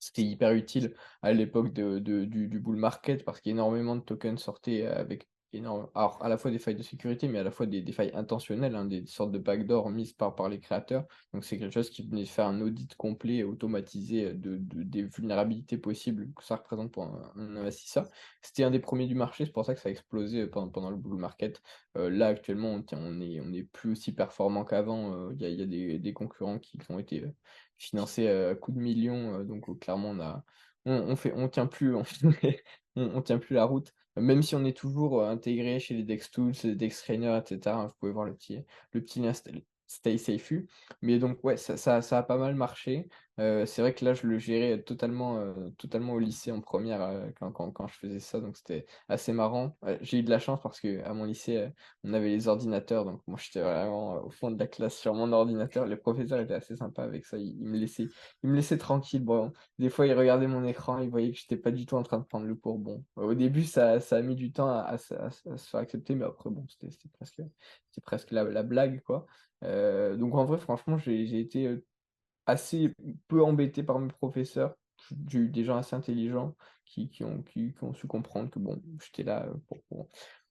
C'était 0.00 0.22
hyper 0.22 0.52
utile 0.52 0.94
à 1.22 1.32
l'époque 1.32 1.72
de 1.72 1.98
de 1.98 2.24
du 2.24 2.60
bull 2.60 2.76
market 2.76 3.24
parce 3.24 3.40
qu'énormément 3.40 3.96
de 3.96 4.02
tokens 4.02 4.40
sortaient 4.40 4.86
avec 4.86 5.28
énorme. 5.52 5.88
Alors, 5.94 6.22
à 6.22 6.28
la 6.28 6.36
fois 6.38 6.50
des 6.50 6.58
failles 6.58 6.74
de 6.76 6.82
sécurité, 6.82 7.28
mais 7.28 7.38
à 7.38 7.42
la 7.42 7.50
fois 7.50 7.66
des, 7.66 7.82
des 7.82 7.92
failles 7.92 8.12
intentionnelles, 8.14 8.74
hein, 8.74 8.84
des 8.84 9.06
sortes 9.06 9.32
de 9.32 9.38
backdoors 9.38 9.90
mises 9.90 10.12
par, 10.12 10.34
par 10.34 10.48
les 10.48 10.60
créateurs. 10.60 11.06
Donc, 11.32 11.44
c'est 11.44 11.58
quelque 11.58 11.72
chose 11.72 11.90
qui 11.90 12.06
venait 12.06 12.24
faire 12.26 12.46
un 12.46 12.60
audit 12.60 12.94
complet, 12.96 13.42
automatisé 13.44 14.34
de, 14.34 14.56
de- 14.58 14.82
des 14.82 15.04
vulnérabilités 15.04 15.78
possibles 15.78 16.32
que 16.34 16.44
ça 16.44 16.56
représente 16.56 16.92
pour 16.92 17.04
un, 17.04 17.56
investisseur. 17.56 18.08
C'était 18.42 18.64
un 18.64 18.70
des 18.70 18.78
premiers 18.80 19.06
du 19.06 19.14
marché, 19.14 19.46
c'est 19.46 19.52
pour 19.52 19.64
ça 19.64 19.74
que 19.74 19.80
ça 19.80 19.88
a 19.88 19.92
explosé 19.92 20.46
pendant, 20.46 20.68
pendant 20.70 20.90
le 20.90 20.96
bull 20.96 21.18
market. 21.18 21.60
Euh, 21.96 22.10
là, 22.10 22.26
actuellement, 22.28 22.68
on, 22.72 22.82
tient- 22.82 22.98
on 23.00 23.18
plus 23.72 23.92
aussi 23.92 24.12
performant 24.12 24.64
qu'avant. 24.64 25.14
Euh, 25.14 25.32
Il 25.34 25.40
y 25.42 25.44
a, 25.46 25.48
y 25.48 25.62
a 25.62 25.66
des, 25.66 25.98
des 25.98 26.12
concurrents 26.12 26.58
qui 26.58 26.78
ont 26.90 26.98
été 26.98 27.24
euh, 27.78 27.84
financés 27.84 28.28
à 28.28 28.54
coups 28.54 28.76
de 28.76 28.82
millions. 28.82 29.40
euh, 29.40 29.44
donc, 29.44 29.68
euh, 29.68 29.74
clairement, 29.74 30.10
on 30.10 30.20
a, 30.20 30.44
on, 30.84 31.16
fait, 31.16 31.32
on 31.34 31.48
tient 31.48 31.66
plus, 31.66 31.94
on, 32.96 33.22
tient 33.22 33.38
plus 33.38 33.54
la 33.54 33.64
route. 33.64 33.92
Même 34.16 34.42
si 34.42 34.54
on 34.54 34.64
est 34.64 34.76
toujours 34.76 35.20
euh, 35.20 35.30
intégré 35.30 35.78
chez 35.80 35.94
les 35.94 36.02
Dex 36.02 36.30
Tools, 36.30 36.54
les 36.64 36.74
Dex 36.74 37.02
Trainer, 37.02 37.38
etc. 37.38 37.86
vous 37.86 37.94
pouvez 38.00 38.12
voir 38.12 38.24
le 38.26 38.34
petit, 38.34 38.64
le 38.92 39.02
petit 39.02 39.20
lien 39.20 39.32
Stay 39.86 40.18
Safe. 40.18 40.52
Mais 41.02 41.18
donc, 41.18 41.42
ouais, 41.44 41.56
ça, 41.56 41.76
ça 41.76 42.18
a 42.18 42.22
pas 42.22 42.36
mal 42.36 42.54
marché. 42.54 43.08
Euh, 43.38 43.66
c'est 43.66 43.82
vrai 43.82 43.94
que 43.94 44.04
là, 44.04 44.14
je 44.14 44.26
le 44.26 44.38
gérais 44.38 44.82
totalement, 44.82 45.38
euh, 45.38 45.70
totalement 45.78 46.14
au 46.14 46.18
lycée 46.18 46.50
en 46.50 46.60
première 46.60 47.00
euh, 47.02 47.28
quand, 47.38 47.52
quand, 47.52 47.86
je 47.86 47.94
faisais 47.94 48.18
ça. 48.18 48.40
Donc, 48.40 48.56
c'était 48.56 48.86
assez 49.08 49.32
marrant. 49.32 49.76
J'ai 50.00 50.18
eu 50.18 50.22
de 50.22 50.30
la 50.30 50.40
chance 50.40 50.60
parce 50.60 50.80
que 50.80 51.02
à 51.04 51.14
mon 51.14 51.24
lycée, 51.24 51.68
on 52.02 52.12
avait 52.14 52.30
les 52.30 52.48
ordinateurs. 52.48 53.04
Donc, 53.04 53.20
moi, 53.28 53.38
j'étais 53.40 53.60
vraiment 53.60 54.14
au 54.24 54.30
fond 54.30 54.50
de 54.50 54.58
la 54.58 54.66
classe 54.66 54.96
sur 54.96 55.14
mon 55.14 55.32
ordinateur. 55.32 55.86
Les 55.86 55.96
professeurs 55.96 56.40
étaient 56.40 56.54
assez 56.54 56.76
sympas 56.76 57.04
avec 57.04 57.26
ça. 57.26 57.38
Ils, 57.38 57.64
me 57.64 57.76
laissaient, 57.76 58.08
ils 58.42 58.50
me 58.50 58.56
laissaient 58.56 58.78
tranquille. 58.78 59.24
Bon, 59.24 59.52
des 59.78 59.88
fois, 59.88 60.06
ils 60.06 60.14
regardaient 60.14 60.48
mon 60.48 60.64
écran, 60.64 60.98
ils 60.98 61.10
voyaient 61.10 61.30
que 61.30 61.38
j'étais 61.38 61.56
pas 61.56 61.70
du 61.70 61.86
tout 61.86 61.96
en 61.96 62.02
train 62.02 62.18
de 62.18 62.24
prendre 62.24 62.46
le 62.46 62.56
cours. 62.56 62.78
Bon, 62.78 63.04
au 63.16 63.34
début, 63.34 63.64
ça, 63.64 63.98
a 64.10 64.22
mis 64.22 64.34
du 64.34 64.52
temps 64.52 64.68
à, 64.68 64.98
se 64.98 65.14
faire 65.14 65.80
accepter, 65.80 66.16
mais 66.16 66.24
après, 66.24 66.50
bon, 66.50 66.66
c'était 66.68 66.88
presque, 67.12 67.42
presque 68.02 68.32
la, 68.32 68.44
la 68.44 68.62
blague, 68.64 69.00
quoi. 69.02 69.26
Donc, 69.62 70.34
en 70.34 70.44
vrai, 70.44 70.58
franchement, 70.58 70.98
j'ai 70.98 71.38
été 71.38 71.78
assez 72.48 72.94
peu 73.28 73.44
embêté 73.44 73.82
par 73.82 73.98
mes 74.00 74.08
professeurs. 74.08 74.74
Des 75.10 75.64
gens 75.64 75.76
assez 75.76 75.94
intelligents 75.94 76.56
qui, 76.84 77.10
ont, 77.22 77.44
su 77.92 78.06
comprendre 78.08 78.50
que, 78.50 78.58
bon, 78.58 78.82
j'étais 79.04 79.22
là 79.22 79.46
euh, 79.46 79.54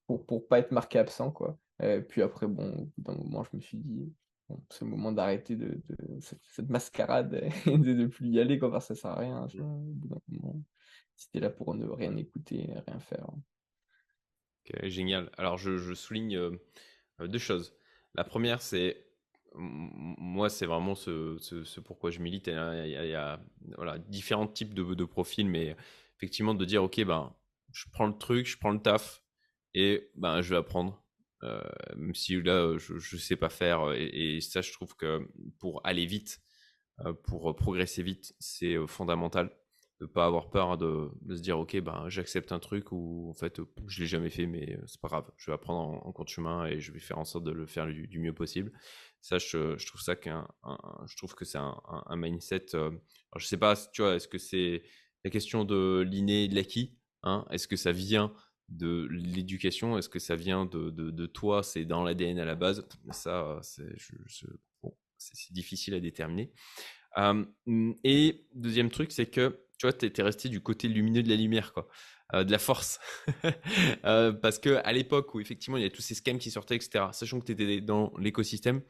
pour, 0.05 0.25
pour, 0.25 0.47
pas 0.47 0.59
être 0.59 0.71
marqué 0.71 0.99
absent, 0.99 1.31
quoi. 1.31 1.57
Euh, 1.81 2.01
puis 2.01 2.21
après, 2.21 2.47
bon, 2.47 2.89
d'un 2.97 3.15
moment, 3.15 3.43
je 3.43 3.57
me 3.57 3.61
suis 3.61 3.77
dit, 3.77 4.13
bon, 4.47 4.63
c'est 4.69 4.85
le 4.85 4.91
moment 4.91 5.11
d'arrêter 5.11 5.55
de, 5.55 5.81
cette, 6.21 6.69
mascarade 6.69 7.33
et 7.65 7.77
de 7.77 7.93
ne 7.93 8.05
plus 8.05 8.29
y 8.29 8.39
aller, 8.39 8.59
quoi, 8.59 8.71
parce 8.71 8.87
que 8.87 8.93
ça 8.93 9.01
sert 9.01 9.11
à 9.11 9.19
rien. 9.19 9.47
ça, 9.49 9.57
si 11.15 11.31
t'es 11.31 11.39
là 11.39 11.49
pour 11.49 11.73
ne 11.73 11.87
rien 11.87 12.15
écouter, 12.15 12.69
rien 12.87 12.99
faire. 12.99 13.27
génial. 14.83 15.31
Alors, 15.37 15.57
je, 15.57 15.93
souligne 15.95 16.37
euh, 16.37 17.27
deux 17.27 17.39
choses. 17.39 17.75
La 18.13 18.23
première, 18.23 18.61
c'est 18.61 19.06
moi, 19.57 20.49
c'est 20.49 20.65
vraiment 20.65 20.95
ce, 20.95 21.79
pourquoi 21.79 22.11
je 22.11 22.19
milite. 22.19 22.47
Il 22.47 22.53
y 22.53 23.15
a, 23.15 23.39
différents 24.07 24.47
types 24.47 24.73
de, 24.73 25.05
profils, 25.05 25.47
mais 25.47 25.75
effectivement, 26.17 26.53
de 26.53 26.65
dire, 26.65 26.83
OK, 26.83 27.03
ben, 27.03 27.35
je 27.71 27.85
prends 27.91 28.07
le 28.07 28.17
truc, 28.17 28.47
je 28.47 28.57
prends 28.57 28.71
le 28.71 28.79
taf 28.79 29.23
et 29.73 30.09
ben, 30.15 30.41
je 30.41 30.49
vais 30.51 30.57
apprendre. 30.57 31.03
Euh, 31.43 31.61
même 31.95 32.15
si 32.15 32.41
là, 32.41 32.77
je 32.77 32.93
ne 32.93 33.19
sais 33.19 33.35
pas 33.35 33.49
faire. 33.49 33.93
Et, 33.93 34.37
et 34.37 34.41
ça, 34.41 34.61
je 34.61 34.71
trouve 34.71 34.95
que 34.95 35.27
pour 35.59 35.81
aller 35.85 36.05
vite, 36.05 36.41
euh, 37.05 37.13
pour 37.13 37.55
progresser 37.55 38.01
vite, 38.01 38.33
c'est 38.39 38.75
euh, 38.75 38.87
fondamental 38.87 39.51
de 39.99 40.05
pas 40.05 40.25
avoir 40.25 40.49
peur 40.49 40.77
de, 40.77 41.09
de 41.21 41.35
se 41.35 41.41
dire 41.41 41.57
ok 41.57 41.79
ben 41.81 42.07
j'accepte 42.07 42.51
un 42.51 42.59
truc 42.59 42.91
ou 42.91 43.29
en 43.29 43.33
fait 43.33 43.59
euh, 43.59 43.65
je 43.87 43.99
l'ai 44.01 44.05
jamais 44.05 44.29
fait 44.29 44.45
mais 44.45 44.75
euh, 44.75 44.83
c'est 44.85 45.01
pas 45.01 45.07
grave. 45.07 45.31
Je 45.37 45.49
vais 45.49 45.55
apprendre 45.55 46.05
en, 46.05 46.13
en 46.15 46.23
de 46.23 46.29
chemin 46.29 46.65
et 46.67 46.79
je 46.79 46.91
vais 46.91 46.99
faire 46.99 47.17
en 47.17 47.25
sorte 47.25 47.45
de 47.45 47.51
le 47.51 47.65
faire 47.65 47.87
du, 47.87 48.19
mieux 48.19 48.33
possible. 48.33 48.71
Ça 49.21 49.39
je, 49.39 49.83
trouve 49.85 50.01
ça 50.01 50.15
qu'un 50.15 50.47
un- 50.63 50.77
je 51.07 51.17
trouve 51.17 51.33
que 51.33 51.45
c'est 51.45 51.57
un, 51.57 51.75
mindset 52.15 52.75
euh, 52.75 52.89
alors, 52.89 52.99
je 53.37 53.47
sais 53.47 53.57
pas 53.57 53.75
tu 53.91 54.01
vois 54.01 54.15
est-ce 54.15 54.27
que 54.27 54.37
c'est 54.37 54.83
la 55.25 55.31
question 55.31 55.65
de 55.65 56.05
l'inné 56.07 56.43
et 56.43 56.47
de 56.47 56.55
l'acquis 56.55 56.95
hein? 57.23 57.45
Est-ce 57.49 57.67
que 57.67 57.75
ça 57.75 57.91
vient 57.91 58.33
de 58.69 59.07
l'éducation? 59.09 59.97
Est-ce 59.97 60.09
que 60.09 60.19
ça 60.19 60.35
vient 60.35 60.65
de, 60.65 60.89
de, 60.91 61.25
toi? 61.25 61.63
C'est 61.63 61.85
dans 61.85 62.03
l'ADN 62.03 62.37
à 62.39 62.45
la 62.45 62.55
base. 62.55 62.85
Ça 63.11 63.43
euh, 63.45 63.59
c'est 65.17 65.53
difficile 65.53 65.93
à 65.95 65.99
déterminer. 65.99 66.51
Et 68.03 68.45
deuxième 68.53 68.91
truc, 68.91 69.11
c'est 69.11 69.25
que 69.25 69.66
tu 69.77 69.85
vois, 69.85 69.93
tu 69.93 70.05
étais 70.05 70.23
resté 70.23 70.49
du 70.49 70.61
côté 70.61 70.87
lumineux 70.87 71.23
de 71.23 71.29
la 71.29 71.35
lumière, 71.35 71.73
quoi, 71.73 71.87
euh, 72.33 72.43
de 72.43 72.51
la 72.51 72.59
force. 72.59 72.99
Euh, 74.05 74.31
parce 74.31 74.59
que 74.59 74.79
à 74.85 74.93
l'époque 74.93 75.33
où 75.33 75.39
effectivement 75.39 75.75
il 75.75 75.83
y 75.83 75.85
a 75.85 75.89
tous 75.89 76.01
ces 76.01 76.15
scams 76.15 76.37
qui 76.37 76.51
sortaient, 76.51 76.75
etc., 76.75 77.05
sachant 77.11 77.39
que 77.39 77.45
tu 77.45 77.51
étais 77.51 77.81
dans 77.81 78.13
l'écosystème, 78.19 78.81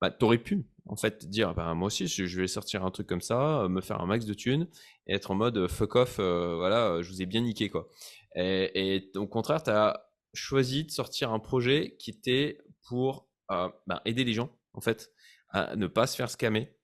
bah, 0.00 0.10
tu 0.10 0.24
aurais 0.24 0.38
pu 0.38 0.66
en 0.86 0.96
fait 0.96 1.28
dire 1.28 1.54
bah, 1.54 1.74
moi 1.74 1.88
aussi 1.88 2.06
je, 2.06 2.40
vais 2.40 2.46
sortir 2.46 2.84
un 2.84 2.90
truc 2.90 3.06
comme 3.06 3.20
ça, 3.20 3.62
euh, 3.62 3.68
me 3.68 3.80
faire 3.80 4.00
un 4.00 4.06
max 4.06 4.24
de 4.24 4.34
thunes 4.34 4.68
et 5.06 5.14
être 5.14 5.30
en 5.30 5.34
mode 5.34 5.66
fuck 5.68 5.96
off, 5.96 6.16
voilà, 6.16 7.02
je 7.02 7.08
vous 7.10 7.20
ai 7.22 7.26
bien 7.26 7.42
niqué 7.42 7.68
quoi. 7.68 7.88
Et, 8.36 9.10
au 9.16 9.26
contraire, 9.26 9.62
tu 9.62 9.70
as 9.70 10.08
choisi 10.34 10.84
de 10.84 10.90
sortir 10.90 11.32
un 11.32 11.38
projet 11.38 11.96
qui 11.98 12.10
était 12.10 12.58
pour 12.88 13.28
bah, 13.48 14.02
aider 14.04 14.24
les 14.24 14.32
gens 14.32 14.50
en 14.74 14.80
fait 14.80 15.10
à 15.50 15.76
ne 15.76 15.86
pas 15.86 16.06
se 16.06 16.16
faire 16.16 16.30
scammer 16.30 16.75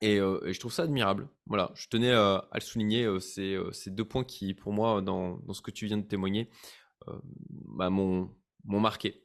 et, 0.00 0.16
je 0.18 0.58
trouve 0.58 0.72
ça 0.72 0.84
admirable. 0.84 1.28
Voilà, 1.46 1.72
je 1.74 1.88
tenais 1.88 2.12
à 2.12 2.48
le 2.54 2.60
souligner. 2.60 3.04
euh, 3.04 3.20
ces 3.20 3.90
deux 3.90 4.04
points 4.04 4.24
qui, 4.24 4.54
pour 4.54 4.72
moi, 4.72 5.02
dans, 5.02 5.40
ce 5.52 5.60
que 5.62 5.70
tu 5.70 5.86
viens 5.86 5.98
de 5.98 6.06
témoigner, 6.06 6.50
bah, 7.50 7.90
m'ont 7.90 8.30
marqué. 8.64 9.24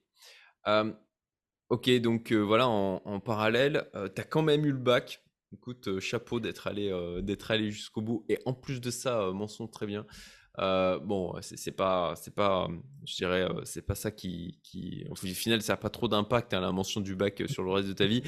Ok, 1.69 1.89
donc 1.99 2.31
voilà, 2.31 2.67
en, 2.67 3.19
parallèle, 3.19 3.89
tu 4.15 4.21
as 4.21 4.25
quand 4.25 4.43
même 4.43 4.65
eu 4.65 4.71
le 4.71 4.77
bac. 4.77 5.21
Écoute, 5.53 5.99
chapeau 5.99 6.39
d'être 6.39 6.67
allé, 6.67 6.91
d'être 7.23 7.51
allé 7.51 7.71
jusqu'au 7.71 8.01
bout. 8.01 8.25
Et 8.29 8.39
en 8.45 8.53
plus 8.53 8.81
de 8.81 8.91
ça, 8.91 9.31
mention 9.31 9.67
très 9.67 9.85
bien. 9.85 10.05
Euh, 10.59 10.99
bon, 10.99 11.35
c'est 11.41 11.71
pas, 11.71 12.13
c'est 12.15 12.33
pas, 12.33 12.65
euh, 12.65 12.75
je 13.05 13.15
dirais, 13.15 13.41
euh, 13.43 13.61
c'est 13.65 13.81
pas 13.81 13.95
ça 13.95 14.11
qui, 14.11 14.59
qui, 14.63 15.05
au 15.09 15.15
final, 15.15 15.61
ça 15.61 15.73
n'a 15.73 15.77
pas 15.77 15.89
trop 15.89 16.07
d'impact, 16.07 16.53
hein, 16.53 16.61
la 16.61 16.71
mention 16.71 17.01
du 17.01 17.15
bac 17.15 17.43
sur 17.47 17.63
le 17.63 17.71
reste 17.71 17.87
de 17.87 17.93
ta 17.93 18.05
vie. 18.05 18.23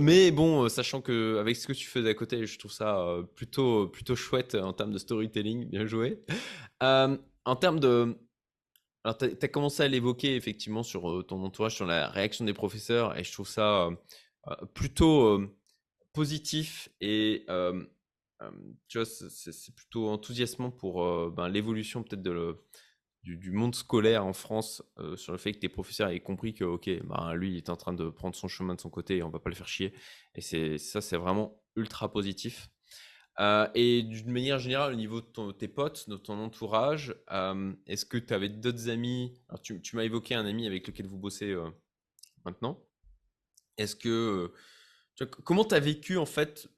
Mais 0.00 0.30
bon, 0.30 0.68
sachant 0.68 1.00
que 1.00 1.38
avec 1.38 1.56
ce 1.56 1.66
que 1.66 1.72
tu 1.72 1.86
faisais 1.86 2.10
à 2.10 2.14
côté, 2.14 2.46
je 2.46 2.58
trouve 2.58 2.72
ça 2.72 3.06
plutôt, 3.34 3.88
plutôt 3.88 4.16
chouette 4.16 4.54
en 4.54 4.72
termes 4.72 4.92
de 4.92 4.98
storytelling, 4.98 5.68
bien 5.70 5.86
joué. 5.86 6.20
En 6.80 7.56
termes 7.58 7.80
de, 7.80 8.16
alors 9.04 9.18
tu 9.18 9.26
as, 9.26 9.48
commencé 9.48 9.82
à 9.82 9.88
l'évoquer 9.88 10.36
effectivement 10.36 10.82
sur 10.82 11.24
ton 11.26 11.42
entourage, 11.42 11.74
sur 11.74 11.86
la 11.86 12.08
réaction 12.08 12.44
des 12.44 12.54
professeurs, 12.54 13.18
et 13.18 13.24
je 13.24 13.32
trouve 13.32 13.48
ça 13.48 13.88
plutôt 14.74 15.40
positif 16.12 16.88
et 17.00 17.44
tu 18.88 18.98
vois, 18.98 19.06
c'est- 19.06 19.74
plutôt 19.74 20.08
enthousiasmant 20.08 20.70
pour 20.70 21.04
euh, 21.04 21.32
ben, 21.34 21.48
l'évolution 21.48 22.02
peut-être 22.02 22.22
du, 23.22 23.50
monde 23.50 23.74
scolaire 23.74 24.24
en 24.24 24.32
France 24.32 24.82
euh, 24.98 25.16
sur 25.16 25.32
le 25.32 25.38
fait 25.38 25.52
que 25.52 25.58
tes 25.58 25.68
professeurs 25.68 26.10
aient 26.10 26.20
compris 26.20 26.54
que 26.54 26.64
ok, 26.64 26.90
ben, 27.04 27.34
lui 27.34 27.52
il 27.52 27.56
est 27.56 27.70
en 27.70 27.76
train 27.76 27.92
de 27.92 28.08
prendre 28.10 28.34
son 28.34 28.48
chemin 28.48 28.74
de 28.74 28.80
son 28.80 28.90
côté 28.90 29.18
et 29.18 29.22
on 29.22 29.30
va 29.30 29.38
pas 29.38 29.50
le 29.50 29.56
faire 29.56 29.68
chier. 29.68 29.94
Et 30.34 30.78
ça, 30.78 31.00
c'est 31.00 31.16
vraiment 31.16 31.62
ultra 31.76 32.12
positif. 32.12 32.68
Euh, 33.40 33.68
et 33.74 34.02
d'une 34.02 34.30
manière 34.30 34.58
générale, 34.60 34.92
au 34.92 34.96
niveau 34.96 35.20
de 35.20 35.52
tes 35.52 35.66
potes, 35.68 36.08
de 36.08 36.16
ton 36.16 36.38
entourage, 36.38 37.14
est-ce 37.86 38.06
que 38.06 38.18
tu 38.18 38.32
avais 38.32 38.48
d'autres 38.48 38.88
amis? 38.88 39.34
Tu, 39.62 39.96
m'as 39.96 40.04
évoqué 40.04 40.34
un 40.34 40.46
ami 40.46 40.66
avec 40.66 40.86
lequel 40.86 41.06
vous 41.06 41.18
bossez 41.18 41.56
maintenant. 42.44 42.80
Est-ce 43.76 43.96
que 43.96 44.52
comment 45.44 45.64
tu 45.64 45.74
as 45.74 45.80
vécu 45.80 46.16
en 46.16 46.26
fait 46.26 46.68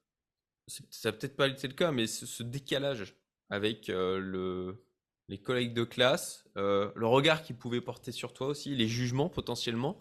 Ça 0.67 0.83
n'a 1.09 1.17
peut-être 1.17 1.37
pas 1.37 1.47
été 1.47 1.67
le 1.67 1.73
cas, 1.73 1.91
mais 1.91 2.07
ce, 2.07 2.43
décalage 2.43 3.15
avec 3.49 3.89
euh, 3.89 4.19
le, 4.19 4.83
les 5.29 5.37
collègues 5.37 5.73
de 5.73 5.85
classe, 5.85 6.45
euh, 6.57 6.91
le 6.95 7.07
regard 7.07 7.41
qu'ils 7.41 7.57
pouvaient 7.57 7.81
porter 7.81 8.11
sur 8.11 8.33
toi 8.33 8.47
aussi, 8.47 8.75
les 8.75 8.87
jugements 8.87 9.29
potentiellement. 9.29 9.97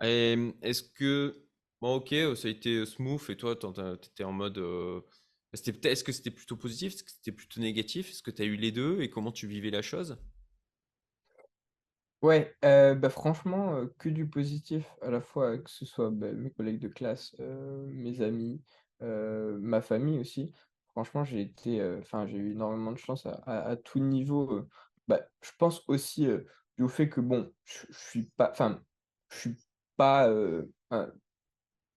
Est-ce 0.00 0.82
que 0.82 1.46
bon, 1.80 1.96
ok, 1.96 2.08
ça 2.34 2.48
a 2.48 2.50
été 2.50 2.84
smooth 2.84 3.22
et 3.28 3.36
toi, 3.36 3.54
tu 3.54 3.68
étais 4.08 4.24
en 4.24 4.32
mode 4.32 4.58
euh, 4.58 5.00
Est-ce 5.52 6.02
que 6.02 6.10
c'était 6.10 6.32
plutôt 6.32 6.56
positif? 6.56 6.94
Est-ce 6.94 7.04
que 7.04 7.12
c'était 7.12 7.30
plutôt 7.30 7.60
négatif? 7.60 8.10
Est-ce 8.10 8.22
que 8.22 8.32
tu 8.32 8.42
as 8.42 8.46
eu 8.46 8.56
les 8.56 8.72
deux 8.72 9.00
et 9.02 9.10
comment 9.10 9.30
tu 9.30 9.46
vivais 9.46 9.70
la 9.70 9.82
chose? 9.82 10.18
Ouais, 12.22 12.56
bah, 12.62 13.10
franchement, 13.10 13.86
que 13.98 14.08
du 14.08 14.26
positif, 14.26 14.84
à 15.02 15.10
la 15.10 15.20
fois, 15.20 15.58
que 15.58 15.70
ce 15.70 15.86
soit, 15.86 16.10
bah, 16.10 16.32
mes 16.32 16.50
collègues 16.50 16.80
de 16.80 16.88
classe, 16.88 17.36
mes 17.38 18.20
amis, 18.20 18.60
heu, 19.02 19.58
ma 19.60 19.80
famille 19.82 20.18
aussi. 20.20 20.52
Franchement, 20.88 21.24
j'ai 21.24 21.40
été, 21.42 21.80
heu, 21.80 21.98
enfin, 22.00 22.26
j'ai 22.26 22.36
eu 22.38 22.52
énormément 22.52 22.92
de 22.92 22.98
chance 22.98 23.26
à 23.46 23.76
tout 23.76 23.98
niveau, 24.00 24.52
heu. 24.52 24.68
Bah, 25.08 25.20
je 25.42 25.50
pense 25.58 25.82
aussi, 25.88 26.26
du 26.78 26.88
fait 26.88 27.08
que 27.08 27.20
bon, 27.20 27.52
je 27.64 27.86
suis 27.90 28.24
pas 28.36 28.50
enfin, 28.52 28.82
je 29.30 29.38
suis 29.38 29.56
pas, 29.96 30.28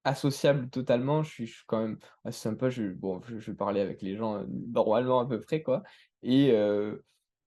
associable 0.03 0.69
totalement, 0.69 1.23
je 1.23 1.45
suis 1.45 1.63
quand 1.67 1.81
même 1.81 1.99
assez 2.23 2.39
sympa, 2.39 2.69
je 2.69 2.83
bon, 2.89 3.21
je 3.23 3.39
je 3.39 3.51
parler 3.51 3.81
avec 3.81 4.01
les 4.03 4.15
gens, 4.15 4.45
normalement 4.47 5.19
à 5.21 5.27
peu 5.27 5.39
près, 5.41 5.63
quoi 5.63 5.83
et 6.23 6.51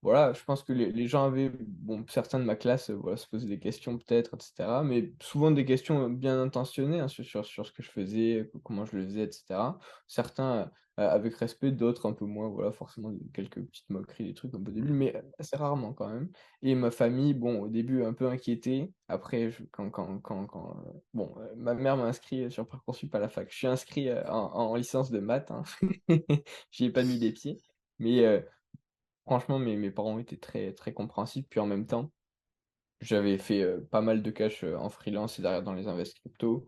voilà, 0.08 0.32
je 0.32 0.42
pense 0.44 0.62
que 0.62 0.72
les 0.72 0.92
les 0.92 1.06
gens 1.08 1.24
avaient 1.26 1.50
bon, 1.50 2.04
certains 2.08 2.38
de 2.40 2.44
ma 2.44 2.56
classe, 2.56 2.90
voilà, 2.90 3.16
se 3.16 3.26
posaient 3.28 3.46
des 3.48 3.58
questions 3.58 3.98
peut-être 3.98 4.34
et 4.36 4.42
cetera, 4.42 4.82
mais 4.84 5.12
souvent 5.22 5.50
des 5.50 5.64
questions, 5.64 6.08
bien 6.10 6.40
intentionnées, 6.42 7.00
hein, 7.00 7.08
sur 7.08 7.24
sur 7.24 7.44
sur 7.46 7.66
ce 7.66 7.72
que 7.72 7.82
je 7.82 7.90
faisais, 7.90 8.48
co 8.52 8.58
comment 8.60 8.84
je 8.86 8.96
le 8.96 9.04
faisais 9.04 9.24
et 9.24 9.32
cetera. 9.32 9.78
Certains, 10.06 10.62
heu, 10.98 11.02
avec 11.02 11.34
respect, 11.36 11.70
d'autres 11.72 12.06
un 12.08 12.12
peu 12.12 12.24
moins, 12.24 12.48
voilà, 12.48 12.72
forcément 12.72 13.12
quelques 13.32 13.62
petites 13.64 13.88
moqueries, 13.90 14.24
des 14.24 14.34
trucs 14.34 14.54
un 14.54 14.62
peu 14.62 14.72
débiles, 14.72 14.94
mais 14.94 15.22
assez 15.38 15.56
rarement 15.56 15.92
quand 15.92 16.08
même 16.08 16.30
et 16.62 16.74
ma 16.74 16.90
famille, 16.90 17.34
bon, 17.34 17.60
au 17.62 17.68
début 17.68 18.02
un 18.04 18.12
peu 18.14 18.28
inquiétée, 18.28 18.92
après 19.08 19.50
je 19.50 19.62
quand 19.70 19.90
quand 19.90 20.18
quand 20.20 20.46
quand, 20.46 20.76
heu, 20.86 21.00
bon, 21.14 21.34
heu, 21.38 21.54
ma 21.56 21.74
mère 21.74 21.96
m'a 21.96 22.04
inscrit, 22.04 22.50
sur 22.50 22.66
Parcoursup 22.68 23.14
à 23.14 23.18
la 23.20 23.28
fac. 23.28 23.48
Je 23.50 23.56
suis 23.56 23.66
inscrit, 23.66 24.08
heu, 24.08 24.22
en 24.28 24.52
en 24.72 24.74
licence 24.76 25.10
de 25.10 25.20
maths, 25.20 25.50
hein. 25.50 25.62
J'y 26.70 26.86
ai 26.86 26.90
pas 26.90 27.02
mis 27.04 27.18
les 27.18 27.32
pieds, 27.32 27.58
mais 27.98 28.24
heu 28.24 28.44
Franchement, 29.28 29.58
mes 29.58 29.90
parents 29.90 30.18
étaient 30.18 30.38
très 30.38 30.72
très 30.72 30.94
compréhensifs, 30.94 31.44
puis 31.50 31.60
en 31.60 31.66
même 31.66 31.86
temps, 31.86 32.10
j'avais 33.02 33.36
fait, 33.36 33.62
pas 33.90 34.00
mal 34.00 34.22
de 34.22 34.30
cash, 34.30 34.64
en 34.64 34.88
freelance 34.88 35.38
et 35.38 35.42
derrière 35.42 35.62
dans 35.62 35.74
les 35.74 35.86
invest 35.86 36.18
crypto, 36.18 36.66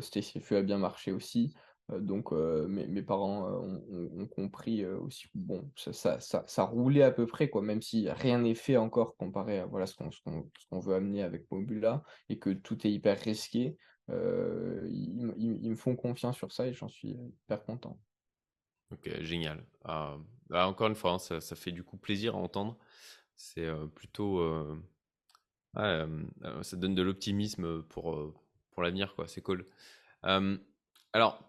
Staceful 0.00 0.58
a 0.58 0.62
bien 0.62 0.78
marché 0.78 1.10
aussi, 1.10 1.52
donc 1.88 2.30
mes 2.30 3.02
parents, 3.02 3.50
ont 3.50 4.26
compris, 4.28 4.86
aussi 4.86 5.26
bon, 5.34 5.68
ça 5.74 6.62
roulait 6.62 7.02
à 7.02 7.10
peu 7.10 7.26
près 7.26 7.50
quoi, 7.50 7.60
même 7.60 7.82
si 7.82 8.08
rien 8.08 8.38
n'est 8.38 8.54
fait 8.54 8.76
encore 8.76 9.16
comparé 9.16 9.58
à 9.58 9.66
voilà 9.66 9.86
ce 9.86 9.96
qu'on 9.96 10.78
veut 10.78 10.94
amener 10.94 11.24
avec 11.24 11.50
Mobula 11.50 12.04
et 12.28 12.38
que 12.38 12.50
tout 12.50 12.86
est 12.86 12.92
hyper 12.92 13.18
risqué, 13.18 13.76
ils 14.08 15.24
me 15.24 15.74
font 15.74 15.96
confiance 15.96 16.36
sur 16.36 16.52
ça 16.52 16.68
et 16.68 16.72
j'en 16.72 16.86
suis, 16.88 17.18
hyper 17.44 17.64
content. 17.64 17.98
Ok, 18.92 19.08
génial. 19.22 19.64
Ah, 19.84 20.16
bah, 20.48 20.66
encore 20.66 20.88
une 20.88 20.94
fois, 20.96 21.12
hein, 21.12 21.18
ça, 21.18 21.40
fait 21.56 21.72
du 21.72 21.84
coup 21.84 21.96
plaisir 21.96 22.34
à 22.34 22.38
entendre. 22.38 22.76
C'est 23.36 23.68
plutôt, 23.94 24.42
ça 25.74 26.76
donne 26.76 26.94
de 26.94 27.02
l'optimisme 27.02 27.82
pour, 27.84 28.34
l'avenir, 28.78 29.14
quoi. 29.14 29.28
C'est 29.28 29.42
cool. 29.42 29.66
Alors, 31.12 31.42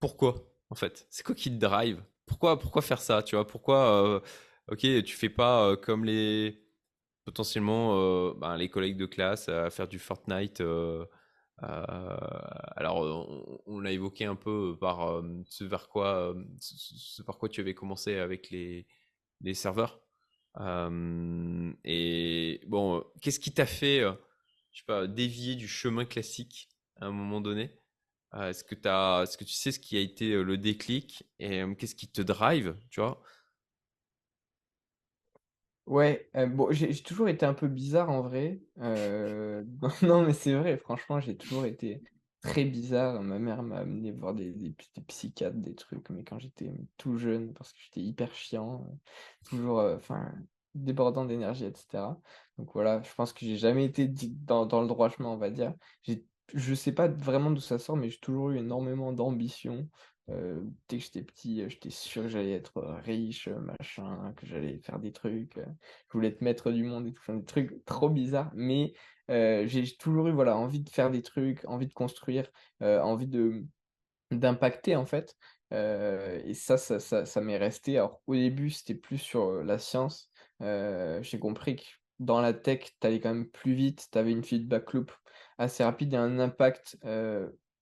pourquoi, 0.00 0.36
en 0.70 0.74
fait? 0.74 1.06
C'est 1.10 1.24
quoi 1.24 1.34
qui 1.34 1.50
te 1.50 1.56
drive? 1.56 2.02
Pourquoi, 2.26 2.82
faire 2.82 3.00
ça, 3.00 3.22
tu 3.22 3.36
vois? 3.36 3.46
Pourquoi, 3.46 4.22
ok, 4.68 4.78
tu 4.78 5.16
fais 5.16 5.28
pas 5.28 5.76
comme 5.76 6.04
les, 6.04 6.60
potentiellement, 7.24 8.32
ben, 8.34 8.56
les 8.56 8.68
collègues 8.68 8.96
de 8.96 9.06
classe 9.06 9.48
à 9.48 9.70
faire 9.70 9.88
du 9.88 9.98
Fortnite. 9.98 10.62
Alors, 11.58 12.98
on, 12.98 13.60
on 13.66 13.80
l'a 13.80 13.92
évoqué 13.92 14.24
un 14.24 14.36
peu 14.36 14.76
par 14.78 15.08
euh, 15.08 15.22
ce 15.48 15.64
vers 15.64 15.88
quoi, 15.88 16.32
euh, 16.32 16.44
ce, 16.60 17.22
par 17.22 17.38
quoi 17.38 17.48
tu 17.48 17.60
avais 17.60 17.74
commencé 17.74 18.18
avec 18.18 18.50
les, 18.50 18.86
serveurs. 19.54 20.00
Euh, 20.58 21.72
et 21.84 22.60
bon, 22.66 22.98
euh, 22.98 23.00
qu'est-ce 23.20 23.40
qui 23.40 23.52
t'a 23.52 23.66
fait, 23.66 24.00
euh, 24.00 24.12
je 24.72 24.80
sais 24.80 24.86
pas, 24.86 25.06
dévier 25.06 25.54
du 25.56 25.68
chemin 25.68 26.04
classique 26.04 26.68
à 26.96 27.06
un 27.06 27.12
moment 27.12 27.40
donné? 27.40 27.78
Euh, 28.34 28.50
est-ce 28.50 28.64
que 28.64 28.74
est-ce 28.74 29.38
que 29.38 29.44
tu 29.44 29.52
sais 29.52 29.72
ce 29.72 29.78
qui 29.80 29.96
a 29.96 30.00
été 30.00 30.32
euh, 30.32 30.42
le 30.42 30.58
déclic? 30.58 31.24
Et 31.38 31.62
euh, 31.62 31.74
qu'est-ce 31.74 31.94
qui 31.94 32.08
te 32.08 32.22
drive, 32.22 32.76
tu 32.90 33.00
vois? 33.00 33.22
Ouais, 35.86 36.28
bon, 36.48 36.72
j'ai 36.72 36.92
toujours 37.02 37.28
été 37.28 37.46
un 37.46 37.54
peu 37.54 37.68
bizarre 37.68 38.10
en 38.10 38.20
vrai, 38.22 38.60
non, 40.02 40.22
mais 40.26 40.32
c'est 40.32 40.54
vrai, 40.54 40.78
franchement, 40.78 41.20
j'ai 41.20 41.36
toujours 41.36 41.64
été 41.64 42.02
très 42.40 42.64
bizarre. 42.64 43.22
Ma 43.22 43.38
mère 43.38 43.62
m'a 43.62 43.78
amené 43.78 44.10
voir 44.12 44.34
des 44.34 44.52
des 44.52 44.70
ps 44.72 44.92
des 44.94 45.02
psychiatres, 45.02 45.56
des 45.58 45.74
trucs, 45.76 46.10
mais 46.10 46.24
quand 46.24 46.38
j'étais 46.40 46.72
tout 46.96 47.16
jeune, 47.18 47.52
parce 47.54 47.72
que 47.72 47.78
j'étais 47.80 48.00
hyper 48.02 48.34
chiant, 48.34 48.98
toujours, 49.44 49.80
débordant 50.74 51.24
d'énergie 51.24 51.64
et 51.64 51.72
cetera. 51.74 52.20
Donc 52.58 52.72
voilà, 52.74 53.02
je 53.02 53.14
pense 53.14 53.32
que 53.32 53.40
j'ai 53.46 53.56
jamais 53.56 53.84
été 53.84 54.08
dans 54.08 54.66
dans 54.66 54.80
le 54.82 54.88
droit 54.88 55.08
chemin, 55.10 55.30
on 55.30 55.38
va 55.38 55.50
dire. 55.50 55.74
J'ai 56.02 56.26
je 56.54 56.74
sais 56.74 56.92
pas 56.92 57.08
vraiment 57.08 57.50
d'où 57.50 57.60
ça 57.60 57.78
sort, 57.78 57.96
mais 57.96 58.10
j'ai 58.10 58.18
toujours 58.20 58.50
eu 58.50 58.58
énormément 58.58 59.12
d'ambition. 59.12 59.88
Dès 60.28 60.98
que 60.98 61.04
j'étais 61.04 61.22
petit, 61.22 61.62
heu, 61.62 61.68
j'étais 61.68 61.90
sûr 61.90 62.22
que 62.22 62.28
j'allais 62.28 62.52
être, 62.52 62.78
heu, 62.78 62.94
riche, 63.04 63.48
machin, 63.48 64.32
que 64.36 64.46
j'allais 64.46 64.78
faire 64.78 64.98
des 64.98 65.12
trucs, 65.12 65.54
je 65.56 66.12
voulais 66.12 66.28
être 66.28 66.40
maître 66.40 66.72
du 66.72 66.82
monde 66.82 67.04
des 67.06 67.44
trucs 67.44 67.84
trop 67.84 68.10
bizarres, 68.10 68.50
mais 68.54 68.92
j'ai 69.28 69.84
toujours 69.98 70.28
eu, 70.28 70.32
voilà, 70.32 70.56
envie 70.56 70.80
de 70.80 70.88
faire 70.90 71.10
des 71.10 71.22
trucs, 71.22 71.64
envie 71.66 71.86
de 71.86 71.94
construire, 71.94 72.50
envie 72.80 73.28
de 73.28 73.64
D'impacter 74.32 74.96
en 74.96 75.06
fait, 75.06 75.36
et 75.70 76.52
ça 76.54 76.76
ça 76.78 76.98
ça 76.98 77.40
m'est 77.40 77.58
resté. 77.58 77.96
Alors 77.96 78.20
au 78.26 78.34
début, 78.34 78.70
c'était 78.70 78.96
plus 78.96 79.18
sur, 79.18 79.62
la 79.62 79.78
science, 79.78 80.32
j'ai 80.60 81.38
compris 81.38 81.76
que 81.76 81.82
dans 82.18 82.40
la 82.40 82.52
tech, 82.52 82.96
tu 83.00 83.06
allais 83.06 83.20
quand 83.20 83.32
même 83.32 83.48
plus 83.48 83.74
vite, 83.74 84.08
tu 84.10 84.18
avais 84.18 84.32
une 84.32 84.42
feedback 84.42 84.92
loop 84.94 85.12
assez 85.58 85.84
rapide 85.84 86.14
et 86.14 86.16
un 86.16 86.40
impact, 86.40 86.98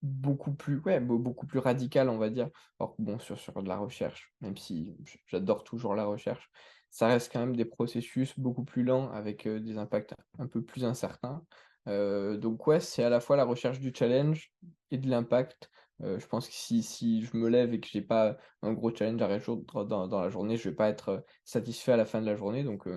beaucoup 0.05 0.53
plus 0.53 0.79
ouais, 0.79 0.99
beau 0.99 1.17
beaucoup 1.17 1.47
plus 1.47 1.59
radical, 1.59 2.09
on 2.09 2.17
va 2.17 2.29
dire. 2.29 2.49
Alors 2.79 2.95
bon, 2.99 3.19
sur 3.19 3.37
sur 3.39 3.61
de 3.61 3.67
la 3.67 3.77
recherche, 3.77 4.33
même 4.41 4.55
si 4.57 4.95
j'adore 5.27 5.63
toujours 5.63 5.95
la 5.95 6.05
recherche, 6.05 6.49
ça 6.89 7.07
reste 7.07 7.31
quand 7.31 7.39
même 7.39 7.55
des 7.55 7.65
processus 7.65 8.37
beaucoup 8.39 8.63
plus 8.63 8.83
lents 8.83 9.11
avec, 9.11 9.47
des 9.47 9.77
impacts 9.77 10.13
un 10.39 10.47
peu 10.47 10.61
plus 10.63 10.85
incertains. 10.85 11.43
Donc 11.87 12.67
ouais, 12.67 12.79
c'est 12.79 13.03
à 13.03 13.09
la 13.09 13.19
fois 13.19 13.35
la 13.35 13.45
recherche 13.45 13.79
du 13.79 13.93
challenge 13.93 14.51
et 14.91 14.97
de 14.97 15.09
l'impact. 15.09 15.69
Je 15.99 16.25
pense 16.27 16.47
que 16.47 16.53
si 16.53 16.83
si 16.83 17.23
je 17.23 17.35
me 17.35 17.49
lève 17.49 17.73
et 17.73 17.79
que 17.79 17.87
j'ai 17.87 18.01
pas 18.01 18.37
un 18.61 18.73
gros 18.73 18.93
challenge 18.95 19.21
à 19.21 19.27
résoudre 19.27 19.85
dans 19.85 20.07
dans 20.07 20.21
la 20.21 20.29
journée, 20.29 20.57
je 20.57 20.69
vais 20.69 20.75
pas 20.75 20.89
être, 20.89 21.25
satisfait 21.43 21.93
à 21.93 21.97
la 21.97 22.05
fin 22.05 22.21
de 22.21 22.25
la 22.25 22.35
journée 22.35 22.63
donc 22.63 22.87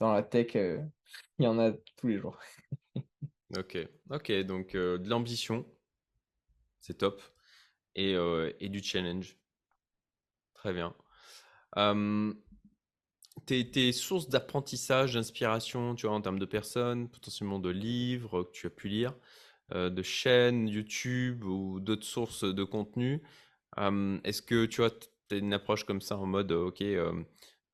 dans 0.00 0.12
la 0.12 0.22
tech, 0.22 0.54
il 1.38 1.44
y 1.44 1.46
en 1.46 1.58
a 1.58 1.72
tous 1.96 2.08
les 2.08 2.18
jours. 2.18 2.38
Ok, 3.56 3.78
ok, 4.10 4.32
donc 4.44 4.72
de 4.72 5.08
l'ambition, 5.08 5.66
c'est 6.84 6.98
top, 6.98 7.22
et, 7.94 8.14
euh, 8.14 8.52
et 8.60 8.68
du 8.68 8.82
challenge, 8.82 9.38
très 10.52 10.74
bien. 10.74 10.94
Tes, 13.46 13.70
tes 13.70 13.92
sources 13.92 14.28
d'apprentissage, 14.28 15.14
d'inspiration, 15.14 15.94
tu 15.94 16.06
vois, 16.06 16.14
en 16.14 16.20
termes 16.20 16.38
de 16.38 16.44
personnes, 16.44 17.08
potentiellement 17.08 17.58
de 17.58 17.70
livres 17.70 18.44
que 18.44 18.52
tu 18.52 18.66
as 18.66 18.70
pu 18.70 18.88
lire, 18.88 19.14
euh, 19.72 19.88
de 19.90 20.02
chaînes 20.02 20.68
YouTube 20.68 21.42
ou 21.44 21.80
d'autres 21.80 22.06
sources 22.06 22.44
de 22.44 22.64
contenu, 22.64 23.22
est-ce 24.24 24.42
que 24.42 24.66
tu 24.66 24.84
as 24.84 24.90
une 25.32 25.52
approche 25.54 25.84
comme 25.84 26.00
ça 26.02 26.16
en 26.18 26.26
mode, 26.26 26.52
ok, 26.52 26.84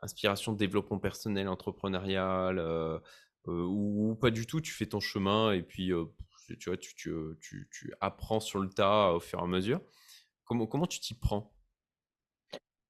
inspiration, 0.00 0.52
développement 0.52 0.98
personnel, 0.98 1.48
entrepreneurial, 1.48 2.58
euh, 2.58 2.98
ou 3.46 4.16
pas 4.20 4.30
du 4.30 4.46
tout, 4.46 4.60
tu 4.60 4.72
fais 4.72 4.86
ton 4.86 5.00
chemin 5.00 5.52
et 5.52 5.62
puis 5.62 5.90
euh, 6.50 6.56
tu 6.58 6.70
vois, 6.70 6.76
tu, 6.78 6.94
tu, 6.94 7.10
tu, 7.40 7.68
tu 7.72 7.92
apprends 8.00 8.40
sur 8.40 8.60
le 8.60 8.68
tas 8.70 9.12
au 9.14 9.20
fur 9.20 9.40
et 9.40 9.42
à 9.42 9.46
mesure. 9.46 9.80
Comment, 10.44 10.66
comment 10.66 10.86
tu 10.86 11.00
t'y 11.00 11.14
prends? 11.14 11.54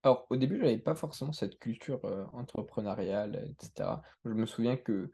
Alors, 0.03 0.27
au 0.31 0.37
début, 0.37 0.59
j'avais 0.59 0.79
pas 0.79 0.95
forcément 0.95 1.33
cette 1.33 1.59
culture, 1.59 2.05
heu, 2.07 2.25
entrepreneuriale, 2.33 3.37
heu, 3.37 3.49
et 3.51 3.55
cetera. 3.65 4.03
Je 4.25 4.31
me 4.31 4.47
souviens 4.47 4.77
que, 4.77 5.11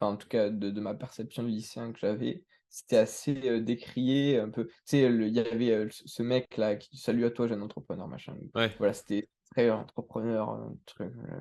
enfin, 0.00 0.12
en 0.12 0.16
tout 0.16 0.28
cas, 0.28 0.48
de 0.50 0.70
de 0.70 0.80
ma 0.80 0.94
perception 0.94 1.42
de 1.42 1.48
lycéen 1.48 1.92
que 1.92 1.98
j'avais, 1.98 2.44
c'était 2.68 2.98
assez, 2.98 3.60
décrié, 3.60 4.38
un 4.38 4.50
peu 4.50 4.66
tu 4.66 4.74
sais, 4.84 5.00
il 5.02 5.28
y 5.34 5.40
avait, 5.40 5.90
ce 5.90 6.06
ce 6.06 6.22
mec-là 6.22 6.76
qui: 6.76 6.96
«Salut 6.98 7.24
à 7.24 7.30
toi, 7.30 7.48
jeune 7.48 7.62
entrepreneur», 7.62 8.06
machin. 8.08 8.36
Ouais, 8.54 8.72
Voilà, 8.78 8.92
c'était 8.94 9.28
très 9.50 9.70
entrepreneur, 9.70 10.70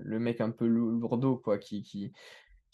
le 0.01 0.19
mec 0.19 0.41
un 0.41 0.51
peu 0.51 0.65
lourd 0.67 0.91
lourdeau, 0.91 1.37
quoi, 1.37 1.57
qui 1.59 1.83
qui 1.83 2.11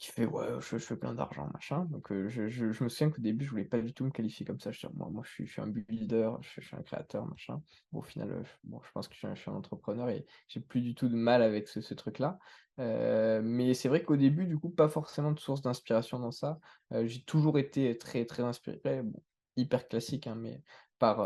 qui 0.01 0.11
fait: 0.11 0.25
«Ouais, 0.25 0.47
je 0.61 0.77
je 0.77 0.85
fais 0.85 0.97
plein 0.97 1.13
d'argent, 1.13 1.47
machin», 1.53 1.85
donc 1.85 2.11
heu, 2.11 2.27
je 2.29 2.47
je 2.49 2.71
je 2.71 2.83
me 2.83 2.89
souviens 2.89 3.11
qu'au 3.11 3.21
début, 3.21 3.45
je 3.45 3.51
voulais 3.51 3.65
pas 3.65 3.79
du 3.81 3.93
tout 3.93 4.03
me 4.05 4.11
qualifier 4.11 4.45
comme 4.45 4.59
ça. 4.59 4.71
Je 4.71 4.87
«Moi 4.93 5.09
moi, 5.11 5.23
je 5.25 5.31
suis 5.31 5.45
je 5.47 5.51
suis 5.53 5.61
un 5.61 5.67
builder, 5.67 6.31
je 6.41 6.49
suis 6.49 6.61
je 6.61 6.75
un 6.75 6.81
créateur, 6.83 7.25
machin». 7.27 7.63
Bon, 7.91 7.99
au 7.99 8.03
final, 8.03 8.31
heu, 8.31 8.43
bon, 8.63 8.81
je 8.83 8.91
pense 8.91 9.07
que 9.07 9.13
je 9.13 9.19
suis 9.19 9.27
un 9.27 9.35
je 9.35 9.41
suis 9.41 9.51
un 9.51 9.55
entrepreneur 9.55 10.09
et 10.09 10.25
j'ai 10.47 10.59
plus 10.61 10.81
du 10.81 10.95
tout 10.95 11.09
de 11.09 11.15
mal 11.15 11.41
avec 11.43 11.67
ce 11.67 11.81
ce 11.81 11.93
truc-là. 11.93 12.39
Heu, 12.79 13.41
mais 13.43 13.73
c'est 13.73 13.89
vrai 13.89 14.03
qu'au 14.03 14.17
début, 14.17 14.45
du 14.47 14.57
coup, 14.57 14.69
pas 14.71 14.89
forcément 14.89 15.31
de 15.31 15.39
source 15.39 15.61
d'inspiration 15.61 16.19
dans 16.19 16.31
ça. 16.31 16.59
J'ai 17.05 17.23
toujours 17.23 17.59
été 17.59 17.97
très, 17.97 18.25
très 18.25 18.43
inspiré, 18.43 18.79
bon, 19.03 19.21
hyper 19.57 19.87
classique, 19.87 20.27
hein, 20.27 20.35
mais 20.35 20.63
par, 20.99 21.21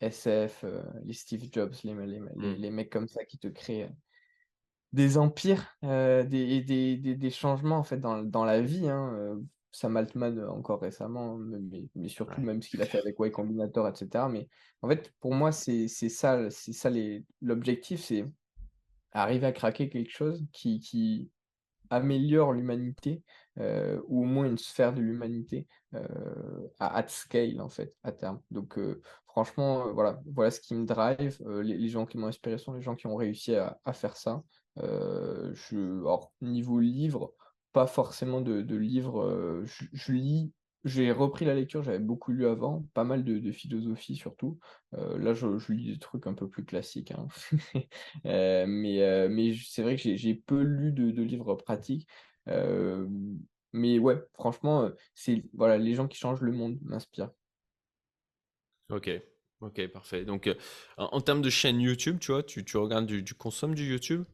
SF, 0.00 0.64
les 1.04 1.12
Steve 1.14 1.48
Jobs, 1.52 1.74
les 1.84 1.94
les 2.06 2.20
les 2.36 2.56
hmm, 2.56 2.56
les 2.56 2.70
mecs 2.70 2.90
comme 2.90 3.08
ça 3.08 3.24
qui 3.24 3.38
te 3.38 3.48
créent, 3.48 3.90
des 4.92 5.18
empires, 5.18 5.76
heu, 5.84 6.24
des 6.24 6.38
et 6.56 6.62
des 6.62 6.96
des 6.98 7.16
des 7.16 7.30
changements 7.30 7.78
en 7.78 7.84
fait 7.84 7.98
dans 7.98 8.22
dans 8.22 8.44
la 8.44 8.62
vie, 8.62 8.88
hein, 8.88 9.12
heu, 9.18 9.44
Sam 9.72 9.96
Altman, 9.96 10.38
heu, 10.38 10.48
encore 10.50 10.80
récemment, 10.80 11.34
hein, 11.36 11.60
mais 11.62 11.88
mais 11.94 12.08
surtout 12.08 12.40
ouais. 12.40 12.42
même 12.42 12.62
ce 12.62 12.70
qu'il 12.70 12.82
a 12.82 12.86
fait 12.86 12.98
avec 12.98 13.16
Y 13.18 13.30
Combinator 13.32 13.88
et 13.88 13.94
cetera, 13.94 14.28
mais 14.28 14.48
en 14.82 14.88
fait, 14.88 15.12
pour 15.20 15.34
moi, 15.34 15.52
c'est 15.52 15.88
ça 15.88 16.50
c'est 16.50 16.72
ça 16.72 16.90
l'objectif, 17.42 18.00
c'est 18.02 18.24
arriver 19.12 19.46
à 19.46 19.52
craquer 19.52 19.88
quelque 19.90 20.10
chose 20.10 20.46
qui 20.52 20.80
qui 20.80 21.30
améliore 21.90 22.52
l'humanité, 22.54 23.24
ou 23.58 24.22
au 24.22 24.24
moins 24.24 24.46
une 24.46 24.58
sphère 24.58 24.94
de 24.94 25.00
l'humanité, 25.02 25.68
à 26.80 26.96
at 26.98 27.08
scale 27.08 27.60
en 27.60 27.68
fait, 27.68 27.94
à 28.02 28.12
terme. 28.12 28.42
Donc 28.50 28.78
franchement, 29.26 29.92
voilà 29.94 30.20
voilà 30.26 30.50
ce 30.50 30.60
qui 30.60 30.74
me 30.74 30.86
drive, 30.86 31.38
les 31.62 31.76
les 31.78 31.88
gens 31.88 32.06
qui 32.06 32.18
m'ont 32.18 32.28
inspiré 32.28 32.58
sont 32.58 32.74
les 32.74 32.82
gens 32.82 32.96
qui 32.96 33.06
ont 33.06 33.16
réussi 33.16 33.54
à 33.56 33.80
à 33.84 33.92
faire 33.92 34.16
ça. 34.16 34.42
Je 34.78 36.00
alors 36.00 36.32
niveau 36.40 36.80
livre, 36.80 37.34
pas 37.72 37.86
forcément 37.86 38.40
de 38.40 38.62
de 38.62 38.76
livres, 38.76 39.62
je 39.64 39.84
je 39.92 40.12
lis 40.12 40.52
j'ai 40.84 41.10
repris 41.10 41.44
la 41.44 41.54
lecture, 41.54 41.82
j'avais 41.82 41.98
beaucoup 41.98 42.30
lu 42.30 42.46
avant, 42.46 42.84
pas 42.94 43.02
mal 43.02 43.24
de 43.24 43.50
philosophie 43.50 44.14
surtout. 44.14 44.60
Heu, 44.94 45.18
là, 45.18 45.34
je 45.34 45.72
lis 45.72 45.92
des 45.92 45.98
trucs 45.98 46.26
un 46.28 46.34
peu 46.34 46.48
plus 46.48 46.64
classiques, 46.64 47.10
hein. 47.10 47.26
Mais 48.24 49.54
c'est 49.64 49.82
vrai 49.82 49.96
que 49.96 50.16
j'ai 50.16 50.34
peu 50.34 50.62
lu 50.62 50.92
de 50.92 51.22
livres 51.22 51.54
pratiques. 51.56 52.08
Mais 53.72 53.98
ouais, 53.98 54.22
franchement, 54.34 54.90
c'est 55.14 55.44
voilà, 55.52 55.76
les 55.78 55.94
gens 55.94 56.08
qui 56.08 56.18
changent 56.18 56.40
le 56.40 56.52
monde 56.52 56.78
m'inspirent. 56.82 57.30
OK. 58.90 59.10
OK, 59.60 59.86
parfait. 59.88 60.24
Donc, 60.24 60.50
en 60.98 61.20
termes 61.22 61.40
de 61.40 61.48
chaîne 61.50 61.80
YouTube, 61.80 62.18
tu 62.20 62.32
vois, 62.32 62.42
tu 62.42 62.62
regardes 62.76 63.06
du 63.06 63.24
tu 63.24 63.34
consommes 63.34 63.74
du 63.74 63.88
YouTube? 63.90 64.24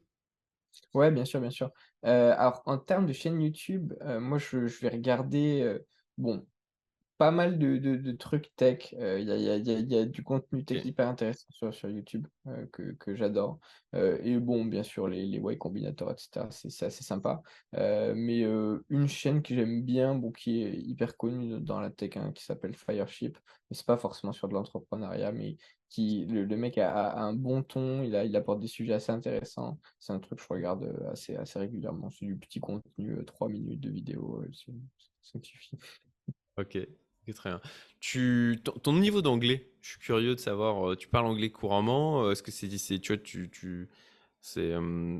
Ouais, 0.95 1.11
bien 1.11 1.25
sûr, 1.25 1.41
bien 1.41 1.51
sûr. 1.51 1.71
Heu, 2.05 2.09
alors 2.33 2.63
en 2.67 2.79
termes 2.79 3.07
de 3.07 3.13
chaîne 3.13 3.41
YouTube, 3.41 3.93
heu, 4.03 4.21
moi 4.21 4.39
je 4.39 4.67
je 4.67 4.81
vais 4.81 4.89
regarder, 4.89 5.63
heu, 5.63 5.87
bon 6.19 6.47
Pas 7.19 7.31
mal 7.33 7.59
de 7.59 7.79
de 7.79 7.97
de 7.97 8.13
trucs 8.13 8.55
tech, 8.57 8.95
heu, 8.99 9.21
il 9.21 9.29
y 9.29 9.33
a 9.33 9.37
il 9.37 9.45
y 9.45 9.51
a 9.51 9.57
il 9.59 9.67
y 9.69 9.73
a 9.73 9.79
il 9.81 9.93
y 9.93 9.97
a 9.99 10.07
du 10.07 10.25
contenu 10.25 10.65
tech 10.65 10.85
OK. 10.85 10.87
hyper 10.87 11.09
intéressant 11.09 11.47
sur 11.51 11.75
sur 11.75 11.91
YouTube, 11.91 12.27
heu, 12.49 12.69
que 12.73 12.93
que 12.95 13.15
j'adore, 13.17 13.61
heu 13.95 14.21
et 14.27 14.39
bon, 14.41 14.65
bien 14.67 14.83
sûr, 14.85 15.09
les 15.09 15.27
les 15.27 15.39
Y 15.39 15.59
Combinator 15.59 16.11
et 16.13 16.17
cetera, 16.19 16.51
c'est 16.51 16.71
c'est 16.71 16.87
assez 16.87 17.05
sympa, 17.05 17.43
heu, 17.77 18.15
mais 18.17 18.43
heu, 18.45 18.85
une 18.91 19.09
chaîne 19.09 19.43
que 19.43 19.55
j'aime 19.55 19.85
bien, 19.85 20.15
bon, 20.17 20.33
qui 20.33 20.63
est 20.65 20.75
hyper 20.81 21.17
connue 21.17 21.61
dans 21.61 21.81
la 21.81 21.91
tech, 21.91 22.17
hein, 22.17 22.33
qui 22.35 22.45
s'appelle 22.45 22.75
Fireship, 22.77 23.39
mais 23.71 23.77
c'est 23.77 23.87
pas 23.87 23.99
forcément 23.99 24.33
sur 24.33 24.49
de 24.49 24.55
l'entrepreneuriat, 24.55 25.33
mais 25.33 25.57
qui 25.93 26.25
le 26.27 26.57
mec 26.57 26.79
a 26.79 27.19
un 27.19 27.35
bon 27.35 27.63
ton, 27.63 28.03
il 28.03 28.17
a 28.17 28.25
il 28.25 28.35
apporte 28.37 28.61
des 28.61 28.67
sujets 28.67 28.95
assez 28.95 29.13
intéressants. 29.13 29.79
C'est 30.01 30.13
un 30.15 30.21
truc 30.21 30.39
que 30.39 30.45
je 30.45 30.49
regarde, 30.49 30.85
heu, 30.85 31.07
assez 31.11 31.37
assez 31.37 31.59
régulièrement. 31.59 32.11
C'est 32.11 32.25
du 32.27 32.37
petit 32.39 32.61
contenu, 32.61 33.11
heu, 33.13 33.25
3 33.25 33.49
minutes 33.49 33.81
de 33.81 33.91
vidéo, 33.91 34.43
c'est 34.53 34.73
ça 35.23 35.39
suffit. 35.43 35.79
OK. 36.59 36.79
Très 37.37 37.51
bien. 37.51 37.61
Tu 38.01 38.59
ton 38.83 38.93
niveau 38.95 39.23
d'anglais, 39.23 39.71
je 39.81 39.91
suis 39.91 40.01
curieux 40.01 40.35
de 40.35 40.41
savoir, 40.41 40.97
tu 40.97 41.09
parles 41.09 41.27
anglais 41.27 41.51
couramment? 41.51 42.31
Est-ce 42.33 42.43
que 42.43 42.51
c'est 42.51 42.69
c'est 42.79 42.99
tu 42.99 43.23
tu 43.23 43.49
tu 43.51 43.89
c'est, 44.41 44.75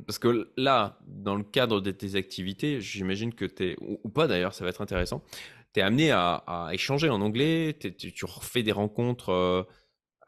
parce 0.05 0.19
que 0.19 0.51
là, 0.57 0.99
dans 1.07 1.37
le 1.37 1.45
cadre 1.45 1.81
de 1.81 1.93
tes 1.93 2.17
activités, 2.17 2.81
j'imagine 2.81 3.33
que 3.35 3.45
tu 3.45 3.65
es 3.71 3.77
ou 3.81 4.09
pas 4.09 4.27
d'ailleurs, 4.27 4.53
ça 4.53 4.65
va 4.65 4.71
être 4.71 4.81
intéressant. 4.83 5.23
Tu 5.75 5.79
es 5.81 5.83
amené 5.85 6.11
à 6.11 6.71
échanger 6.73 7.09
en 7.09 7.21
anglais? 7.21 7.79
Tu 7.79 8.25
refais 8.25 8.65
des 8.65 8.73
rencontres, 8.73 9.67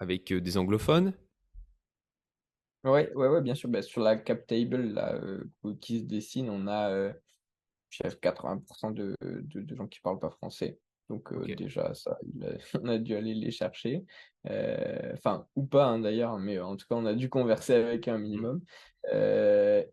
avec, 0.04 0.32
des 0.32 0.58
anglophones? 0.58 1.14
Ouais, 2.84 3.10
ouais, 3.14 3.40
bien 3.40 3.54
sûr, 3.54 3.70
bah, 3.70 3.80
sur 3.80 4.02
la 4.02 4.16
cap 4.16 4.46
table 4.46 4.76
là, 4.92 5.18
qui 5.80 6.00
se 6.00 6.04
dessine, 6.04 6.50
on 6.50 6.66
a, 6.66 6.90
heu, 6.92 7.14
je 7.90 8.02
dirais 8.02 8.16
80 8.20 8.62
de 8.92 9.16
de 9.22 9.60
de 9.62 9.76
gens 9.76 9.88
qui 9.88 10.00
parlent 10.00 10.20
pas 10.20 10.30
français. 10.30 10.80
Donc 11.08 11.32
déjà 11.56 11.94
ça, 11.94 12.18
on 12.82 12.88
a 12.88 12.98
dû 12.98 13.14
aller 13.16 13.34
les 13.34 13.50
chercher, 13.52 14.04
enfin 14.46 15.46
ou 15.56 15.66
pas, 15.66 15.86
hein, 15.86 16.00
d'ailleurs, 16.00 16.38
mais 16.38 16.60
en 16.60 16.76
tout 16.76 16.86
cas, 16.88 16.96
on 16.96 17.06
a 17.06 17.14
dû 17.14 17.30
converser 17.30 17.74
avec 17.74 18.08
un 18.08 18.18
Mmh. 18.32 18.44
minimum, 18.44 18.62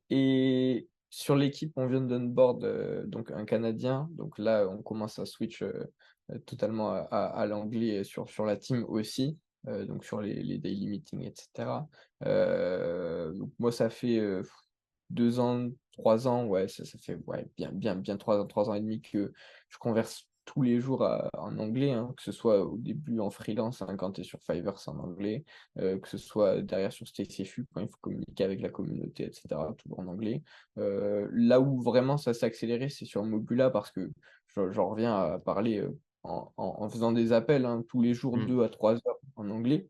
et 0.09 0.89
sur 1.09 1.35
l'équipe, 1.37 1.73
on 1.77 1.87
vient 1.87 2.01
d'onboard, 2.01 3.05
donc 3.07 3.31
un 3.31 3.45
Canadien, 3.45 4.09
donc 4.13 4.37
là, 4.39 4.67
on 4.69 4.81
commence 4.83 5.19
à 5.19 5.25
switch, 5.25 5.63
totalement 6.45 6.91
à 6.91 6.99
à 7.11 7.25
à 7.41 7.45
l'anglais 7.47 8.03
sur 8.03 8.29
sur 8.29 8.45
la 8.45 8.57
team 8.57 8.85
aussi, 8.87 9.37
heu, 9.67 9.85
donc 9.85 10.03
sur 10.05 10.21
les 10.21 10.43
les 10.43 10.57
daily 10.59 10.87
meetings 10.87 11.21
et 11.21 11.33
cetera. 11.35 11.87
Heu, 12.25 13.33
donc 13.35 13.51
moi, 13.59 13.71
ça 13.71 13.89
fait, 13.89 14.17
heu, 14.19 14.43
2 15.09 15.39
ans, 15.39 15.69
3 15.91 16.27
ans, 16.27 16.45
ouais, 16.47 16.67
ça 16.67 16.85
ça 16.85 16.97
fait, 16.97 17.17
bien 17.57 17.71
bien 17.71 17.95
bien 17.95 18.17
3 18.17 18.39
ans, 18.39 18.47
3 18.47 18.69
ans 18.69 18.73
et 18.75 18.81
demi 18.81 19.01
que 19.01 19.33
je 19.69 19.77
converse 19.77 20.27
tous 20.45 20.63
les 20.63 20.79
jours, 20.79 21.03
en 21.37 21.57
anglais, 21.59 21.91
hein, 21.91 22.13
que 22.17 22.23
ce 22.23 22.31
soit 22.31 22.65
au 22.65 22.77
début 22.77 23.19
en 23.19 23.29
freelance, 23.29 23.81
hein, 23.83 23.95
quand 23.97 24.13
tu 24.13 24.21
es 24.21 24.23
sur 24.23 24.41
Fiverr, 24.41 24.79
c'est 24.79 24.89
en 24.89 24.97
anglais, 24.99 25.45
que 25.77 26.07
ce 26.07 26.17
soit 26.17 26.61
derrière 26.61 26.91
sur 26.91 27.05
quand 27.73 27.81
il 27.81 27.87
faut 27.87 27.97
communiquer 28.01 28.43
avec 28.43 28.59
la 28.61 28.69
communauté 28.69 29.25
et 29.27 29.31
cetera, 29.33 29.73
toujours 29.77 29.99
en 29.99 30.07
anglais. 30.07 30.41
Là 30.77 31.61
où 31.61 31.81
vraiment 31.81 32.17
ça 32.17 32.33
s'est 32.33 32.45
accéléré, 32.45 32.89
c'est 32.89 33.05
sur 33.05 33.23
Mobula 33.23 33.69
parce 33.69 33.91
que 33.91 34.11
je 34.47 34.71
j'en 34.71 34.89
reviens 34.89 35.15
à 35.15 35.39
parler, 35.39 35.85
en 36.23 36.53
en 36.57 36.75
en 36.83 36.89
faisant 36.89 37.11
des 37.11 37.33
appels, 37.33 37.65
hein, 37.65 37.83
tous 37.87 38.01
les 38.01 38.13
jours 38.13 38.37
Mmh. 38.37 38.51
2 38.51 38.63
à 38.63 38.69
3 38.69 38.95
heures 39.07 39.19
en 39.35 39.49
anglais. 39.49 39.89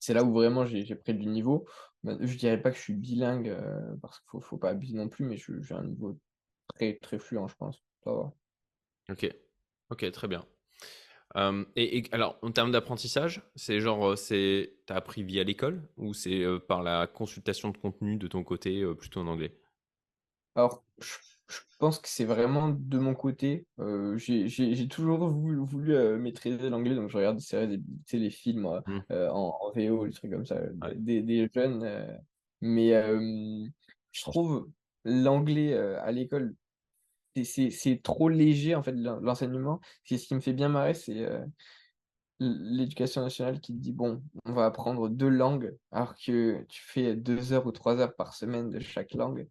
C'est 0.00 0.14
là 0.14 0.24
où 0.24 0.32
vraiment 0.32 0.66
j'ai 0.66 0.94
pris 0.96 1.14
du 1.14 1.26
niveau. 1.26 1.66
Bah, 2.04 2.16
je 2.20 2.36
dirais 2.38 2.60
pas 2.62 2.70
que 2.70 2.76
je 2.76 2.82
suis 2.82 2.94
bilingue, 2.94 3.48
heu, 3.48 3.98
parce 4.02 4.20
qu'il 4.20 4.28
faut 4.30 4.40
faut 4.40 4.58
pas 4.58 4.70
abuser 4.70 4.96
non 4.96 5.08
plus, 5.08 5.24
mais 5.26 5.36
j'ai 5.38 5.74
un 5.74 5.84
niveau 5.84 6.18
très, 6.74 6.98
très 7.00 7.18
fluent, 7.20 7.48
je 7.48 7.56
pense. 7.56 7.84
Ça 8.04 8.12
va. 8.12 8.34
OK. 9.10 9.26
OK, 9.90 10.10
très 10.12 10.28
bien. 10.28 10.46
Et 11.76 11.98
et 11.98 12.04
alors 12.12 12.38
en 12.42 12.52
termes 12.52 12.70
d'apprentissage, 12.72 13.42
c'est 13.56 13.80
genre, 13.80 14.12
heu, 14.12 14.16
c'est 14.16 14.78
tu 14.86 14.92
appris 14.92 15.22
via 15.22 15.44
l'école 15.44 15.82
ou 15.96 16.14
c'est, 16.14 16.40
heu, 16.42 16.60
par 16.60 16.82
la 16.82 17.06
consultation 17.06 17.70
de 17.70 17.76
contenu 17.78 18.16
de 18.16 18.26
ton 18.28 18.44
côté, 18.44 18.84
plutôt 18.96 19.20
en 19.20 19.26
anglais? 19.26 19.58
Alors, 20.56 20.84
je 20.98 21.14
je 21.48 21.60
pense 21.78 21.98
que 22.00 22.08
c'est 22.08 22.24
vraiment 22.24 22.68
de 22.70 22.98
mon 22.98 23.14
côté, 23.14 23.66
j'ai 24.16 24.48
j'ai 24.48 24.74
j'ai 24.74 24.88
toujours 24.88 25.28
voulu 25.30 26.18
maîtriser 26.18 26.70
l'anglais, 26.70 26.94
donc 26.94 27.10
je 27.10 27.16
regarde 27.18 27.36
des 27.36 27.42
séries, 27.42 27.68
des 27.68 27.78
tu 27.78 27.84
sais, 28.06 28.18
les 28.18 28.30
films, 28.30 28.66
Mmh, 28.86 29.04
en 29.10 29.58
en 29.60 29.70
VO, 29.72 30.06
des 30.06 30.12
trucs 30.12 30.30
comme 30.32 30.46
ça, 30.46 30.60
ouais. 30.82 30.94
des 30.96 31.22
des 31.22 31.48
jeunes, 31.54 32.18
mais 32.60 32.90
je 34.12 34.22
trouve 34.22 34.70
l'anglais, 35.04 35.74
à 35.76 36.10
l'école, 36.12 36.56
c'est 37.36 37.44
c'est 37.44 37.70
c'est 37.70 38.02
trop 38.02 38.28
léger, 38.30 38.74
en 38.76 38.82
fait, 38.82 38.92
l'en 38.92 39.20
l'enseignement. 39.20 39.80
C'est 40.04 40.18
ce 40.18 40.28
qui 40.28 40.34
me 40.36 40.40
fait 40.40 40.54
bien 40.54 40.68
marrer, 40.70 40.94
c'est, 40.94 41.26
L 42.40 42.58
l'éducation 42.76 43.22
nationale 43.22 43.60
qui 43.60 43.72
te 43.74 43.78
dit: 43.80 43.92
«Bon, 43.92 44.22
on 44.44 44.52
va 44.52 44.66
apprendre 44.66 45.08
2 45.08 45.28
langues», 45.28 45.76
alors 45.92 46.14
que 46.16 46.64
tu 46.68 46.82
fais 46.82 47.16
2 47.16 47.52
heures 47.52 47.66
ou 47.66 47.72
3 47.72 47.98
heures 48.00 48.14
par 48.16 48.34
semaine 48.34 48.70
de 48.70 48.80
chaque 48.80 49.14
langue. 49.14 49.48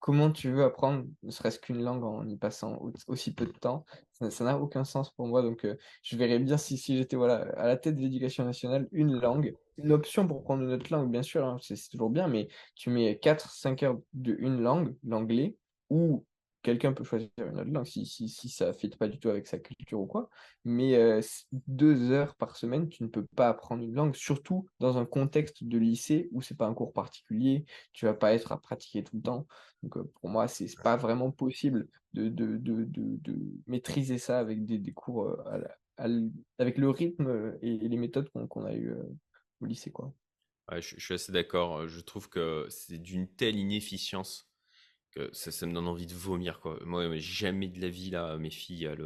Comment 0.00 0.32
tu 0.32 0.50
veux 0.50 0.64
apprendre 0.64 1.04
ne 1.22 1.30
serait-ce 1.30 1.58
qu'une 1.58 1.82
langue 1.82 2.04
en 2.04 2.26
y 2.26 2.36
passant 2.38 2.76
au 2.76 2.90
aussi 3.06 3.34
peu 3.34 3.44
de 3.44 3.52
temps? 3.52 3.84
Ça 4.30 4.44
n'a 4.44 4.58
aucun 4.58 4.84
sens 4.84 5.10
pour 5.10 5.26
moi, 5.26 5.42
donc 5.42 5.64
heu, 5.66 5.78
je 6.02 6.16
verrais 6.16 6.38
bien 6.38 6.56
si 6.56 6.78
j'étais, 6.78 7.16
à 7.16 7.66
la 7.66 7.76
tête 7.76 7.96
de 7.96 8.00
l'éducation 8.00 8.44
nationale, 8.44 8.88
une 8.92 9.20
langue, 9.20 9.54
une 9.76 9.92
option 9.92 10.26
pour 10.26 10.42
prendre 10.42 10.62
une 10.62 10.72
autre 10.72 10.90
langue, 10.90 11.10
bien 11.10 11.22
sûr, 11.22 11.44
hein, 11.44 11.58
c'est 11.60 11.76
toujours 11.90 12.08
bien, 12.10 12.28
mais 12.28 12.48
tu 12.76 12.88
mets 12.90 13.18
quatre 13.18 13.50
cinq 13.52 13.82
heures 13.82 13.98
de 14.14 14.36
une 14.38 14.60
langue, 14.62 14.96
l'anglais, 15.04 15.56
ou 15.90 16.24
quelqu'un 16.62 16.92
peut 16.92 17.04
choisir 17.04 17.30
une 17.38 17.58
autre 17.60 17.70
langue 17.70 17.86
si 17.86 18.06
ça 18.48 18.72
fit 18.72 18.88
pas 18.90 19.08
du 19.08 19.18
tout 19.18 19.28
avec 19.30 19.46
sa 19.46 19.58
culture 19.58 20.00
ou 20.00 20.06
quoi, 20.06 20.28
mais 20.64 20.90
s 20.92 21.46
2 21.52 22.10
heures 22.12 22.36
par 22.36 22.56
semaine, 22.56 22.88
tu 22.88 23.02
ne 23.02 23.08
peux 23.08 23.26
pas 23.36 23.48
apprendre 23.48 23.82
une 23.82 23.94
langue, 23.94 24.14
surtout 24.14 24.66
dans 24.80 24.98
un 24.98 25.06
contexte 25.06 25.64
de 25.64 25.78
lycée 25.78 26.28
où 26.32 26.42
c'est 26.42 26.56
pas 26.56 26.66
un 26.66 26.74
cours 26.74 26.92
particulier, 26.92 27.64
tu 27.92 28.04
vas 28.06 28.14
pas 28.14 28.34
être 28.34 28.52
à 28.52 28.60
pratiquer 28.60 29.04
tout 29.04 29.16
le 29.16 29.22
temps. 29.22 29.46
Donc, 29.82 29.96
heu, 29.96 30.04
pour 30.20 30.28
moi, 30.30 30.48
c'est 30.48 30.80
pas 30.82 30.96
vraiment 30.96 31.30
possible 31.32 31.88
de 32.14 32.30
maîtriser 33.66 34.18
ça 34.18 34.38
avec 34.38 34.64
des 34.66 34.92
cours, 34.92 35.36
l 35.98 36.30
avec 36.58 36.78
le 36.78 36.90
rythme, 36.90 37.56
et 37.62 37.78
les 37.78 37.96
méthodes 37.96 38.30
qu'on 38.30 38.64
a 38.64 38.74
eues, 38.74 38.94
au 39.60 39.66
lycée, 39.66 39.90
quoi. 39.92 40.12
Je 40.78 41.00
suis 41.00 41.14
assez 41.14 41.32
d'accord, 41.32 41.88
je 41.88 42.00
trouve 42.00 42.28
que 42.28 42.66
c'est 42.70 42.98
d'une 42.98 43.28
telle 43.28 43.56
inefficience 43.56 44.49
ça 45.32 45.66
me 45.66 45.72
donne 45.74 45.88
envie 45.88 46.06
de 46.06 46.14
vomir, 46.14 46.60
quoi. 46.60 46.78
Moi, 46.84 47.08
mais 47.08 47.18
jamais 47.20 47.68
de 47.68 47.80
la 47.80 47.88
vie, 47.88 48.10
là, 48.10 48.36
mes 48.38 48.50
filles, 48.50 48.84
elles, 48.84 49.04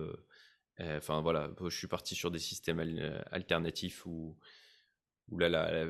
elles 0.76 0.97
enfin 0.98 1.20
voilà, 1.22 1.51
je 1.68 1.76
suis 1.76 1.86
parti 1.89 2.14
sur 2.14 2.31
des 2.31 2.39
systèmes 2.39 2.81
alternatifs 3.31 4.06
où 4.06 4.36
où 5.31 5.39
là, 5.39 5.48
la 5.48 5.72
la 5.72 5.86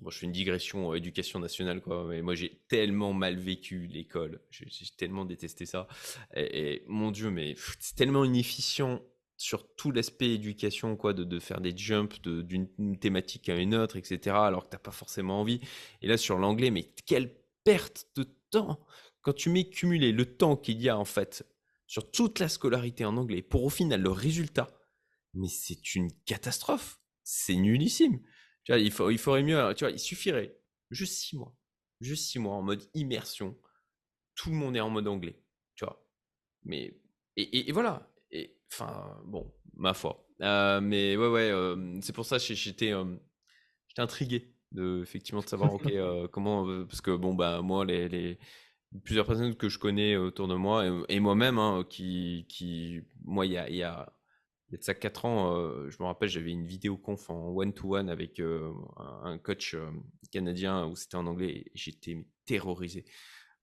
bon, 0.00 0.10
je 0.10 0.18
fais 0.18 0.26
une 0.26 0.32
digression, 0.32 0.92
heu, 0.92 0.96
éducation 0.96 1.40
nationale, 1.40 1.80
quoi, 1.82 2.06
mais 2.08 2.22
moi, 2.22 2.34
j'ai 2.34 2.62
tellement 2.68 3.12
mal 3.12 3.36
vécu 3.38 3.86
l'école. 3.88 4.40
J'ai 4.50 4.66
tellement 4.98 5.24
détesté 5.24 5.66
ça 5.66 5.88
et 6.36 6.84
mon 6.88 7.10
Dieu, 7.12 7.30
mais 7.30 7.54
c'est 7.80 7.96
tellement 7.96 8.24
inefficient 8.24 9.02
sur 9.36 9.74
tout 9.76 9.90
l'aspect 9.92 10.30
éducation, 10.32 10.96
quoi, 10.96 11.12
de 11.14 11.24
de 11.24 11.38
faire 11.40 11.60
des 11.60 11.76
jumps 11.76 12.20
d'une 12.22 12.68
une 12.78 12.98
thématique 12.98 13.48
à 13.48 13.56
une 13.56 13.74
autre 13.74 13.96
et 13.96 14.04
cetera, 14.04 14.46
alors 14.46 14.64
que 14.64 14.70
tu 14.70 14.76
as 14.76 14.80
pas 14.80 14.92
forcément 14.92 15.40
envie 15.40 15.60
et 16.02 16.06
là, 16.08 16.16
sur 16.18 16.38
l'anglais, 16.38 16.70
mais 16.70 16.84
quelle 17.06 17.34
perte 17.64 18.06
de 18.16 18.24
temps! 18.50 18.80
Quand 19.24 19.32
tu 19.32 19.50
mets 19.50 19.70
cumulé 19.70 20.12
le 20.12 20.36
temps 20.36 20.56
qu'il 20.56 20.80
y 20.82 20.90
a, 20.90 20.98
en 20.98 21.06
fait, 21.06 21.46
sur 21.86 22.10
toute 22.12 22.38
la 22.40 22.48
scolarité 22.48 23.06
en 23.06 23.16
anglais 23.16 23.42
pour, 23.42 23.64
au 23.64 23.70
final, 23.70 24.02
le 24.02 24.10
résultat, 24.10 24.68
mais 25.34 25.48
c'est 25.48 25.94
une 25.96 26.10
catastrophe! 26.26 27.00
C'est 27.24 27.54
vois, 28.72 28.78
il 28.80 28.90
faut 28.92 29.10
il 29.10 29.18
faudrait 29.18 29.42
mieux, 29.42 29.74
tu 29.76 29.84
vois, 29.84 29.92
il 29.92 29.98
suffirait 29.98 30.58
juste 30.90 31.14
6 31.14 31.36
mois, 31.38 31.56
juste 32.02 32.26
6 32.26 32.38
mois 32.38 32.54
en 32.54 32.62
mode 32.62 32.82
immersion. 32.94 33.58
Tout 34.36 34.50
le 34.50 34.56
monde 34.56 34.76
est 34.76 34.80
en 34.80 34.90
mode 34.90 35.08
anglais, 35.08 35.42
tu 35.76 35.84
vois? 35.86 36.06
Mais 36.64 36.98
et 37.68 37.72
voilà 37.72 38.12
et 38.30 38.58
enfin, 38.72 39.20
bon, 39.26 39.54
ma 39.74 39.94
foi. 39.94 40.26
Heu, 40.42 40.80
mais 40.82 41.16
ouais, 41.16 41.28
ouais, 41.28 41.48
hem, 41.48 42.02
c'est 42.02 42.12
pour 42.14 42.26
ça 42.26 42.38
j'ai 42.38 42.54
j'étais, 42.56 42.88
hem, 42.88 43.20
j'étais 43.88 44.02
intrigué 44.02 44.54
de 44.72 45.00
effectivement 45.02 45.42
de 45.42 45.48
savoir 45.48 45.70
comment 46.32 46.66
parce 46.86 47.00
que 47.02 47.16
bon 47.16 47.34
bah 47.34 47.62
moi 47.62 47.84
les, 47.84 48.08
les 48.08 48.38
plusieurs 49.02 49.26
personnes 49.26 49.54
que 49.56 49.68
je 49.68 49.78
connais 49.78 50.16
autour 50.16 50.48
de 50.48 50.54
moi 50.54 50.84
et, 51.08 51.20
moi-même 51.20 51.58
hein, 51.58 51.84
qui 51.88 52.46
qui 52.48 53.02
moi 53.24 53.46
il 53.46 53.52
y 53.52 53.58
a, 53.58 53.68
y 53.70 53.82
a 53.82 54.12
il 54.68 54.72
y 54.72 54.76
a 54.76 54.78
de 54.78 54.82
ça 54.82 54.94
4 54.94 55.24
ans, 55.26 55.90
je 55.90 55.96
me 56.00 56.06
rappelle, 56.06 56.28
j'avais 56.28 56.50
une 56.50 56.64
vidéo 56.66 56.96
conf 56.96 57.28
en 57.28 57.50
one-to-one 57.50 58.08
avec 58.08 58.40
un 58.40 59.38
coach 59.38 59.76
canadien 60.32 60.86
où 60.86 60.96
c'était 60.96 61.16
en 61.16 61.26
anglais 61.26 61.64
et 61.66 61.72
j'étais 61.74 62.26
terrorisé 62.46 63.04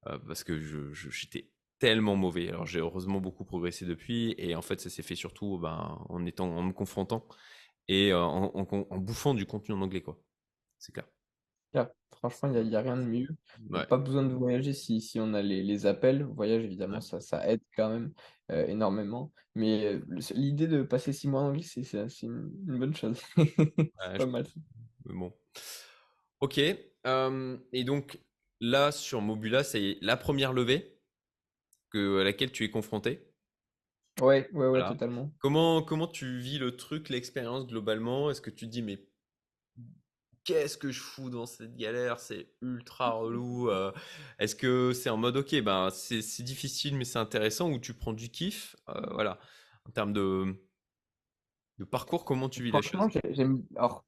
parce 0.04 0.44
que 0.44 0.94
j'étais 0.94 1.50
tellement 1.80 2.16
mauvais. 2.16 2.50
Alors 2.50 2.68
j'ai 2.68 2.80
heureusement 2.80 3.20
beaucoup 3.20 3.44
progressé 3.44 3.86
depuis 3.86 4.36
et 4.38 4.56
en 4.56 4.62
fait 4.62 4.80
ça 4.80 4.90
s'est 4.90 5.02
fait 5.02 5.16
surtout 5.16 5.58
ben, 5.58 5.98
en 6.10 6.26
étant 6.26 6.48
en 6.56 6.62
me 6.62 6.74
confrontant 6.74 7.28
et 7.88 8.14
en, 8.14 8.52
en, 8.54 8.98
bouffant 9.00 9.34
du 9.34 9.46
contenu 9.48 9.74
en 9.74 9.82
anglais 9.82 10.02
quoi. 10.02 10.22
C'est 10.78 10.92
clair. 10.92 11.08
Franchement, 12.22 12.54
il 12.54 12.70
n'y 12.70 12.76
a, 12.76 12.80
a, 12.80 12.82
rien 12.82 12.98
de 12.98 13.04
mieux. 13.04 13.28
Pas 13.90 13.98
besoin 13.98 14.24
de 14.24 14.34
voyager 14.34 14.74
si, 14.74 15.02
si 15.02 15.20
on 15.20 15.34
a 15.34 15.42
les, 15.42 15.64
les 15.64 15.86
appels. 15.86 16.24
Voyage, 16.24 16.64
évidemment, 16.64 17.02
ça, 17.02 17.20
ça 17.20 17.48
aide 17.50 17.62
quand 17.76 17.90
même 17.90 18.14
énormément. 18.68 19.32
Mais 19.56 20.00
l'idée 20.36 20.68
de 20.68 20.84
passer 20.84 21.14
six 21.14 21.28
mois 21.28 21.42
en 21.42 21.48
anglais, 21.50 21.64
c'est 21.64 21.82
une, 22.22 22.52
une, 22.68 22.80
bonne 22.80 22.96
chose. 22.96 23.20
pas 24.18 24.26
mal. 24.26 24.46
bon. 25.06 25.34
Ok. 26.42 26.58
et 26.58 27.84
donc 27.84 28.20
là, 28.60 28.92
sur 28.92 29.22
Mobula, 29.22 29.64
c'est 29.64 29.98
la 30.02 30.16
première 30.16 30.54
levée 30.54 31.00
que, 31.92 32.22
à 32.22 32.24
laquelle 32.24 32.52
tu 32.52 32.64
es 32.64 32.70
confronté? 32.70 33.28
Ouais, 34.22 34.50
ouais, 34.54 34.68
ouais, 34.68 34.88
totalement. 34.88 35.34
Comment, 35.40 35.82
comment 35.82 36.08
tu 36.08 36.40
vis 36.40 36.60
le 36.60 36.76
truc, 36.76 37.10
l'expérience 37.10 37.66
globalement? 37.66 38.30
Est-ce 38.30 38.42
que 38.42 38.50
tu 38.50 38.66
te 38.66 38.72
dis, 38.72 38.82
mais 38.82 39.06
qu'est-ce 40.44 40.78
que 40.78 40.92
je 40.92 41.00
fous 41.00 41.30
dans 41.30 41.46
cette 41.46 41.76
galère? 41.76 42.20
C'est 42.20 42.50
ultra 42.62 43.12
relou. 43.12 43.70
Euh, 43.70 43.92
est-ce 44.40 44.56
que 44.56 44.94
c'est 44.94 45.10
en 45.10 45.18
mode, 45.18 45.38
ok, 45.38 45.62
ben, 45.62 45.90
c'est 45.92 46.44
difficile, 46.44 46.98
mais 46.98 47.06
c'est 47.06 47.20
intéressant, 47.20 47.70
ou 47.72 47.80
tu 47.80 47.94
prends 47.94 48.14
du 48.14 48.30
kiff 48.30 48.76
euh, 48.90 49.02
Voilà. 49.12 49.40
En 49.88 49.92
termes 49.92 50.14
de, 50.14 50.56
de 51.80 51.84
parcours, 51.84 52.24
comment 52.24 52.50
tu 52.50 52.64
vis 52.64 52.72
la 52.72 52.82
chose 52.82 53.00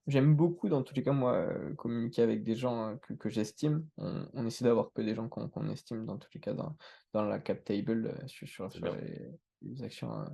j'aime, 0.07 0.35
beaucoup, 0.35 0.69
dans 0.69 0.84
tous 0.84 0.93
les 0.93 1.03
cas, 1.03 1.14
moi, 1.14 1.34
euh, 1.34 1.73
communiquer 1.76 2.22
avec 2.22 2.43
des 2.43 2.55
gens 2.55 2.97
que, 3.01 3.14
que 3.14 3.30
j'estime. 3.30 3.88
On, 3.97 4.45
essaie 4.45 4.65
d'avoir 4.65 4.91
que 4.93 5.01
des 5.01 5.15
gens 5.15 5.30
qu'on, 5.30 5.69
estime, 5.69 6.05
dans 6.05 6.18
tous 6.18 6.30
les 6.34 6.41
cas, 6.41 6.53
dans, 6.53 6.76
dans 7.14 7.23
la 7.23 7.39
cap 7.39 7.64
table, 7.64 8.15
sur, 8.27 8.47
sur, 8.47 8.69
les, 8.72 9.84
actions 9.84 10.26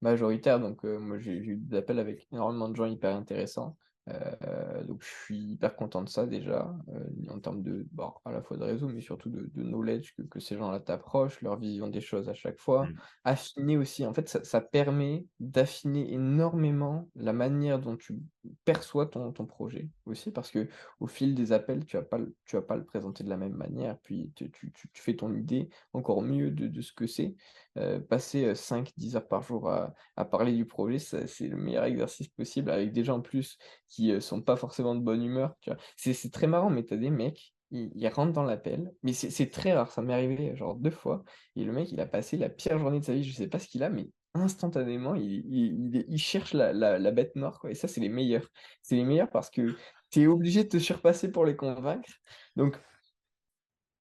majoritaires. 0.00 0.60
Donc, 0.60 0.84
moi, 0.84 1.18
j'ai 1.18 1.32
eu 1.32 1.56
des 1.56 1.76
appels 1.76 1.98
avec 1.98 2.26
énormément 2.32 2.68
de 2.68 2.76
gens 2.76 2.86
hyper 2.86 3.14
intéressants. 3.14 3.76
Euh, 4.08 4.84
donc 4.84 5.02
je 5.02 5.08
suis 5.24 5.38
hyper 5.38 5.76
content 5.76 6.02
de 6.02 6.08
ça 6.08 6.26
déjà, 6.26 6.74
euh, 6.88 7.32
en 7.32 7.40
termes 7.40 7.62
de, 7.62 7.86
bon, 7.92 8.12
à 8.24 8.32
la 8.32 8.42
fois 8.42 8.56
de 8.56 8.64
réseau, 8.64 8.88
mais 8.88 9.00
surtout 9.00 9.28
de, 9.28 9.50
knowledge 9.54 10.14
que, 10.16 10.22
que 10.22 10.40
ces 10.40 10.56
gens-là 10.56 10.80
t'approchent, 10.80 11.40
leur 11.42 11.58
vision 11.58 11.88
des 11.88 12.00
choses 12.00 12.28
à 12.28 12.34
chaque 12.34 12.58
fois. 12.58 12.86
Mmh. 12.86 12.94
Affiner 13.24 13.76
aussi, 13.76 14.06
en 14.06 14.14
fait, 14.14 14.28
ça, 14.28 14.42
ça 14.44 14.60
permet 14.60 15.26
d'affiner 15.40 16.12
énormément 16.12 17.08
la 17.16 17.32
manière 17.32 17.78
dont 17.78 17.96
tu 17.96 18.18
perçois 18.64 19.06
ton, 19.06 19.32
ton 19.32 19.46
projet 19.46 19.88
aussi, 20.06 20.30
parce 20.30 20.50
que 20.50 20.68
au 21.00 21.06
fil 21.06 21.34
des 21.34 21.52
appels, 21.52 21.84
tu 21.84 21.96
vas 21.96 22.02
pas, 22.02 22.18
tu 22.44 22.56
vas 22.56 22.62
pas 22.62 22.76
le 22.76 22.84
présenter 22.84 23.24
de 23.24 23.28
la 23.28 23.36
même 23.36 23.54
manière, 23.54 23.98
puis 23.98 24.32
tu, 24.34 24.50
tu, 24.50 24.72
tu 24.72 24.88
fais 25.02 25.16
ton 25.16 25.34
idée 25.34 25.68
encore 25.92 26.22
mieux 26.22 26.50
de, 26.50 26.68
de 26.68 26.80
ce 26.80 26.92
que 26.92 27.06
c'est. 27.06 27.34
Euh, 27.76 28.00
passer 28.00 28.54
5-10 28.54 29.16
heures 29.16 29.28
par 29.28 29.42
jour 29.42 29.70
à, 29.70 30.24
parler 30.24 30.52
du 30.52 30.66
projet, 30.66 30.98
c'est 30.98 31.46
le 31.46 31.56
meilleur 31.56 31.84
exercice 31.84 32.28
possible 32.28 32.70
avec 32.70 32.92
des 32.92 33.04
gens 33.04 33.18
en 33.18 33.20
plus 33.20 33.56
qui 33.88 34.10
euh, 34.10 34.20
sont 34.20 34.42
pas 34.42 34.56
forcément 34.56 34.94
de 34.94 35.00
bonne 35.00 35.22
humeur. 35.22 35.54
C'est 35.96 36.32
très 36.32 36.46
marrant, 36.46 36.70
mais 36.70 36.84
tu 36.84 36.94
as 36.94 36.96
des 36.96 37.10
mecs, 37.10 37.54
ils, 37.70 38.08
rentrent 38.08 38.32
dans 38.32 38.42
l'appel, 38.42 38.90
mais 39.02 39.12
c'est 39.12 39.50
très 39.50 39.74
rare, 39.74 39.92
ça 39.92 40.02
m'est 40.02 40.14
arrivé 40.14 40.56
genre 40.56 40.74
deux 40.74 40.90
fois, 40.90 41.22
et 41.54 41.64
le 41.64 41.72
mec, 41.72 41.92
il 41.92 42.00
a 42.00 42.06
passé 42.06 42.36
la 42.36 42.48
pire 42.48 42.78
journée 42.78 43.00
de 43.00 43.04
sa 43.04 43.14
vie, 43.14 43.22
je 43.22 43.34
sais 43.34 43.48
pas 43.48 43.58
ce 43.58 43.68
qu'il 43.68 43.82
a, 43.82 43.90
mais 43.90 44.08
instantanément, 44.34 45.14
il, 45.14 46.18
cherche 46.18 46.54
la, 46.54 47.10
bête 47.10 47.36
noire. 47.36 47.60
Et 47.68 47.74
ça, 47.74 47.88
c'est 47.88 48.00
les 48.00 48.08
meilleurs. 48.08 48.48
C'est 48.82 48.96
les 48.96 49.04
meilleurs 49.04 49.30
parce 49.30 49.50
que 49.50 49.74
tu 50.10 50.22
es 50.22 50.26
obligé 50.26 50.64
de 50.64 50.68
te 50.68 50.78
surpasser 50.78 51.30
pour 51.30 51.44
les 51.44 51.56
convaincre. 51.56 52.08
Donc, 52.56 52.78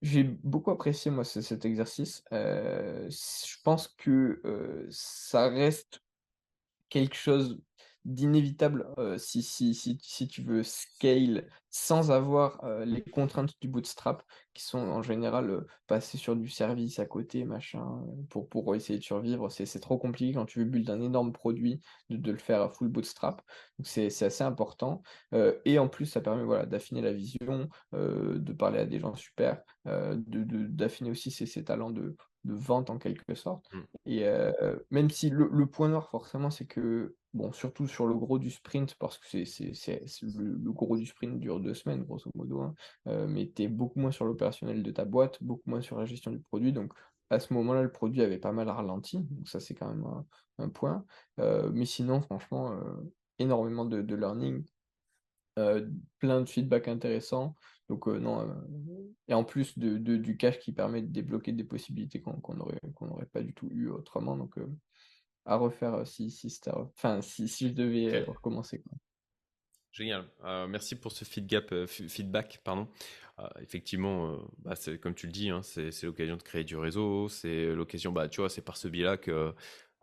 j'ai 0.02 0.24
beaucoup 0.24 0.72
apprécié, 0.72 1.12
moi, 1.12 1.24
cet 1.24 1.66
exercice. 1.66 2.24
Euh, 2.32 3.10
je 3.10 3.56
pense 3.64 3.88
que 3.88 4.88
ça 4.90 5.50
reste 5.50 6.02
quelque 6.90 7.16
chose 7.16 7.60
d'inévitable 8.06 8.88
si, 9.18 9.44
si, 9.44 9.74
si, 9.74 9.98
si, 10.02 10.28
tu 10.28 10.42
veux 10.42 10.64
scale 10.64 11.50
sans 11.70 12.12
avoir 12.12 12.64
les 12.86 13.04
contraintes 13.04 13.54
du 13.62 13.68
bootstrap 13.68 14.24
qui 14.54 14.64
sont 14.64 14.80
en 14.80 15.02
général 15.02 15.66
passer 15.86 16.18
sur 16.18 16.36
du 16.36 16.50
service 16.50 17.00
à 17.00 17.06
côté, 17.06 17.46
machin, 17.46 18.02
pour, 18.30 18.48
pour 18.50 18.74
essayer 18.76 18.98
de 18.98 19.04
survivre. 19.04 19.50
C'est 19.50 19.80
trop 19.80 19.98
compliqué 19.98 20.34
quand 20.34 20.46
tu 20.46 20.60
veux 20.60 20.66
build 20.66 20.90
un 20.90 21.02
énorme 21.02 21.34
produit 21.34 21.82
de, 22.10 22.18
de 22.18 22.32
le 22.32 22.38
faire 22.38 22.62
à 22.62 22.70
full 22.70 22.88
bootstrap. 22.88 23.42
Donc 23.78 23.88
c'est 23.88 24.08
assez 24.24 24.44
important. 24.44 25.04
et 25.66 25.78
en 25.78 25.88
plus, 25.88 26.06
ça 26.06 26.22
permet 26.22 26.44
voilà, 26.44 26.66
d'affiner 26.66 27.02
la 27.02 27.14
vision, 27.14 27.70
de 27.94 28.54
parler 28.54 28.80
à 28.80 28.86
des 28.86 29.00
gens 29.00 29.16
super, 29.16 29.62
d'affiner 29.86 30.24
de, 30.26 30.68
d'affiner 30.68 31.12
aussi 31.12 31.32
ses, 31.32 31.46
ses 31.46 31.64
talents 31.64 31.92
de, 31.92 32.16
de 32.46 32.54
vente 32.54 32.90
en 32.90 32.98
quelque 32.98 33.36
sorte. 33.36 33.72
Mmh. 33.74 33.82
Et 34.08 34.26
même 34.90 35.10
si 35.10 35.30
le, 35.30 35.50
le, 35.52 35.66
point 35.68 35.90
noir, 35.90 36.10
forcément, 36.10 36.50
c'est 36.50 36.66
que 36.66 37.16
Surtout 37.54 37.88
sur 37.88 38.08
le 38.08 38.16
gros 38.16 38.40
du 38.40 38.50
sprint, 38.50 38.96
parce 38.96 39.18
que 39.18 39.46
c'est 39.46 40.02
le, 40.24 40.72
gros 40.72 40.98
du 40.98 41.06
sprint 41.06 41.40
dure 41.40 41.60
deux 41.60 41.74
semaines, 41.74 42.04
grosso 42.04 42.30
modo, 42.36 42.62
hein, 42.62 42.76
euh, 43.08 43.28
mais 43.28 43.52
tu 43.54 43.64
es 43.64 43.68
beaucoup 43.68 44.00
moins 44.00 44.12
sur 44.12 44.26
l'opérationnel 44.26 44.84
de 44.84 44.92
ta 44.92 45.06
boîte, 45.06 45.42
beaucoup 45.44 45.70
moins 45.70 45.82
sur 45.82 45.98
la 45.98 46.06
gestion 46.06 46.32
du 46.32 46.40
produit. 46.40 46.74
Donc, 46.74 46.94
à 47.30 47.40
ce 47.40 47.54
moment-là, 47.54 47.82
le 47.82 47.92
produit 47.92 48.22
avait 48.22 48.38
pas 48.38 48.52
mal 48.52 48.70
ralenti, 48.70 49.20
donc 49.20 49.48
ça, 49.48 49.60
c'est 49.60 49.76
quand 49.76 49.90
même 49.90 50.06
un, 50.60 50.70
point. 50.70 51.06
Euh, 51.40 51.70
mais 51.74 51.86
sinon, 51.86 52.22
franchement, 52.22 52.72
euh, 52.72 52.94
énormément 53.40 53.86
de, 53.86 54.16
learning, 54.16 54.64
plein 56.20 56.42
de 56.42 56.50
feedback 56.50 56.88
intéressant. 56.88 57.56
Donc, 57.90 58.08
non, 58.08 58.48
et 59.28 59.34
en 59.34 59.44
plus 59.44 59.78
de, 59.78 59.98
du 59.98 60.38
cash 60.38 60.60
qui 60.60 60.72
permet 60.72 61.02
de 61.02 61.12
débloquer 61.12 61.52
des 61.52 61.64
possibilités 61.64 62.22
qu'on 62.22 62.54
n'aurait 62.56 63.26
pas 63.26 63.42
du 63.42 63.54
tout 63.54 63.68
eu 63.72 63.90
autrement. 63.90 64.38
Donc, 64.38 64.58
à 65.48 65.56
refaire 65.56 66.06
si, 66.06 66.30
si, 66.30 66.60
enfin, 66.68 67.22
si, 67.22 67.48
si 67.48 67.70
je 67.70 67.74
devais 67.74 68.24
recommencer. 68.24 68.82
Quoi. 68.82 68.98
Génial. 69.92 70.28
merci 70.70 70.96
pour 70.96 71.12
ce 71.12 71.26
feedback. 71.26 71.74
feedback 71.88 72.62
pardon. 72.64 72.88
effectivement, 73.62 74.38
bah, 74.60 74.76
comme 75.02 75.16
tu 75.16 75.26
le 75.26 75.32
dis, 75.32 75.50
hein, 75.50 75.62
c'est 75.64 76.04
l'occasion 76.04 76.38
de 76.38 76.44
créer 76.44 76.64
du 76.64 76.76
réseau. 76.76 77.30
C'est 77.30 77.74
l'occasion, 77.74 78.12
bah, 78.12 78.28
tu 78.28 78.42
vois, 78.42 78.50
c'est 78.50 78.62
par 78.62 78.78
ce 78.78 78.88
biais-là 78.88 79.18
que 79.18 79.54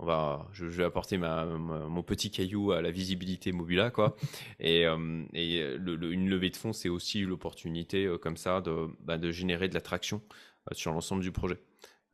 on 0.00 0.06
va, 0.06 0.48
je, 0.50 0.66
vais 0.66 0.82
apporter 0.82 1.18
ma, 1.18 1.44
mon 1.44 2.02
petit 2.02 2.32
caillou 2.32 2.72
à 2.72 2.82
la 2.82 2.90
visibilité 2.90 3.52
Mobula, 3.52 3.92
quoi. 3.92 4.16
et, 4.58 4.80
et 5.32 5.76
le, 5.78 6.12
une 6.12 6.28
levée 6.28 6.50
de 6.50 6.56
fonds, 6.56 6.72
c'est 6.72 6.88
aussi 6.88 7.20
l'opportunité 7.20 8.12
comme 8.20 8.36
ça 8.36 8.60
de, 8.60 8.88
bah, 8.98 9.18
de 9.18 9.30
générer 9.30 9.68
de 9.68 9.74
l'attraction 9.74 10.22
sur 10.72 10.92
l'ensemble 10.92 11.22
du 11.22 11.30
projet. 11.30 11.60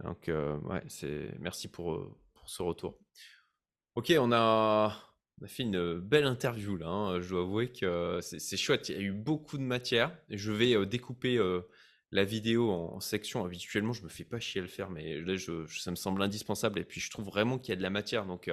Donc, 0.04 0.28
ouais, 0.28 0.82
merci 1.38 1.68
pour, 1.68 2.06
ce 2.50 2.62
retour. 2.62 2.98
Ok, 3.94 4.12
on 4.18 4.32
a, 4.32 4.96
fait 5.46 5.62
une 5.62 5.98
belle 5.98 6.26
interview 6.26 6.76
là. 6.76 6.88
Hein. 6.88 7.20
Je 7.20 7.30
dois 7.30 7.42
avouer 7.42 7.72
que 7.72 8.20
c'est 8.20 8.56
chouette. 8.56 8.88
Il 8.88 8.96
y 8.96 8.98
a 8.98 9.02
eu 9.02 9.12
beaucoup 9.12 9.58
de 9.58 9.62
matière. 9.62 10.16
Je 10.28 10.52
vais 10.52 10.86
découper 10.86 11.40
la 12.10 12.24
vidéo 12.24 12.70
en, 12.70 13.00
sections. 13.00 13.44
Habituellement, 13.44 13.92
je 13.92 14.02
me 14.02 14.08
fais 14.08 14.24
pas 14.24 14.40
chier 14.40 14.60
à 14.60 14.62
le 14.62 14.68
faire, 14.68 14.90
mais 14.90 15.20
là, 15.20 15.34
ça 15.38 15.90
me 15.90 15.96
semble 15.96 16.22
indispensable. 16.22 16.80
Et 16.80 16.84
puis, 16.84 17.00
je 17.00 17.10
trouve 17.10 17.26
vraiment 17.26 17.58
qu'il 17.58 17.70
y 17.70 17.72
a 17.72 17.76
de 17.76 17.82
la 17.82 17.90
matière. 17.90 18.26
Donc, 18.26 18.50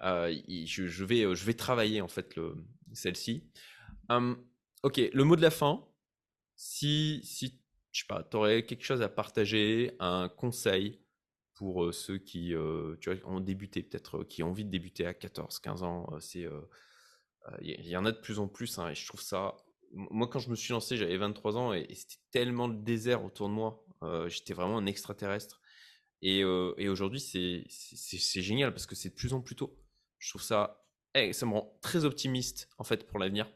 je, 0.00 1.04
vais, 1.04 1.34
je 1.34 1.50
travailler 1.52 2.00
en 2.00 2.08
fait 2.08 2.38
celle-ci. 2.92 3.44
Ok, 4.82 5.00
le 5.12 5.24
mot 5.24 5.36
de 5.36 5.42
la 5.42 5.50
fin. 5.50 5.86
Si, 6.56 7.20
si 7.24 7.60
je 7.92 8.00
sais 8.00 8.06
pas, 8.06 8.22
tu 8.22 8.36
aurais 8.36 8.64
quelque 8.64 8.84
chose 8.84 9.02
à 9.02 9.08
partager, 9.08 9.92
un 9.98 10.28
conseil, 10.28 11.00
pour 11.60 11.92
ceux 11.92 12.16
qui 12.16 12.54
tu 13.02 13.12
vois, 13.12 13.30
ont 13.30 13.38
débuté, 13.38 13.82
peut-être 13.82 14.24
qui 14.24 14.42
ont 14.42 14.48
envie 14.48 14.64
de 14.64 14.70
débuter 14.70 15.04
à 15.04 15.12
14, 15.12 15.58
15 15.58 15.82
ans. 15.82 16.08
C'est, 16.18 16.48
il 17.60 17.86
y, 17.86 17.94
en 17.98 18.06
a 18.06 18.12
de 18.12 18.18
plus 18.18 18.38
en 18.38 18.48
plus, 18.48 18.78
hein, 18.78 18.94
je 18.94 19.06
trouve 19.06 19.20
ça. 19.20 19.58
Moi, 19.92 20.26
quand 20.26 20.38
je 20.38 20.48
me 20.48 20.54
suis 20.54 20.72
lancé, 20.72 20.96
j'avais 20.96 21.18
23 21.18 21.58
ans 21.58 21.74
et, 21.74 21.86
c'était 21.94 22.22
tellement 22.30 22.66
le 22.66 22.76
désert 22.76 23.22
autour 23.26 23.50
de 23.50 23.52
moi. 23.52 23.84
J'étais 24.28 24.54
vraiment 24.54 24.78
un 24.78 24.86
extraterrestre. 24.86 25.60
Et, 26.22 26.38
et 26.38 26.88
aujourd'hui, 26.88 27.20
c'est, 27.20 28.40
génial 28.40 28.72
parce 28.72 28.86
que 28.86 28.94
c'est 28.94 29.10
de 29.10 29.14
plus 29.14 29.34
en 29.34 29.42
plus 29.42 29.54
tôt. 29.54 29.78
Je 30.16 30.30
trouve 30.30 30.42
ça, 30.42 30.82
ça 31.14 31.44
me 31.44 31.52
rend 31.52 31.78
très 31.82 32.06
optimiste 32.06 32.70
en 32.78 32.84
fait 32.84 33.06
pour 33.06 33.18
l'avenir. 33.18 33.52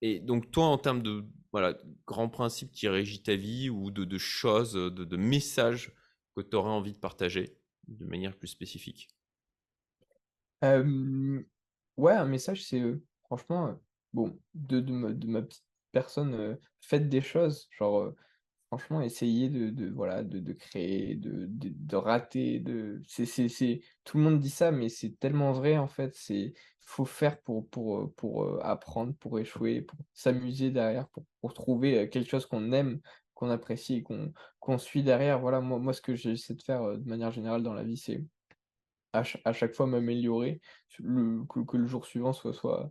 et 0.00 0.20
donc, 0.20 0.52
toi, 0.52 0.66
en 0.66 0.78
termes 0.78 1.02
de 1.02 1.24
voilà, 1.50 1.76
grands 2.06 2.28
principes 2.28 2.70
qui 2.70 2.86
régissent 2.86 3.24
ta 3.24 3.34
vie 3.34 3.68
ou 3.68 3.90
de, 3.90 4.18
choses, 4.18 4.74
de 4.74 5.16
messages 5.16 5.92
que 6.36 6.40
tu 6.42 6.56
aurais 6.56 6.70
envie 6.70 6.92
de 6.94 6.98
partager 6.98 7.58
de 7.88 8.04
manière 8.04 8.38
plus 8.38 8.48
spécifique? 8.48 9.08
Ouais, 11.96 12.12
un 12.14 12.24
message, 12.24 12.64
c'est 12.64 12.82
franchement, 13.24 13.78
bon, 14.12 14.40
de 14.54 14.80
de 14.80 14.92
ma 15.26 15.42
petite 15.42 15.66
personne, 15.92 16.58
faites 16.80 17.08
des 17.08 17.20
choses, 17.20 17.68
genre, 17.70 18.14
franchement 18.68 19.02
essayez 19.02 19.50
de 19.50 19.70
de 19.70 19.90
voilà, 19.90 20.24
de 20.24 20.52
créer, 20.54 21.16
de 21.16 21.46
de 21.50 21.96
rater, 21.96 22.60
de 22.60 23.02
c'est 23.08 23.26
c'est 23.26 23.82
tout 24.04 24.18
le 24.18 24.24
monde 24.24 24.40
dit 24.40 24.50
ça, 24.50 24.72
mais 24.72 24.88
c'est 24.88 25.18
tellement 25.18 25.52
vrai 25.52 25.78
en 25.78 25.88
fait, 25.88 26.14
c'est 26.14 26.54
faut 26.80 27.04
faire 27.04 27.42
pour 27.42 27.68
pour, 27.70 28.14
pour, 28.16 28.64
apprendre, 28.64 29.14
pour 29.16 29.38
échouer, 29.38 29.82
pour 29.82 29.98
s'amuser 30.14 30.70
derrière, 30.70 31.08
pour 31.10 31.26
pour 31.40 31.54
trouver, 31.54 32.08
quelque 32.10 32.30
chose 32.30 32.46
qu'on 32.46 32.72
aime, 32.72 33.00
qu'on 33.40 33.50
apprécie 33.50 33.96
et 33.96 34.04
qu'on 34.60 34.78
suit 34.78 35.02
derrière. 35.02 35.40
Voilà, 35.40 35.60
moi 35.60 35.78
moi 35.78 35.92
ce 35.94 36.02
que 36.02 36.14
j'essaie 36.14 36.54
de 36.54 36.62
faire, 36.62 36.84
heu, 36.86 36.98
de 36.98 37.08
manière 37.08 37.32
générale 37.32 37.62
dans 37.62 37.74
la 37.74 37.84
vie, 37.84 37.96
c'est 37.96 38.24
à 39.12 39.22
à 39.44 39.52
chaque 39.52 39.74
fois 39.74 39.86
m'améliorer, 39.86 40.60
le 41.00 41.44
que 41.46 41.76
le 41.78 41.86
jour 41.86 42.06
suivant 42.06 42.32
soit 42.32 42.54
soit 42.54 42.90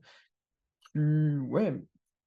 plus 0.94 1.40
ouais, 1.40 1.76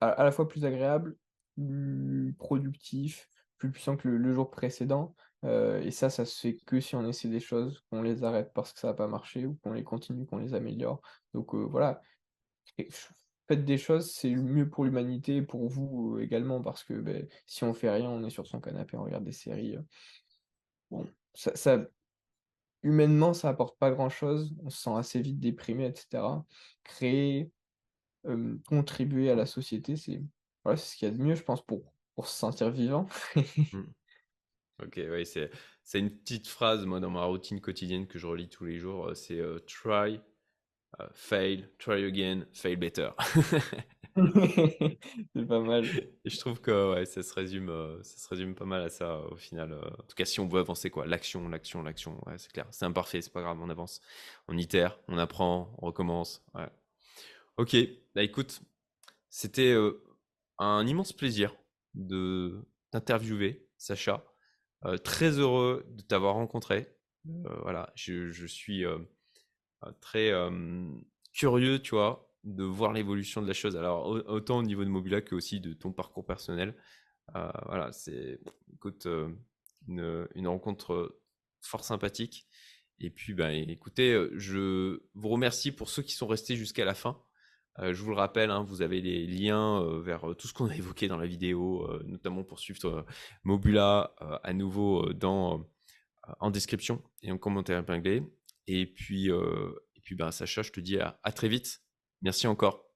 à 0.01 0.09
à 0.11 0.25
la 0.25 0.33
fois 0.33 0.49
plus 0.49 0.65
agréable, 0.65 1.17
plus 1.57 2.35
productif, 2.39 3.29
plus 3.59 3.71
puissant 3.73 3.97
que 3.97 4.09
le 4.09 4.35
jour 4.35 4.51
précédent, 4.51 5.15
heu 5.45 5.81
et 5.83 5.91
ça, 5.91 6.11
ça 6.11 6.25
se 6.25 6.41
fait 6.41 6.57
que 6.67 6.81
si 6.81 6.97
on 6.97 7.07
essaie 7.09 7.29
des 7.29 7.41
choses, 7.41 7.83
qu'on 7.91 8.03
les 8.03 8.25
arrête 8.25 8.53
parce 8.55 8.73
que 8.73 8.81
ça 8.81 8.91
a 8.91 8.95
pas 8.95 9.09
marché 9.09 9.47
ou 9.47 9.57
qu'on 9.63 9.73
les 9.73 9.85
continue, 9.85 10.27
qu'on 10.27 10.39
les 10.39 10.55
améliore. 10.55 11.03
Donc 11.35 11.55
heu, 11.55 11.59
voilà 11.65 12.03
faites 13.55 13.65
des 13.65 13.79
choses, 13.79 14.11
c'est 14.13 14.35
mieux 14.35 14.69
pour 14.71 14.85
l'humanité 14.85 15.43
pour 15.43 15.69
vous, 15.69 16.17
heu, 16.19 16.23
également 16.23 16.63
parce 16.63 16.85
que, 16.85 16.95
beh, 16.95 17.29
si 17.47 17.65
on 17.65 17.75
fait 17.75 17.91
rien, 17.91 18.11
on 18.11 18.25
est 18.25 18.31
sur 18.31 18.47
son 18.47 18.61
canapé, 18.61 18.97
on 18.97 19.05
regarde 19.05 19.25
des 19.25 19.33
séries, 19.33 19.77
heu, 19.77 19.85
bon, 20.91 21.07
ça 21.35 21.87
humainement, 22.85 23.35
ça 23.35 23.49
apporte 23.51 23.79
pas 23.79 23.91
grand-chose, 23.91 24.55
on 24.65 24.71
se 24.71 24.83
sent 24.83 24.91
assez 24.97 25.23
vite 25.23 25.41
déprimé 25.41 25.87
et 25.87 25.95
cetera. 25.97 26.47
Créer 26.85 27.53
contribuer 28.67 29.31
à 29.31 29.35
la 29.35 29.47
société, 29.47 29.97
c'est 29.97 30.23
voilà, 30.65 30.77
ce 30.77 30.97
qu'il 30.97 31.09
y 31.09 31.11
a 31.13 31.15
de 31.15 31.23
mieux, 31.23 31.35
je 31.35 31.43
pense, 31.43 31.65
pour 31.65 31.93
pour 32.15 32.27
se 32.29 32.37
sentir 32.39 32.71
vivant. 32.71 33.07
Mmh. 33.73 33.83
OK, 34.83 35.01
oui, 35.11 35.27
c'est 35.27 35.51
une 35.99 36.11
petite 36.19 36.49
phrase, 36.49 36.87
moi, 36.87 37.01
dans 37.01 37.11
ma 37.11 37.25
routine 37.25 37.61
quotidienne 37.61 38.07
que 38.09 38.19
je 38.19 38.27
relis 38.27 38.49
tous 38.49 38.65
les 38.65 38.79
jours, 38.79 39.09
heu, 39.11 39.15
c'est, 39.15 39.41
«Try, 39.67 40.21
heu, 41.01 41.07
fail, 41.15 41.69
try 41.79 42.05
again, 42.05 42.47
fail 42.53 42.77
better». 42.77 43.11
C'est 45.35 45.47
pas 45.47 45.61
mal. 45.61 45.85
Et 46.25 46.31
je 46.31 46.39
trouve 46.39 46.61
que, 46.61 46.95
ouais, 46.95 47.07
ça 47.07 47.23
se 47.23 47.33
résume, 47.35 47.71
heu, 47.71 48.01
ça 48.03 48.19
se 48.19 48.29
résume 48.29 48.55
pas 48.55 48.65
mal 48.67 48.83
à 48.83 48.91
ça, 48.91 49.21
au 49.31 49.37
final, 49.37 49.73
heu, 49.73 49.81
en 49.81 50.03
tout 50.03 50.15
cas, 50.17 50.25
si 50.27 50.41
on 50.41 50.47
veut 50.47 50.61
avancer, 50.61 50.91
quoi. 50.91 51.07
L'action, 51.07 51.49
l'action, 51.49 51.83
l'action, 51.83 52.21
ouais, 52.27 52.37
c'est 52.39 52.53
clair. 52.53 52.67
C'est 52.71 52.85
imparfait, 52.85 53.23
c'est 53.23 53.33
pas 53.33 53.41
grave, 53.43 53.59
on 53.61 53.71
avance. 53.71 54.01
On 54.49 54.57
itère, 54.59 54.99
on 55.09 55.17
apprend, 55.19 55.75
on 55.79 55.87
recommence, 55.87 56.45
ouais. 56.55 56.69
OK, 57.59 57.77
bah, 58.15 58.23
écoute, 58.23 58.61
c'était, 59.31 59.75
un 60.59 60.87
immense 60.87 61.13
plaisir 61.13 61.55
de 61.95 62.65
t'interviewer, 62.91 63.69
Sacha. 63.79 64.25
Très 65.05 65.39
heureux 65.39 65.85
de 65.91 66.03
t'avoir 66.03 66.35
rencontré. 66.35 66.89
Voilà, 67.63 67.93
je 67.95 68.31
je 68.31 68.47
suis, 68.47 68.85
très, 70.01 70.29
hem, 70.29 71.03
curieux, 71.33 71.81
tu 71.81 71.95
vois, 71.95 72.29
de 72.45 72.65
voir 72.65 72.93
l'évolution 72.93 73.43
de 73.43 73.49
la 73.49 73.55
chose. 73.55 73.77
Alors 73.77 74.07
au 74.07 74.19
autant 74.29 74.59
au 74.59 74.63
niveau 74.63 74.85
de 74.85 74.91
Mobula 74.91 75.21
qu'aussi 75.21 75.61
de 75.61 75.73
ton 75.73 75.93
parcours 75.93 76.27
personnel. 76.27 76.75
Heu, 77.37 77.49
voilà, 77.67 77.93
c'est 77.93 78.41
écoute, 78.75 79.07
heu, 79.07 79.37
une, 79.89 80.47
rencontre, 80.47 81.19
fort 81.61 81.85
sympathique 81.85 82.47
et 83.01 83.11
puis, 83.11 83.35
bah, 83.35 83.53
écoutez, 83.53 84.17
je 84.35 85.01
vous 85.15 85.29
remercie 85.29 85.73
pour 85.73 85.91
ceux 85.91 86.03
qui 86.03 86.13
sont 86.13 86.29
restés 86.29 86.57
jusqu'à 86.57 86.85
la 86.85 86.95
fin. 86.95 87.21
Je 87.81 88.01
vous 88.01 88.11
le 88.11 88.17
rappelle, 88.17 88.51
hein, 88.51 88.63
vous 88.63 88.81
avez 88.83 89.01
les 89.01 89.27
liens, 89.27 89.83
vers, 90.01 90.23
tout 90.39 90.47
ce 90.47 90.55
qu'on 90.55 90.69
a 90.69 90.77
évoqué 90.77 91.09
dans 91.09 91.17
la 91.17 91.27
vidéo, 91.27 91.89
notamment 92.05 92.45
pour 92.45 92.61
suivre, 92.61 93.05
Mobula, 93.43 94.15
à 94.45 94.53
nouveau, 94.53 95.13
dans, 95.15 95.67
en 96.39 96.51
description 96.53 97.03
et 97.23 97.33
en 97.33 97.39
commentaire 97.39 97.81
épinglé 97.81 98.23
et 98.67 98.87
puis, 98.87 99.29
et 99.29 100.01
puis, 100.03 100.15
ben, 100.15 100.31
Sacha, 100.31 100.63
je 100.63 100.71
te 100.73 100.81
dis 100.81 100.99
à 100.99 101.21
à 101.23 101.33
très 101.33 101.49
vite. 101.49 101.83
Merci 102.23 102.47
encore. 102.47 102.87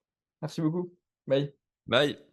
Merci 0.41 0.61
beaucoup. 0.61 0.97
Bye. 1.27 1.53
Bye. 1.87 2.26